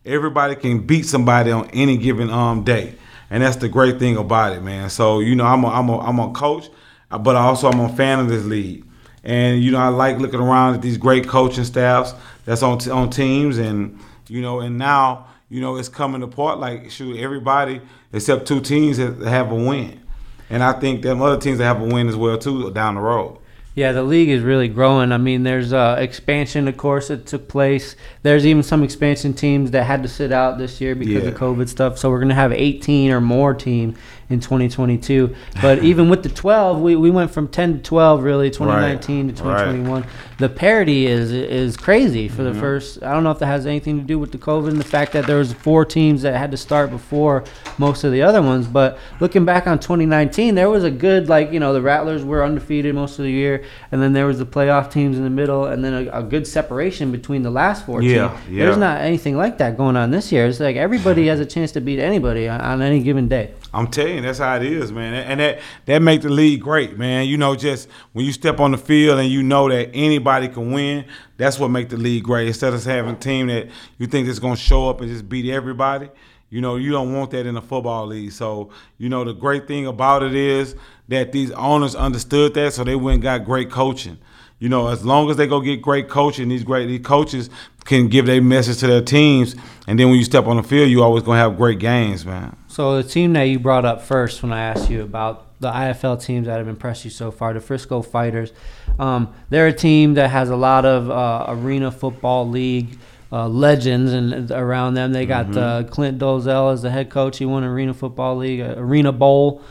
everybody 0.08 0.56
can 0.56 0.80
beat 0.80 1.06
somebody 1.06 1.52
on 1.52 1.70
any 1.72 1.98
given 1.98 2.30
um 2.30 2.64
day, 2.64 2.96
and 3.30 3.44
that's 3.44 3.58
the 3.58 3.70
great 3.70 4.00
thing 4.00 4.18
about 4.18 4.54
it, 4.54 4.64
man. 4.64 4.90
So 4.90 5.20
you 5.20 5.36
know, 5.36 5.46
I'm 5.46 5.64
a, 5.64 5.68
I'm 5.68 5.90
a, 5.90 6.00
I'm 6.00 6.20
a 6.20 6.32
coach, 6.32 6.70
but 7.10 7.36
also 7.36 7.70
I'm 7.70 7.80
a 7.80 7.90
fan 7.96 8.20
of 8.20 8.30
this 8.30 8.46
league, 8.46 8.86
and 9.24 9.62
you 9.62 9.72
know, 9.72 9.80
I 9.80 9.90
like 9.90 10.18
looking 10.18 10.40
around 10.40 10.76
at 10.76 10.82
these 10.82 10.98
great 10.98 11.28
coaching 11.28 11.66
staffs 11.66 12.14
that's 12.46 12.64
on 12.64 12.80
t- 12.80 12.90
on 12.90 13.10
teams, 13.10 13.58
and 13.58 14.00
you 14.28 14.42
know, 14.42 14.62
and 14.62 14.78
now 14.78 15.28
you 15.50 15.62
know, 15.62 15.78
it's 15.78 15.90
coming 15.90 16.24
apart. 16.24 16.60
Like 16.60 16.90
shoot, 16.90 17.18
everybody 17.18 17.82
except 18.14 18.48
two 18.48 18.62
teams 18.62 18.98
have 18.98 19.52
a 19.52 19.56
win, 19.56 20.02
and 20.50 20.64
I 20.64 20.74
think 20.74 21.02
them 21.02 21.22
other 21.22 21.40
teams 21.40 21.58
that 21.60 21.66
have 21.66 21.82
a 21.82 21.86
win 21.86 22.08
as 22.08 22.16
well 22.16 22.38
too 22.38 22.72
down 22.72 22.96
the 22.96 23.02
road. 23.02 23.40
Yeah, 23.78 23.92
the 23.92 24.02
league 24.02 24.30
is 24.30 24.42
really 24.42 24.70
growing. 24.70 25.12
I 25.12 25.20
mean, 25.20 25.44
there's 25.44 25.72
uh, 25.72 25.98
expansion, 26.00 26.68
of 26.68 26.78
course, 26.78 27.10
that 27.10 27.28
took 27.28 27.48
place. 27.48 27.96
There's 28.24 28.44
even 28.44 28.64
some 28.64 28.82
expansion 28.82 29.36
teams 29.36 29.70
that 29.70 29.84
had 29.84 30.02
to 30.02 30.10
sit 30.10 30.32
out 30.32 30.58
this 30.58 30.82
year 30.82 30.96
because 30.96 31.22
yeah. 31.22 31.30
of 31.30 31.36
COVID 31.36 31.70
stuff. 31.70 32.00
So 32.00 32.10
we're 32.10 32.18
going 32.18 32.30
to 32.30 32.34
have 32.34 32.52
18 32.52 33.12
or 33.12 33.22
more 33.22 33.54
teams 33.54 33.96
in 34.30 34.40
2022. 34.40 35.36
But 35.62 35.80
even 35.84 36.10
with 36.10 36.24
the 36.24 36.30
12, 36.30 36.82
we, 36.82 36.96
we 36.96 37.10
went 37.10 37.32
from 37.32 37.48
10 37.48 37.78
to 37.78 37.84
12 37.84 38.24
really 38.24 38.50
2019 38.50 39.28
right. 39.28 39.36
to 39.36 39.42
2021. 39.42 40.02
Right. 40.02 40.10
The 40.38 40.50
parity 40.50 41.08
is 41.08 41.32
is 41.32 41.76
crazy 41.76 42.28
for 42.28 42.44
mm-hmm. 42.44 42.54
the 42.54 42.60
first. 42.60 43.02
I 43.02 43.12
don't 43.14 43.24
know 43.24 43.32
if 43.32 43.40
that 43.40 43.48
has 43.48 43.66
anything 43.66 43.98
to 44.00 44.04
do 44.04 44.20
with 44.20 44.32
the 44.32 44.38
COVID 44.38 44.70
and 44.70 44.80
the 44.80 44.84
fact 44.84 45.14
that 45.14 45.26
there 45.26 45.38
was 45.38 45.52
four 45.52 45.84
teams 45.84 46.22
that 46.22 46.38
had 46.38 46.52
to 46.52 46.58
start 46.58 46.92
before 46.92 47.44
most 47.80 48.04
of 48.04 48.12
the 48.12 48.22
other 48.22 48.42
ones. 48.42 48.68
But 48.68 49.00
looking 49.20 49.46
back 49.46 49.66
on 49.66 49.80
2019, 49.80 50.54
there 50.54 50.70
was 50.70 50.84
a 50.84 50.92
good 50.92 51.28
like 51.28 51.52
you 51.52 51.60
know 51.60 51.74
the 51.74 51.82
Rattlers 51.82 52.24
were 52.24 52.44
undefeated 52.44 52.94
most 52.94 53.18
of 53.18 53.26
the 53.26 53.32
year, 53.32 53.64
and 53.92 54.00
then 54.00 54.14
there 54.14 54.28
was 54.28 54.38
the 54.38 54.46
playoff 54.46 54.92
teams 54.92 55.18
in 55.18 55.24
the 55.24 55.30
middle, 55.32 55.66
and 55.66 55.84
then 55.84 56.08
a, 56.08 56.20
a 56.20 56.24
good 56.24 56.46
separation 56.46 57.12
between 57.12 57.42
the 57.42 57.52
last 57.52 57.86
four 57.88 58.04
yeah, 58.04 58.30
teams. 58.30 58.50
Yeah. 58.50 58.66
There's 58.66 58.78
not 58.78 59.02
anything 59.02 59.38
like 59.38 59.58
that 59.58 59.76
going 59.76 59.98
on 59.98 60.12
this 60.12 60.32
year. 60.32 60.46
It's 60.46 60.60
like 60.60 60.76
everybody 60.76 61.26
has 61.34 61.40
a 61.40 61.46
chance 61.48 61.72
to 61.72 61.82
beat 61.82 62.00
anybody 62.00 62.48
on, 62.48 62.62
on 62.62 62.82
any 62.84 63.02
given 63.02 63.28
day. 63.28 63.54
I'm 63.74 63.88
telling 63.88 64.16
you, 64.16 64.22
that's 64.22 64.40
how 64.40 64.56
it 64.56 64.64
is, 64.64 64.92
man. 64.92 65.14
And 65.14 65.40
that 65.40 65.60
that 65.86 66.02
make 66.02 66.22
the 66.22 66.30
league 66.30 66.62
great, 66.62 66.98
man. 66.98 67.28
You 67.28 67.38
know, 67.38 67.56
just 67.56 67.90
when 68.14 68.26
you 68.26 68.32
step 68.32 68.60
on 68.60 68.72
the 68.72 68.78
field 68.78 69.20
and 69.20 69.30
you 69.30 69.44
know 69.44 69.70
that 69.70 69.90
anybody 69.94 70.48
can 70.48 70.72
win, 70.72 71.06
that's 71.38 71.60
what 71.60 71.70
make 71.70 71.90
the 71.90 71.98
league 71.98 72.24
great. 72.24 72.48
Instead 72.48 72.74
of 72.74 72.84
having 72.84 73.16
a 73.16 73.18
team 73.18 73.48
that 73.48 73.70
you 73.98 74.08
think 74.08 74.28
is 74.28 74.40
gonna 74.40 74.56
show 74.56 74.90
up 74.90 75.02
and 75.02 75.10
just 75.10 75.28
beat 75.28 75.52
everybody, 75.52 76.10
you 76.50 76.62
know, 76.62 76.78
you 76.78 76.92
don't 76.92 77.14
want 77.14 77.32
that 77.32 77.46
in 77.46 77.58
a 77.58 77.62
football 77.62 78.08
league. 78.08 78.32
So, 78.32 78.70
you 78.98 79.10
know, 79.10 79.24
the 79.24 79.34
great 79.34 79.68
thing 79.68 79.86
about 79.86 80.24
it 80.24 80.34
is 80.34 80.76
that 81.10 81.32
these 81.32 81.52
owners 81.52 81.94
understood 81.94 82.54
that, 82.54 82.74
so 82.74 82.84
they 82.84 82.96
went 82.96 83.16
and 83.16 83.24
got 83.24 83.46
great 83.46 83.70
coaching. 83.70 84.18
You 84.60 84.70
know, 84.70 84.88
as 84.88 85.06
long 85.06 85.30
as 85.30 85.38
they 85.38 85.46
go 85.46 85.62
get 85.62 85.84
great 85.84 86.10
coaching, 86.10 86.50
these 86.50 86.64
great 86.64 86.88
these 86.88 87.06
coaches 87.06 87.50
can 87.86 88.08
give 88.08 88.26
their 88.26 88.42
message 88.42 88.80
to 88.80 88.88
their 88.88 89.02
teams, 89.02 89.56
and 89.88 90.00
then 90.00 90.10
when 90.10 90.18
you 90.18 90.26
step 90.26 90.48
on 90.48 90.58
the 90.58 90.64
field, 90.64 90.90
you 90.90 91.04
always 91.04 91.24
gonna 91.24 91.38
have 91.38 91.58
great 91.58 91.78
games, 91.78 92.26
man. 92.26 92.56
So 92.68 93.02
the 93.02 93.08
team 93.08 93.34
that 93.34 93.44
you 93.44 93.60
brought 93.60 93.86
up 93.86 94.02
first 94.02 94.42
when 94.42 94.52
I 94.52 94.62
asked 94.62 94.90
you 94.90 95.04
about 95.04 95.46
the 95.60 95.72
IFL 95.72 96.24
teams 96.24 96.48
that 96.48 96.58
have 96.58 96.68
impressed 96.68 97.06
you 97.06 97.12
so 97.12 97.30
far, 97.30 97.54
the 97.54 97.60
Frisco 97.60 98.02
Fighters, 98.02 98.52
um, 98.98 99.32
they're 99.50 99.68
a 99.68 99.74
team 99.74 100.16
that 100.16 100.32
has 100.32 100.50
a 100.50 100.56
lot 100.56 100.86
of 100.86 101.10
uh, 101.10 101.46
arena 101.50 101.92
football 101.92 102.48
league. 102.48 102.98
Uh, 103.30 103.46
legends 103.46 104.14
and 104.14 104.50
around 104.52 104.94
them, 104.94 105.12
they 105.12 105.26
got 105.26 105.48
mm-hmm. 105.48 105.58
uh, 105.58 105.84
Clint 105.84 106.18
Dolezel 106.18 106.72
as 106.72 106.82
the 106.82 106.90
head 106.90 107.10
coach. 107.10 107.38
He 107.38 107.46
won 107.46 107.62
Arena 107.66 107.94
Football 107.94 108.38
League, 108.38 108.62
uh, 108.62 108.76
Arena 108.78 109.12
Bowl, 109.12 109.62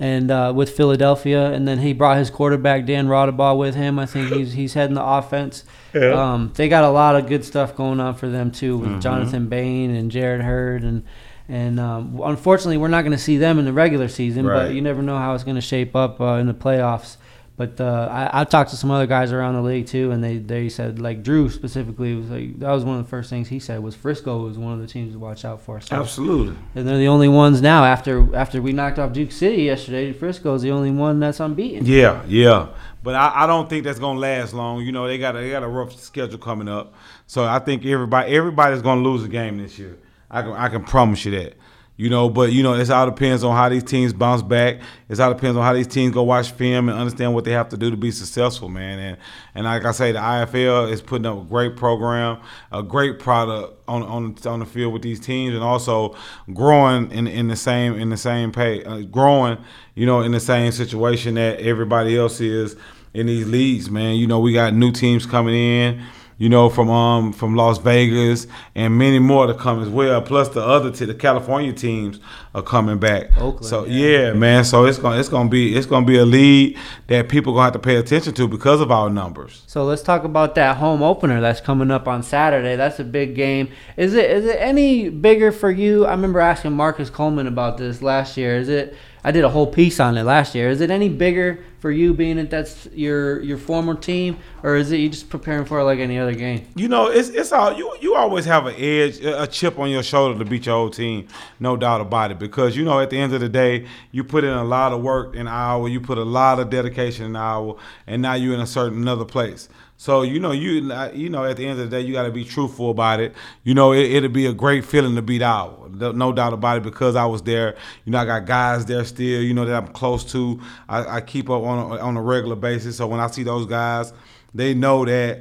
and 0.00 0.30
uh, 0.30 0.52
with 0.56 0.70
Philadelphia, 0.70 1.52
and 1.52 1.68
then 1.68 1.78
he 1.78 1.92
brought 1.92 2.16
his 2.16 2.30
quarterback 2.30 2.86
Dan 2.86 3.06
Raudabaugh 3.06 3.56
with 3.56 3.76
him. 3.76 3.98
I 3.98 4.06
think 4.06 4.32
he's 4.32 4.54
he's 4.54 4.74
heading 4.74 4.94
the 4.94 5.04
offense. 5.04 5.62
Yeah. 5.94 6.32
Um, 6.32 6.52
they 6.56 6.68
got 6.68 6.82
a 6.82 6.90
lot 6.90 7.14
of 7.14 7.28
good 7.28 7.44
stuff 7.44 7.76
going 7.76 8.00
on 8.00 8.14
for 8.14 8.28
them 8.28 8.50
too, 8.50 8.78
with 8.78 8.88
mm-hmm. 8.88 9.00
Jonathan 9.00 9.48
Bain 9.48 9.94
and 9.94 10.10
Jared 10.10 10.40
Hurd 10.40 10.82
and 10.82 11.04
and 11.50 11.80
um, 11.80 12.20
unfortunately, 12.22 12.76
we're 12.76 12.88
not 12.88 13.02
going 13.02 13.10
to 13.10 13.18
see 13.18 13.36
them 13.36 13.58
in 13.58 13.64
the 13.64 13.72
regular 13.72 14.06
season, 14.06 14.46
right. 14.46 14.66
but 14.66 14.74
you 14.74 14.80
never 14.80 15.02
know 15.02 15.18
how 15.18 15.34
it's 15.34 15.42
going 15.42 15.56
to 15.56 15.60
shape 15.60 15.96
up 15.96 16.20
uh, 16.20 16.34
in 16.34 16.46
the 16.46 16.54
playoffs. 16.54 17.16
But 17.60 17.78
uh, 17.78 18.08
I, 18.10 18.40
I 18.40 18.44
talked 18.44 18.70
to 18.70 18.76
some 18.78 18.90
other 18.90 19.06
guys 19.06 19.32
around 19.32 19.52
the 19.52 19.60
league 19.60 19.86
too, 19.86 20.12
and 20.12 20.24
they, 20.24 20.38
they 20.38 20.70
said 20.70 20.98
like 20.98 21.22
Drew 21.22 21.50
specifically 21.50 22.14
was 22.14 22.30
like 22.30 22.58
that 22.60 22.70
was 22.70 22.86
one 22.86 22.98
of 22.98 23.04
the 23.04 23.10
first 23.10 23.28
things 23.28 23.48
he 23.48 23.58
said 23.58 23.82
was 23.82 23.94
Frisco 23.94 24.44
was 24.46 24.56
one 24.56 24.72
of 24.72 24.80
the 24.80 24.86
teams 24.86 25.12
to 25.12 25.18
watch 25.18 25.44
out 25.44 25.60
for. 25.60 25.78
So, 25.78 25.94
Absolutely. 25.94 26.56
And 26.74 26.88
they're 26.88 26.96
the 26.96 27.08
only 27.08 27.28
ones 27.28 27.60
now 27.60 27.84
after 27.84 28.34
after 28.34 28.62
we 28.62 28.72
knocked 28.72 28.98
off 28.98 29.12
Duke 29.12 29.30
City 29.30 29.64
yesterday. 29.64 30.10
Frisco 30.14 30.54
is 30.54 30.62
the 30.62 30.70
only 30.70 30.90
one 30.90 31.20
that's 31.20 31.38
unbeaten. 31.38 31.84
Yeah, 31.84 32.22
yeah. 32.26 32.68
But 33.02 33.14
I, 33.14 33.44
I 33.44 33.46
don't 33.46 33.68
think 33.68 33.84
that's 33.84 33.98
gonna 33.98 34.18
last 34.18 34.54
long. 34.54 34.80
You 34.80 34.92
know 34.92 35.06
they 35.06 35.18
got 35.18 35.36
a, 35.36 35.40
they 35.40 35.50
got 35.50 35.62
a 35.62 35.68
rough 35.68 36.00
schedule 36.00 36.38
coming 36.38 36.66
up, 36.66 36.94
so 37.26 37.44
I 37.44 37.58
think 37.58 37.84
everybody 37.84 38.34
everybody's 38.34 38.80
gonna 38.80 39.02
lose 39.02 39.22
a 39.22 39.28
game 39.28 39.58
this 39.58 39.78
year. 39.78 39.98
I 40.30 40.40
can 40.40 40.52
I 40.52 40.70
can 40.70 40.82
promise 40.82 41.26
you 41.26 41.32
that. 41.32 41.58
You 42.00 42.08
know, 42.08 42.30
but 42.30 42.50
you 42.50 42.62
know, 42.62 42.72
it 42.72 42.88
all 42.88 43.04
depends 43.04 43.44
on 43.44 43.54
how 43.54 43.68
these 43.68 43.84
teams 43.84 44.14
bounce 44.14 44.40
back. 44.40 44.80
It 45.10 45.20
all 45.20 45.34
depends 45.34 45.58
on 45.58 45.62
how 45.62 45.74
these 45.74 45.86
teams 45.86 46.14
go 46.14 46.22
watch 46.22 46.50
film 46.50 46.88
and 46.88 46.98
understand 46.98 47.34
what 47.34 47.44
they 47.44 47.50
have 47.50 47.68
to 47.68 47.76
do 47.76 47.90
to 47.90 47.96
be 47.98 48.10
successful, 48.10 48.70
man. 48.70 48.98
And 48.98 49.16
and 49.54 49.64
like 49.66 49.84
I 49.84 49.92
say, 49.92 50.10
the 50.10 50.18
IFL 50.18 50.90
is 50.90 51.02
putting 51.02 51.26
up 51.26 51.42
a 51.42 51.44
great 51.44 51.76
program, 51.76 52.40
a 52.72 52.82
great 52.82 53.18
product 53.18 53.86
on 53.86 54.02
on 54.02 54.34
on 54.46 54.60
the 54.60 54.64
field 54.64 54.94
with 54.94 55.02
these 55.02 55.20
teams, 55.20 55.54
and 55.54 55.62
also 55.62 56.16
growing 56.54 57.10
in 57.10 57.26
in 57.26 57.48
the 57.48 57.56
same 57.56 57.96
in 57.96 58.08
the 58.08 58.16
same 58.16 58.50
pay, 58.50 58.82
uh, 58.82 59.00
growing, 59.00 59.58
you 59.94 60.06
know, 60.06 60.22
in 60.22 60.32
the 60.32 60.40
same 60.40 60.72
situation 60.72 61.34
that 61.34 61.60
everybody 61.60 62.16
else 62.16 62.40
is 62.40 62.76
in 63.12 63.26
these 63.26 63.46
leagues, 63.46 63.90
man. 63.90 64.14
You 64.14 64.26
know, 64.26 64.40
we 64.40 64.54
got 64.54 64.72
new 64.72 64.90
teams 64.90 65.26
coming 65.26 65.54
in 65.54 66.02
you 66.40 66.48
know, 66.48 66.70
from 66.70 66.88
um 66.88 67.34
from 67.34 67.54
Las 67.54 67.76
Vegas 67.76 68.46
and 68.74 68.96
many 68.96 69.18
more 69.18 69.46
to 69.46 69.52
come 69.52 69.82
as 69.82 69.90
well. 69.90 70.22
Plus 70.22 70.48
the 70.48 70.64
other 70.64 70.90
to 70.90 71.04
the 71.04 71.14
California 71.14 71.70
teams 71.70 72.18
are 72.54 72.62
coming 72.62 72.96
back. 72.96 73.36
Oakland, 73.36 73.66
so 73.66 73.84
yeah. 73.84 74.28
yeah. 74.28 74.32
man. 74.32 74.64
So 74.64 74.86
it's 74.86 74.96
gonna 74.96 75.20
it's 75.20 75.28
gonna 75.28 75.50
be 75.50 75.76
it's 75.76 75.84
gonna 75.84 76.06
be 76.06 76.16
a 76.16 76.24
lead 76.24 76.78
that 77.08 77.28
people 77.28 77.52
gonna 77.52 77.64
have 77.64 77.74
to 77.74 77.78
pay 77.78 77.96
attention 77.96 78.32
to 78.34 78.48
because 78.48 78.80
of 78.80 78.90
our 78.90 79.10
numbers. 79.10 79.64
So 79.66 79.84
let's 79.84 80.00
talk 80.00 80.24
about 80.24 80.54
that 80.54 80.78
home 80.78 81.02
opener 81.02 81.42
that's 81.42 81.60
coming 81.60 81.90
up 81.90 82.08
on 82.08 82.22
Saturday. 82.22 82.74
That's 82.74 82.98
a 82.98 83.04
big 83.04 83.34
game. 83.34 83.68
Is 83.98 84.14
it 84.14 84.30
is 84.30 84.46
it 84.46 84.56
any 84.60 85.10
bigger 85.10 85.52
for 85.52 85.70
you? 85.70 86.06
I 86.06 86.12
remember 86.12 86.40
asking 86.40 86.72
Marcus 86.72 87.10
Coleman 87.10 87.48
about 87.48 87.76
this 87.76 88.00
last 88.00 88.38
year. 88.38 88.56
Is 88.56 88.70
it 88.70 88.96
I 89.22 89.30
did 89.30 89.44
a 89.44 89.50
whole 89.50 89.66
piece 89.66 90.00
on 90.00 90.16
it 90.16 90.24
last 90.24 90.54
year. 90.54 90.70
Is 90.70 90.80
it 90.80 90.90
any 90.90 91.10
bigger 91.10 91.62
for 91.80 91.90
you 91.90 92.12
being 92.12 92.36
that 92.36 92.50
that's 92.50 92.86
your 92.92 93.42
your 93.42 93.58
former 93.58 93.94
team, 93.94 94.36
or 94.62 94.76
is 94.76 94.92
it 94.92 94.98
you 94.98 95.08
just 95.08 95.30
preparing 95.30 95.64
for 95.64 95.80
it 95.80 95.84
like 95.84 95.98
any 95.98 96.18
other 96.18 96.34
game? 96.34 96.66
You 96.76 96.88
know, 96.88 97.06
it's 97.06 97.30
it's 97.30 97.52
all 97.52 97.76
you 97.76 97.96
you 98.00 98.14
always 98.14 98.44
have 98.44 98.66
an 98.66 98.74
edge, 98.76 99.18
a 99.20 99.46
chip 99.46 99.78
on 99.78 99.90
your 99.90 100.02
shoulder 100.02 100.38
to 100.38 100.44
beat 100.48 100.66
your 100.66 100.76
old 100.76 100.92
team, 100.92 101.26
no 101.58 101.76
doubt 101.76 102.02
about 102.02 102.30
it. 102.30 102.38
Because 102.38 102.76
you 102.76 102.84
know, 102.84 103.00
at 103.00 103.10
the 103.10 103.18
end 103.18 103.32
of 103.32 103.40
the 103.40 103.48
day, 103.48 103.86
you 104.12 104.22
put 104.22 104.44
in 104.44 104.52
a 104.52 104.64
lot 104.64 104.92
of 104.92 105.00
work 105.00 105.34
in 105.34 105.48
hour, 105.48 105.88
you 105.88 106.00
put 106.00 106.18
a 106.18 106.24
lot 106.24 106.60
of 106.60 106.68
dedication 106.68 107.24
in 107.24 107.36
hour, 107.36 107.76
and 108.06 108.20
now 108.20 108.34
you're 108.34 108.54
in 108.54 108.60
a 108.60 108.66
certain 108.66 108.98
another 108.98 109.24
place. 109.24 109.68
So 110.00 110.22
you 110.22 110.40
know 110.40 110.52
you 110.52 110.90
you 111.12 111.28
know 111.28 111.44
at 111.44 111.58
the 111.58 111.66
end 111.66 111.78
of 111.78 111.90
the 111.90 111.94
day 111.94 112.00
you 112.00 112.14
got 112.14 112.22
to 112.22 112.30
be 112.30 112.42
truthful 112.42 112.90
about 112.90 113.20
it. 113.20 113.34
You 113.64 113.74
know 113.74 113.92
it, 113.92 114.22
will 114.22 114.30
be 114.30 114.46
a 114.46 114.52
great 114.54 114.82
feeling 114.82 115.14
to 115.14 115.20
beat 115.20 115.42
out, 115.42 115.92
no 115.92 116.32
doubt 116.32 116.54
about 116.54 116.78
it. 116.78 116.84
Because 116.84 117.16
I 117.16 117.26
was 117.26 117.42
there, 117.42 117.76
you 118.06 118.12
know 118.12 118.18
I 118.18 118.24
got 118.24 118.46
guys 118.46 118.86
there 118.86 119.04
still. 119.04 119.42
You 119.42 119.52
know 119.52 119.66
that 119.66 119.76
I'm 119.76 119.88
close 119.88 120.24
to. 120.32 120.58
I, 120.88 121.16
I 121.16 121.20
keep 121.20 121.50
up 121.50 121.62
on 121.62 121.78
a, 121.78 122.00
on 122.00 122.16
a 122.16 122.22
regular 122.22 122.56
basis. 122.56 122.96
So 122.96 123.06
when 123.08 123.20
I 123.20 123.26
see 123.26 123.42
those 123.42 123.66
guys, 123.66 124.14
they 124.54 124.72
know 124.72 125.04
that 125.04 125.40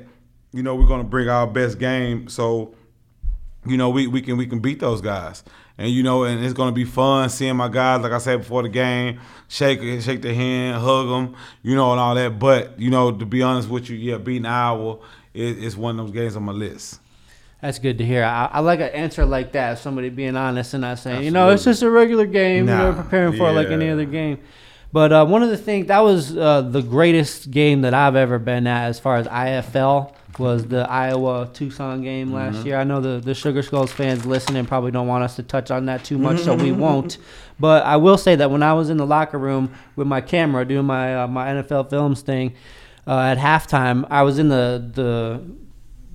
you 0.51 0.61
know 0.61 0.75
we're 0.75 0.87
gonna 0.87 1.05
bring 1.05 1.29
our 1.29 1.47
best 1.47 1.79
game. 1.79 2.27
So 2.27 2.75
you 3.65 3.77
know 3.77 3.89
we, 3.89 4.07
we 4.07 4.21
can 4.21 4.35
we 4.35 4.45
can 4.45 4.59
beat 4.59 4.81
those 4.81 4.99
guys 4.99 5.41
and 5.79 5.89
you 5.89 6.03
know, 6.03 6.25
and 6.25 6.43
it's 6.43 6.53
gonna 6.53 6.73
be 6.73 6.83
fun 6.83 7.29
seeing 7.29 7.55
my 7.55 7.69
guys. 7.69 8.01
Like 8.01 8.11
I 8.11 8.17
said 8.17 8.39
before 8.39 8.63
the 8.63 8.69
game, 8.69 9.21
shake 9.47 9.79
shake 10.01 10.21
their 10.21 10.33
hand, 10.33 10.81
hug 10.81 11.07
them, 11.07 11.35
you 11.63 11.73
know, 11.73 11.91
and 11.91 11.99
all 11.99 12.13
that. 12.15 12.37
But 12.37 12.77
you 12.77 12.89
know, 12.89 13.11
to 13.13 13.25
be 13.25 13.41
honest 13.41 13.69
with 13.69 13.89
you, 13.89 13.95
yeah, 13.95 14.17
beating 14.17 14.45
Iowa 14.45 14.97
is, 15.33 15.57
is 15.57 15.77
one 15.77 15.97
of 15.97 16.05
those 16.05 16.13
games 16.13 16.35
on 16.35 16.43
my 16.43 16.51
list. 16.51 16.99
That's 17.61 17.79
good 17.79 17.97
to 17.97 18.05
hear. 18.05 18.25
I, 18.25 18.49
I, 18.53 18.59
like 18.59 18.81
an 18.81 18.89
answer 18.89 19.25
like 19.25 19.53
that. 19.53 19.79
Somebody 19.79 20.09
being 20.09 20.35
honest 20.35 20.73
and 20.73 20.81
not 20.81 20.99
saying, 20.99 21.15
Absolutely. 21.15 21.25
you 21.25 21.31
know, 21.31 21.49
it's 21.49 21.63
just 21.63 21.81
a 21.81 21.89
regular 21.89 22.25
game. 22.25 22.65
Nah, 22.65 22.83
You're 22.83 22.93
preparing 22.93 23.31
for 23.33 23.43
yeah. 23.43 23.49
it 23.49 23.53
like 23.53 23.67
any 23.67 23.89
other 23.89 24.05
game. 24.05 24.39
But 24.91 25.11
uh, 25.11 25.25
one 25.25 25.43
of 25.43 25.49
the 25.49 25.57
things 25.57 25.87
that 25.87 25.99
was 25.99 26.35
uh, 26.35 26.61
the 26.61 26.81
greatest 26.81 27.51
game 27.51 27.81
that 27.81 27.93
I've 27.93 28.15
ever 28.15 28.39
been 28.39 28.65
at 28.65 28.87
as 28.87 28.99
far 28.99 29.17
as 29.17 29.27
IFL 29.27 30.13
was 30.39 30.65
the 30.65 30.89
Iowa 30.89 31.49
Tucson 31.53 32.01
game 32.01 32.31
last 32.31 32.57
mm-hmm. 32.57 32.67
year. 32.67 32.77
I 32.77 32.83
know 32.83 33.01
the 33.01 33.19
the 33.19 33.35
Sugar 33.35 33.61
Skulls 33.61 33.91
fans 33.91 34.25
listening 34.25 34.65
probably 34.65 34.91
don't 34.91 35.07
want 35.07 35.23
us 35.23 35.35
to 35.35 35.43
touch 35.43 35.69
on 35.69 35.85
that 35.85 36.03
too 36.03 36.17
much, 36.17 36.39
so 36.39 36.55
we 36.55 36.71
won't. 36.71 37.17
But 37.59 37.85
I 37.85 37.97
will 37.97 38.17
say 38.17 38.35
that 38.35 38.49
when 38.49 38.63
I 38.63 38.73
was 38.73 38.89
in 38.89 38.97
the 38.97 39.05
locker 39.05 39.37
room 39.37 39.73
with 39.95 40.07
my 40.07 40.21
camera 40.21 40.65
doing 40.65 40.85
my 40.85 41.23
uh, 41.23 41.27
my 41.27 41.47
NFL 41.47 41.89
films 41.89 42.21
thing 42.21 42.55
uh, 43.05 43.19
at 43.19 43.37
halftime, 43.37 44.07
I 44.09 44.23
was 44.23 44.39
in 44.39 44.49
the 44.49 44.89
the 44.93 45.41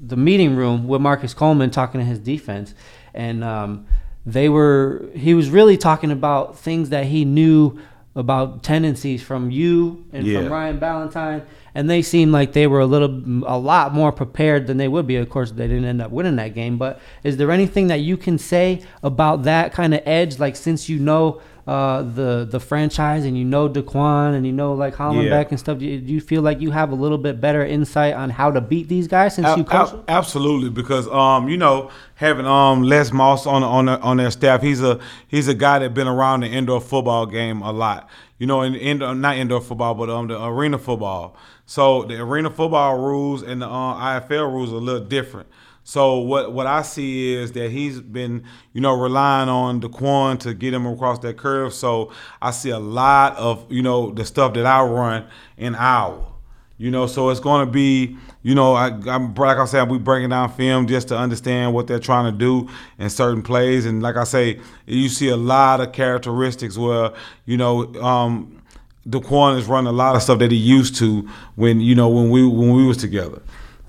the 0.06 0.16
meeting 0.16 0.56
room 0.56 0.88
with 0.88 1.00
Marcus 1.00 1.34
Coleman 1.34 1.70
talking 1.70 2.00
to 2.00 2.04
his 2.04 2.18
defense, 2.18 2.74
and 3.12 3.44
um, 3.44 3.86
they 4.24 4.48
were 4.48 5.10
he 5.14 5.34
was 5.34 5.50
really 5.50 5.76
talking 5.76 6.10
about 6.10 6.58
things 6.58 6.88
that 6.90 7.06
he 7.06 7.24
knew 7.24 7.78
about 8.16 8.62
tendencies 8.62 9.22
from 9.22 9.50
you 9.50 10.04
and 10.12 10.26
yeah. 10.26 10.40
from 10.40 10.52
Ryan 10.52 10.78
Balentine 10.78 11.46
and 11.74 11.90
they 11.90 12.02
seemed 12.02 12.32
like 12.32 12.52
they 12.52 12.66
were 12.66 12.80
a 12.80 12.86
little, 12.86 13.10
a 13.46 13.58
lot 13.58 13.92
more 13.92 14.12
prepared 14.12 14.68
than 14.68 14.76
they 14.76 14.86
would 14.86 15.06
be. 15.06 15.16
Of 15.16 15.28
course, 15.28 15.50
they 15.50 15.66
didn't 15.66 15.84
end 15.84 16.00
up 16.00 16.12
winning 16.12 16.36
that 16.36 16.54
game. 16.54 16.78
But 16.78 17.00
is 17.24 17.36
there 17.36 17.50
anything 17.50 17.88
that 17.88 18.00
you 18.00 18.16
can 18.16 18.38
say 18.38 18.82
about 19.02 19.42
that 19.42 19.72
kind 19.72 19.92
of 19.92 20.00
edge? 20.06 20.38
Like 20.38 20.54
since 20.54 20.88
you 20.88 21.00
know 21.00 21.40
uh, 21.66 22.02
the 22.02 22.46
the 22.50 22.60
franchise 22.60 23.24
and 23.24 23.38
you 23.38 23.44
know 23.44 23.68
Daquan 23.68 24.34
and 24.34 24.44
you 24.46 24.52
know 24.52 24.74
like 24.74 24.94
Hollenbeck 24.94 25.30
Yeah. 25.44 25.48
and 25.50 25.58
stuff, 25.58 25.78
do 25.78 25.86
you, 25.86 25.98
do 25.98 26.12
you 26.12 26.20
feel 26.20 26.42
like 26.42 26.60
you 26.60 26.70
have 26.72 26.90
a 26.92 26.94
little 26.94 27.16
bit 27.18 27.40
better 27.40 27.64
insight 27.64 28.12
on 28.14 28.28
how 28.30 28.50
to 28.50 28.60
beat 28.60 28.88
these 28.88 29.08
guys 29.08 29.34
since 29.36 29.46
Ab- 29.46 29.58
you 29.58 29.64
coach? 29.64 29.92
ab- 29.92 30.04
absolutely, 30.08 30.68
because 30.70 31.08
um, 31.08 31.48
you 31.48 31.56
know, 31.56 31.90
having 32.16 32.46
um 32.46 32.82
Les 32.82 33.12
Moss 33.12 33.46
on 33.46 33.62
on 33.62 33.86
their, 33.86 34.02
on 34.04 34.16
their 34.18 34.30
staff, 34.30 34.60
he's 34.62 34.82
a 34.82 35.00
he's 35.26 35.48
a 35.48 35.54
guy 35.54 35.78
that 35.78 35.94
been 35.94 36.08
around 36.08 36.40
the 36.40 36.48
indoor 36.48 36.80
football 36.80 37.24
game 37.26 37.62
a 37.62 37.72
lot. 37.72 38.08
You 38.38 38.46
know, 38.46 38.60
in 38.62 38.74
indoor 38.74 39.14
not 39.14 39.36
indoor 39.38 39.60
football, 39.62 39.94
but 39.94 40.10
um 40.10 40.26
the 40.28 40.42
arena 40.44 40.78
football. 40.78 41.34
So 41.66 42.02
the 42.02 42.20
arena 42.20 42.50
football 42.50 42.98
rules 42.98 43.42
and 43.42 43.62
the 43.62 43.66
uh, 43.66 44.20
IFL 44.20 44.52
rules 44.52 44.70
are 44.70 44.76
a 44.76 44.78
little 44.80 45.00
different. 45.06 45.48
So 45.84 46.18
what 46.18 46.52
what 46.52 46.66
I 46.66 46.80
see 46.80 47.34
is 47.34 47.52
that 47.52 47.70
he's 47.70 48.00
been, 48.00 48.44
you 48.72 48.80
know, 48.80 48.98
relying 48.98 49.50
on 49.50 49.82
Daquan 49.82 50.40
to 50.40 50.54
get 50.54 50.72
him 50.72 50.86
across 50.86 51.18
that 51.20 51.36
curve. 51.36 51.74
So 51.74 52.10
I 52.40 52.52
see 52.52 52.70
a 52.70 52.78
lot 52.78 53.36
of, 53.36 53.70
you 53.70 53.82
know, 53.82 54.10
the 54.10 54.24
stuff 54.24 54.54
that 54.54 54.64
I 54.64 54.82
run 54.82 55.26
in 55.58 55.74
our. 55.74 56.26
You 56.76 56.90
know, 56.90 57.06
so 57.06 57.30
it's 57.30 57.38
going 57.38 57.64
to 57.64 57.70
be, 57.70 58.16
you 58.42 58.54
know, 58.54 58.74
I, 58.74 58.88
I'm 59.06 59.32
like 59.34 59.58
I 59.58 59.64
said, 59.66 59.88
we 59.88 59.98
breaking 59.98 60.30
down 60.30 60.52
film 60.52 60.88
just 60.88 61.08
to 61.08 61.16
understand 61.16 61.72
what 61.72 61.86
they're 61.86 62.00
trying 62.00 62.32
to 62.32 62.36
do 62.36 62.68
in 62.98 63.10
certain 63.10 63.42
plays, 63.42 63.86
and 63.86 64.02
like 64.02 64.16
I 64.16 64.24
say, 64.24 64.60
you 64.84 65.08
see 65.08 65.28
a 65.28 65.36
lot 65.36 65.80
of 65.80 65.92
characteristics 65.92 66.76
where, 66.76 67.12
you 67.46 67.56
know, 67.56 67.94
um, 68.02 68.60
Daquan 69.08 69.56
is 69.58 69.66
running 69.66 69.86
a 69.86 69.92
lot 69.92 70.16
of 70.16 70.22
stuff 70.22 70.40
that 70.40 70.50
he 70.50 70.56
used 70.56 70.96
to 70.96 71.28
when 71.54 71.80
you 71.80 71.94
know 71.94 72.08
when 72.08 72.30
we 72.30 72.44
when 72.44 72.74
we 72.74 72.86
was 72.86 72.96
together. 72.96 73.40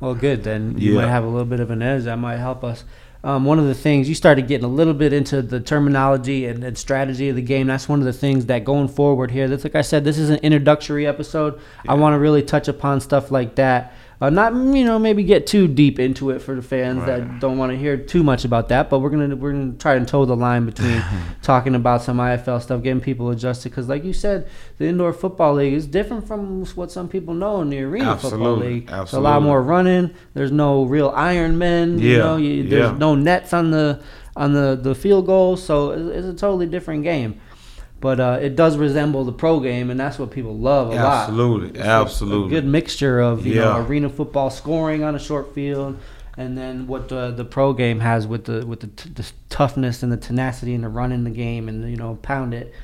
Well, 0.05 0.13
good. 0.13 0.43
Then 0.43 0.75
you 0.77 0.93
Yeah. 0.93 1.01
might 1.01 1.07
have 1.09 1.23
a 1.23 1.27
little 1.27 1.47
bit 1.47 1.59
of 1.59 1.71
an 1.71 1.81
edge. 1.81 2.03
That 2.03 2.19
might 2.19 2.37
help 2.37 2.63
us. 2.63 2.83
Um, 3.23 3.43
one 3.43 3.57
of 3.57 3.65
the 3.65 3.73
things 3.73 4.07
you 4.07 4.13
started 4.13 4.47
getting 4.47 4.63
a 4.63 4.67
little 4.69 4.93
bit 4.93 5.11
into 5.13 5.41
the 5.41 5.59
terminology 5.59 6.45
and, 6.45 6.63
and 6.63 6.77
strategy 6.77 7.27
of 7.29 7.35
the 7.35 7.41
game. 7.41 7.65
That's 7.65 7.89
one 7.89 7.97
of 7.97 8.05
the 8.05 8.13
things 8.13 8.45
that 8.45 8.63
going 8.63 8.87
forward 8.87 9.31
here. 9.31 9.47
That's 9.47 9.63
like 9.63 9.73
I 9.73 9.81
said, 9.81 10.03
this 10.03 10.19
is 10.19 10.29
an 10.29 10.37
introductory 10.43 11.07
episode. 11.07 11.59
I 11.87 11.95
want 11.95 12.13
to 12.13 12.19
really 12.19 12.43
touch 12.43 12.67
upon 12.67 13.01
stuff 13.01 13.31
like 13.31 13.55
that. 13.55 13.93
Uh, 14.21 14.29
not 14.29 14.53
you 14.53 14.85
know 14.85 14.97
maybe 14.97 15.23
get 15.23 15.45
too 15.45 15.67
deep 15.67 15.99
into 15.99 16.29
it 16.29 16.39
for 16.41 16.55
the 16.55 16.61
fans 16.61 17.05
that 17.05 17.39
don't 17.41 17.57
want 17.57 17.71
to 17.71 17.77
hear 17.77 17.97
too 17.97 18.23
much 18.23 18.45
about 18.45 18.69
that. 18.69 18.89
But 18.89 18.99
we're 18.99 19.09
gonna 19.09 19.35
we're 19.35 19.51
gonna 19.51 19.73
try 19.73 19.95
and 19.95 20.07
toe 20.07 20.23
the 20.25 20.35
line 20.35 20.65
between 20.65 21.03
talking 21.41 21.75
about 21.75 22.01
some 22.01 22.17
IFL 22.17 22.61
stuff, 22.61 22.81
getting 22.81 23.01
people 23.01 23.29
adjusted. 23.29 23.69
Because 23.69 23.89
like 23.89 24.05
you 24.05 24.13
said, 24.13 24.47
the 24.77 24.85
indoor 24.87 25.11
football 25.11 25.55
league 25.55 25.73
is 25.73 25.85
different 25.85 26.25
from 26.27 26.65
what 26.75 26.91
some 26.91 27.09
people 27.09 27.33
know 27.33 27.61
in 27.61 27.69
the 27.69 27.81
arena 27.81 28.17
football 28.17 28.31
Absolutely, 28.57 28.73
league. 28.73 28.89
It's 28.89 29.13
a 29.13 29.19
lot 29.19 29.41
more 29.41 29.61
running. 29.61 30.13
There's 30.33 30.51
no 30.51 30.85
real 30.85 31.09
Iron 31.09 31.57
Men. 31.57 31.99
You 31.99 32.11
Yeah, 32.11 32.17
know, 32.19 32.37
you, 32.37 32.63
there's 32.69 32.91
yeah. 32.91 32.97
no 32.97 33.15
nets 33.15 33.51
on 33.53 33.71
the 33.71 34.01
on 34.37 34.53
the, 34.53 34.77
the 34.81 34.93
field 34.93 35.25
goals, 35.25 35.63
so 35.63 35.91
it's, 35.91 36.17
it's 36.17 36.27
a 36.27 36.33
totally 36.33 36.65
different 36.65 37.03
game. 37.03 37.39
But 38.05 38.19
uh, 38.19 38.37
it 38.39 38.55
does 38.55 38.77
resemble 38.77 39.23
the 39.23 39.31
pro 39.31 39.59
game, 39.59 39.89
and 39.89 39.99
that's 39.99 40.19
what 40.19 40.29
people 40.29 40.55
love 40.55 40.89
a 40.91 40.93
lot. 40.95 41.27
Absolutely, 41.27 41.79
absolutely. 41.79 42.55
A 42.55 42.61
good 42.61 42.69
mixture 42.69 43.19
of 43.19 43.47
you 43.47 43.55
know 43.55 43.77
arena 43.83 44.09
football 44.09 44.51
scoring 44.51 45.03
on 45.03 45.15
a 45.15 45.19
short 45.19 45.55
field, 45.55 45.97
and 46.37 46.55
then 46.55 46.85
what 46.85 47.09
the 47.09 47.31
the 47.31 47.43
pro 47.43 47.73
game 47.73 48.01
has 48.01 48.27
with 48.27 48.45
the 48.45 48.63
with 48.63 48.81
the, 48.81 48.87
t- 48.89 49.09
the 49.09 49.25
toughness 49.49 50.03
and 50.03 50.11
the 50.11 50.17
tenacity 50.17 50.75
and 50.75 50.83
the 50.83 50.87
run 50.87 51.11
in 51.11 51.23
the 51.23 51.31
game 51.31 51.67
and 51.67 51.89
you 51.89 51.97
know 51.97 52.19
pound 52.21 52.53
it. 52.53 52.75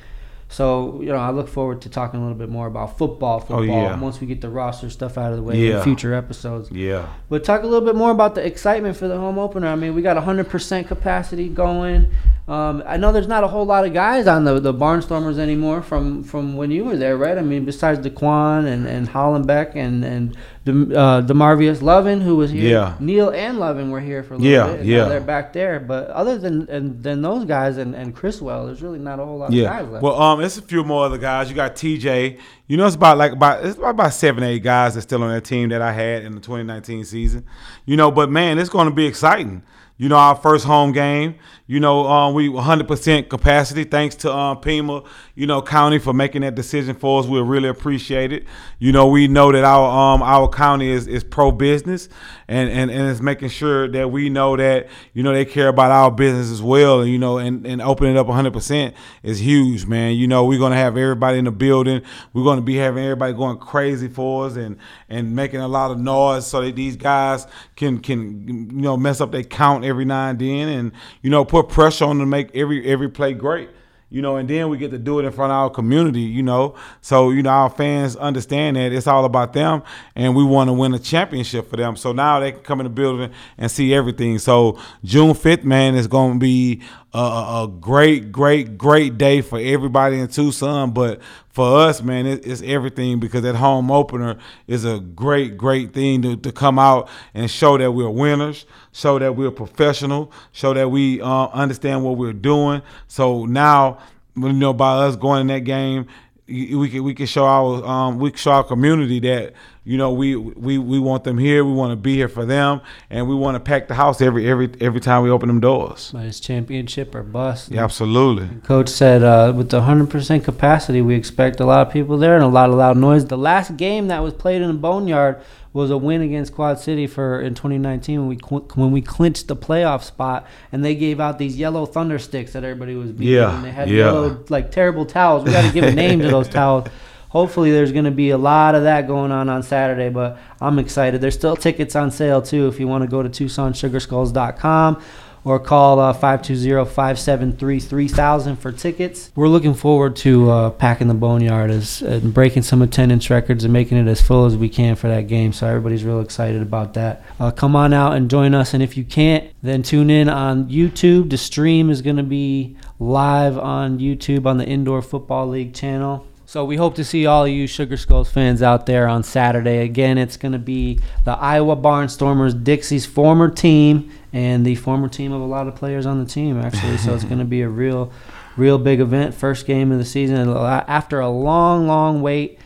So 0.48 0.98
you 1.00 1.06
know, 1.06 1.18
I 1.18 1.30
look 1.30 1.46
forward 1.48 1.82
to 1.82 1.88
talking 1.88 2.18
a 2.18 2.22
little 2.24 2.36
bit 2.36 2.48
more 2.48 2.66
about 2.66 2.98
football. 2.98 3.38
Football 3.38 3.60
Oh, 3.60 3.62
yeah. 3.62 4.00
once 4.00 4.20
we 4.20 4.26
get 4.26 4.40
the 4.40 4.50
roster 4.50 4.90
stuff 4.90 5.16
out 5.16 5.30
of 5.30 5.36
the 5.36 5.44
way 5.44 5.70
in 5.70 5.82
future 5.84 6.14
episodes. 6.14 6.68
Yeah. 6.72 7.06
But 7.28 7.44
talk 7.44 7.62
a 7.62 7.66
little 7.68 7.86
bit 7.86 7.94
more 7.94 8.10
about 8.10 8.34
the 8.34 8.44
excitement 8.44 8.96
for 8.96 9.06
the 9.06 9.18
home 9.18 9.38
opener. 9.38 9.68
I 9.68 9.76
mean, 9.76 9.94
we 9.94 10.02
got 10.02 10.16
100% 10.16 10.88
capacity 10.88 11.48
going. 11.48 12.10
Um, 12.48 12.82
I 12.86 12.96
know 12.96 13.12
there's 13.12 13.28
not 13.28 13.44
a 13.44 13.48
whole 13.48 13.64
lot 13.64 13.86
of 13.86 13.92
guys 13.94 14.26
on 14.26 14.42
the, 14.44 14.58
the 14.58 14.74
Barnstormers 14.74 15.38
anymore 15.38 15.80
from, 15.80 16.24
from 16.24 16.56
when 16.56 16.72
you 16.72 16.84
were 16.84 16.96
there, 16.96 17.16
right? 17.16 17.38
I 17.38 17.40
mean, 17.42 17.64
besides 17.64 18.00
Daquan 18.00 18.66
and, 18.66 18.84
and 18.88 19.08
Hollenbeck 19.08 19.76
and, 19.76 20.04
and 20.04 20.36
Dem, 20.64 20.90
uh, 20.90 21.22
Demarvius 21.22 21.82
Lovin, 21.82 22.20
who 22.20 22.34
was 22.34 22.50
here. 22.50 22.68
Yeah. 22.68 22.96
Neil 22.98 23.30
and 23.30 23.60
Lovin 23.60 23.92
were 23.92 24.00
here 24.00 24.24
for 24.24 24.34
a 24.34 24.38
little 24.38 24.52
Yeah, 24.52 24.66
bit. 24.72 24.80
and 24.80 24.88
yeah. 24.88 25.04
They're 25.04 25.20
back 25.20 25.52
there. 25.52 25.78
But 25.78 26.08
other 26.10 26.36
than 26.36 26.68
and, 26.68 27.00
than 27.00 27.22
those 27.22 27.44
guys 27.44 27.76
and, 27.76 27.94
and 27.94 28.14
Chriswell, 28.14 28.66
there's 28.66 28.82
really 28.82 28.98
not 28.98 29.20
a 29.20 29.24
whole 29.24 29.38
lot 29.38 29.46
of 29.46 29.50
guys 29.52 29.58
Yeah. 29.60 29.80
left. 29.82 30.02
Well, 30.02 30.20
um, 30.20 30.40
it's 30.40 30.58
a 30.58 30.62
few 30.62 30.82
more 30.82 31.06
other 31.06 31.18
guys. 31.18 31.48
You 31.48 31.54
got 31.54 31.76
TJ. 31.76 32.38
You 32.66 32.76
know, 32.76 32.86
it's 32.86 32.96
about 32.96 33.18
like 33.18 33.32
about 33.32 33.64
it's 33.64 33.78
about, 33.78 33.90
about 33.90 34.14
seven, 34.14 34.42
eight 34.42 34.64
guys 34.64 34.94
that's 34.94 35.04
still 35.04 35.22
on 35.22 35.30
that 35.32 35.44
team 35.44 35.68
that 35.68 35.80
I 35.80 35.92
had 35.92 36.24
in 36.24 36.34
the 36.34 36.40
2019 36.40 37.04
season. 37.04 37.44
You 37.86 37.96
know, 37.96 38.10
but 38.10 38.30
man, 38.30 38.58
it's 38.58 38.70
going 38.70 38.88
to 38.88 38.94
be 38.94 39.06
exciting. 39.06 39.62
You 39.96 40.08
know, 40.08 40.16
our 40.16 40.34
first 40.34 40.64
home 40.64 40.92
game. 40.92 41.36
You 41.72 41.80
know, 41.80 42.06
um, 42.06 42.34
we 42.34 42.48
100% 42.48 43.30
capacity. 43.30 43.84
Thanks 43.84 44.14
to 44.16 44.30
um, 44.30 44.60
Pima, 44.60 45.04
you 45.34 45.46
know, 45.46 45.62
County 45.62 45.98
for 45.98 46.12
making 46.12 46.42
that 46.42 46.54
decision 46.54 46.94
for 46.94 47.20
us. 47.20 47.26
We 47.26 47.40
really 47.40 47.68
appreciate 47.68 48.30
it. 48.30 48.44
You 48.78 48.92
know, 48.92 49.06
we 49.06 49.26
know 49.26 49.52
that 49.52 49.64
our 49.64 50.14
um, 50.14 50.22
our 50.22 50.48
county 50.48 50.90
is, 50.90 51.06
is 51.06 51.24
pro 51.24 51.50
business, 51.50 52.10
and, 52.46 52.68
and 52.68 52.90
and 52.90 53.08
it's 53.08 53.22
making 53.22 53.48
sure 53.48 53.88
that 53.88 54.10
we 54.10 54.28
know 54.28 54.54
that 54.56 54.88
you 55.14 55.22
know 55.22 55.32
they 55.32 55.46
care 55.46 55.68
about 55.68 55.90
our 55.90 56.10
business 56.10 56.50
as 56.50 56.60
well. 56.60 57.00
And 57.00 57.10
you 57.10 57.18
know, 57.18 57.38
and 57.38 57.66
and 57.66 57.80
opening 57.80 58.18
up 58.18 58.26
100% 58.26 58.92
is 59.22 59.40
huge, 59.40 59.86
man. 59.86 60.14
You 60.16 60.26
know, 60.26 60.44
we're 60.44 60.58
gonna 60.58 60.76
have 60.76 60.98
everybody 60.98 61.38
in 61.38 61.46
the 61.46 61.52
building. 61.52 62.02
We're 62.34 62.44
gonna 62.44 62.60
be 62.60 62.74
having 62.74 63.02
everybody 63.02 63.32
going 63.32 63.56
crazy 63.58 64.08
for 64.08 64.46
us 64.46 64.56
and 64.56 64.76
and 65.08 65.34
making 65.34 65.60
a 65.60 65.68
lot 65.68 65.90
of 65.90 65.98
noise 65.98 66.46
so 66.46 66.60
that 66.60 66.76
these 66.76 66.96
guys 66.96 67.46
can 67.76 67.98
can 68.00 68.68
you 68.70 68.82
know 68.82 68.96
mess 68.96 69.20
up 69.20 69.32
their 69.32 69.42
count 69.42 69.84
every 69.92 70.04
now 70.04 70.28
and 70.28 70.38
then, 70.38 70.68
and 70.68 70.92
you 71.22 71.30
know 71.30 71.44
put 71.44 71.68
pressure 71.68 72.04
on 72.04 72.18
them 72.18 72.26
to 72.26 72.30
make 72.30 72.54
every 72.54 72.84
every 72.86 73.08
play 73.08 73.32
great 73.34 73.68
you 74.12 74.20
know, 74.20 74.36
and 74.36 74.46
then 74.46 74.68
we 74.68 74.76
get 74.76 74.90
to 74.90 74.98
do 74.98 75.18
it 75.20 75.24
in 75.24 75.32
front 75.32 75.52
of 75.52 75.56
our 75.56 75.70
community, 75.70 76.20
you 76.20 76.42
know. 76.42 76.74
So, 77.00 77.30
you 77.30 77.42
know, 77.42 77.48
our 77.48 77.70
fans 77.70 78.14
understand 78.14 78.76
that 78.76 78.92
it's 78.92 79.06
all 79.06 79.24
about 79.24 79.54
them 79.54 79.82
and 80.14 80.36
we 80.36 80.44
want 80.44 80.68
to 80.68 80.74
win 80.74 80.92
a 80.92 80.98
championship 80.98 81.70
for 81.70 81.78
them. 81.78 81.96
So 81.96 82.12
now 82.12 82.38
they 82.38 82.52
can 82.52 82.60
come 82.60 82.80
in 82.80 82.84
the 82.84 82.90
building 82.90 83.32
and 83.56 83.70
see 83.70 83.94
everything. 83.94 84.38
So 84.38 84.78
June 85.02 85.32
5th, 85.32 85.64
man, 85.64 85.94
is 85.94 86.06
going 86.06 86.34
to 86.34 86.38
be 86.38 86.82
a, 87.14 87.18
a 87.18 87.68
great, 87.80 88.32
great, 88.32 88.78
great 88.78 89.18
day 89.18 89.40
for 89.42 89.58
everybody 89.58 90.18
in 90.18 90.28
Tucson. 90.28 90.92
But 90.92 91.20
for 91.50 91.78
us, 91.80 92.02
man, 92.02 92.26
it, 92.26 92.46
it's 92.46 92.62
everything 92.62 93.20
because 93.20 93.42
that 93.42 93.54
home 93.56 93.90
opener 93.90 94.38
is 94.66 94.84
a 94.84 94.98
great, 94.98 95.56
great 95.56 95.92
thing 95.92 96.22
to, 96.22 96.36
to 96.36 96.52
come 96.52 96.78
out 96.78 97.08
and 97.34 97.50
show 97.50 97.76
that 97.76 97.92
we're 97.92 98.08
winners, 98.08 98.64
show 98.92 99.18
that 99.18 99.36
we're 99.36 99.50
professional, 99.50 100.32
show 100.52 100.72
that 100.74 100.90
we 100.90 101.20
uh, 101.20 101.46
understand 101.48 102.02
what 102.04 102.16
we're 102.16 102.32
doing. 102.32 102.82
So 103.08 103.44
now, 103.44 103.98
you 104.34 104.52
know, 104.52 104.72
by 104.72 104.94
us 105.04 105.16
going 105.16 105.42
in 105.42 105.46
that 105.48 105.60
game, 105.60 106.06
we 106.46 106.88
can 106.88 107.04
we 107.04 107.14
can 107.14 107.26
show 107.26 107.46
our 107.46 107.84
um, 107.84 108.18
we 108.18 108.32
show 108.34 108.50
our 108.50 108.64
community 108.64 109.20
that 109.20 109.52
you 109.84 109.96
know 109.96 110.12
we 110.12 110.34
we 110.34 110.76
we 110.76 110.98
want 110.98 111.22
them 111.22 111.38
here. 111.38 111.64
We 111.64 111.72
want 111.72 111.92
to 111.92 111.96
be 111.96 112.16
here 112.16 112.28
for 112.28 112.44
them, 112.44 112.80
and 113.10 113.28
we 113.28 113.34
want 113.34 113.54
to 113.54 113.60
pack 113.60 113.86
the 113.86 113.94
house 113.94 114.20
every 114.20 114.48
every 114.48 114.70
every 114.80 115.00
time 115.00 115.22
we 115.22 115.30
open 115.30 115.46
them 115.46 115.60
doors. 115.60 116.10
But 116.12 116.26
it's 116.26 116.40
championship 116.40 117.14
or 117.14 117.22
bust. 117.22 117.70
Yeah, 117.70 117.84
absolutely. 117.84 118.48
Coach 118.62 118.88
said 118.88 119.22
uh, 119.22 119.52
with 119.56 119.70
the 119.70 119.82
100% 119.82 120.44
capacity, 120.44 121.00
we 121.00 121.14
expect 121.14 121.60
a 121.60 121.64
lot 121.64 121.86
of 121.86 121.92
people 121.92 122.18
there 122.18 122.34
and 122.34 122.44
a 122.44 122.48
lot 122.48 122.70
of 122.70 122.76
loud 122.76 122.96
noise. 122.96 123.26
The 123.26 123.38
last 123.38 123.76
game 123.76 124.08
that 124.08 124.22
was 124.22 124.34
played 124.34 124.62
in 124.62 124.68
the 124.68 124.74
Boneyard 124.74 125.40
was 125.72 125.90
a 125.90 125.96
win 125.96 126.20
against 126.20 126.54
Quad 126.54 126.78
City 126.78 127.06
for 127.06 127.40
in 127.40 127.54
2019 127.54 128.20
when 128.20 128.28
we 128.28 128.36
cl- 128.36 128.68
when 128.74 128.90
we 128.90 129.00
clinched 129.00 129.48
the 129.48 129.56
playoff 129.56 130.02
spot 130.02 130.46
and 130.70 130.84
they 130.84 130.94
gave 130.94 131.18
out 131.20 131.38
these 131.38 131.56
yellow 131.56 131.86
thunder 131.86 132.18
sticks 132.18 132.52
that 132.52 132.64
everybody 132.64 132.94
was 132.94 133.12
beating. 133.12 133.34
Yeah, 133.34 133.56
and 133.56 133.64
they 133.64 133.70
had 133.70 133.88
yeah. 133.88 134.04
yellow 134.04 134.44
like 134.48 134.70
terrible 134.70 135.06
towels. 135.06 135.44
We 135.44 135.52
got 135.52 135.66
to 135.66 135.72
give 135.72 135.84
a 135.84 135.92
name 135.92 136.20
to 136.20 136.28
those 136.28 136.48
towels. 136.50 136.88
Hopefully, 137.30 137.70
there's 137.70 137.92
going 137.92 138.04
to 138.04 138.10
be 138.10 138.30
a 138.30 138.38
lot 138.38 138.74
of 138.74 138.82
that 138.82 139.06
going 139.06 139.32
on 139.32 139.48
on 139.48 139.62
Saturday, 139.62 140.10
but 140.10 140.38
I'm 140.60 140.78
excited. 140.78 141.22
There's 141.22 141.34
still 141.34 141.56
tickets 141.56 141.96
on 141.96 142.10
sale 142.10 142.42
too 142.42 142.68
if 142.68 142.78
you 142.78 142.86
want 142.86 143.02
to 143.02 143.08
go 143.08 143.22
to 143.22 143.30
TucsonSugarskulls.com 143.30 145.02
or 145.44 145.58
call 145.58 145.98
uh, 145.98 146.14
520-573-3000 146.14 148.58
for 148.58 148.70
tickets. 148.72 149.32
We're 149.34 149.48
looking 149.48 149.74
forward 149.74 150.14
to 150.16 150.50
uh, 150.50 150.70
packing 150.70 151.08
the 151.08 151.14
boneyard 151.14 151.70
as, 151.70 152.02
and 152.02 152.32
breaking 152.32 152.62
some 152.62 152.80
attendance 152.82 153.28
records 153.30 153.64
and 153.64 153.72
making 153.72 153.98
it 153.98 154.06
as 154.08 154.22
full 154.22 154.44
as 154.44 154.56
we 154.56 154.68
can 154.68 154.94
for 154.96 155.08
that 155.08 155.28
game. 155.28 155.52
So 155.52 155.66
everybody's 155.66 156.04
real 156.04 156.20
excited 156.20 156.62
about 156.62 156.94
that. 156.94 157.24
Uh, 157.40 157.50
come 157.50 157.74
on 157.74 157.92
out 157.92 158.14
and 158.14 158.30
join 158.30 158.54
us, 158.54 158.74
and 158.74 158.82
if 158.82 158.96
you 158.96 159.04
can't, 159.04 159.50
then 159.62 159.82
tune 159.82 160.10
in 160.10 160.28
on 160.28 160.68
YouTube. 160.68 161.30
The 161.30 161.38
stream 161.38 161.90
is 161.90 162.02
going 162.02 162.16
to 162.16 162.22
be 162.22 162.76
live 162.98 163.58
on 163.58 163.98
YouTube 163.98 164.46
on 164.46 164.58
the 164.58 164.66
Indoor 164.66 165.02
Football 165.02 165.48
League 165.48 165.74
channel. 165.74 166.26
So 166.52 166.66
we 166.66 166.76
hope 166.76 166.96
to 166.96 167.04
see 167.04 167.24
all 167.24 167.46
of 167.46 167.50
you 167.50 167.66
Sugar 167.66 167.96
Skulls 167.96 168.30
fans 168.30 168.60
out 168.60 168.84
there 168.84 169.08
on 169.08 169.22
Saturday. 169.22 169.78
Again, 169.78 170.18
it's 170.18 170.36
going 170.36 170.52
to 170.52 170.58
be 170.58 171.00
the 171.24 171.30
Iowa 171.30 171.74
Barnstormers, 171.74 172.62
Dixie's 172.62 173.06
former 173.06 173.48
team, 173.48 174.12
and 174.34 174.62
the 174.62 174.74
former 174.74 175.08
team 175.08 175.32
of 175.32 175.40
a 175.40 175.46
lot 175.46 175.66
of 175.66 175.76
players 175.76 176.04
on 176.04 176.22
the 176.22 176.28
team, 176.28 176.60
actually. 176.60 176.98
so 176.98 177.14
it's 177.14 177.24
going 177.24 177.38
to 177.38 177.46
be 177.46 177.62
a 177.62 177.70
real, 177.70 178.12
real 178.58 178.76
big 178.76 179.00
event. 179.00 179.34
First 179.34 179.64
game 179.64 179.92
of 179.92 179.98
the 179.98 180.04
season 180.04 180.46
after 180.46 181.20
a 181.20 181.30
long, 181.30 181.86
long 181.86 182.20
wait. 182.20 182.58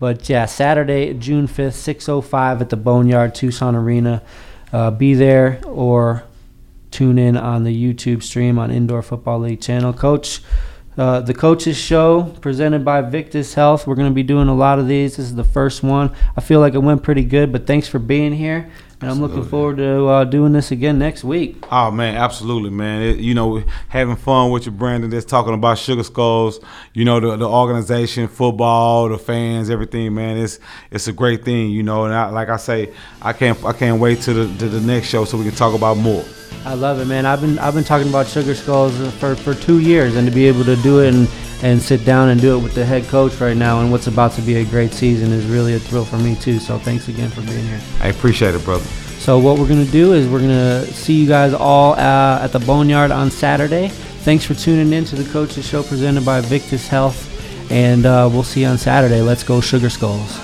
But 0.00 0.28
yeah, 0.28 0.46
Saturday, 0.46 1.14
June 1.14 1.46
5th, 1.46 1.76
6.05 1.94 2.60
at 2.60 2.70
the 2.70 2.76
Boneyard 2.76 3.36
Tucson 3.36 3.76
Arena. 3.76 4.20
Uh, 4.72 4.90
be 4.90 5.14
there 5.14 5.60
or 5.64 6.24
tune 6.90 7.18
in 7.18 7.36
on 7.36 7.62
the 7.62 7.94
YouTube 7.94 8.24
stream 8.24 8.58
on 8.58 8.72
Indoor 8.72 9.00
Football 9.00 9.38
League 9.38 9.60
channel. 9.60 9.92
Coach, 9.92 10.40
uh, 10.98 11.20
the 11.20 11.32
Coaches 11.32 11.76
Show 11.76 12.24
presented 12.40 12.84
by 12.84 13.00
Victus 13.02 13.54
Health. 13.54 13.86
We're 13.86 13.94
going 13.94 14.10
to 14.10 14.14
be 14.14 14.24
doing 14.24 14.48
a 14.48 14.54
lot 14.54 14.80
of 14.80 14.88
these. 14.88 15.16
This 15.16 15.26
is 15.26 15.34
the 15.36 15.44
first 15.44 15.84
one. 15.84 16.12
I 16.36 16.40
feel 16.40 16.58
like 16.58 16.74
it 16.74 16.78
went 16.78 17.04
pretty 17.04 17.24
good, 17.24 17.52
but 17.52 17.68
thanks 17.68 17.86
for 17.86 18.00
being 18.00 18.32
here. 18.32 18.68
And 19.00 19.08
I'm 19.12 19.20
looking 19.20 19.44
forward 19.44 19.76
to 19.76 20.06
uh, 20.06 20.24
doing 20.24 20.52
this 20.52 20.72
again 20.72 20.98
next 20.98 21.22
week. 21.22 21.64
Oh 21.70 21.92
man, 21.92 22.16
absolutely, 22.16 22.70
man. 22.70 23.00
It, 23.00 23.18
you 23.18 23.32
know, 23.32 23.62
having 23.88 24.16
fun 24.16 24.50
with 24.50 24.66
you, 24.66 24.72
Brandon. 24.72 25.08
Just 25.08 25.28
talking 25.28 25.54
about 25.54 25.78
Sugar 25.78 26.02
Skulls. 26.02 26.58
You 26.94 27.04
know, 27.04 27.20
the, 27.20 27.36
the 27.36 27.48
organization, 27.48 28.26
football, 28.26 29.08
the 29.08 29.16
fans, 29.16 29.70
everything, 29.70 30.14
man. 30.14 30.36
It's 30.38 30.58
it's 30.90 31.06
a 31.06 31.12
great 31.12 31.44
thing. 31.44 31.70
You 31.70 31.84
know, 31.84 32.06
and 32.06 32.14
I, 32.14 32.30
like 32.30 32.48
I 32.48 32.56
say, 32.56 32.92
I 33.22 33.32
can't 33.32 33.62
I 33.64 33.72
can't 33.72 34.00
wait 34.00 34.20
to 34.22 34.32
the 34.32 34.58
to 34.58 34.68
the 34.68 34.80
next 34.80 35.06
show 35.06 35.24
so 35.24 35.38
we 35.38 35.44
can 35.44 35.54
talk 35.54 35.74
about 35.74 35.96
more. 35.96 36.24
I 36.64 36.74
love 36.74 36.98
it, 36.98 37.04
man. 37.04 37.24
I've 37.24 37.40
been 37.40 37.56
I've 37.60 37.74
been 37.74 37.84
talking 37.84 38.08
about 38.08 38.26
Sugar 38.26 38.56
Skulls 38.56 38.96
for, 39.14 39.36
for 39.36 39.54
two 39.54 39.78
years, 39.78 40.16
and 40.16 40.26
to 40.26 40.34
be 40.34 40.48
able 40.48 40.64
to 40.64 40.74
do 40.76 41.00
it 41.00 41.14
and 41.14 41.28
and 41.62 41.80
sit 41.80 42.04
down 42.04 42.28
and 42.28 42.40
do 42.40 42.56
it 42.56 42.62
with 42.62 42.74
the 42.74 42.84
head 42.84 43.04
coach 43.08 43.40
right 43.40 43.56
now 43.56 43.80
and 43.80 43.90
what's 43.90 44.06
about 44.06 44.32
to 44.32 44.42
be 44.42 44.56
a 44.56 44.64
great 44.64 44.92
season 44.92 45.32
is 45.32 45.44
really 45.46 45.74
a 45.74 45.78
thrill 45.78 46.04
for 46.04 46.18
me 46.18 46.34
too. 46.36 46.58
So 46.58 46.78
thanks 46.78 47.08
again 47.08 47.30
for 47.30 47.40
being 47.42 47.66
here. 47.66 47.80
I 48.00 48.08
appreciate 48.08 48.54
it, 48.54 48.64
brother. 48.64 48.84
So 49.18 49.38
what 49.38 49.58
we're 49.58 49.68
gonna 49.68 49.84
do 49.84 50.12
is 50.12 50.28
we're 50.28 50.40
gonna 50.40 50.86
see 50.86 51.20
you 51.20 51.28
guys 51.28 51.52
all 51.52 51.94
uh, 51.94 52.40
at 52.42 52.48
the 52.48 52.60
Boneyard 52.60 53.10
on 53.10 53.30
Saturday. 53.30 53.88
Thanks 53.88 54.44
for 54.44 54.54
tuning 54.54 54.92
in 54.92 55.04
to 55.06 55.16
the 55.16 55.30
Coaches 55.32 55.66
Show 55.66 55.82
presented 55.82 56.24
by 56.24 56.40
Victus 56.40 56.86
Health, 56.86 57.70
and 57.70 58.06
uh, 58.06 58.28
we'll 58.30 58.42
see 58.42 58.60
you 58.62 58.66
on 58.68 58.78
Saturday. 58.78 59.20
Let's 59.20 59.42
go 59.42 59.60
Sugar 59.60 59.90
Skulls. 59.90 60.38